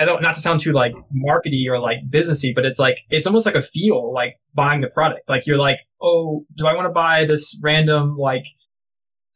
I 0.00 0.04
don't 0.04 0.22
not 0.22 0.34
to 0.34 0.40
sound 0.40 0.60
too 0.60 0.72
like 0.72 0.94
markety 1.14 1.66
or 1.68 1.78
like 1.78 1.98
businessy, 2.08 2.54
but 2.54 2.64
it's 2.64 2.78
like 2.78 3.00
it's 3.10 3.26
almost 3.26 3.46
like 3.46 3.54
a 3.54 3.62
feel 3.62 4.12
like 4.12 4.36
buying 4.54 4.80
the 4.80 4.88
product. 4.88 5.28
Like 5.28 5.46
you're 5.46 5.58
like, 5.58 5.80
oh, 6.00 6.44
do 6.54 6.66
I 6.66 6.74
want 6.74 6.86
to 6.86 6.92
buy 6.92 7.26
this 7.26 7.58
random 7.62 8.16
like, 8.16 8.44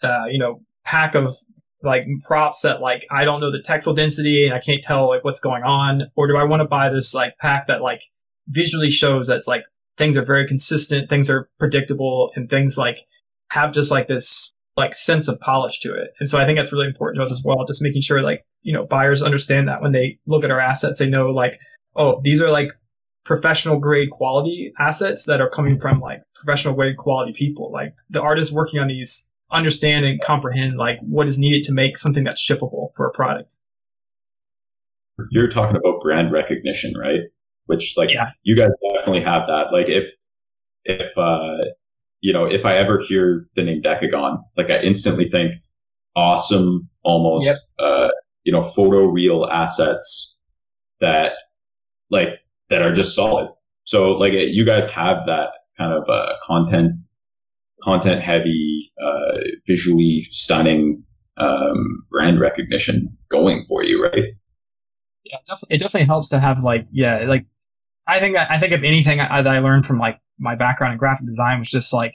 uh, 0.03 0.26
you 0.30 0.39
know, 0.39 0.61
pack 0.84 1.14
of 1.14 1.36
like 1.82 2.05
props 2.24 2.62
that 2.62 2.80
like 2.80 3.07
I 3.11 3.24
don't 3.24 3.41
know 3.41 3.53
the 3.53 3.62
texel 3.62 3.95
density 3.95 4.47
and 4.47 4.55
I 4.55 4.61
can't 4.61 4.82
tell 4.82 5.09
like 5.09 5.24
what's 5.24 5.41
going 5.41 5.62
on, 5.62 6.11
or 6.16 6.26
do 6.26 6.36
I 6.36 6.45
want 6.45 6.61
to 6.61 6.68
buy 6.68 6.89
this 6.89 7.14
like 7.14 7.36
pack 7.39 7.66
that 7.66 7.82
like 7.82 8.03
visually 8.49 8.91
shows 8.91 9.26
that 9.26 9.36
it's 9.36 9.49
like 9.49 9.64
things 9.99 10.16
are 10.16 10.24
very 10.24 10.47
consistent, 10.47 11.11
things 11.11 11.28
are 11.28 11.49
predictable, 11.59 12.30
and 12.36 12.49
things 12.49 12.78
like 12.78 12.99
have 13.51 13.72
just 13.72 13.91
like 13.91 14.09
this 14.09 14.55
like 14.79 14.95
sense 14.95 15.26
of 15.26 15.39
polish 15.41 15.81
to 15.81 15.93
it. 15.93 16.14
And 16.20 16.29
so 16.29 16.39
I 16.39 16.47
think 16.47 16.57
that's 16.57 16.72
really 16.72 16.87
important 16.87 17.20
to 17.20 17.26
us 17.26 17.33
as 17.33 17.43
well, 17.45 17.66
just 17.66 17.83
making 17.83 18.01
sure 18.01 18.22
like 18.22 18.47
you 18.62 18.72
know 18.72 18.87
buyers 18.89 19.22
understand 19.22 19.68
that 19.68 19.83
when 19.83 19.93
they 19.93 20.18
look 20.26 20.45
at 20.45 20.51
our 20.51 20.61
assets, 20.61 21.01
they 21.01 21.11
know 21.11 21.31
like 21.31 21.61
oh 21.97 22.20
these 22.22 22.41
are 22.41 22.51
like 22.51 22.70
professional 23.24 23.79
grade 23.79 24.11
quality 24.11 24.72
assets 24.79 25.26
that 25.26 25.41
are 25.41 25.51
coming 25.51 25.79
from 25.81 26.01
like 26.01 26.22
professional 26.35 26.74
grade 26.74 26.97
quality 26.97 27.33
people. 27.33 27.72
Like 27.72 27.93
the 28.09 28.22
artists 28.22 28.53
working 28.53 28.81
on 28.81 28.87
these 28.87 29.29
understand 29.51 30.07
and 30.07 30.20
comprehend 30.20 30.76
like 30.76 30.99
what 31.01 31.26
is 31.26 31.39
needed 31.39 31.64
to 31.64 31.72
make 31.72 31.99
something 31.99 32.22
that's 32.22 32.43
shippable 32.43 32.91
for 32.97 33.07
a 33.07 33.11
product. 33.11 33.57
You're 35.31 35.49
talking 35.49 35.76
about 35.76 36.01
brand 36.03 36.31
recognition, 36.31 36.95
right? 36.97 37.20
Which 37.66 37.95
like 37.97 38.11
yeah. 38.12 38.31
you 38.45 38.55
guys 38.55 38.70
definitely 38.95 39.24
have 39.24 39.49
that. 39.49 39.72
Like 39.72 39.89
if 39.89 40.05
if 40.85 41.18
uh 41.18 41.68
you 42.21 42.33
know, 42.33 42.45
if 42.45 42.64
I 42.64 42.77
ever 42.77 43.03
hear 43.09 43.47
the 43.57 43.62
name 43.62 43.83
Dekogon, 43.83 44.39
like 44.57 44.71
I 44.71 44.81
instantly 44.83 45.29
think 45.31 45.53
awesome, 46.16 46.89
almost 47.05 47.47
yep. 47.47 47.57
uh, 47.79 48.09
you 48.45 48.53
know, 48.53 48.62
photo 48.62 49.05
real 49.05 49.47
assets 49.47 50.35
that 51.01 51.33
like 52.11 52.29
that 52.71 52.83
are 52.83 52.93
just 52.93 53.14
solid. 53.14 53.49
So 53.85 54.11
like 54.12 54.33
you 54.35 54.64
guys 54.64 54.91
have 54.91 55.27
that 55.27 55.51
kind 55.77 55.93
of 55.93 56.09
uh, 56.09 56.35
content 56.47 56.93
content 57.83 58.23
heavy, 58.23 58.93
uh, 59.01 59.39
visually 59.66 60.27
stunning 60.31 61.05
um, 61.37 62.05
brand 62.11 62.41
recognition 62.41 63.16
going 63.31 63.64
for 63.69 63.85
you, 63.85 64.03
right? 64.03 64.25
Yeah, 65.25 65.37
definitely, 65.47 65.77
it 65.77 65.79
definitely 65.79 66.07
helps 66.07 66.29
to 66.31 66.41
have 66.41 66.64
like 66.64 66.87
yeah, 66.91 67.25
like 67.27 67.47
I 68.09 68.20
think 68.20 68.36
I 68.36 68.59
think 68.59 68.72
if 68.72 68.82
anything 68.82 69.20
I, 69.20 69.42
that 69.42 69.54
I 69.54 69.61
learned 69.61 69.86
from 69.86 69.98
like 69.98 70.18
my 70.38 70.54
background 70.54 70.92
in 70.94 70.98
graphic 70.98 71.26
design 71.26 71.59
was 71.59 71.68
just 71.68 71.92
like 71.92 72.14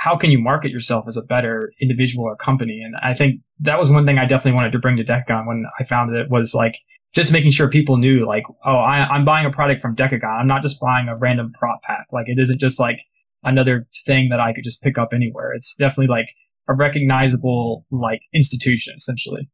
how 0.00 0.16
can 0.16 0.30
you 0.30 0.38
market 0.38 0.70
yourself 0.70 1.04
as 1.06 1.18
a 1.18 1.22
better 1.22 1.72
individual 1.78 2.24
or 2.24 2.34
company? 2.34 2.80
And 2.82 2.96
I 3.02 3.12
think 3.12 3.40
that 3.60 3.78
was 3.78 3.90
one 3.90 4.06
thing 4.06 4.18
I 4.18 4.24
definitely 4.24 4.52
wanted 4.52 4.72
to 4.72 4.78
bring 4.78 4.96
to 4.96 5.04
Dekogon 5.04 5.46
when 5.46 5.66
I 5.78 5.84
founded 5.84 6.18
it 6.18 6.30
was 6.30 6.54
like 6.54 6.76
just 7.12 7.32
making 7.32 7.50
sure 7.50 7.68
people 7.68 7.98
knew 7.98 8.24
like, 8.24 8.44
oh, 8.64 8.76
I, 8.76 9.14
am 9.14 9.26
buying 9.26 9.44
a 9.44 9.50
product 9.50 9.82
from 9.82 9.94
Dekogon. 9.94 10.40
I'm 10.40 10.46
not 10.46 10.62
just 10.62 10.80
buying 10.80 11.08
a 11.08 11.16
random 11.18 11.52
prop 11.52 11.82
pack. 11.82 12.06
Like 12.12 12.28
it 12.28 12.38
isn't 12.38 12.60
just 12.60 12.80
like 12.80 13.00
another 13.42 13.86
thing 14.06 14.30
that 14.30 14.40
I 14.40 14.54
could 14.54 14.64
just 14.64 14.82
pick 14.82 14.96
up 14.96 15.10
anywhere. 15.12 15.52
It's 15.52 15.74
definitely 15.74 16.06
like 16.06 16.28
a 16.66 16.74
recognizable 16.74 17.84
like 17.90 18.22
institution 18.32 18.94
essentially. 18.96 19.50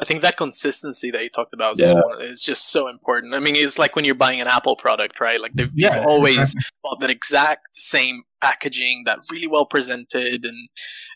I 0.00 0.04
think 0.04 0.22
that 0.22 0.36
consistency 0.36 1.10
that 1.10 1.22
you 1.22 1.28
talked 1.28 1.52
about 1.52 1.78
yeah. 1.78 2.00
is 2.20 2.40
just 2.40 2.70
so 2.70 2.88
important. 2.88 3.34
I 3.34 3.40
mean, 3.40 3.56
it's 3.56 3.78
like 3.78 3.96
when 3.96 4.04
you're 4.04 4.14
buying 4.14 4.40
an 4.40 4.46
Apple 4.46 4.76
product, 4.76 5.18
right? 5.18 5.40
Like 5.40 5.54
they've 5.54 5.72
yeah, 5.74 6.04
always 6.06 6.36
exactly. 6.36 6.76
bought 6.84 7.00
that 7.00 7.10
exact 7.10 7.76
same 7.76 8.22
packaging, 8.40 9.02
that 9.06 9.18
really 9.30 9.48
well 9.48 9.66
presented, 9.66 10.44
and 10.44 10.68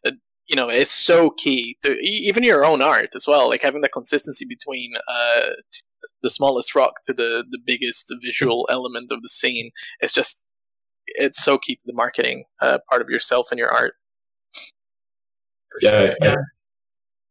uh, 0.05 0.11
you 0.49 0.57
know, 0.57 0.68
it's 0.68 0.91
so 0.91 1.30
key 1.30 1.76
to 1.83 1.97
even 2.01 2.43
your 2.43 2.64
own 2.64 2.83
art 2.83 3.14
as 3.14 3.28
well. 3.28 3.49
Like 3.49 3.62
having 3.62 3.83
that 3.83 3.93
consistency 3.93 4.45
between 4.45 4.95
uh, 5.09 5.51
the 6.23 6.31
smallest 6.31 6.74
rock 6.74 7.02
to 7.07 7.12
the 7.12 7.44
the 7.48 7.59
biggest 7.65 8.12
visual 8.20 8.69
element 8.70 9.12
of 9.12 9.23
the 9.23 9.28
scene. 9.28 9.70
It's 10.01 10.12
just 10.12 10.43
it's 11.07 11.43
so 11.43 11.59
key 11.59 11.77
to 11.77 11.82
the 11.86 11.93
marketing 11.93 12.44
uh, 12.61 12.78
part 12.90 13.02
of 13.02 13.11
yourself 13.11 13.48
and 13.51 13.59
your 13.59 13.70
art. 13.70 13.94
Yeah, 15.81 15.98
sure. 15.98 16.16
yeah. 16.20 16.35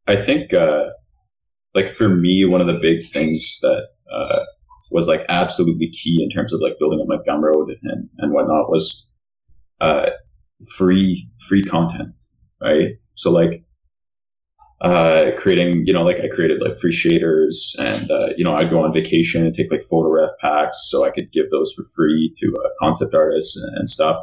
I, 0.08 0.14
I, 0.14 0.26
think 0.26 0.54
uh, 0.54 0.86
like 1.74 1.96
for 1.96 2.10
me, 2.10 2.46
one 2.46 2.62
of 2.62 2.68
the 2.68 2.80
big 2.80 3.12
things 3.12 3.60
that 3.62 3.88
uh, 4.14 4.40
was 4.92 5.08
like 5.08 5.22
absolutely 5.30 5.92
key 5.92 6.22
in 6.22 6.30
terms 6.30 6.54
of 6.54 6.62
like 6.62 6.78
building 6.80 7.00
up 7.02 7.08
my 7.08 7.18
Gumroad 7.28 7.68
and, 7.84 8.10
and 8.18 8.34
whatnot 8.34 8.70
was 8.70 9.06
uh, 9.80 10.08
free 10.70 11.30
free 11.48 11.64
content, 11.64 12.10
right? 12.62 12.96
So 13.16 13.32
like 13.32 13.64
uh, 14.82 15.32
creating, 15.38 15.84
you 15.86 15.94
know, 15.94 16.02
like 16.02 16.18
I 16.24 16.28
created 16.28 16.60
like 16.62 16.80
free 16.80 16.92
shaders 16.92 17.78
and, 17.78 18.10
uh, 18.10 18.30
you 18.36 18.44
know, 18.44 18.56
I'd 18.56 18.72
go 18.72 18.84
on 18.84 18.92
vacation 18.92 19.46
and 19.46 19.54
take 19.56 19.72
like 19.72 19.84
photo 19.90 20.28
packs 20.42 20.88
so 20.90 21.06
I 21.06 21.12
could 21.12 21.32
give 21.32 21.52
those 21.52 21.72
for 21.74 21.84
free 21.96 22.34
to 22.40 22.56
uh, 22.66 22.70
concept 22.80 23.14
artists 23.14 23.56
and, 23.56 23.78
and 23.78 23.90
stuff. 23.90 24.18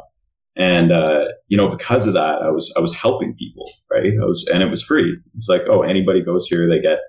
And, 0.57 0.91
uh, 0.91 1.25
you 1.47 1.55
know, 1.55 1.69
because 1.69 2.07
of 2.07 2.13
that, 2.13 2.41
I 2.43 2.49
was, 2.49 2.73
I 2.75 2.81
was 2.81 2.93
helping 2.93 3.35
people, 3.35 3.71
right? 3.89 4.11
I 4.21 4.25
was, 4.25 4.45
and 4.51 4.61
it 4.61 4.69
was 4.69 4.83
free. 4.83 5.17
It's 5.37 5.47
like, 5.47 5.61
oh, 5.69 5.83
anybody 5.83 6.21
goes 6.21 6.45
here, 6.47 6.67
they 6.67 6.81
get, 6.81 6.99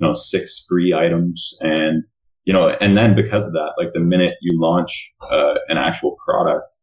you 0.00 0.06
know, 0.06 0.14
six 0.14 0.64
free 0.68 0.94
items 0.94 1.54
and, 1.60 2.04
you 2.44 2.52
know, 2.52 2.68
and 2.80 2.96
then 2.96 3.14
because 3.14 3.46
of 3.46 3.52
that, 3.52 3.72
like 3.78 3.92
the 3.92 4.00
minute 4.00 4.34
you 4.40 4.60
launch, 4.60 5.12
uh, 5.20 5.54
an 5.68 5.76
actual 5.76 6.16
product, 6.24 6.76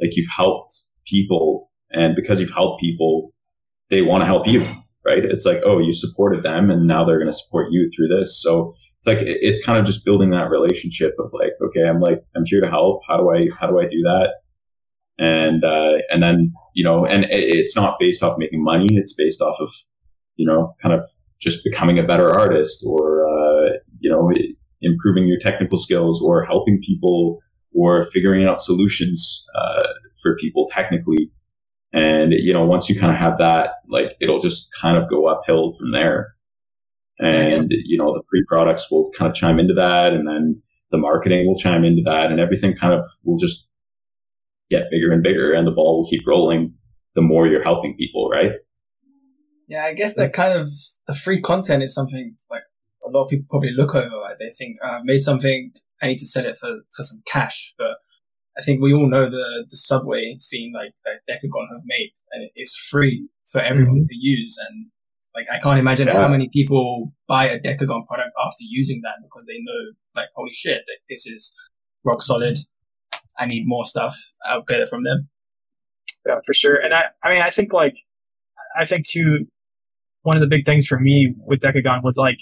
like 0.00 0.16
you've 0.16 0.30
helped 0.34 0.72
people 1.06 1.70
and 1.90 2.14
because 2.16 2.40
you've 2.40 2.52
helped 2.52 2.80
people, 2.80 3.32
they 3.90 4.02
want 4.02 4.22
to 4.22 4.26
help 4.26 4.46
you 4.46 4.66
right? 5.04 5.24
It's 5.24 5.44
like, 5.44 5.60
oh, 5.64 5.78
you 5.78 5.92
supported 5.92 6.42
them 6.42 6.70
and 6.70 6.86
now 6.86 7.04
they're 7.04 7.18
going 7.18 7.30
to 7.30 7.36
support 7.36 7.68
you 7.70 7.90
through 7.94 8.08
this. 8.08 8.40
So 8.42 8.74
it's 8.98 9.06
like, 9.06 9.18
it's 9.20 9.64
kind 9.64 9.78
of 9.78 9.84
just 9.84 10.04
building 10.04 10.30
that 10.30 10.48
relationship 10.48 11.14
of 11.18 11.30
like, 11.32 11.52
okay, 11.62 11.86
I'm 11.86 12.00
like, 12.00 12.24
I'm 12.34 12.44
here 12.46 12.60
to 12.60 12.70
help. 12.70 13.02
How 13.06 13.18
do 13.18 13.30
I, 13.30 13.42
how 13.58 13.66
do 13.66 13.78
I 13.78 13.84
do 13.84 14.00
that? 14.02 14.28
And, 15.18 15.62
uh, 15.62 16.02
and 16.10 16.22
then, 16.22 16.54
you 16.74 16.84
know, 16.84 17.04
and 17.04 17.26
it's 17.28 17.76
not 17.76 17.96
based 18.00 18.22
off 18.22 18.38
making 18.38 18.64
money. 18.64 18.86
It's 18.90 19.14
based 19.14 19.40
off 19.40 19.56
of, 19.60 19.70
you 20.36 20.46
know, 20.46 20.74
kind 20.82 20.94
of 20.94 21.04
just 21.44 21.62
becoming 21.62 21.98
a 21.98 22.02
better 22.02 22.32
artist 22.32 22.82
or, 22.86 23.28
uh, 23.28 23.70
you 24.00 24.10
know, 24.10 24.32
improving 24.80 25.28
your 25.28 25.38
technical 25.40 25.78
skills 25.78 26.22
or 26.22 26.44
helping 26.44 26.80
people 26.84 27.40
or 27.72 28.06
figuring 28.06 28.46
out 28.46 28.60
solutions, 28.60 29.44
uh, 29.54 29.82
for 30.22 30.36
people 30.40 30.68
technically. 30.72 31.30
And, 31.92 32.32
you 32.32 32.52
know, 32.52 32.64
once 32.64 32.88
you 32.88 32.98
kind 32.98 33.12
of 33.12 33.18
have 33.18 33.38
that, 33.38 33.74
like 33.88 34.16
it'll 34.20 34.40
just 34.40 34.68
kind 34.72 34.96
of 34.96 35.08
go 35.08 35.26
uphill 35.26 35.74
from 35.74 35.92
there. 35.92 36.34
And, 37.20 37.70
you 37.70 37.98
know, 37.98 38.12
the 38.14 38.22
pre 38.26 38.44
products 38.48 38.90
will 38.90 39.12
kind 39.16 39.30
of 39.30 39.36
chime 39.36 39.60
into 39.60 39.74
that 39.74 40.12
and 40.12 40.26
then 40.26 40.60
the 40.90 40.98
marketing 40.98 41.46
will 41.46 41.56
chime 41.56 41.84
into 41.84 42.02
that 42.06 42.30
and 42.30 42.40
everything 42.40 42.74
kind 42.80 42.92
of 42.92 43.04
will 43.22 43.38
just 43.38 43.66
get 44.70 44.90
bigger 44.90 45.12
and 45.12 45.22
bigger 45.22 45.52
and 45.52 45.66
the 45.66 45.70
ball 45.70 46.02
will 46.02 46.10
keep 46.10 46.26
rolling 46.26 46.74
the 47.14 47.22
more 47.22 47.46
you're 47.46 47.62
helping 47.62 47.96
people, 47.96 48.28
right? 48.28 48.52
Yeah, 49.68 49.84
I 49.84 49.94
guess 49.94 50.14
that 50.14 50.32
kind 50.32 50.52
of 50.52 50.70
the 51.06 51.14
free 51.14 51.40
content 51.40 51.82
is 51.82 51.94
something 51.94 52.36
like 52.50 52.62
a 53.06 53.10
lot 53.10 53.24
of 53.24 53.30
people 53.30 53.46
probably 53.48 53.72
look 53.76 53.94
over. 53.94 54.16
Like 54.22 54.38
they 54.38 54.52
think 54.56 54.76
uh, 54.84 54.98
I've 54.98 55.04
made 55.04 55.22
something, 55.22 55.72
I 56.02 56.08
need 56.08 56.18
to 56.18 56.26
sell 56.26 56.46
it 56.46 56.56
for, 56.56 56.80
for 56.94 57.02
some 57.02 57.22
cash. 57.26 57.74
But 57.78 57.96
I 58.58 58.62
think 58.62 58.80
we 58.80 58.92
all 58.92 59.08
know 59.08 59.28
the 59.28 59.64
the 59.68 59.76
subway 59.76 60.36
scene 60.38 60.72
like 60.74 60.92
that 61.04 61.20
Dekogon 61.28 61.66
have 61.72 61.82
made, 61.84 62.12
and 62.32 62.48
it's 62.54 62.76
free 62.76 63.28
for 63.50 63.60
everyone 63.60 63.96
mm-hmm. 63.96 64.06
to 64.06 64.16
use. 64.16 64.56
And 64.68 64.86
like 65.34 65.46
I 65.52 65.58
can't 65.60 65.78
imagine 65.78 66.08
yeah. 66.08 66.20
how 66.20 66.28
many 66.28 66.48
people 66.52 67.12
buy 67.26 67.48
a 67.48 67.58
Dekogon 67.58 68.06
product 68.06 68.32
after 68.44 68.62
using 68.62 69.00
that 69.02 69.14
because 69.22 69.46
they 69.46 69.58
know 69.58 69.92
like 70.14 70.28
holy 70.36 70.52
shit, 70.52 70.76
like, 70.76 71.02
this 71.08 71.26
is 71.26 71.52
rock 72.04 72.22
solid. 72.22 72.58
I 73.38 73.46
need 73.46 73.64
more 73.66 73.84
stuff. 73.84 74.16
I'll 74.48 74.62
get 74.62 74.80
it 74.80 74.88
from 74.88 75.02
them. 75.02 75.28
Yeah, 76.26 76.36
for 76.46 76.54
sure. 76.54 76.76
And 76.76 76.94
I, 76.94 77.02
I 77.22 77.30
mean, 77.30 77.42
I 77.42 77.50
think 77.50 77.72
like, 77.72 77.96
I 78.78 78.84
think 78.84 79.06
too, 79.06 79.46
one 80.24 80.36
of 80.36 80.40
the 80.40 80.48
big 80.48 80.66
things 80.66 80.86
for 80.86 80.98
me 80.98 81.34
with 81.36 81.60
Dekogon 81.60 82.02
was 82.02 82.16
like, 82.16 82.38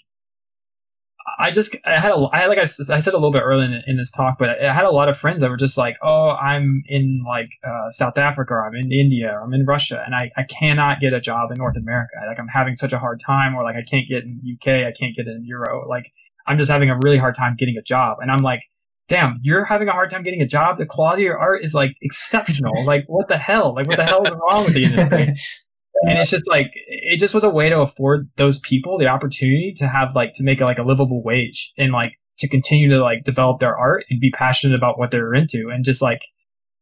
I 1.39 1.51
just, 1.51 1.77
I 1.85 2.01
had 2.01 2.11
a, 2.11 2.17
I 2.33 2.47
like 2.47 2.59
I, 2.59 2.63
I 2.63 2.99
said 3.01 3.15
a 3.15 3.17
little 3.17 3.33
bit 3.33 3.43
earlier 3.43 3.67
in, 3.67 3.83
in, 3.87 3.97
this 3.97 4.11
talk, 4.11 4.39
but 4.39 4.51
I 4.51 4.73
had 4.73 4.85
a 4.85 4.91
lot 4.91 5.09
of 5.09 5.17
friends 5.17 5.41
that 5.41 5.51
were 5.51 5.57
just 5.57 5.79
like, 5.79 5.97
oh, 6.03 6.31
I'm 6.31 6.83
in 6.87 7.25
like 7.27 7.49
uh, 7.65 7.91
South 7.91 8.19
Africa, 8.19 8.55
or 8.55 8.67
I'm 8.67 8.75
in 8.75 8.93
India, 8.93 9.33
or 9.33 9.43
I'm 9.43 9.55
in 9.55 9.65
Russia, 9.65 10.03
and 10.05 10.15
I, 10.15 10.31
I 10.37 10.43
cannot 10.45 11.01
get 11.01 11.13
a 11.13 11.21
job 11.21 11.51
in 11.51 11.59
North 11.59 11.77
America. 11.77 12.13
Like 12.27 12.39
I'm 12.39 12.49
having 12.49 12.75
such 12.75 12.93
a 12.93 12.99
hard 12.99 13.21
time, 13.21 13.55
or 13.55 13.63
like 13.63 13.77
I 13.77 13.83
can't 13.83 14.09
get 14.09 14.25
in 14.25 14.41
UK, 14.53 14.87
I 14.87 14.93
can't 14.99 15.15
get 15.15 15.27
in 15.27 15.45
Euro. 15.45 15.89
Like 15.89 16.07
I'm 16.47 16.59
just 16.59 16.71
having 16.71 16.91
a 16.91 16.99
really 17.03 17.19
hard 17.19 17.35
time 17.35 17.57
getting 17.59 17.77
a 17.77 17.83
job. 17.83 18.19
And 18.21 18.31
I'm 18.31 18.43
like, 18.43 18.61
damn, 19.09 19.39
you're 19.43 19.65
having 19.65 19.89
a 19.89 19.93
hard 19.93 20.11
time 20.11 20.23
getting 20.23 20.43
a 20.43 20.47
job. 20.47 20.79
The 20.79 20.87
quality 20.87 21.23
of 21.23 21.27
your 21.27 21.39
art 21.39 21.65
is 21.65 21.75
like 21.75 21.91
exceptional. 22.03 22.85
like, 22.85 23.05
what 23.07 23.29
the 23.29 23.39
hell? 23.39 23.75
Like, 23.75 23.87
what 23.87 23.97
the 23.97 24.07
hell 24.07 24.23
is 24.23 24.31
wrong 24.31 24.65
with 24.65 24.75
the 24.75 24.85
industry? 24.85 25.23
and 26.03 26.19
it's 26.19 26.31
just 26.31 26.49
like 26.49 26.73
it 27.13 27.19
just 27.19 27.35
was 27.35 27.45
a 27.45 27.51
way 27.51 27.69
to 27.69 27.81
afford 27.81 28.31
those 28.37 28.59
people 28.61 28.99
the 28.99 29.07
opportunity 29.07 29.75
to 29.77 29.87
have 29.87 30.15
like 30.15 30.33
to 30.35 30.43
make 30.43 30.61
like 30.61 30.79
a 30.79 30.83
livable 30.83 31.23
wage 31.23 31.73
and 31.77 31.93
like 31.93 32.13
to 32.39 32.49
continue 32.49 32.89
to 32.89 33.03
like 33.03 33.25
develop 33.25 33.61
their 33.61 33.77
art 33.77 34.05
and 34.09 34.19
be 34.19 34.31
passionate 34.31 34.77
about 34.77 34.99
what 34.99 35.11
they're 35.11 35.35
into 35.35 35.69
and 35.73 35.85
just 35.85 36.01
like 36.01 36.23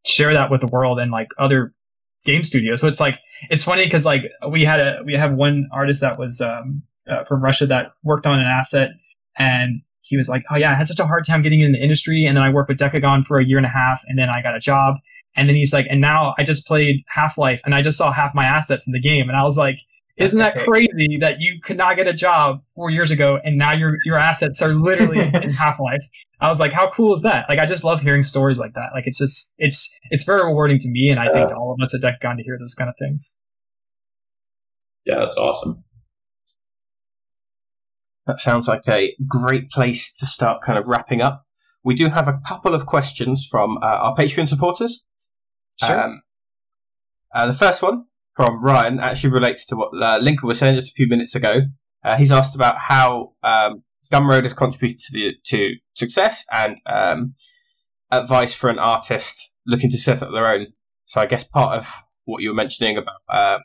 share 0.06 0.32
that 0.32 0.50
with 0.50 0.60
the 0.60 0.68
world 0.68 0.98
and 0.98 1.10
like 1.10 1.28
other 1.38 1.74
game 2.24 2.44
studios. 2.44 2.80
So 2.80 2.88
it's 2.88 3.00
like 3.00 3.18
it's 3.50 3.64
funny 3.64 3.84
because 3.84 4.04
like 4.04 4.30
we 4.48 4.64
had 4.64 4.80
a 4.80 5.00
we 5.04 5.14
have 5.14 5.32
one 5.32 5.68
artist 5.72 6.00
that 6.02 6.18
was 6.18 6.40
um, 6.40 6.82
uh, 7.10 7.24
from 7.24 7.42
Russia 7.42 7.66
that 7.66 7.92
worked 8.04 8.26
on 8.26 8.38
an 8.38 8.46
asset 8.46 8.90
and 9.36 9.82
he 10.02 10.16
was 10.16 10.28
like, 10.28 10.44
"Oh 10.50 10.56
yeah, 10.56 10.72
I 10.72 10.74
had 10.74 10.88
such 10.88 11.00
a 11.00 11.06
hard 11.06 11.26
time 11.26 11.42
getting 11.42 11.60
in 11.60 11.72
the 11.72 11.82
industry, 11.82 12.24
and 12.24 12.36
then 12.36 12.42
I 12.42 12.50
worked 12.50 12.68
with 12.68 12.78
Dekogon 12.78 13.26
for 13.26 13.38
a 13.38 13.44
year 13.44 13.58
and 13.58 13.66
a 13.66 13.70
half, 13.70 14.02
and 14.06 14.18
then 14.18 14.28
I 14.28 14.42
got 14.42 14.56
a 14.56 14.60
job." 14.60 14.96
And 15.36 15.48
then 15.48 15.56
he's 15.56 15.72
like, 15.72 15.86
"And 15.88 16.00
now 16.00 16.34
I 16.38 16.42
just 16.42 16.66
played 16.66 17.04
Half 17.06 17.38
Life, 17.38 17.60
and 17.64 17.74
I 17.74 17.82
just 17.82 17.98
saw 17.98 18.12
half 18.12 18.34
my 18.34 18.44
assets 18.44 18.86
in 18.86 18.92
the 18.92 19.00
game." 19.00 19.28
And 19.28 19.36
I 19.36 19.44
was 19.44 19.56
like, 19.56 19.78
"Isn't 20.20 20.38
that 20.38 20.58
crazy 20.58 21.18
that 21.20 21.40
you 21.40 21.60
could 21.60 21.76
not 21.76 21.96
get 21.96 22.06
a 22.06 22.12
job 22.12 22.62
four 22.74 22.90
years 22.90 23.10
ago, 23.10 23.38
and 23.42 23.56
now 23.56 23.72
your 23.72 23.96
your 24.04 24.18
assets 24.18 24.60
are 24.62 24.74
literally 24.74 25.20
in 25.42 25.50
Half 25.50 25.80
Life?" 25.80 26.02
I 26.40 26.48
was 26.48 26.58
like, 26.58 26.72
"How 26.72 26.90
cool 26.90 27.14
is 27.14 27.22
that?" 27.22 27.46
Like, 27.48 27.58
I 27.58 27.66
just 27.66 27.84
love 27.84 28.00
hearing 28.00 28.22
stories 28.22 28.58
like 28.58 28.74
that. 28.74 28.90
Like, 28.94 29.06
it's 29.06 29.18
just 29.18 29.52
it's 29.58 29.90
it's 30.10 30.24
very 30.24 30.44
rewarding 30.44 30.78
to 30.80 30.88
me, 30.88 31.08
and 31.10 31.18
I 31.18 31.32
think 31.32 31.48
to 31.48 31.54
all 31.54 31.72
of 31.72 31.82
us 31.82 31.94
at 31.94 32.00
Dekogon 32.00 32.36
to 32.36 32.42
hear 32.42 32.58
those 32.58 32.74
kind 32.74 32.88
of 32.88 32.96
things. 32.98 33.34
Yeah, 35.04 35.18
that's 35.20 35.36
awesome. 35.36 35.84
That 38.26 38.38
sounds 38.38 38.68
like 38.68 38.82
a 38.86 39.14
great 39.26 39.70
place 39.70 40.12
to 40.18 40.26
start 40.26 40.62
kind 40.62 40.78
of 40.78 40.86
wrapping 40.86 41.22
up. 41.22 41.44
We 41.82 41.94
do 41.94 42.08
have 42.08 42.28
a 42.28 42.38
couple 42.46 42.74
of 42.74 42.86
questions 42.86 43.46
from 43.50 43.78
uh, 43.78 43.86
our 43.86 44.14
Patreon 44.14 44.46
supporters. 44.46 45.02
Sure. 45.82 46.00
Um, 46.00 46.22
uh, 47.34 47.46
the 47.46 47.54
first 47.54 47.80
one 47.80 48.04
from 48.40 48.62
Ryan 48.64 49.00
actually 49.00 49.32
relates 49.32 49.66
to 49.66 49.76
what 49.76 49.90
uh, 49.92 50.16
Lincoln 50.16 50.48
was 50.48 50.58
saying 50.58 50.74
just 50.74 50.92
a 50.92 50.94
few 50.94 51.06
minutes 51.06 51.34
ago. 51.34 51.60
Uh, 52.02 52.16
he's 52.16 52.32
asked 52.32 52.54
about 52.54 52.78
how 52.78 53.34
um, 53.42 53.82
Gumroad 54.10 54.44
has 54.44 54.54
contributed 54.54 54.98
to, 54.98 55.12
the, 55.12 55.34
to 55.44 55.74
success 55.92 56.46
and 56.50 56.80
um, 56.86 57.34
advice 58.10 58.54
for 58.54 58.70
an 58.70 58.78
artist 58.78 59.52
looking 59.66 59.90
to 59.90 59.98
set 59.98 60.22
up 60.22 60.30
their 60.32 60.46
own. 60.46 60.68
So 61.04 61.20
I 61.20 61.26
guess 61.26 61.44
part 61.44 61.80
of 61.80 61.92
what 62.24 62.40
you 62.40 62.48
were 62.48 62.54
mentioning 62.54 62.96
about 62.96 63.20
uh, 63.28 63.58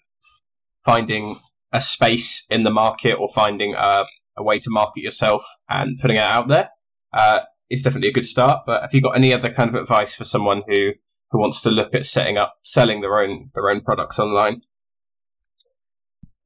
finding 0.84 1.40
a 1.72 1.80
space 1.80 2.46
in 2.50 2.64
the 2.64 2.72
market 2.72 3.14
or 3.14 3.30
finding 3.34 3.76
uh, 3.76 4.04
a 4.36 4.44
way 4.44 4.60
to 4.60 4.70
market 4.70 5.04
yourself 5.04 5.46
and 5.70 5.98
putting 6.02 6.18
it 6.18 6.24
out 6.24 6.50
there 6.50 6.70
uh, 7.14 7.40
is 7.70 7.82
definitely 7.82 8.10
a 8.10 8.14
good 8.14 8.28
start. 8.28 8.64
But 8.66 8.82
have 8.82 8.94
you 8.94 9.00
got 9.00 9.16
any 9.16 9.34
other 9.34 9.54
kind 9.54 9.70
of 9.70 9.82
advice 9.82 10.16
for 10.16 10.26
someone 10.26 10.64
who 10.68 10.92
who 11.36 11.42
wants 11.42 11.62
to 11.62 11.70
look 11.70 11.94
at 11.94 12.06
setting 12.06 12.38
up 12.38 12.56
selling 12.64 13.02
their 13.02 13.20
own 13.20 13.50
their 13.54 13.70
own 13.70 13.82
products 13.82 14.20
online? 14.20 14.62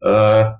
Uh, 0.03 0.53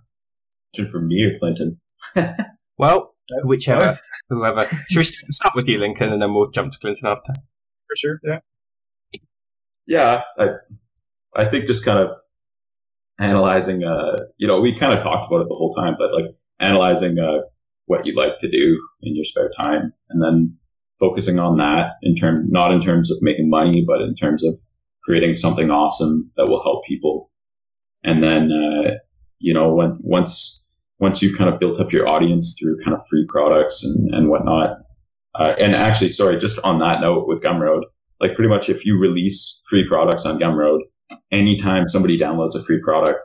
from 0.92 1.10
you, 1.10 1.32
Clinton? 1.40 1.80
well, 2.78 3.16
whichever, 3.44 3.98
whoever. 4.30 4.68
Should 4.90 4.98
we 5.00 5.32
start 5.32 5.56
with 5.56 5.68
you, 5.68 5.80
Lincoln, 5.80 6.14
and 6.14 6.22
then 6.22 6.36
we'll 6.36 6.52
jump 6.52 6.74
to 6.74 6.80
Clinton 6.80 7.08
after? 7.08 7.34
For 7.34 7.96
sure. 7.96 8.20
Yeah. 8.24 8.40
Yeah, 9.88 10.22
I 10.38 10.46
I 11.36 11.50
think 11.50 11.66
just 11.66 11.84
kind 11.84 11.98
of 11.98 12.18
analyzing. 13.20 13.84
Uh, 13.84 14.16
you 14.38 14.48
know, 14.48 14.62
we 14.62 14.78
kind 14.80 14.96
of 14.96 15.04
talked 15.04 15.32
about 15.32 15.42
it 15.42 15.50
the 15.50 15.56
whole 15.56 15.74
time, 15.74 15.96
but 15.98 16.14
like 16.14 16.36
analyzing 16.60 17.18
uh, 17.18 17.48
what 17.88 18.06
you'd 18.06 18.16
like 18.16 18.40
to 18.42 18.52
do 18.52 18.80
in 19.02 19.16
your 19.16 19.26
spare 19.26 19.50
time 19.60 19.92
and 20.12 20.22
then 20.22 20.56
focusing 21.00 21.40
on 21.40 21.58
that 21.58 21.94
in 22.02 22.16
term 22.16 22.48
not 22.50 22.72
in 22.72 22.82
terms 22.82 23.12
of 23.12 23.18
making 23.22 23.50
money 23.50 23.84
but 23.86 24.02
in 24.02 24.16
terms 24.16 24.44
of 24.44 24.56
creating 25.04 25.36
something 25.36 25.72
awesome 25.72 26.30
that 26.38 26.48
will 26.48 26.62
help 26.64 26.84
people 26.86 27.32
and 28.04 28.24
then 28.24 28.52
uh, 28.52 28.92
you 29.40 29.54
know 29.54 29.74
when 29.74 29.98
once 30.02 30.62
once 31.00 31.22
you've 31.22 31.38
kind 31.38 31.52
of 31.52 31.60
built 31.60 31.80
up 31.80 31.94
your 31.94 32.08
audience 32.08 32.56
through 32.60 32.78
kind 32.84 32.96
of 32.96 33.08
free 33.10 33.26
products 33.30 33.84
and, 33.84 34.14
and 34.14 34.30
whatnot 34.30 34.78
uh, 35.36 35.54
and 35.60 35.76
actually 35.76 36.10
sorry 36.10 36.38
just 36.38 36.60
on 36.64 36.80
that 36.80 37.02
note 37.02 37.28
with 37.28 37.42
gumroad 37.42 37.82
like 38.20 38.36
pretty 38.36 38.50
much 38.50 38.70
if 38.70 38.86
you 38.86 38.98
release 38.98 39.60
free 39.70 39.88
products 39.88 40.26
on 40.26 40.40
gumroad 40.40 40.80
anytime 41.32 41.88
somebody 41.88 42.20
downloads 42.20 42.56
a 42.56 42.64
free 42.64 42.82
product 42.84 43.20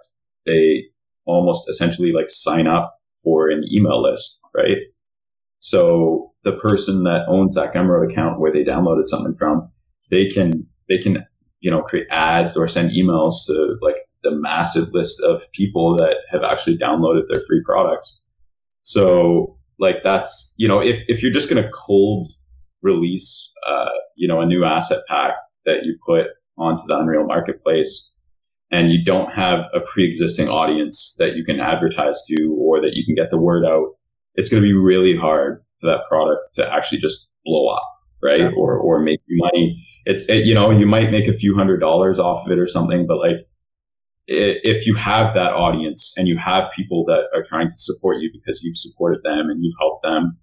they 0.47 0.85
almost 1.27 1.69
essentially 1.69 2.13
like 2.13 2.31
sign 2.31 2.67
up 2.67 2.95
for 3.23 3.49
an 3.49 3.65
email 3.73 4.03
list, 4.03 4.39
right? 4.55 4.77
So 5.59 6.34
the 6.45 6.53
person 6.53 7.05
that 7.05 7.27
owns 7.29 7.55
that 7.55 7.73
Gumroad 7.73 8.11
account 8.11 8.39
where 8.39 8.53
they 8.53 8.65
downloaded 8.65 9.09
something 9.09 9.35
from, 9.35 9.71
they 10.11 10.29
can 10.29 10.67
they 10.89 10.99
can 10.99 11.25
you 11.61 11.71
know 11.71 11.83
create 11.83 12.07
ads 12.11 12.57
or 12.57 12.69
send 12.69 12.91
emails 12.91 13.47
to 13.47 13.77
like 13.81 13.97
the 14.23 14.31
massive 14.31 14.93
list 14.93 15.21
of 15.23 15.51
people 15.53 15.97
that 15.97 16.17
have 16.31 16.43
actually 16.43 16.77
downloaded 16.79 17.23
their 17.31 17.43
free 17.47 17.63
products. 17.65 18.21
So 18.83 19.59
like 19.79 19.97
that's 20.05 20.55
you 20.57 20.69
know 20.69 20.81
if 20.81 21.01
if 21.09 21.23
you're 21.23 21.33
just 21.33 21.51
going 21.51 21.63
to 21.63 21.71
cold 21.75 22.29
release 22.83 23.51
uh, 23.67 23.91
you 24.17 24.29
know 24.29 24.41
a 24.41 24.47
new 24.47 24.65
asset 24.65 25.03
pack 25.09 25.35
that 25.65 25.85
you 25.85 25.97
put 26.07 26.27
onto 26.59 26.85
the 26.87 26.97
Unreal 26.97 27.25
Marketplace 27.25 28.11
and 28.71 28.91
you 28.91 29.05
don't 29.05 29.31
have 29.33 29.61
a 29.75 29.81
pre-existing 29.81 30.49
audience 30.49 31.15
that 31.19 31.37
you 31.37 31.45
can 31.45 31.61
advertise 31.61 32.23
to 32.29 32.57
or 32.59 32.81
that 32.81 32.91
you 32.95 33.05
can 33.05 33.15
get 33.15 33.31
the 33.31 33.39
word 33.39 33.65
out, 33.65 33.91
it's 34.35 34.49
going 34.49 34.63
to 34.63 34.67
be 34.67 34.73
really 34.73 35.17
hard 35.17 35.64
for 35.85 35.91
that 35.93 36.09
product 36.09 36.55
to 36.55 36.67
actually 36.73 36.99
just 36.99 37.29
blow 37.45 37.69
up, 37.69 37.89
right? 38.23 38.41
Yeah. 38.41 38.51
Or 38.57 38.79
or 38.79 39.01
make 39.01 39.21
you 39.27 39.39
money. 39.43 39.87
It's 40.07 40.29
it, 40.29 40.47
you 40.47 40.55
know 40.55 40.71
you 40.71 40.87
might 40.87 41.11
make 41.11 41.29
a 41.29 41.33
few 41.33 41.55
hundred 41.55 41.79
dollars 41.79 42.19
off 42.19 42.47
of 42.47 42.53
it 42.53 42.59
or 42.59 42.69
something, 42.69 43.07
but 43.07 43.19
like 43.19 43.47
if 44.27 44.87
you 44.87 44.95
have 44.95 45.35
that 45.35 45.53
audience 45.53 46.15
and 46.17 46.27
you 46.27 46.39
have 46.39 46.65
people 46.75 47.05
that 47.05 47.25
are 47.35 47.43
trying 47.43 47.71
to 47.71 47.77
support 47.77 48.21
you 48.21 48.31
because 48.33 48.63
you've 48.63 48.79
supported 48.79 49.23
them 49.23 49.51
and 49.51 49.63
you've 49.63 49.75
helped 49.79 50.03
them, 50.03 50.39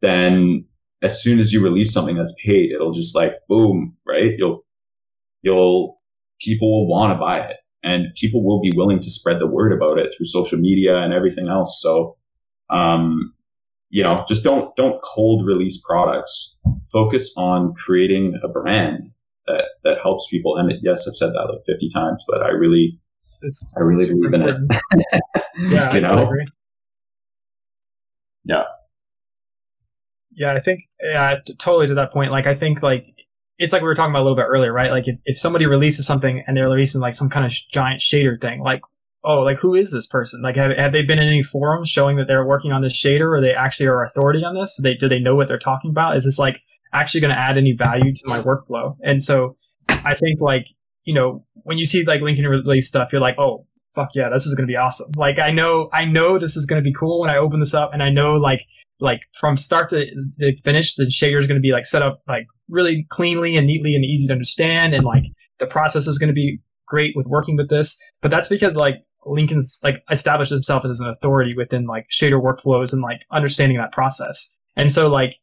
then 0.00 0.64
as 1.02 1.22
soon 1.22 1.38
as 1.38 1.52
you 1.52 1.62
release 1.62 1.92
something 1.92 2.16
that's 2.16 2.34
paid, 2.42 2.72
it'll 2.72 2.92
just 2.92 3.14
like 3.14 3.34
boom, 3.48 3.96
right? 4.06 4.32
You'll 4.38 4.64
you'll 5.42 6.00
people 6.40 6.70
will 6.70 6.88
want 6.88 7.12
to 7.12 7.20
buy 7.20 7.36
it 7.38 7.56
and 7.82 8.06
people 8.16 8.44
will 8.44 8.60
be 8.60 8.72
willing 8.74 9.00
to 9.00 9.10
spread 9.10 9.40
the 9.40 9.46
word 9.46 9.72
about 9.72 9.98
it 9.98 10.12
through 10.16 10.26
social 10.26 10.58
media 10.58 10.96
and 10.96 11.12
everything 11.12 11.48
else. 11.48 11.80
So, 11.82 12.16
um, 12.70 13.34
you 13.90 14.02
know, 14.02 14.24
just 14.28 14.44
don't 14.44 14.74
don't 14.76 15.00
cold 15.02 15.46
release 15.46 15.80
products. 15.84 16.54
Focus 16.92 17.32
on 17.36 17.74
creating 17.74 18.38
a 18.42 18.48
brand 18.48 19.10
that 19.46 19.64
that 19.84 19.96
helps 20.02 20.28
people. 20.30 20.56
And 20.56 20.72
yes, 20.82 21.06
I've 21.08 21.16
said 21.16 21.30
that 21.30 21.48
like 21.50 21.64
fifty 21.66 21.90
times, 21.92 22.22
but 22.28 22.42
I 22.42 22.48
really, 22.50 22.98
it's, 23.42 23.64
I 23.76 23.80
really 23.80 24.06
believe 24.06 24.34
in 24.34 24.42
important. 24.42 24.72
it. 24.92 25.22
yeah, 25.58 25.92
you 25.92 25.98
I 25.98 26.00
know. 26.00 26.22
Agree. 26.24 26.46
Yeah. 28.44 28.64
Yeah, 30.32 30.54
I 30.54 30.60
think 30.60 30.80
yeah, 31.02 31.36
totally 31.58 31.88
to 31.88 31.94
that 31.94 32.12
point. 32.12 32.30
Like, 32.30 32.46
I 32.46 32.54
think 32.54 32.82
like 32.82 33.06
it's 33.58 33.72
like 33.72 33.82
we 33.82 33.88
were 33.88 33.94
talking 33.94 34.12
about 34.12 34.20
a 34.20 34.26
little 34.26 34.36
bit 34.36 34.46
earlier, 34.48 34.72
right? 34.72 34.90
Like 34.90 35.08
if, 35.08 35.18
if 35.24 35.38
somebody 35.38 35.66
releases 35.66 36.06
something 36.06 36.44
and 36.46 36.56
they're 36.56 36.68
releasing 36.68 37.00
like 37.00 37.14
some 37.14 37.28
kind 37.28 37.44
of 37.44 37.52
giant 37.72 38.00
shader 38.00 38.40
thing, 38.40 38.60
like 38.60 38.82
oh, 39.24 39.40
like 39.40 39.58
who 39.58 39.74
is 39.74 39.90
this 39.90 40.06
person? 40.06 40.42
Like 40.42 40.56
have, 40.56 40.76
have 40.76 40.92
they 40.92 41.02
been 41.02 41.18
in 41.18 41.28
any 41.28 41.42
forums 41.42 41.88
showing 41.88 42.16
that 42.16 42.26
they're 42.26 42.46
working 42.46 42.72
on 42.72 42.82
this 42.82 42.96
shader 42.96 43.36
or 43.36 43.40
they 43.40 43.52
actually 43.52 43.86
are 43.86 44.04
authority 44.04 44.44
on 44.44 44.54
this? 44.54 44.76
Do 44.76 44.82
they 44.82 44.94
do 44.94 45.08
they 45.08 45.18
know 45.18 45.34
what 45.34 45.48
they're 45.48 45.58
talking 45.58 45.90
about? 45.90 46.16
Is 46.16 46.24
this 46.24 46.38
like 46.38 46.60
actually 46.92 47.20
going 47.20 47.34
to 47.34 47.38
add 47.40 47.58
any 47.58 47.72
value 47.72 48.14
to 48.14 48.22
my 48.26 48.40
workflow? 48.40 48.96
And 49.02 49.22
so 49.22 49.56
I 49.88 50.14
think 50.14 50.40
like 50.40 50.66
you 51.04 51.14
know 51.14 51.44
when 51.54 51.78
you 51.78 51.86
see 51.86 52.04
like 52.04 52.20
Lincoln 52.20 52.46
release 52.46 52.88
stuff, 52.88 53.08
you're 53.12 53.20
like 53.20 53.38
oh 53.38 53.66
fuck 53.94 54.10
yeah, 54.14 54.28
this 54.32 54.46
is 54.46 54.54
going 54.54 54.66
to 54.66 54.70
be 54.70 54.76
awesome. 54.76 55.10
Like 55.16 55.38
I 55.38 55.50
know 55.50 55.88
I 55.92 56.04
know 56.04 56.38
this 56.38 56.56
is 56.56 56.66
going 56.66 56.82
to 56.82 56.88
be 56.88 56.94
cool 56.94 57.20
when 57.20 57.30
I 57.30 57.36
open 57.36 57.60
this 57.60 57.74
up, 57.74 57.90
and 57.92 58.02
I 58.02 58.10
know 58.10 58.36
like 58.36 58.60
like 59.00 59.20
from 59.38 59.56
start 59.56 59.90
to 59.90 60.06
finish, 60.64 60.94
the 60.94 61.04
shader 61.04 61.38
is 61.38 61.46
going 61.46 61.58
to 61.58 61.62
be 61.62 61.72
like 61.72 61.86
set 61.86 62.02
up 62.02 62.20
like 62.28 62.46
really 62.68 63.06
cleanly 63.10 63.56
and 63.56 63.66
neatly 63.66 63.94
and 63.94 64.04
easy 64.04 64.26
to 64.28 64.32
understand, 64.32 64.94
and 64.94 65.04
like 65.04 65.24
the 65.58 65.66
process 65.66 66.06
is 66.06 66.18
going 66.18 66.28
to 66.28 66.34
be 66.34 66.60
great 66.86 67.14
with 67.16 67.26
working 67.26 67.56
with 67.56 67.68
this. 67.68 67.98
But 68.22 68.30
that's 68.30 68.48
because 68.48 68.76
like 68.76 68.94
Lincoln's 69.26 69.80
like 69.82 70.02
established 70.10 70.50
himself 70.50 70.84
as 70.84 71.00
an 71.00 71.08
authority 71.08 71.54
within 71.56 71.86
like 71.86 72.08
shader 72.10 72.40
workflows 72.42 72.92
and 72.92 73.02
like 73.02 73.26
understanding 73.30 73.78
that 73.78 73.92
process. 73.92 74.48
And 74.76 74.92
so 74.92 75.08
like 75.08 75.38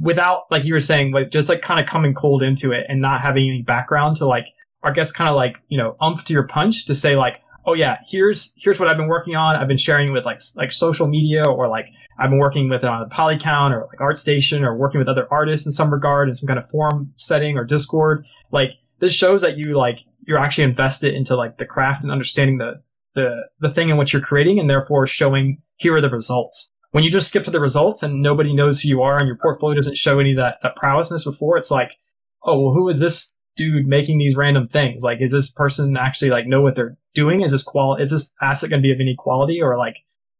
without 0.00 0.44
like 0.50 0.64
you 0.64 0.74
were 0.74 0.80
saying, 0.80 1.12
like 1.12 1.30
just 1.30 1.48
like 1.48 1.62
kind 1.62 1.80
of 1.80 1.86
coming 1.86 2.14
cold 2.14 2.42
into 2.42 2.72
it 2.72 2.86
and 2.88 3.00
not 3.00 3.20
having 3.20 3.48
any 3.48 3.62
background 3.62 4.16
to 4.16 4.26
like 4.26 4.46
I 4.82 4.90
guess 4.92 5.12
kind 5.12 5.28
of 5.28 5.36
like 5.36 5.58
you 5.68 5.78
know 5.78 5.96
umph 6.00 6.24
to 6.24 6.32
your 6.32 6.46
punch 6.46 6.86
to 6.86 6.94
say 6.94 7.14
like 7.16 7.42
oh 7.66 7.74
yeah 7.74 7.98
here's 8.06 8.54
here's 8.56 8.80
what 8.80 8.88
I've 8.88 8.96
been 8.96 9.08
working 9.08 9.36
on. 9.36 9.56
I've 9.56 9.68
been 9.68 9.76
sharing 9.76 10.12
with 10.12 10.24
like 10.24 10.40
like 10.56 10.72
social 10.72 11.06
media 11.06 11.42
or 11.46 11.68
like 11.68 11.86
I've 12.18 12.30
been 12.30 12.38
working 12.38 12.68
with 12.68 12.82
it 12.82 12.88
on 12.88 13.08
Polycount 13.10 13.72
or 13.72 13.88
like 13.88 13.98
ArtStation 13.98 14.62
or 14.62 14.76
working 14.76 14.98
with 14.98 15.08
other 15.08 15.26
artists 15.30 15.66
in 15.66 15.72
some 15.72 15.92
regard 15.92 16.28
in 16.28 16.34
some 16.34 16.46
kind 16.46 16.58
of 16.58 16.68
forum 16.70 17.12
setting 17.16 17.56
or 17.56 17.64
Discord. 17.64 18.24
Like 18.50 18.72
this 18.98 19.12
shows 19.12 19.40
that 19.42 19.56
you 19.56 19.76
like 19.76 20.00
you're 20.26 20.38
actually 20.38 20.64
invested 20.64 21.14
into 21.14 21.36
like 21.36 21.58
the 21.58 21.66
craft 21.66 22.02
and 22.02 22.12
understanding 22.12 22.58
the 22.58 22.82
the 23.14 23.42
the 23.60 23.72
thing 23.72 23.88
in 23.88 23.96
which 23.96 24.12
you're 24.12 24.22
creating 24.22 24.58
and 24.58 24.70
therefore 24.70 25.06
showing 25.06 25.60
here 25.76 25.96
are 25.96 26.00
the 26.00 26.08
results. 26.08 26.70
When 26.92 27.04
you 27.04 27.10
just 27.10 27.28
skip 27.28 27.44
to 27.44 27.50
the 27.50 27.60
results 27.60 28.02
and 28.02 28.22
nobody 28.22 28.54
knows 28.54 28.80
who 28.80 28.88
you 28.88 29.02
are 29.02 29.18
and 29.18 29.26
your 29.26 29.36
portfolio 29.36 29.74
doesn't 29.76 29.96
show 29.96 30.18
any 30.18 30.32
of 30.32 30.36
that, 30.36 30.58
that 30.62 30.76
prowessness 30.76 31.24
before, 31.24 31.56
it's 31.56 31.70
like, 31.70 31.96
oh 32.44 32.60
well 32.60 32.74
who 32.74 32.88
is 32.88 33.00
this 33.00 33.36
dude 33.56 33.86
making 33.86 34.18
these 34.18 34.36
random 34.36 34.66
things? 34.66 35.02
Like 35.02 35.20
is 35.20 35.32
this 35.32 35.50
person 35.50 35.96
actually 35.96 36.30
like 36.30 36.46
know 36.46 36.62
what 36.62 36.74
they're 36.74 36.96
doing? 37.14 37.42
Is 37.42 37.52
this 37.52 37.62
qual 37.62 37.96
is 37.96 38.10
this 38.10 38.34
asset 38.40 38.70
gonna 38.70 38.82
be 38.82 38.92
of 38.92 39.00
any 39.00 39.14
quality 39.16 39.60
or 39.60 39.76
like 39.76 39.96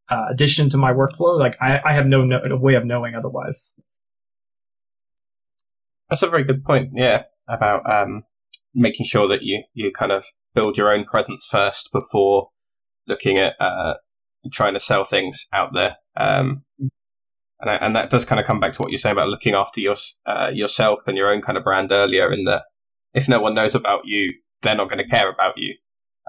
uh, 0.09 0.27
addition 0.31 0.71
to 0.71 0.77
my 0.77 0.93
workflow? 0.93 1.39
Like 1.39 1.57
I, 1.61 1.81
I 1.85 1.95
have 1.95 2.07
no, 2.07 2.25
no 2.25 2.57
way 2.57 2.75
of 2.75 2.85
knowing 2.85 3.15
otherwise. 3.15 3.75
That's 6.09 6.23
a 6.23 6.29
very 6.29 6.45
good 6.45 6.65
point, 6.65 6.91
yeah, 6.95 7.23
about 7.49 7.91
um 7.91 8.25
making 8.75 9.07
sure 9.07 9.29
that 9.29 9.43
you 9.43 9.63
you 9.75 9.93
kind 9.93 10.13
of 10.13 10.25
build 10.55 10.77
your 10.77 10.93
own 10.93 11.05
presence 11.05 11.47
first 11.51 11.91
before 11.93 12.49
looking 13.07 13.39
at 13.39 13.55
uh, 13.61 13.95
trying 14.53 14.75
to 14.75 14.81
sell 14.81 15.05
things 15.05 15.47
out 15.53 15.71
there. 15.73 15.97
Um, 16.17 16.63
and, 17.61 17.71
I, 17.71 17.77
and 17.77 17.97
that 17.97 18.11
does 18.11 18.25
kind 18.25 18.41
of 18.41 18.47
come 18.47 18.61
back 18.61 18.73
to 18.75 18.79
what 18.83 18.91
you're 18.91 18.99
saying 18.99 19.15
about 19.15 19.29
looking 19.29 19.55
after 19.55 19.81
your, 19.81 19.97
uh, 20.27 20.49
yourself 20.53 21.01
and 21.07 21.17
your 21.17 21.33
own 21.33 21.43
kind 21.43 21.57
of 21.57 21.65
brand 21.65 21.93
earlier. 21.93 22.33
In 22.33 22.45
that, 22.45 22.63
if 23.15 23.29
no 23.29 23.41
one 23.41 23.55
knows 23.55 23.75
about 23.75 24.03
you, 24.05 24.35
they're 24.63 24.77
not 24.77 24.89
going 24.89 25.03
to 25.03 25.09
care 25.09 25.31
about 25.31 25.55
you. 25.57 25.75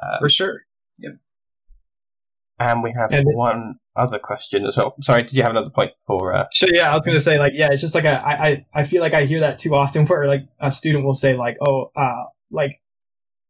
Um, 0.01 0.19
For 0.21 0.29
sure. 0.29 0.61
Yeah. 0.97 1.09
And 2.59 2.83
we 2.83 2.93
have 2.95 3.11
and 3.11 3.25
one 3.35 3.75
other 3.95 4.19
question 4.19 4.65
as 4.65 4.77
well. 4.77 4.95
Sorry, 5.01 5.23
did 5.23 5.33
you 5.33 5.41
have 5.41 5.51
another 5.51 5.71
point 5.71 5.91
for? 6.05 6.33
Uh... 6.33 6.45
Sure. 6.53 6.69
Yeah, 6.71 6.91
I 6.91 6.95
was 6.95 7.05
going 7.05 7.17
to 7.17 7.23
say 7.23 7.39
like, 7.39 7.53
yeah, 7.55 7.69
it's 7.71 7.81
just 7.81 7.95
like 7.95 8.05
a, 8.05 8.11
I, 8.11 8.47
I, 8.47 8.65
I 8.75 8.83
feel 8.83 9.01
like 9.01 9.13
I 9.13 9.25
hear 9.25 9.39
that 9.41 9.59
too 9.59 9.75
often 9.75 10.05
where 10.05 10.27
like 10.27 10.47
a 10.59 10.71
student 10.71 11.03
will 11.03 11.13
say 11.15 11.35
like, 11.35 11.57
oh, 11.67 11.91
uh, 11.95 12.25
like 12.53 12.79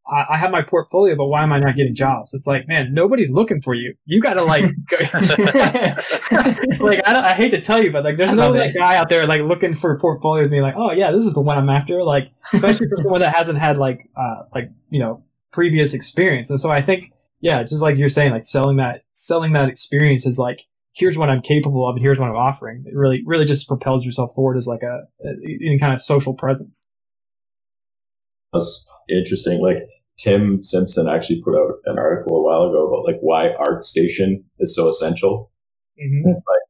I, 0.06 0.34
I 0.34 0.38
have 0.38 0.52
my 0.52 0.62
portfolio, 0.62 1.16
but 1.16 1.28
why 1.28 1.44
am 1.44 1.54
I 1.54 1.60
not 1.60 1.76
getting 1.76 1.96
jobs? 1.96 2.34
It's 2.34 2.46
like, 2.46 2.68
man, 2.68 2.94
nobody's 2.94 3.32
looking 3.32 3.62
for 3.62 3.74
you. 3.74 3.96
You 4.06 4.22
got 4.22 4.34
to 4.34 4.44
like, 4.44 4.64
like 6.80 7.02
I, 7.06 7.32
I, 7.32 7.34
hate 7.34 7.52
to 7.52 7.62
tell 7.62 7.82
you, 7.82 7.92
but 7.92 8.04
like, 8.04 8.18
there's 8.18 8.34
no 8.34 8.52
like, 8.52 8.74
guy 8.74 8.98
out 8.98 9.08
there 9.10 9.26
like 9.26 9.42
looking 9.44 9.74
for 9.74 9.98
portfolios 10.00 10.46
and 10.46 10.52
being 10.52 10.64
like, 10.64 10.76
oh 10.78 10.92
yeah, 10.92 11.12
this 11.12 11.24
is 11.24 11.34
the 11.34 11.42
one 11.42 11.58
I'm 11.58 11.70
after. 11.70 12.04
Like, 12.04 12.32
especially 12.54 12.90
for 12.90 12.98
someone 12.98 13.22
that 13.22 13.34
hasn't 13.34 13.60
had 13.60 13.78
like, 13.78 14.10
uh, 14.18 14.44
like 14.54 14.72
you 14.90 15.00
know, 15.00 15.24
previous 15.52 15.94
experience. 15.94 16.50
And 16.50 16.60
so 16.60 16.70
I 16.70 16.82
think, 16.82 17.14
yeah, 17.40 17.64
just 17.64 17.82
like 17.82 17.98
you're 17.98 18.10
saying, 18.10 18.32
like 18.32 18.44
selling 18.44 18.78
that, 18.78 19.04
selling 19.14 19.54
that 19.54 19.70
experience 19.70 20.26
is 20.26 20.38
like, 20.38 20.60
here's 20.94 21.18
what 21.18 21.30
I'm 21.30 21.42
capable 21.42 21.88
of 21.88 21.96
and 21.96 22.04
here's 22.04 22.20
what 22.20 22.30
I'm 22.30 22.36
offering. 22.36 22.84
It 22.86 22.94
really, 22.94 23.24
really 23.26 23.46
just 23.46 23.68
propels 23.70 24.06
yourself 24.06 24.36
forward 24.36 24.58
as 24.58 24.68
like 24.68 24.82
a, 24.84 25.08
a 25.26 25.30
any 25.44 25.80
kind 25.80 25.94
of 25.94 26.02
social 26.02 26.34
presence. 26.34 26.88
That's 28.52 28.86
interesting. 29.10 29.62
Like 29.62 29.78
Tim 30.18 30.64
Simpson 30.64 31.08
actually 31.08 31.42
put 31.42 31.56
out 31.56 31.76
an 31.86 31.98
article 31.98 32.38
a 32.38 32.44
while 32.44 32.64
ago 32.64 32.88
about 32.88 33.06
like 33.06 33.20
why 33.22 33.50
ArtStation 33.60 34.44
is 34.60 34.76
so 34.76 34.90
essential. 34.90 35.52
Mm-hmm. 36.02 36.30
It's 36.30 36.44
like, 36.48 36.62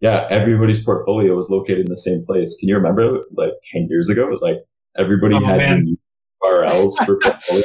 yeah, 0.00 0.26
everybody's 0.30 0.82
portfolio 0.84 1.34
was 1.34 1.50
located 1.50 1.80
in 1.80 1.90
the 1.90 1.96
same 1.96 2.24
place. 2.24 2.56
Can 2.58 2.68
you 2.68 2.76
remember 2.76 3.20
like 3.32 3.52
10 3.72 3.88
years 3.90 4.08
ago? 4.08 4.26
It 4.26 4.30
was 4.30 4.40
like 4.40 4.58
everybody 4.96 5.34
oh, 5.34 5.44
had 5.44 5.80
URLs 6.44 6.92
for 7.04 7.18
portfolio. 7.22 7.64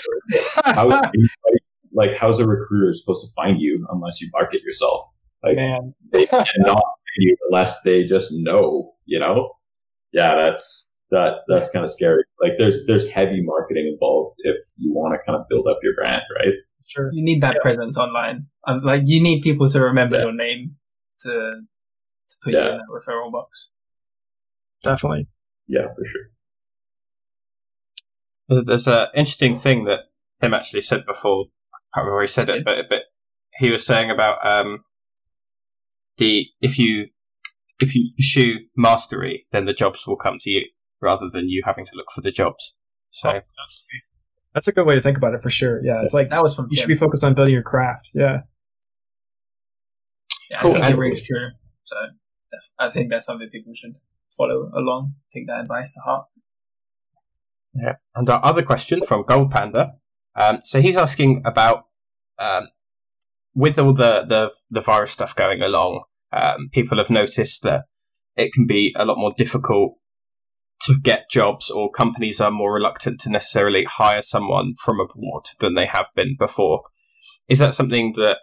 How 0.66 0.86
anybody, 0.86 1.64
like, 1.94 2.12
how's 2.20 2.40
a 2.40 2.48
recruiter 2.48 2.94
supposed 2.94 3.26
to 3.26 3.32
find 3.36 3.62
you 3.62 3.86
unless 3.92 4.20
you 4.20 4.30
market 4.34 4.62
yourself? 4.64 5.10
Like, 5.44 5.56
man. 5.56 5.94
they 6.12 6.26
cannot 6.28 6.48
find 6.56 7.18
you 7.18 7.38
unless 7.50 7.82
they 7.82 8.04
just 8.04 8.32
know, 8.34 8.94
you 9.06 9.20
know? 9.20 9.52
Yeah, 10.12 10.36
that's, 10.36 10.92
that 11.14 11.44
that's 11.48 11.70
kind 11.70 11.86
of 11.86 11.92
scary. 11.92 12.24
Like 12.42 12.54
there's 12.58 12.86
there's 12.88 13.08
heavy 13.08 13.42
marketing 13.42 13.92
involved 13.94 14.38
if 14.40 14.56
you 14.78 14.92
want 14.94 15.14
to 15.14 15.20
kind 15.26 15.40
of 15.40 15.48
build 15.48 15.68
up 15.68 15.78
your 15.84 15.94
brand, 15.96 16.24
right? 16.36 16.54
Sure. 16.88 17.10
You 17.14 17.24
need 17.24 17.42
that 17.42 17.56
yeah. 17.56 17.62
presence 17.62 17.98
online. 17.98 18.48
Um, 18.68 18.82
like 18.84 19.04
you 19.06 19.22
need 19.22 19.42
people 19.42 19.68
to 19.68 19.82
remember 19.82 20.18
yeah. 20.18 20.24
your 20.24 20.34
name 20.34 20.76
to 21.22 21.30
to 21.30 22.36
put 22.44 22.54
yeah. 22.54 22.60
you 22.60 22.72
in 22.72 22.78
that 22.78 22.88
referral 22.92 23.32
box. 23.32 23.70
Definitely. 24.84 25.28
Yeah, 25.68 25.88
for 25.96 26.06
sure. 26.06 26.30
There's 28.66 28.88
an 28.88 29.08
interesting 29.16 29.60
thing 29.60 29.86
that 29.86 30.00
Tim 30.42 30.54
actually 30.54 30.82
said 30.82 31.06
before. 31.06 31.46
I 31.74 31.78
can't 31.96 32.06
remember 32.06 32.16
where 32.16 32.24
he 32.24 32.28
said 32.28 32.50
it, 32.50 32.66
but 32.66 32.90
but 32.90 33.04
he 33.54 33.72
was 33.72 33.86
saying 33.86 34.10
about 34.10 34.46
um, 34.46 34.84
the 36.18 36.48
if 36.60 36.80
you 36.80 37.08
if 37.80 37.96
you 37.96 38.10
pursue 38.18 38.66
mastery, 38.76 39.46
then 39.52 39.66
the 39.66 39.74
jobs 39.74 40.06
will 40.08 40.18
come 40.18 40.38
to 40.40 40.50
you 40.50 40.66
rather 41.04 41.30
than 41.32 41.50
you 41.50 41.62
having 41.66 41.86
to 41.86 41.92
look 41.96 42.08
for 42.12 42.22
the 42.22 42.32
jobs. 42.32 42.74
So 43.12 43.30
oh, 43.30 43.40
that's 44.54 44.68
a 44.68 44.72
good 44.72 44.86
way 44.86 44.96
to 44.96 45.02
think 45.02 45.18
about 45.18 45.34
it 45.34 45.44
for 45.44 45.50
sure. 45.50 45.84
Yeah, 45.84 46.02
it's 46.04 46.14
like 46.14 46.30
that 46.30 46.42
was 46.42 46.56
from 46.56 46.68
you 46.70 46.78
Tim. 46.78 46.84
should 46.84 46.88
be 46.88 46.96
focused 46.96 47.24
on 47.24 47.36
building 47.36 47.54
your 47.54 47.64
craft. 47.64 48.10
Yeah. 48.14 48.42
Yeah, 50.50 50.60
cool. 50.62 50.72
I 50.78 50.82
think 50.82 50.96
it 50.96 50.98
rings 50.98 51.28
true. 51.28 51.50
So 51.84 51.96
I 52.80 52.90
think 52.90 53.10
that's 53.10 53.26
something 53.26 53.50
people 53.50 53.74
should 53.76 53.96
follow 54.36 54.72
along. 54.76 55.16
Take 55.34 55.48
that 55.48 55.62
advice 55.62 55.94
to 55.94 56.00
heart. 56.00 56.26
Yeah, 57.76 57.94
and 58.16 58.30
our 58.30 58.44
other 58.44 58.62
question 58.62 59.02
from 59.02 59.26
Gold 59.28 59.52
Panda. 59.52 59.94
Um, 60.36 60.60
so 60.62 60.80
he's 60.82 60.98
asking 60.98 61.42
about 61.46 61.88
um, 62.38 62.68
with 63.56 63.80
all 63.80 63.94
the, 63.94 64.26
the 64.28 64.52
the 64.70 64.82
virus 64.82 65.12
stuff 65.12 65.36
going 65.36 65.62
along, 65.62 66.04
um, 66.32 66.70
people 66.72 66.98
have 66.98 67.10
noticed 67.10 67.64
that 67.64 67.86
it 68.36 68.54
can 68.54 68.68
be 68.68 68.94
a 68.96 69.06
lot 69.06 69.18
more 69.18 69.34
difficult 69.36 69.98
to 70.82 71.00
get 71.00 71.30
jobs 71.30 71.70
or 71.70 71.92
companies 71.92 72.42
are 72.42 72.52
more 72.52 72.74
reluctant 72.74 73.22
to 73.22 73.30
necessarily 73.30 73.86
hire 73.86 74.22
someone 74.22 74.76
from 74.84 75.00
abroad 75.00 75.46
than 75.60 75.76
they 75.76 75.86
have 75.86 76.08
been 76.16 76.36
before. 76.38 76.84
Is 77.48 77.60
that 77.60 77.74
something 77.74 78.14
that 78.18 78.38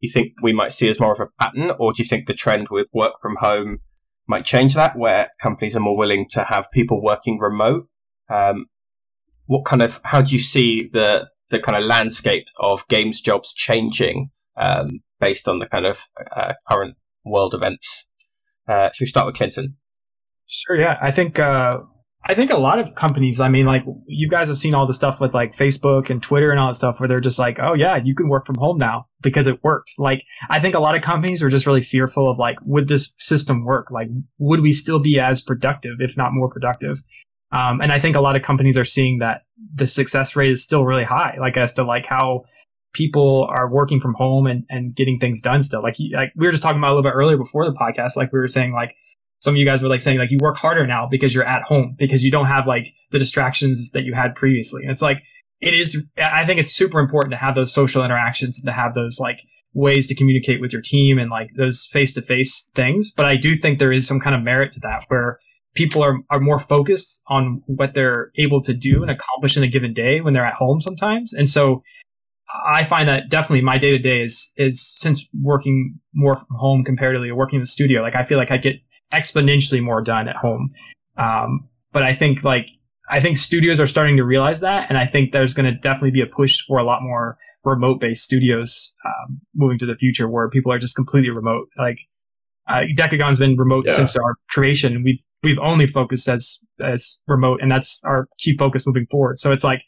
you 0.00 0.10
think 0.10 0.32
we 0.42 0.52
might 0.52 0.72
see 0.72 0.88
as 0.88 1.00
more 1.00 1.12
of 1.12 1.20
a 1.20 1.42
pattern, 1.42 1.72
or 1.78 1.92
do 1.92 2.02
you 2.02 2.08
think 2.08 2.26
the 2.26 2.34
trend 2.34 2.68
with 2.70 2.86
work 2.92 3.14
from 3.20 3.36
home 3.36 3.78
might 4.26 4.44
change 4.44 4.74
that, 4.74 4.96
where 4.96 5.30
companies 5.40 5.76
are 5.76 5.80
more 5.80 5.96
willing 5.96 6.26
to 6.30 6.44
have 6.44 6.70
people 6.72 7.02
working 7.02 7.38
remote? 7.38 7.86
Um, 8.28 8.66
what 9.46 9.64
kind 9.64 9.82
of 9.82 10.00
how 10.04 10.22
do 10.22 10.34
you 10.34 10.40
see 10.40 10.88
the 10.92 11.28
the 11.50 11.60
kind 11.60 11.76
of 11.76 11.84
landscape 11.84 12.46
of 12.58 12.86
games 12.88 13.20
jobs 13.20 13.52
changing 13.52 14.30
um, 14.56 15.00
based 15.20 15.48
on 15.48 15.58
the 15.58 15.66
kind 15.66 15.86
of 15.86 15.98
uh, 16.34 16.54
current 16.68 16.96
world 17.24 17.54
events? 17.54 18.08
Uh, 18.66 18.90
should 18.92 19.04
we 19.04 19.08
start 19.08 19.26
with 19.26 19.36
Clinton? 19.36 19.76
Sure. 20.54 20.80
Yeah. 20.80 20.96
I 21.02 21.10
think, 21.10 21.38
uh, 21.38 21.80
I 22.26 22.34
think 22.34 22.50
a 22.50 22.56
lot 22.56 22.78
of 22.78 22.94
companies, 22.94 23.38
I 23.38 23.48
mean, 23.48 23.66
like 23.66 23.82
you 24.06 24.30
guys 24.30 24.48
have 24.48 24.56
seen 24.56 24.74
all 24.74 24.86
the 24.86 24.94
stuff 24.94 25.20
with 25.20 25.34
like 25.34 25.54
Facebook 25.54 26.08
and 26.08 26.22
Twitter 26.22 26.50
and 26.50 26.58
all 26.58 26.68
that 26.68 26.76
stuff 26.76 26.98
where 26.98 27.08
they're 27.08 27.20
just 27.20 27.38
like, 27.38 27.58
oh 27.60 27.74
yeah, 27.74 27.98
you 28.02 28.14
can 28.14 28.28
work 28.28 28.46
from 28.46 28.54
home 28.54 28.78
now 28.78 29.06
because 29.20 29.46
it 29.46 29.62
worked. 29.62 29.92
Like, 29.98 30.24
I 30.48 30.58
think 30.58 30.74
a 30.74 30.80
lot 30.80 30.94
of 30.94 31.02
companies 31.02 31.42
are 31.42 31.50
just 31.50 31.66
really 31.66 31.82
fearful 31.82 32.30
of 32.30 32.38
like, 32.38 32.56
would 32.62 32.88
this 32.88 33.14
system 33.18 33.62
work? 33.62 33.90
Like, 33.90 34.08
would 34.38 34.60
we 34.60 34.72
still 34.72 35.00
be 35.00 35.20
as 35.20 35.42
productive, 35.42 35.96
if 36.00 36.16
not 36.16 36.32
more 36.32 36.48
productive? 36.48 37.02
Um, 37.52 37.82
and 37.82 37.92
I 37.92 38.00
think 38.00 38.16
a 38.16 38.20
lot 38.20 38.36
of 38.36 38.42
companies 38.42 38.78
are 38.78 38.86
seeing 38.86 39.18
that 39.18 39.42
the 39.74 39.86
success 39.86 40.34
rate 40.34 40.50
is 40.50 40.62
still 40.62 40.86
really 40.86 41.04
high, 41.04 41.36
like 41.38 41.58
as 41.58 41.74
to 41.74 41.84
like 41.84 42.06
how 42.06 42.44
people 42.94 43.46
are 43.50 43.70
working 43.70 44.00
from 44.00 44.14
home 44.14 44.46
and, 44.46 44.64
and 44.70 44.94
getting 44.94 45.18
things 45.18 45.42
done 45.42 45.62
still. 45.62 45.82
Like, 45.82 45.96
like 46.14 46.32
we 46.36 46.46
were 46.46 46.52
just 46.52 46.62
talking 46.62 46.78
about 46.78 46.92
a 46.92 46.94
little 46.94 47.10
bit 47.10 47.14
earlier 47.14 47.36
before 47.36 47.66
the 47.66 47.76
podcast, 47.76 48.16
like 48.16 48.32
we 48.32 48.38
were 48.38 48.48
saying 48.48 48.72
like, 48.72 48.94
some 49.44 49.52
of 49.52 49.58
you 49.58 49.66
guys 49.66 49.82
were 49.82 49.90
like 49.90 50.00
saying 50.00 50.16
like 50.16 50.30
you 50.30 50.38
work 50.40 50.56
harder 50.56 50.86
now 50.86 51.06
because 51.06 51.34
you're 51.34 51.44
at 51.44 51.60
home 51.62 51.94
because 51.98 52.24
you 52.24 52.30
don't 52.30 52.46
have 52.46 52.66
like 52.66 52.94
the 53.12 53.18
distractions 53.18 53.90
that 53.90 54.02
you 54.02 54.14
had 54.14 54.34
previously. 54.34 54.82
And 54.82 54.90
it's 54.90 55.02
like 55.02 55.18
it 55.60 55.74
is. 55.74 56.02
I 56.16 56.46
think 56.46 56.60
it's 56.60 56.72
super 56.72 56.98
important 56.98 57.32
to 57.32 57.36
have 57.36 57.54
those 57.54 57.70
social 57.70 58.02
interactions 58.02 58.58
and 58.58 58.66
to 58.66 58.72
have 58.72 58.94
those 58.94 59.18
like 59.20 59.40
ways 59.74 60.06
to 60.06 60.14
communicate 60.14 60.62
with 60.62 60.72
your 60.72 60.80
team 60.80 61.18
and 61.18 61.30
like 61.30 61.50
those 61.58 61.86
face 61.92 62.14
to 62.14 62.22
face 62.22 62.70
things. 62.74 63.12
But 63.14 63.26
I 63.26 63.36
do 63.36 63.54
think 63.54 63.78
there 63.78 63.92
is 63.92 64.08
some 64.08 64.18
kind 64.18 64.34
of 64.34 64.42
merit 64.42 64.72
to 64.72 64.80
that 64.80 65.04
where 65.08 65.38
people 65.74 66.02
are, 66.02 66.16
are 66.30 66.40
more 66.40 66.58
focused 66.58 67.20
on 67.28 67.62
what 67.66 67.92
they're 67.92 68.30
able 68.38 68.62
to 68.62 68.72
do 68.72 69.02
and 69.02 69.10
accomplish 69.10 69.58
in 69.58 69.62
a 69.62 69.68
given 69.68 69.92
day 69.92 70.22
when 70.22 70.32
they're 70.32 70.46
at 70.46 70.54
home 70.54 70.80
sometimes. 70.80 71.34
And 71.34 71.50
so 71.50 71.82
I 72.66 72.84
find 72.84 73.08
that 73.10 73.28
definitely 73.28 73.60
my 73.60 73.76
day 73.76 73.90
to 73.90 73.98
day 73.98 74.22
is, 74.22 74.52
is 74.56 74.90
since 74.96 75.28
working 75.42 75.98
more 76.14 76.36
from 76.36 76.56
home 76.56 76.84
comparatively 76.84 77.28
to 77.28 77.34
working 77.34 77.56
in 77.56 77.62
the 77.62 77.66
studio, 77.66 78.00
like 78.00 78.14
I 78.14 78.24
feel 78.24 78.38
like 78.38 78.50
I 78.50 78.56
get 78.56 78.76
exponentially 79.14 79.82
more 79.82 80.02
done 80.02 80.28
at 80.28 80.36
home. 80.36 80.68
Um, 81.16 81.68
but 81.92 82.02
I 82.02 82.14
think 82.14 82.42
like, 82.42 82.66
I 83.10 83.20
think 83.20 83.38
studios 83.38 83.78
are 83.80 83.86
starting 83.86 84.16
to 84.16 84.24
realize 84.24 84.60
that. 84.60 84.86
And 84.88 84.98
I 84.98 85.06
think 85.06 85.32
there's 85.32 85.54
going 85.54 85.72
to 85.72 85.78
definitely 85.78 86.10
be 86.10 86.22
a 86.22 86.26
push 86.26 86.60
for 86.66 86.78
a 86.78 86.84
lot 86.84 87.02
more 87.02 87.36
remote 87.64 88.00
based 88.00 88.24
studios 88.24 88.94
um, 89.04 89.40
moving 89.54 89.78
to 89.78 89.86
the 89.86 89.94
future 89.96 90.28
where 90.28 90.48
people 90.48 90.72
are 90.72 90.78
just 90.78 90.96
completely 90.96 91.30
remote. 91.30 91.68
Like 91.78 91.98
uh, 92.68 92.82
Dekogon's 92.96 93.38
been 93.38 93.56
remote 93.56 93.84
yeah. 93.86 93.96
since 93.96 94.16
our 94.16 94.36
creation. 94.48 95.02
We've 95.02 95.22
we've 95.42 95.58
only 95.58 95.86
focused 95.86 96.28
as 96.28 96.58
as 96.82 97.20
remote, 97.26 97.60
and 97.62 97.70
that's 97.70 98.00
our 98.04 98.26
key 98.38 98.56
focus 98.56 98.86
moving 98.86 99.06
forward. 99.10 99.38
So 99.38 99.52
it's 99.52 99.64
like 99.64 99.82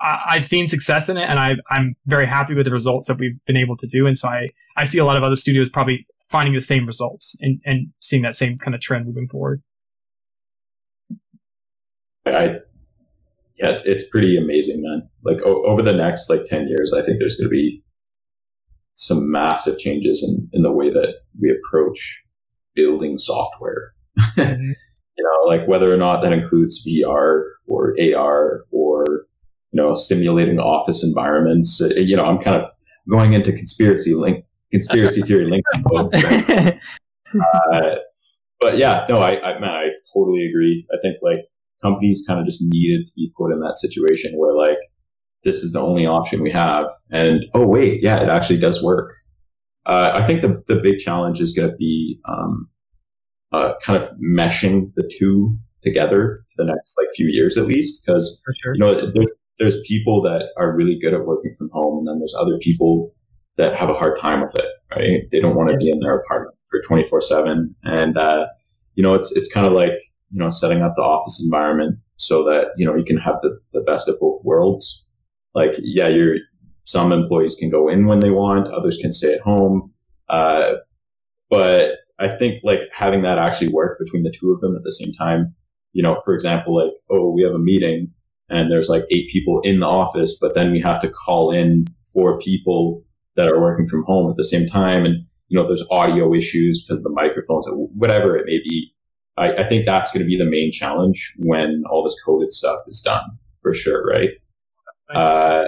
I, 0.00 0.34
have 0.34 0.44
seen 0.44 0.66
success 0.66 1.08
in 1.08 1.16
it, 1.16 1.28
and 1.28 1.38
I, 1.38 1.52
I'm 1.70 1.94
very 2.06 2.26
happy 2.26 2.54
with 2.54 2.66
the 2.66 2.72
results 2.72 3.08
that 3.08 3.18
we've 3.18 3.38
been 3.46 3.56
able 3.56 3.76
to 3.78 3.86
do. 3.86 4.06
And 4.06 4.18
so 4.18 4.28
I 4.28 4.48
I 4.76 4.84
see 4.84 4.98
a 4.98 5.04
lot 5.04 5.16
of 5.16 5.22
other 5.22 5.36
studios 5.36 5.68
probably 5.68 6.06
finding 6.32 6.54
the 6.54 6.60
same 6.60 6.86
results 6.86 7.36
and 7.40 7.60
and 7.64 7.88
seeing 8.00 8.22
that 8.22 8.34
same 8.34 8.56
kind 8.58 8.74
of 8.74 8.80
trend 8.80 9.06
moving 9.06 9.28
forward. 9.28 9.62
I 12.26 12.56
yeah, 13.56 13.70
it's, 13.70 13.84
it's 13.84 14.08
pretty 14.08 14.36
amazing, 14.36 14.82
man. 14.82 15.08
Like 15.24 15.38
o- 15.44 15.64
over 15.64 15.82
the 15.82 15.92
next 15.92 16.28
like 16.28 16.46
10 16.46 16.66
years, 16.68 16.92
I 16.92 17.04
think 17.04 17.18
there's 17.18 17.36
going 17.36 17.48
to 17.48 17.52
be 17.52 17.82
some 18.94 19.30
massive 19.30 19.78
changes 19.78 20.22
in, 20.22 20.48
in 20.52 20.62
the 20.62 20.72
way 20.72 20.90
that 20.90 21.14
we 21.40 21.50
approach 21.50 22.22
building 22.74 23.18
software. 23.18 23.92
Mm-hmm. 24.18 24.62
you 25.16 25.24
know, 25.24 25.48
like 25.48 25.68
whether 25.68 25.92
or 25.92 25.96
not 25.96 26.22
that 26.22 26.32
includes 26.32 26.84
VR 26.86 27.42
or 27.68 27.94
AR 28.00 28.64
or, 28.70 29.04
you 29.70 29.80
know, 29.80 29.94
simulating 29.94 30.58
office 30.58 31.04
environments. 31.04 31.80
Uh, 31.80 31.88
you 31.96 32.16
know, 32.16 32.24
I'm 32.24 32.42
kind 32.42 32.56
of 32.56 32.70
going 33.08 33.32
into 33.34 33.52
conspiracy 33.52 34.14
link, 34.14 34.44
conspiracy 34.72 35.22
theory 35.22 35.50
link. 35.50 35.64
uh, 37.34 37.80
but 38.60 38.78
yeah, 38.78 39.04
no, 39.08 39.18
I, 39.18 39.40
I, 39.40 39.60
man, 39.60 39.70
I 39.70 39.88
totally 40.12 40.46
agree. 40.46 40.86
I 40.92 40.96
think 41.02 41.16
like 41.22 41.40
companies 41.82 42.24
kind 42.26 42.40
of 42.40 42.46
just 42.46 42.60
needed 42.62 43.06
to 43.06 43.12
be 43.14 43.32
put 43.36 43.52
in 43.52 43.60
that 43.60 43.76
situation 43.76 44.32
where 44.36 44.54
like 44.54 44.78
this 45.44 45.56
is 45.62 45.72
the 45.72 45.80
only 45.80 46.06
option 46.06 46.42
we 46.42 46.50
have 46.50 46.84
and 47.10 47.44
oh 47.54 47.66
wait 47.66 48.02
yeah 48.02 48.22
it 48.22 48.28
actually 48.28 48.58
does 48.58 48.82
work 48.82 49.12
uh, 49.86 50.12
i 50.14 50.24
think 50.24 50.40
the, 50.40 50.62
the 50.68 50.76
big 50.76 50.98
challenge 50.98 51.40
is 51.40 51.52
going 51.52 51.68
to 51.68 51.76
be 51.76 52.20
um, 52.28 52.68
uh, 53.52 53.72
kind 53.82 54.00
of 54.00 54.08
meshing 54.18 54.92
the 54.94 55.10
two 55.18 55.56
together 55.82 56.44
for 56.54 56.64
the 56.64 56.72
next 56.72 56.94
like 56.98 57.08
few 57.16 57.26
years 57.26 57.58
at 57.58 57.66
least 57.66 58.04
because 58.04 58.40
sure. 58.62 58.74
you 58.74 58.80
know 58.80 58.94
there's 59.12 59.32
there's 59.58 59.80
people 59.86 60.22
that 60.22 60.48
are 60.56 60.74
really 60.74 60.98
good 61.02 61.12
at 61.12 61.24
working 61.26 61.54
from 61.58 61.68
home 61.72 61.98
and 61.98 62.08
then 62.08 62.18
there's 62.18 62.34
other 62.38 62.58
people 62.58 63.12
that 63.56 63.76
have 63.76 63.90
a 63.90 63.94
hard 63.94 64.18
time 64.18 64.40
with 64.40 64.54
it 64.58 64.66
right 64.94 65.22
they 65.30 65.40
don't 65.40 65.56
want 65.56 65.70
to 65.70 65.76
be 65.76 65.90
in 65.90 66.00
their 66.00 66.18
apartment 66.18 66.54
for 66.68 66.80
24 66.82 67.20
7 67.20 67.74
and 67.84 68.18
uh, 68.18 68.46
you 68.94 69.02
know 69.02 69.14
it's 69.14 69.30
it's 69.32 69.52
kind 69.52 69.66
of 69.66 69.72
like 69.72 69.98
you 70.32 70.38
know, 70.38 70.48
setting 70.48 70.82
up 70.82 70.94
the 70.96 71.02
office 71.02 71.40
environment 71.42 71.98
so 72.16 72.42
that, 72.44 72.68
you 72.76 72.86
know, 72.86 72.96
you 72.96 73.04
can 73.04 73.18
have 73.18 73.36
the, 73.42 73.58
the 73.72 73.82
best 73.82 74.08
of 74.08 74.18
both 74.18 74.42
worlds. 74.44 75.04
Like, 75.54 75.72
yeah, 75.78 76.08
you're, 76.08 76.36
some 76.84 77.12
employees 77.12 77.54
can 77.54 77.70
go 77.70 77.88
in 77.88 78.06
when 78.06 78.20
they 78.20 78.30
want, 78.30 78.72
others 78.72 78.98
can 79.00 79.12
stay 79.12 79.34
at 79.34 79.40
home. 79.40 79.92
Uh, 80.28 80.72
but 81.50 81.96
I 82.18 82.36
think 82.38 82.62
like 82.64 82.80
having 82.92 83.22
that 83.22 83.38
actually 83.38 83.72
work 83.72 83.98
between 83.98 84.22
the 84.22 84.32
two 84.32 84.52
of 84.52 84.60
them 84.60 84.74
at 84.74 84.82
the 84.82 84.90
same 84.90 85.12
time, 85.12 85.54
you 85.92 86.02
know, 86.02 86.18
for 86.24 86.32
example, 86.32 86.82
like, 86.82 86.94
oh, 87.10 87.30
we 87.30 87.42
have 87.42 87.52
a 87.52 87.58
meeting 87.58 88.10
and 88.48 88.70
there's 88.70 88.88
like 88.88 89.04
eight 89.10 89.28
people 89.30 89.60
in 89.64 89.80
the 89.80 89.86
office, 89.86 90.38
but 90.40 90.54
then 90.54 90.72
we 90.72 90.80
have 90.80 91.00
to 91.02 91.10
call 91.10 91.52
in 91.52 91.84
four 92.10 92.40
people 92.40 93.04
that 93.36 93.48
are 93.48 93.60
working 93.60 93.86
from 93.86 94.04
home 94.04 94.30
at 94.30 94.36
the 94.36 94.44
same 94.44 94.66
time. 94.66 95.04
And, 95.04 95.24
you 95.48 95.58
know, 95.58 95.66
there's 95.66 95.84
audio 95.90 96.34
issues 96.34 96.82
because 96.82 96.98
of 96.98 97.04
the 97.04 97.10
microphones, 97.10 97.66
or 97.66 97.74
whatever 97.96 98.36
it 98.36 98.44
may 98.46 98.58
be. 98.68 98.92
I, 99.36 99.64
I 99.64 99.68
think 99.68 99.86
that's 99.86 100.12
going 100.12 100.22
to 100.22 100.26
be 100.26 100.36
the 100.36 100.48
main 100.48 100.70
challenge 100.72 101.34
when 101.38 101.84
all 101.90 102.04
this 102.04 102.16
COVID 102.26 102.50
stuff 102.50 102.80
is 102.86 103.00
done 103.00 103.24
for 103.62 103.72
sure, 103.72 104.04
right? 104.04 104.30
Uh, 105.14 105.64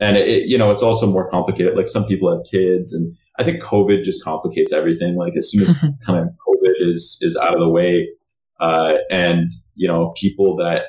and 0.00 0.16
it, 0.16 0.28
it, 0.28 0.48
you 0.48 0.58
know, 0.58 0.70
it's 0.70 0.82
also 0.82 1.06
more 1.06 1.30
complicated. 1.30 1.76
Like 1.76 1.88
some 1.88 2.06
people 2.06 2.34
have 2.34 2.44
kids, 2.50 2.92
and 2.94 3.14
I 3.38 3.44
think 3.44 3.62
COVID 3.62 4.02
just 4.02 4.22
complicates 4.24 4.72
everything. 4.72 5.16
Like 5.16 5.34
as 5.36 5.50
soon 5.50 5.62
as 5.62 5.72
kind 6.06 6.18
of 6.18 6.28
COVID 6.48 6.72
is 6.78 7.18
is 7.20 7.36
out 7.36 7.54
of 7.54 7.60
the 7.60 7.68
way, 7.68 8.08
uh, 8.60 8.94
and 9.10 9.50
you 9.74 9.88
know, 9.88 10.12
people 10.16 10.56
that 10.56 10.82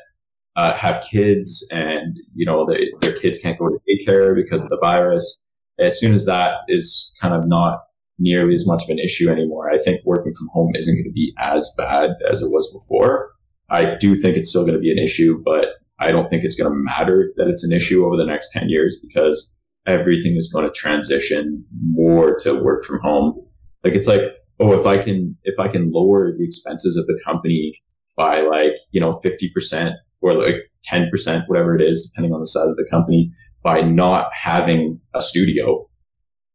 uh, 0.56 0.76
have 0.76 1.04
kids 1.10 1.66
and 1.72 2.18
you 2.34 2.46
know 2.46 2.66
they, 2.66 2.90
their 3.02 3.18
kids 3.18 3.40
can't 3.40 3.58
go 3.58 3.70
to 3.70 3.80
daycare 3.88 4.36
because 4.36 4.64
of 4.64 4.70
the 4.70 4.80
virus. 4.82 5.40
As 5.82 6.00
soon 6.00 6.14
as 6.14 6.26
that 6.26 6.50
is 6.68 7.12
kind 7.22 7.34
of 7.34 7.48
not 7.48 7.80
nearly 8.22 8.54
as 8.54 8.68
much 8.68 8.84
of 8.84 8.90
an 8.90 9.00
issue 9.00 9.30
anymore. 9.30 9.72
I 9.72 9.80
think 9.80 10.02
working 10.06 10.34
from 10.34 10.48
home 10.54 10.72
isn't 10.76 10.96
going 10.96 11.06
to 11.06 11.12
be 11.12 11.34
as 11.40 11.70
bad 11.76 12.12
as 12.32 12.42
it 12.42 12.52
was 12.52 12.72
before. 12.72 13.32
I 13.70 13.96
do 14.00 14.16
think 14.16 14.38
it's 14.38 14.50
still 14.50 14.64
going 14.64 14.76
to 14.76 14.80
be 14.80 14.92
an 14.92 15.00
issue, 15.00 15.42
but 15.44 15.66
I 16.00 16.12
don't 16.12 16.30
think 16.30 16.44
it's 16.44 16.56
going 16.56 16.72
to 16.72 16.76
matter 16.78 17.32
that 17.38 17.48
it's 17.48 17.64
an 17.64 17.72
issue 17.72 18.06
over 18.06 18.16
the 18.16 18.26
next 18.26 18.52
10 18.52 18.70
years 18.70 18.98
because 19.02 19.50
everything 19.88 20.36
is 20.36 20.52
going 20.54 20.66
to 20.66 20.72
transition 20.72 21.66
more 21.90 22.38
to 22.40 22.54
work 22.54 22.84
from 22.86 23.00
home. 23.00 23.44
Like 23.84 23.94
it's 23.94 24.08
like, 24.08 24.22
oh, 24.60 24.74
if 24.74 24.86
I 24.86 24.98
can, 24.98 25.36
if 25.44 25.60
I 25.60 25.68
can 25.68 25.92
lower 25.92 26.32
the 26.38 26.44
expenses 26.44 26.98
of 26.98 27.08
the 27.08 27.20
company 27.26 27.74
by 28.16 28.42
like, 28.42 28.74
you 28.92 29.02
know, 29.02 29.20
50% 29.26 29.94
or 30.22 30.34
like 30.36 30.56
10%, 30.92 31.44
whatever 31.48 31.76
it 31.76 31.82
is, 31.82 32.08
depending 32.08 32.34
on 32.34 32.40
the 32.40 32.48
size 32.48 32.70
of 32.70 32.76
the 32.76 32.88
company 32.92 33.32
by 33.64 33.82
not 33.82 34.30
having 34.34 35.00
a 35.14 35.22
studio 35.22 35.88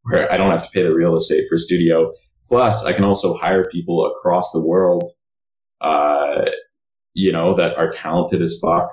where 0.03 0.33
I 0.33 0.37
don't 0.37 0.51
have 0.51 0.65
to 0.65 0.70
pay 0.70 0.83
the 0.83 0.95
real 0.95 1.16
estate 1.16 1.45
for 1.49 1.57
a 1.57 1.59
studio. 1.59 2.12
Plus, 2.47 2.85
I 2.85 2.93
can 2.93 3.05
also 3.05 3.35
hire 3.35 3.65
people 3.65 4.07
across 4.07 4.53
the 4.53 4.65
world, 4.65 5.11
uh, 5.81 6.45
you 7.12 7.33
know, 7.33 7.57
that 7.57 7.77
are 7.77 7.91
talented 7.91 8.41
as 8.41 8.59
fuck 8.62 8.89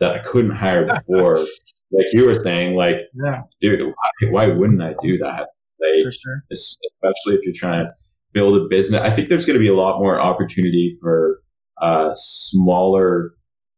that 0.00 0.10
I 0.10 0.18
couldn't 0.18 0.56
hire 0.56 0.86
before. 1.08 1.38
like 1.38 2.06
you 2.12 2.24
were 2.26 2.34
saying, 2.34 2.74
like, 2.74 2.96
yeah. 3.14 3.42
dude, 3.60 3.80
why, 3.82 4.30
why 4.30 4.46
wouldn't 4.46 4.82
I 4.82 4.94
do 5.00 5.18
that? 5.18 5.46
Like, 5.78 6.12
sure. 6.12 6.42
especially 6.52 7.34
if 7.34 7.40
you're 7.44 7.54
trying 7.54 7.84
to 7.84 7.92
build 8.32 8.56
a 8.56 8.68
business. 8.68 9.00
I 9.02 9.10
think 9.10 9.28
there's 9.28 9.46
going 9.46 9.58
to 9.58 9.60
be 9.60 9.68
a 9.68 9.74
lot 9.74 9.98
more 9.98 10.20
opportunity 10.20 10.98
for 11.00 11.40
uh, 11.80 12.10
smaller 12.14 13.34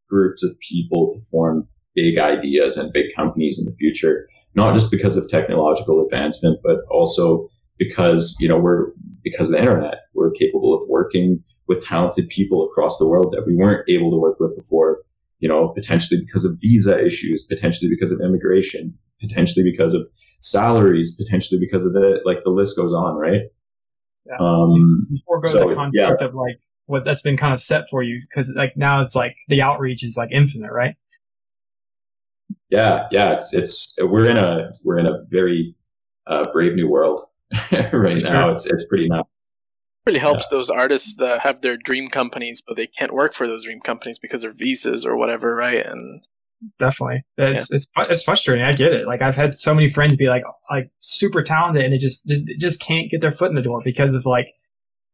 groups 0.09 0.43
of 0.43 0.59
people 0.61 1.13
to 1.13 1.21
form 1.31 1.69
big 2.01 2.19
ideas 2.19 2.77
and 2.77 2.93
big 2.93 3.07
companies 3.17 3.59
in 3.59 3.65
the 3.65 3.75
future 3.77 4.29
not 4.59 4.75
just 4.75 4.91
because 4.91 5.17
of 5.17 5.29
technological 5.29 6.05
advancement, 6.05 6.59
but 6.63 6.79
also 6.91 7.49
because, 7.79 8.37
you 8.41 8.49
know, 8.49 8.59
we're, 8.59 8.87
because 9.23 9.49
of 9.49 9.53
the 9.53 9.59
internet, 9.59 9.95
we're 10.15 10.33
capable 10.33 10.75
of 10.75 10.83
working 10.89 11.43
with 11.69 11.85
talented 11.85 12.29
people 12.29 12.67
across 12.67 12.99
the 12.99 13.07
world 13.07 13.33
that 13.33 13.47
we 13.47 13.55
weren't 13.55 13.89
able 13.89 14.11
to 14.11 14.17
work 14.17 14.41
with 14.41 14.57
before, 14.57 14.99
you 15.39 15.49
know, 15.49 15.69
potentially 15.69 16.21
because 16.21 16.45
of 16.45 16.59
visa 16.61 16.99
issues, 17.03 17.45
potentially 17.45 17.89
because 17.89 18.11
of 18.11 18.21
immigration, 18.21 18.93
potentially 19.21 19.65
because 19.65 19.95
of 19.95 20.07
salaries, 20.41 21.15
potentially 21.15 21.61
because 21.61 21.85
of 21.85 21.93
the, 21.93 22.21
like 22.25 22.39
the 22.45 22.51
list 22.51 22.77
goes 22.77 22.93
on, 22.93 23.17
right? 23.17 23.43
Yeah. 24.27 24.37
Um, 24.41 25.07
Before 25.11 25.41
go 25.41 25.53
so, 25.53 25.69
the 25.69 25.75
concept 25.75 26.21
yeah. 26.21 26.27
of 26.27 26.35
like 26.35 26.59
what 26.87 27.05
that's 27.05 27.23
been 27.23 27.37
kind 27.37 27.53
of 27.53 27.61
set 27.61 27.89
for 27.91 28.03
you, 28.03 28.21
because 28.29 28.53
like 28.57 28.77
now 28.77 29.03
it's 29.03 29.15
like 29.15 29.37
the 29.49 29.63
outreach 29.63 30.03
is 30.03 30.17
like 30.17 30.31
infinite, 30.33 30.73
right? 30.73 30.97
Yeah, 32.71 33.07
yeah, 33.11 33.33
it's 33.33 33.55
it's 33.55 33.97
we're 33.99 34.29
in 34.29 34.37
a 34.37 34.73
we're 34.83 34.99
in 34.99 35.07
a 35.07 35.25
very 35.29 35.75
uh, 36.27 36.45
brave 36.53 36.75
new 36.75 36.89
world 36.89 37.25
right 37.93 38.23
now. 38.23 38.51
It's 38.51 38.67
it's 38.67 38.87
pretty 38.87 39.09
nuts. 39.09 39.29
Really 40.07 40.19
helps 40.19 40.45
yeah. 40.45 40.57
those 40.57 40.71
artists 40.71 41.17
that 41.17 41.41
have 41.41 41.61
their 41.61 41.77
dream 41.77 42.09
companies, 42.09 42.63
but 42.67 42.77
they 42.77 42.87
can't 42.87 43.13
work 43.13 43.35
for 43.35 43.47
those 43.47 43.65
dream 43.65 43.81
companies 43.81 44.19
because 44.19 44.45
of 44.45 44.57
visas 44.57 45.05
or 45.05 45.17
whatever, 45.17 45.55
right? 45.55 45.85
And 45.85 46.23
definitely, 46.79 47.25
it's 47.37 47.71
yeah. 47.71 47.77
it's 47.77 47.89
it's 47.97 48.23
frustrating. 48.23 48.65
I 48.65 48.73
get 48.73 48.93
it. 48.93 49.07
Like 49.07 49.23
I've 49.23 49.37
had 49.37 49.55
so 49.55 49.75
many 49.75 49.89
friends 49.89 50.17
be 50.17 50.29
like 50.29 50.45
like 50.71 50.91
super 51.01 51.43
talented, 51.43 51.85
and 51.85 51.95
it 51.95 52.01
just 52.01 52.27
just 52.27 52.45
just 52.59 52.81
can't 52.81 53.11
get 53.11 53.23
their 53.23 53.33
foot 53.33 53.49
in 53.49 53.57
the 53.57 53.63
door 53.63 53.81
because 53.83 54.13
of 54.13 54.27
like 54.27 54.49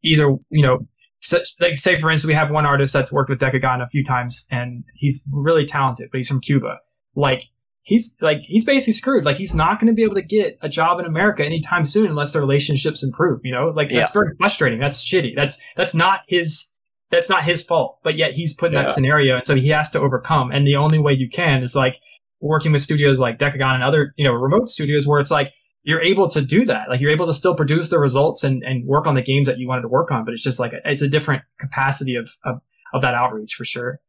either 0.03 0.37
you 0.51 0.63
know 0.63 0.81
such 1.21 1.55
like 1.61 1.77
say 1.77 2.01
for 2.01 2.11
instance 2.11 2.29
we 2.29 2.35
have 2.35 2.51
one 2.51 2.67
artist 2.67 2.93
that's 2.93 3.13
worked 3.13 3.31
with 3.31 3.39
Dekogon 3.39 3.83
a 3.83 3.89
few 3.89 4.05
times 4.05 4.47
and 4.51 4.85
he's 4.95 5.25
really 5.33 5.65
talented, 5.65 6.09
but 6.11 6.19
he's 6.19 6.29
from 6.29 6.41
Cuba 6.41 6.79
like 7.15 7.45
he's 7.82 8.16
like 8.20 8.41
he's 8.41 8.65
basically 8.65 8.95
screwed. 8.95 9.24
Like 9.24 9.36
he's 9.36 9.55
not 9.55 9.78
going 9.78 9.89
to 9.89 9.95
be 9.95 10.03
able 10.03 10.16
to 10.16 10.23
get 10.23 10.59
a 10.62 10.69
job 10.69 10.99
in 10.99 11.07
America 11.07 11.45
anytime 11.45 11.85
soon 11.85 12.07
unless 12.07 12.32
their 12.32 12.43
relationships 12.43 13.03
improve. 13.03 13.41
You 13.45 13.53
know, 13.53 13.69
like 13.69 13.89
that's 13.89 14.11
yeah. 14.11 14.12
very 14.12 14.35
frustrating. 14.39 14.78
That's 14.81 15.05
shitty. 15.05 15.35
That's 15.36 15.61
that's 15.77 15.95
not 15.95 16.20
his 16.28 16.70
that's 17.11 17.28
not 17.28 17.45
his 17.45 17.65
fault, 17.65 17.99
but 18.03 18.16
yet 18.16 18.32
he's 18.32 18.55
put 18.55 18.69
in 18.69 18.73
Yeah. 18.73 18.82
that 18.82 18.91
scenario, 18.91 19.36
and 19.36 19.47
so 19.47 19.55
he 19.55 19.69
has 19.69 19.91
to 19.91 20.01
overcome. 20.01 20.51
And 20.51 20.66
the 20.66 20.77
only 20.77 20.99
way 20.99 21.12
you 21.12 21.28
can 21.28 21.62
is 21.62 21.77
like 21.77 22.01
working 22.41 22.73
with 22.73 22.82
studios 22.82 23.19
like 23.19 23.39
Dekogon 23.39 23.74
and 23.74 23.85
other, 23.85 24.12
you 24.16 24.24
know, 24.24 24.32
remote 24.32 24.69
studios 24.69 25.07
where 25.07 25.20
it's 25.20 25.31
like 25.31 25.53
you're 25.82 26.01
able 26.03 26.28
to 26.31 26.41
do 26.43 26.65
that. 26.65 26.89
Like 26.89 27.01
you're 27.01 27.12
able 27.12 27.27
to 27.27 27.35
still 27.35 27.55
produce 27.55 27.91
the 27.91 27.99
results 27.99 28.43
and, 28.43 28.62
and 28.65 28.86
work 28.86 29.07
on 29.07 29.15
the 29.15 29.23
games 29.23 29.47
that 29.47 29.59
you 29.59 29.69
wanted 29.69 29.82
to 29.82 29.89
work 29.89 30.11
on, 30.11 30.24
but 30.24 30.32
it's 30.32 30.43
just 30.43 30.59
like 30.59 30.73
a, 30.73 30.78
it's 30.91 31.03
a 31.03 31.09
different 31.09 31.43
capacity 31.59 32.16
of, 32.16 32.31
of 32.45 32.61
of 32.93 33.03
that 33.03 33.15
outreach 33.15 33.55
for 33.55 33.65
sure. 33.65 34.01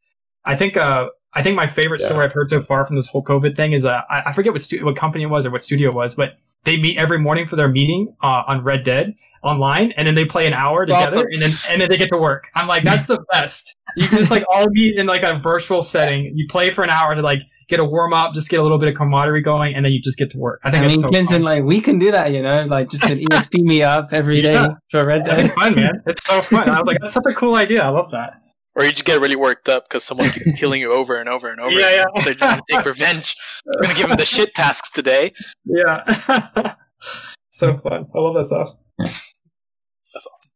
I 0.46 0.56
think 0.56 0.78
uh 0.78 1.08
I 1.36 1.44
think 1.44 1.56
my 1.56 1.68
favorite 1.68 2.02
Yeah. 2.02 2.08
story 2.08 2.26
I've 2.26 2.34
heard 2.34 2.50
so 2.50 2.62
far 2.62 2.86
from 2.88 2.96
this 2.96 3.08
whole 3.08 3.24
COVID 3.24 3.56
thing 3.56 3.74
is 3.74 3.84
uh, 3.86 4.02
I, 4.10 4.24
I 4.28 4.32
forget 4.34 4.54
what 4.54 4.62
stu- 4.64 4.84
what 4.86 4.96
company 4.96 5.24
it 5.26 5.28
was 5.28 5.46
or 5.46 5.52
what 5.52 5.64
studio 5.64 5.90
it 5.90 5.96
was, 5.96 6.16
but 6.16 6.38
they 6.64 6.78
meet 6.78 6.98
every 6.98 7.20
morning 7.20 7.46
for 7.48 7.56
their 7.58 7.68
meeting 7.68 8.16
uh, 8.24 8.44
on 8.48 8.64
Red 8.64 8.84
Dead 8.84 9.14
online, 9.44 9.92
and 9.98 10.08
then 10.08 10.16
they 10.16 10.26
play 10.26 10.48
an 10.48 10.54
hour 10.54 10.86
together, 10.86 11.18
Awesome. 11.20 11.28
and 11.34 11.42
then 11.42 11.52
and 11.70 11.82
then 11.82 11.90
they 11.90 11.98
get 11.98 12.10
to 12.10 12.18
work. 12.18 12.50
I'm 12.56 12.68
like, 12.68 12.84
that's 12.84 13.06
the 13.08 13.20
best. 13.32 13.76
You 13.98 14.08
can 14.08 14.18
just 14.20 14.32
like 14.32 14.44
all 14.52 14.66
meet 14.72 14.98
in 14.98 15.06
like 15.08 15.24
a 15.24 15.38
virtual 15.40 15.82
setting. 15.84 16.32
You 16.36 16.48
play 16.50 16.70
for 16.72 16.84
an 16.84 16.90
hour 16.90 17.14
to 17.14 17.22
like 17.22 17.40
get 17.68 17.80
a 17.80 17.84
warm 17.86 18.14
up, 18.14 18.34
just 18.34 18.50
get 18.50 18.60
a 18.60 18.64
little 18.64 18.78
bit 18.80 18.88
of 18.90 18.96
camaraderie 18.96 19.42
going, 19.44 19.76
and 19.76 19.84
then 19.86 19.92
you 19.92 20.02
just 20.02 20.18
get 20.18 20.32
to 20.32 20.38
work. 20.38 20.62
I 20.64 20.72
think. 20.72 20.84
I 20.84 20.88
mean, 20.88 20.94
it's 20.96 21.02
so 21.04 21.10
Clinton, 21.10 21.42
like 21.44 21.64
we 21.64 21.80
can 21.82 22.00
do 22.00 22.12
that, 22.12 22.32
you 22.34 22.42
know, 22.42 22.64
like 22.66 22.90
just 22.90 23.04
an 23.04 23.20
EXP 23.20 23.60
me 23.62 23.84
up 23.84 24.10
every 24.14 24.42
day 24.48 24.54
Yeah. 24.54 24.68
for 24.90 25.04
Red 25.04 25.26
Dead. 25.26 25.52
fun, 25.54 25.76
man. 25.76 26.02
It's 26.08 26.26
so 26.26 26.42
fun. 26.42 26.68
I 26.70 26.80
was 26.80 26.88
like, 26.88 26.98
that's 27.02 27.14
such 27.14 27.26
a 27.30 27.34
cool 27.34 27.56
idea. 27.56 27.84
I 27.84 27.90
love 27.90 28.10
that. 28.12 28.42
Or 28.76 28.84
you 28.84 28.92
just 28.92 29.06
get 29.06 29.22
really 29.22 29.36
worked 29.38 29.70
up 29.70 29.88
because 29.88 30.04
someone 30.04 30.30
keeps 30.30 30.54
killing 30.60 30.82
you 30.82 30.92
over 30.92 31.18
and 31.20 31.30
over 31.30 31.50
and 31.50 31.62
over. 31.62 31.72
Yeah, 31.72 31.88
again. 31.88 32.06
yeah. 32.16 32.24
They're 32.26 32.34
trying 32.34 32.58
to 32.58 32.64
take 32.70 32.86
revenge. 32.86 33.36
We're 33.66 33.82
gonna 33.84 33.94
give 33.94 34.08
them 34.10 34.18
the 34.18 34.26
shit 34.26 34.54
tasks 34.54 34.92
today. 34.92 35.32
Yeah. 35.64 36.76
so 37.52 37.78
fun. 37.78 38.06
I 38.14 38.20
love 38.20 38.36
that 38.36 38.46
stuff. 38.46 38.76
That's 39.00 40.28
awesome. 40.28 40.52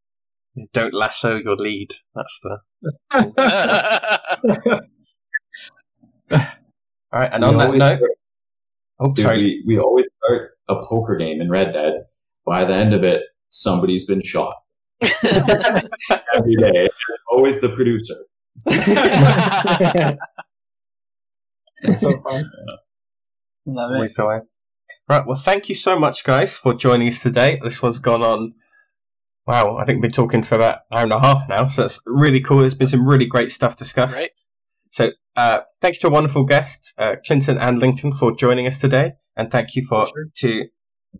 Don't 0.73 0.93
lasso 0.93 1.37
your 1.37 1.55
lead. 1.55 1.93
That's 2.15 2.39
the. 2.43 2.57
All 6.31 7.19
right, 7.19 7.31
and 7.33 7.43
We 7.43 7.49
on 7.49 7.57
that 7.57 7.73
note, 7.73 7.97
start- 7.97 8.01
oh, 8.99 9.13
dude, 9.13 9.23
sorry. 9.23 9.37
we, 9.37 9.63
we 9.65 9.79
always 9.79 10.07
start 10.23 10.51
a 10.67 10.75
poker 10.85 11.15
game 11.15 11.41
in 11.41 11.49
Red 11.49 11.73
Dead. 11.73 12.03
By 12.45 12.65
the 12.65 12.75
end 12.75 12.93
of 12.93 13.03
it, 13.03 13.21
somebody's 13.49 14.05
been 14.05 14.21
shot. 14.21 14.55
Every 15.01 16.55
day. 16.55 16.71
It's 16.85 16.95
always 17.31 17.61
the 17.61 17.69
producer. 17.69 18.15
That's 21.81 22.01
so 22.01 22.17
fun. 22.21 22.51
Love 23.65 23.91
it. 23.91 23.95
Always 23.95 24.13
the 24.15 24.25
way. 24.25 24.39
Right, 25.07 25.25
well, 25.25 25.37
thank 25.37 25.69
you 25.69 25.75
so 25.75 25.97
much, 25.97 26.23
guys, 26.23 26.53
for 26.55 26.73
joining 26.73 27.07
us 27.07 27.19
today. 27.21 27.59
This 27.63 27.81
one's 27.81 27.99
gone 27.99 28.21
on. 28.21 28.53
Wow, 29.47 29.77
I 29.77 29.85
think 29.85 29.97
we've 29.97 30.03
been 30.03 30.11
talking 30.11 30.43
for 30.43 30.55
about 30.55 30.81
an 30.91 30.97
hour 30.97 31.03
and 31.03 31.13
a 31.13 31.19
half 31.19 31.49
now, 31.49 31.67
so 31.67 31.81
that's 31.83 31.99
really 32.05 32.41
cool. 32.41 32.59
There's 32.59 32.75
been 32.75 32.87
some 32.87 33.07
really 33.07 33.25
great 33.25 33.51
stuff 33.51 33.75
discussed. 33.75 34.15
right? 34.15 34.29
So, 34.91 35.09
uh, 35.35 35.61
thanks 35.81 35.99
to 35.99 36.07
our 36.07 36.13
wonderful 36.13 36.43
guests, 36.45 36.93
uh, 36.97 37.15
Clinton 37.25 37.57
and 37.57 37.79
Lincoln, 37.79 38.13
for 38.13 38.35
joining 38.35 38.67
us 38.67 38.77
today, 38.79 39.13
and 39.35 39.49
thank 39.51 39.75
you 39.75 39.85
for 39.87 40.05
Sure. 40.07 40.25
to 40.37 40.65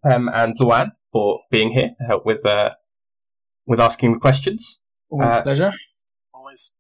Pam 0.06 0.30
and 0.32 0.56
Luan 0.60 0.92
for 1.12 1.40
being 1.50 1.72
here 1.72 1.90
to 2.00 2.06
help 2.06 2.26
with 2.26 2.46
uh, 2.46 2.72
with 3.70 3.80
asking 3.80 4.14
the 4.14 4.20
questions. 4.20 4.82
Always 5.10 5.30
Uh, 5.30 5.40
a 5.40 5.44
pleasure. 5.44 5.72
Always. 6.34 6.72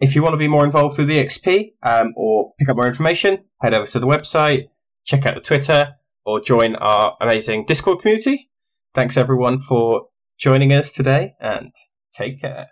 If 0.00 0.14
you 0.14 0.22
want 0.22 0.34
to 0.34 0.38
be 0.38 0.48
more 0.48 0.64
involved 0.64 0.98
with 0.98 1.08
EXP 1.08 1.72
um, 1.82 2.12
or 2.16 2.52
pick 2.58 2.68
up 2.68 2.76
more 2.76 2.88
information, 2.88 3.44
head 3.62 3.72
over 3.72 3.86
to 3.92 4.00
the 4.00 4.06
website, 4.06 4.64
check 5.06 5.24
out 5.24 5.34
the 5.36 5.40
Twitter, 5.40 5.94
or 6.26 6.40
join 6.40 6.74
our 6.76 7.16
amazing 7.20 7.64
Discord 7.66 8.00
community. 8.02 8.50
Thanks 8.94 9.16
everyone 9.16 9.62
for 9.62 10.08
joining 10.38 10.72
us 10.72 10.92
today, 10.92 11.34
and 11.40 11.72
take 12.12 12.40
care. 12.40 12.66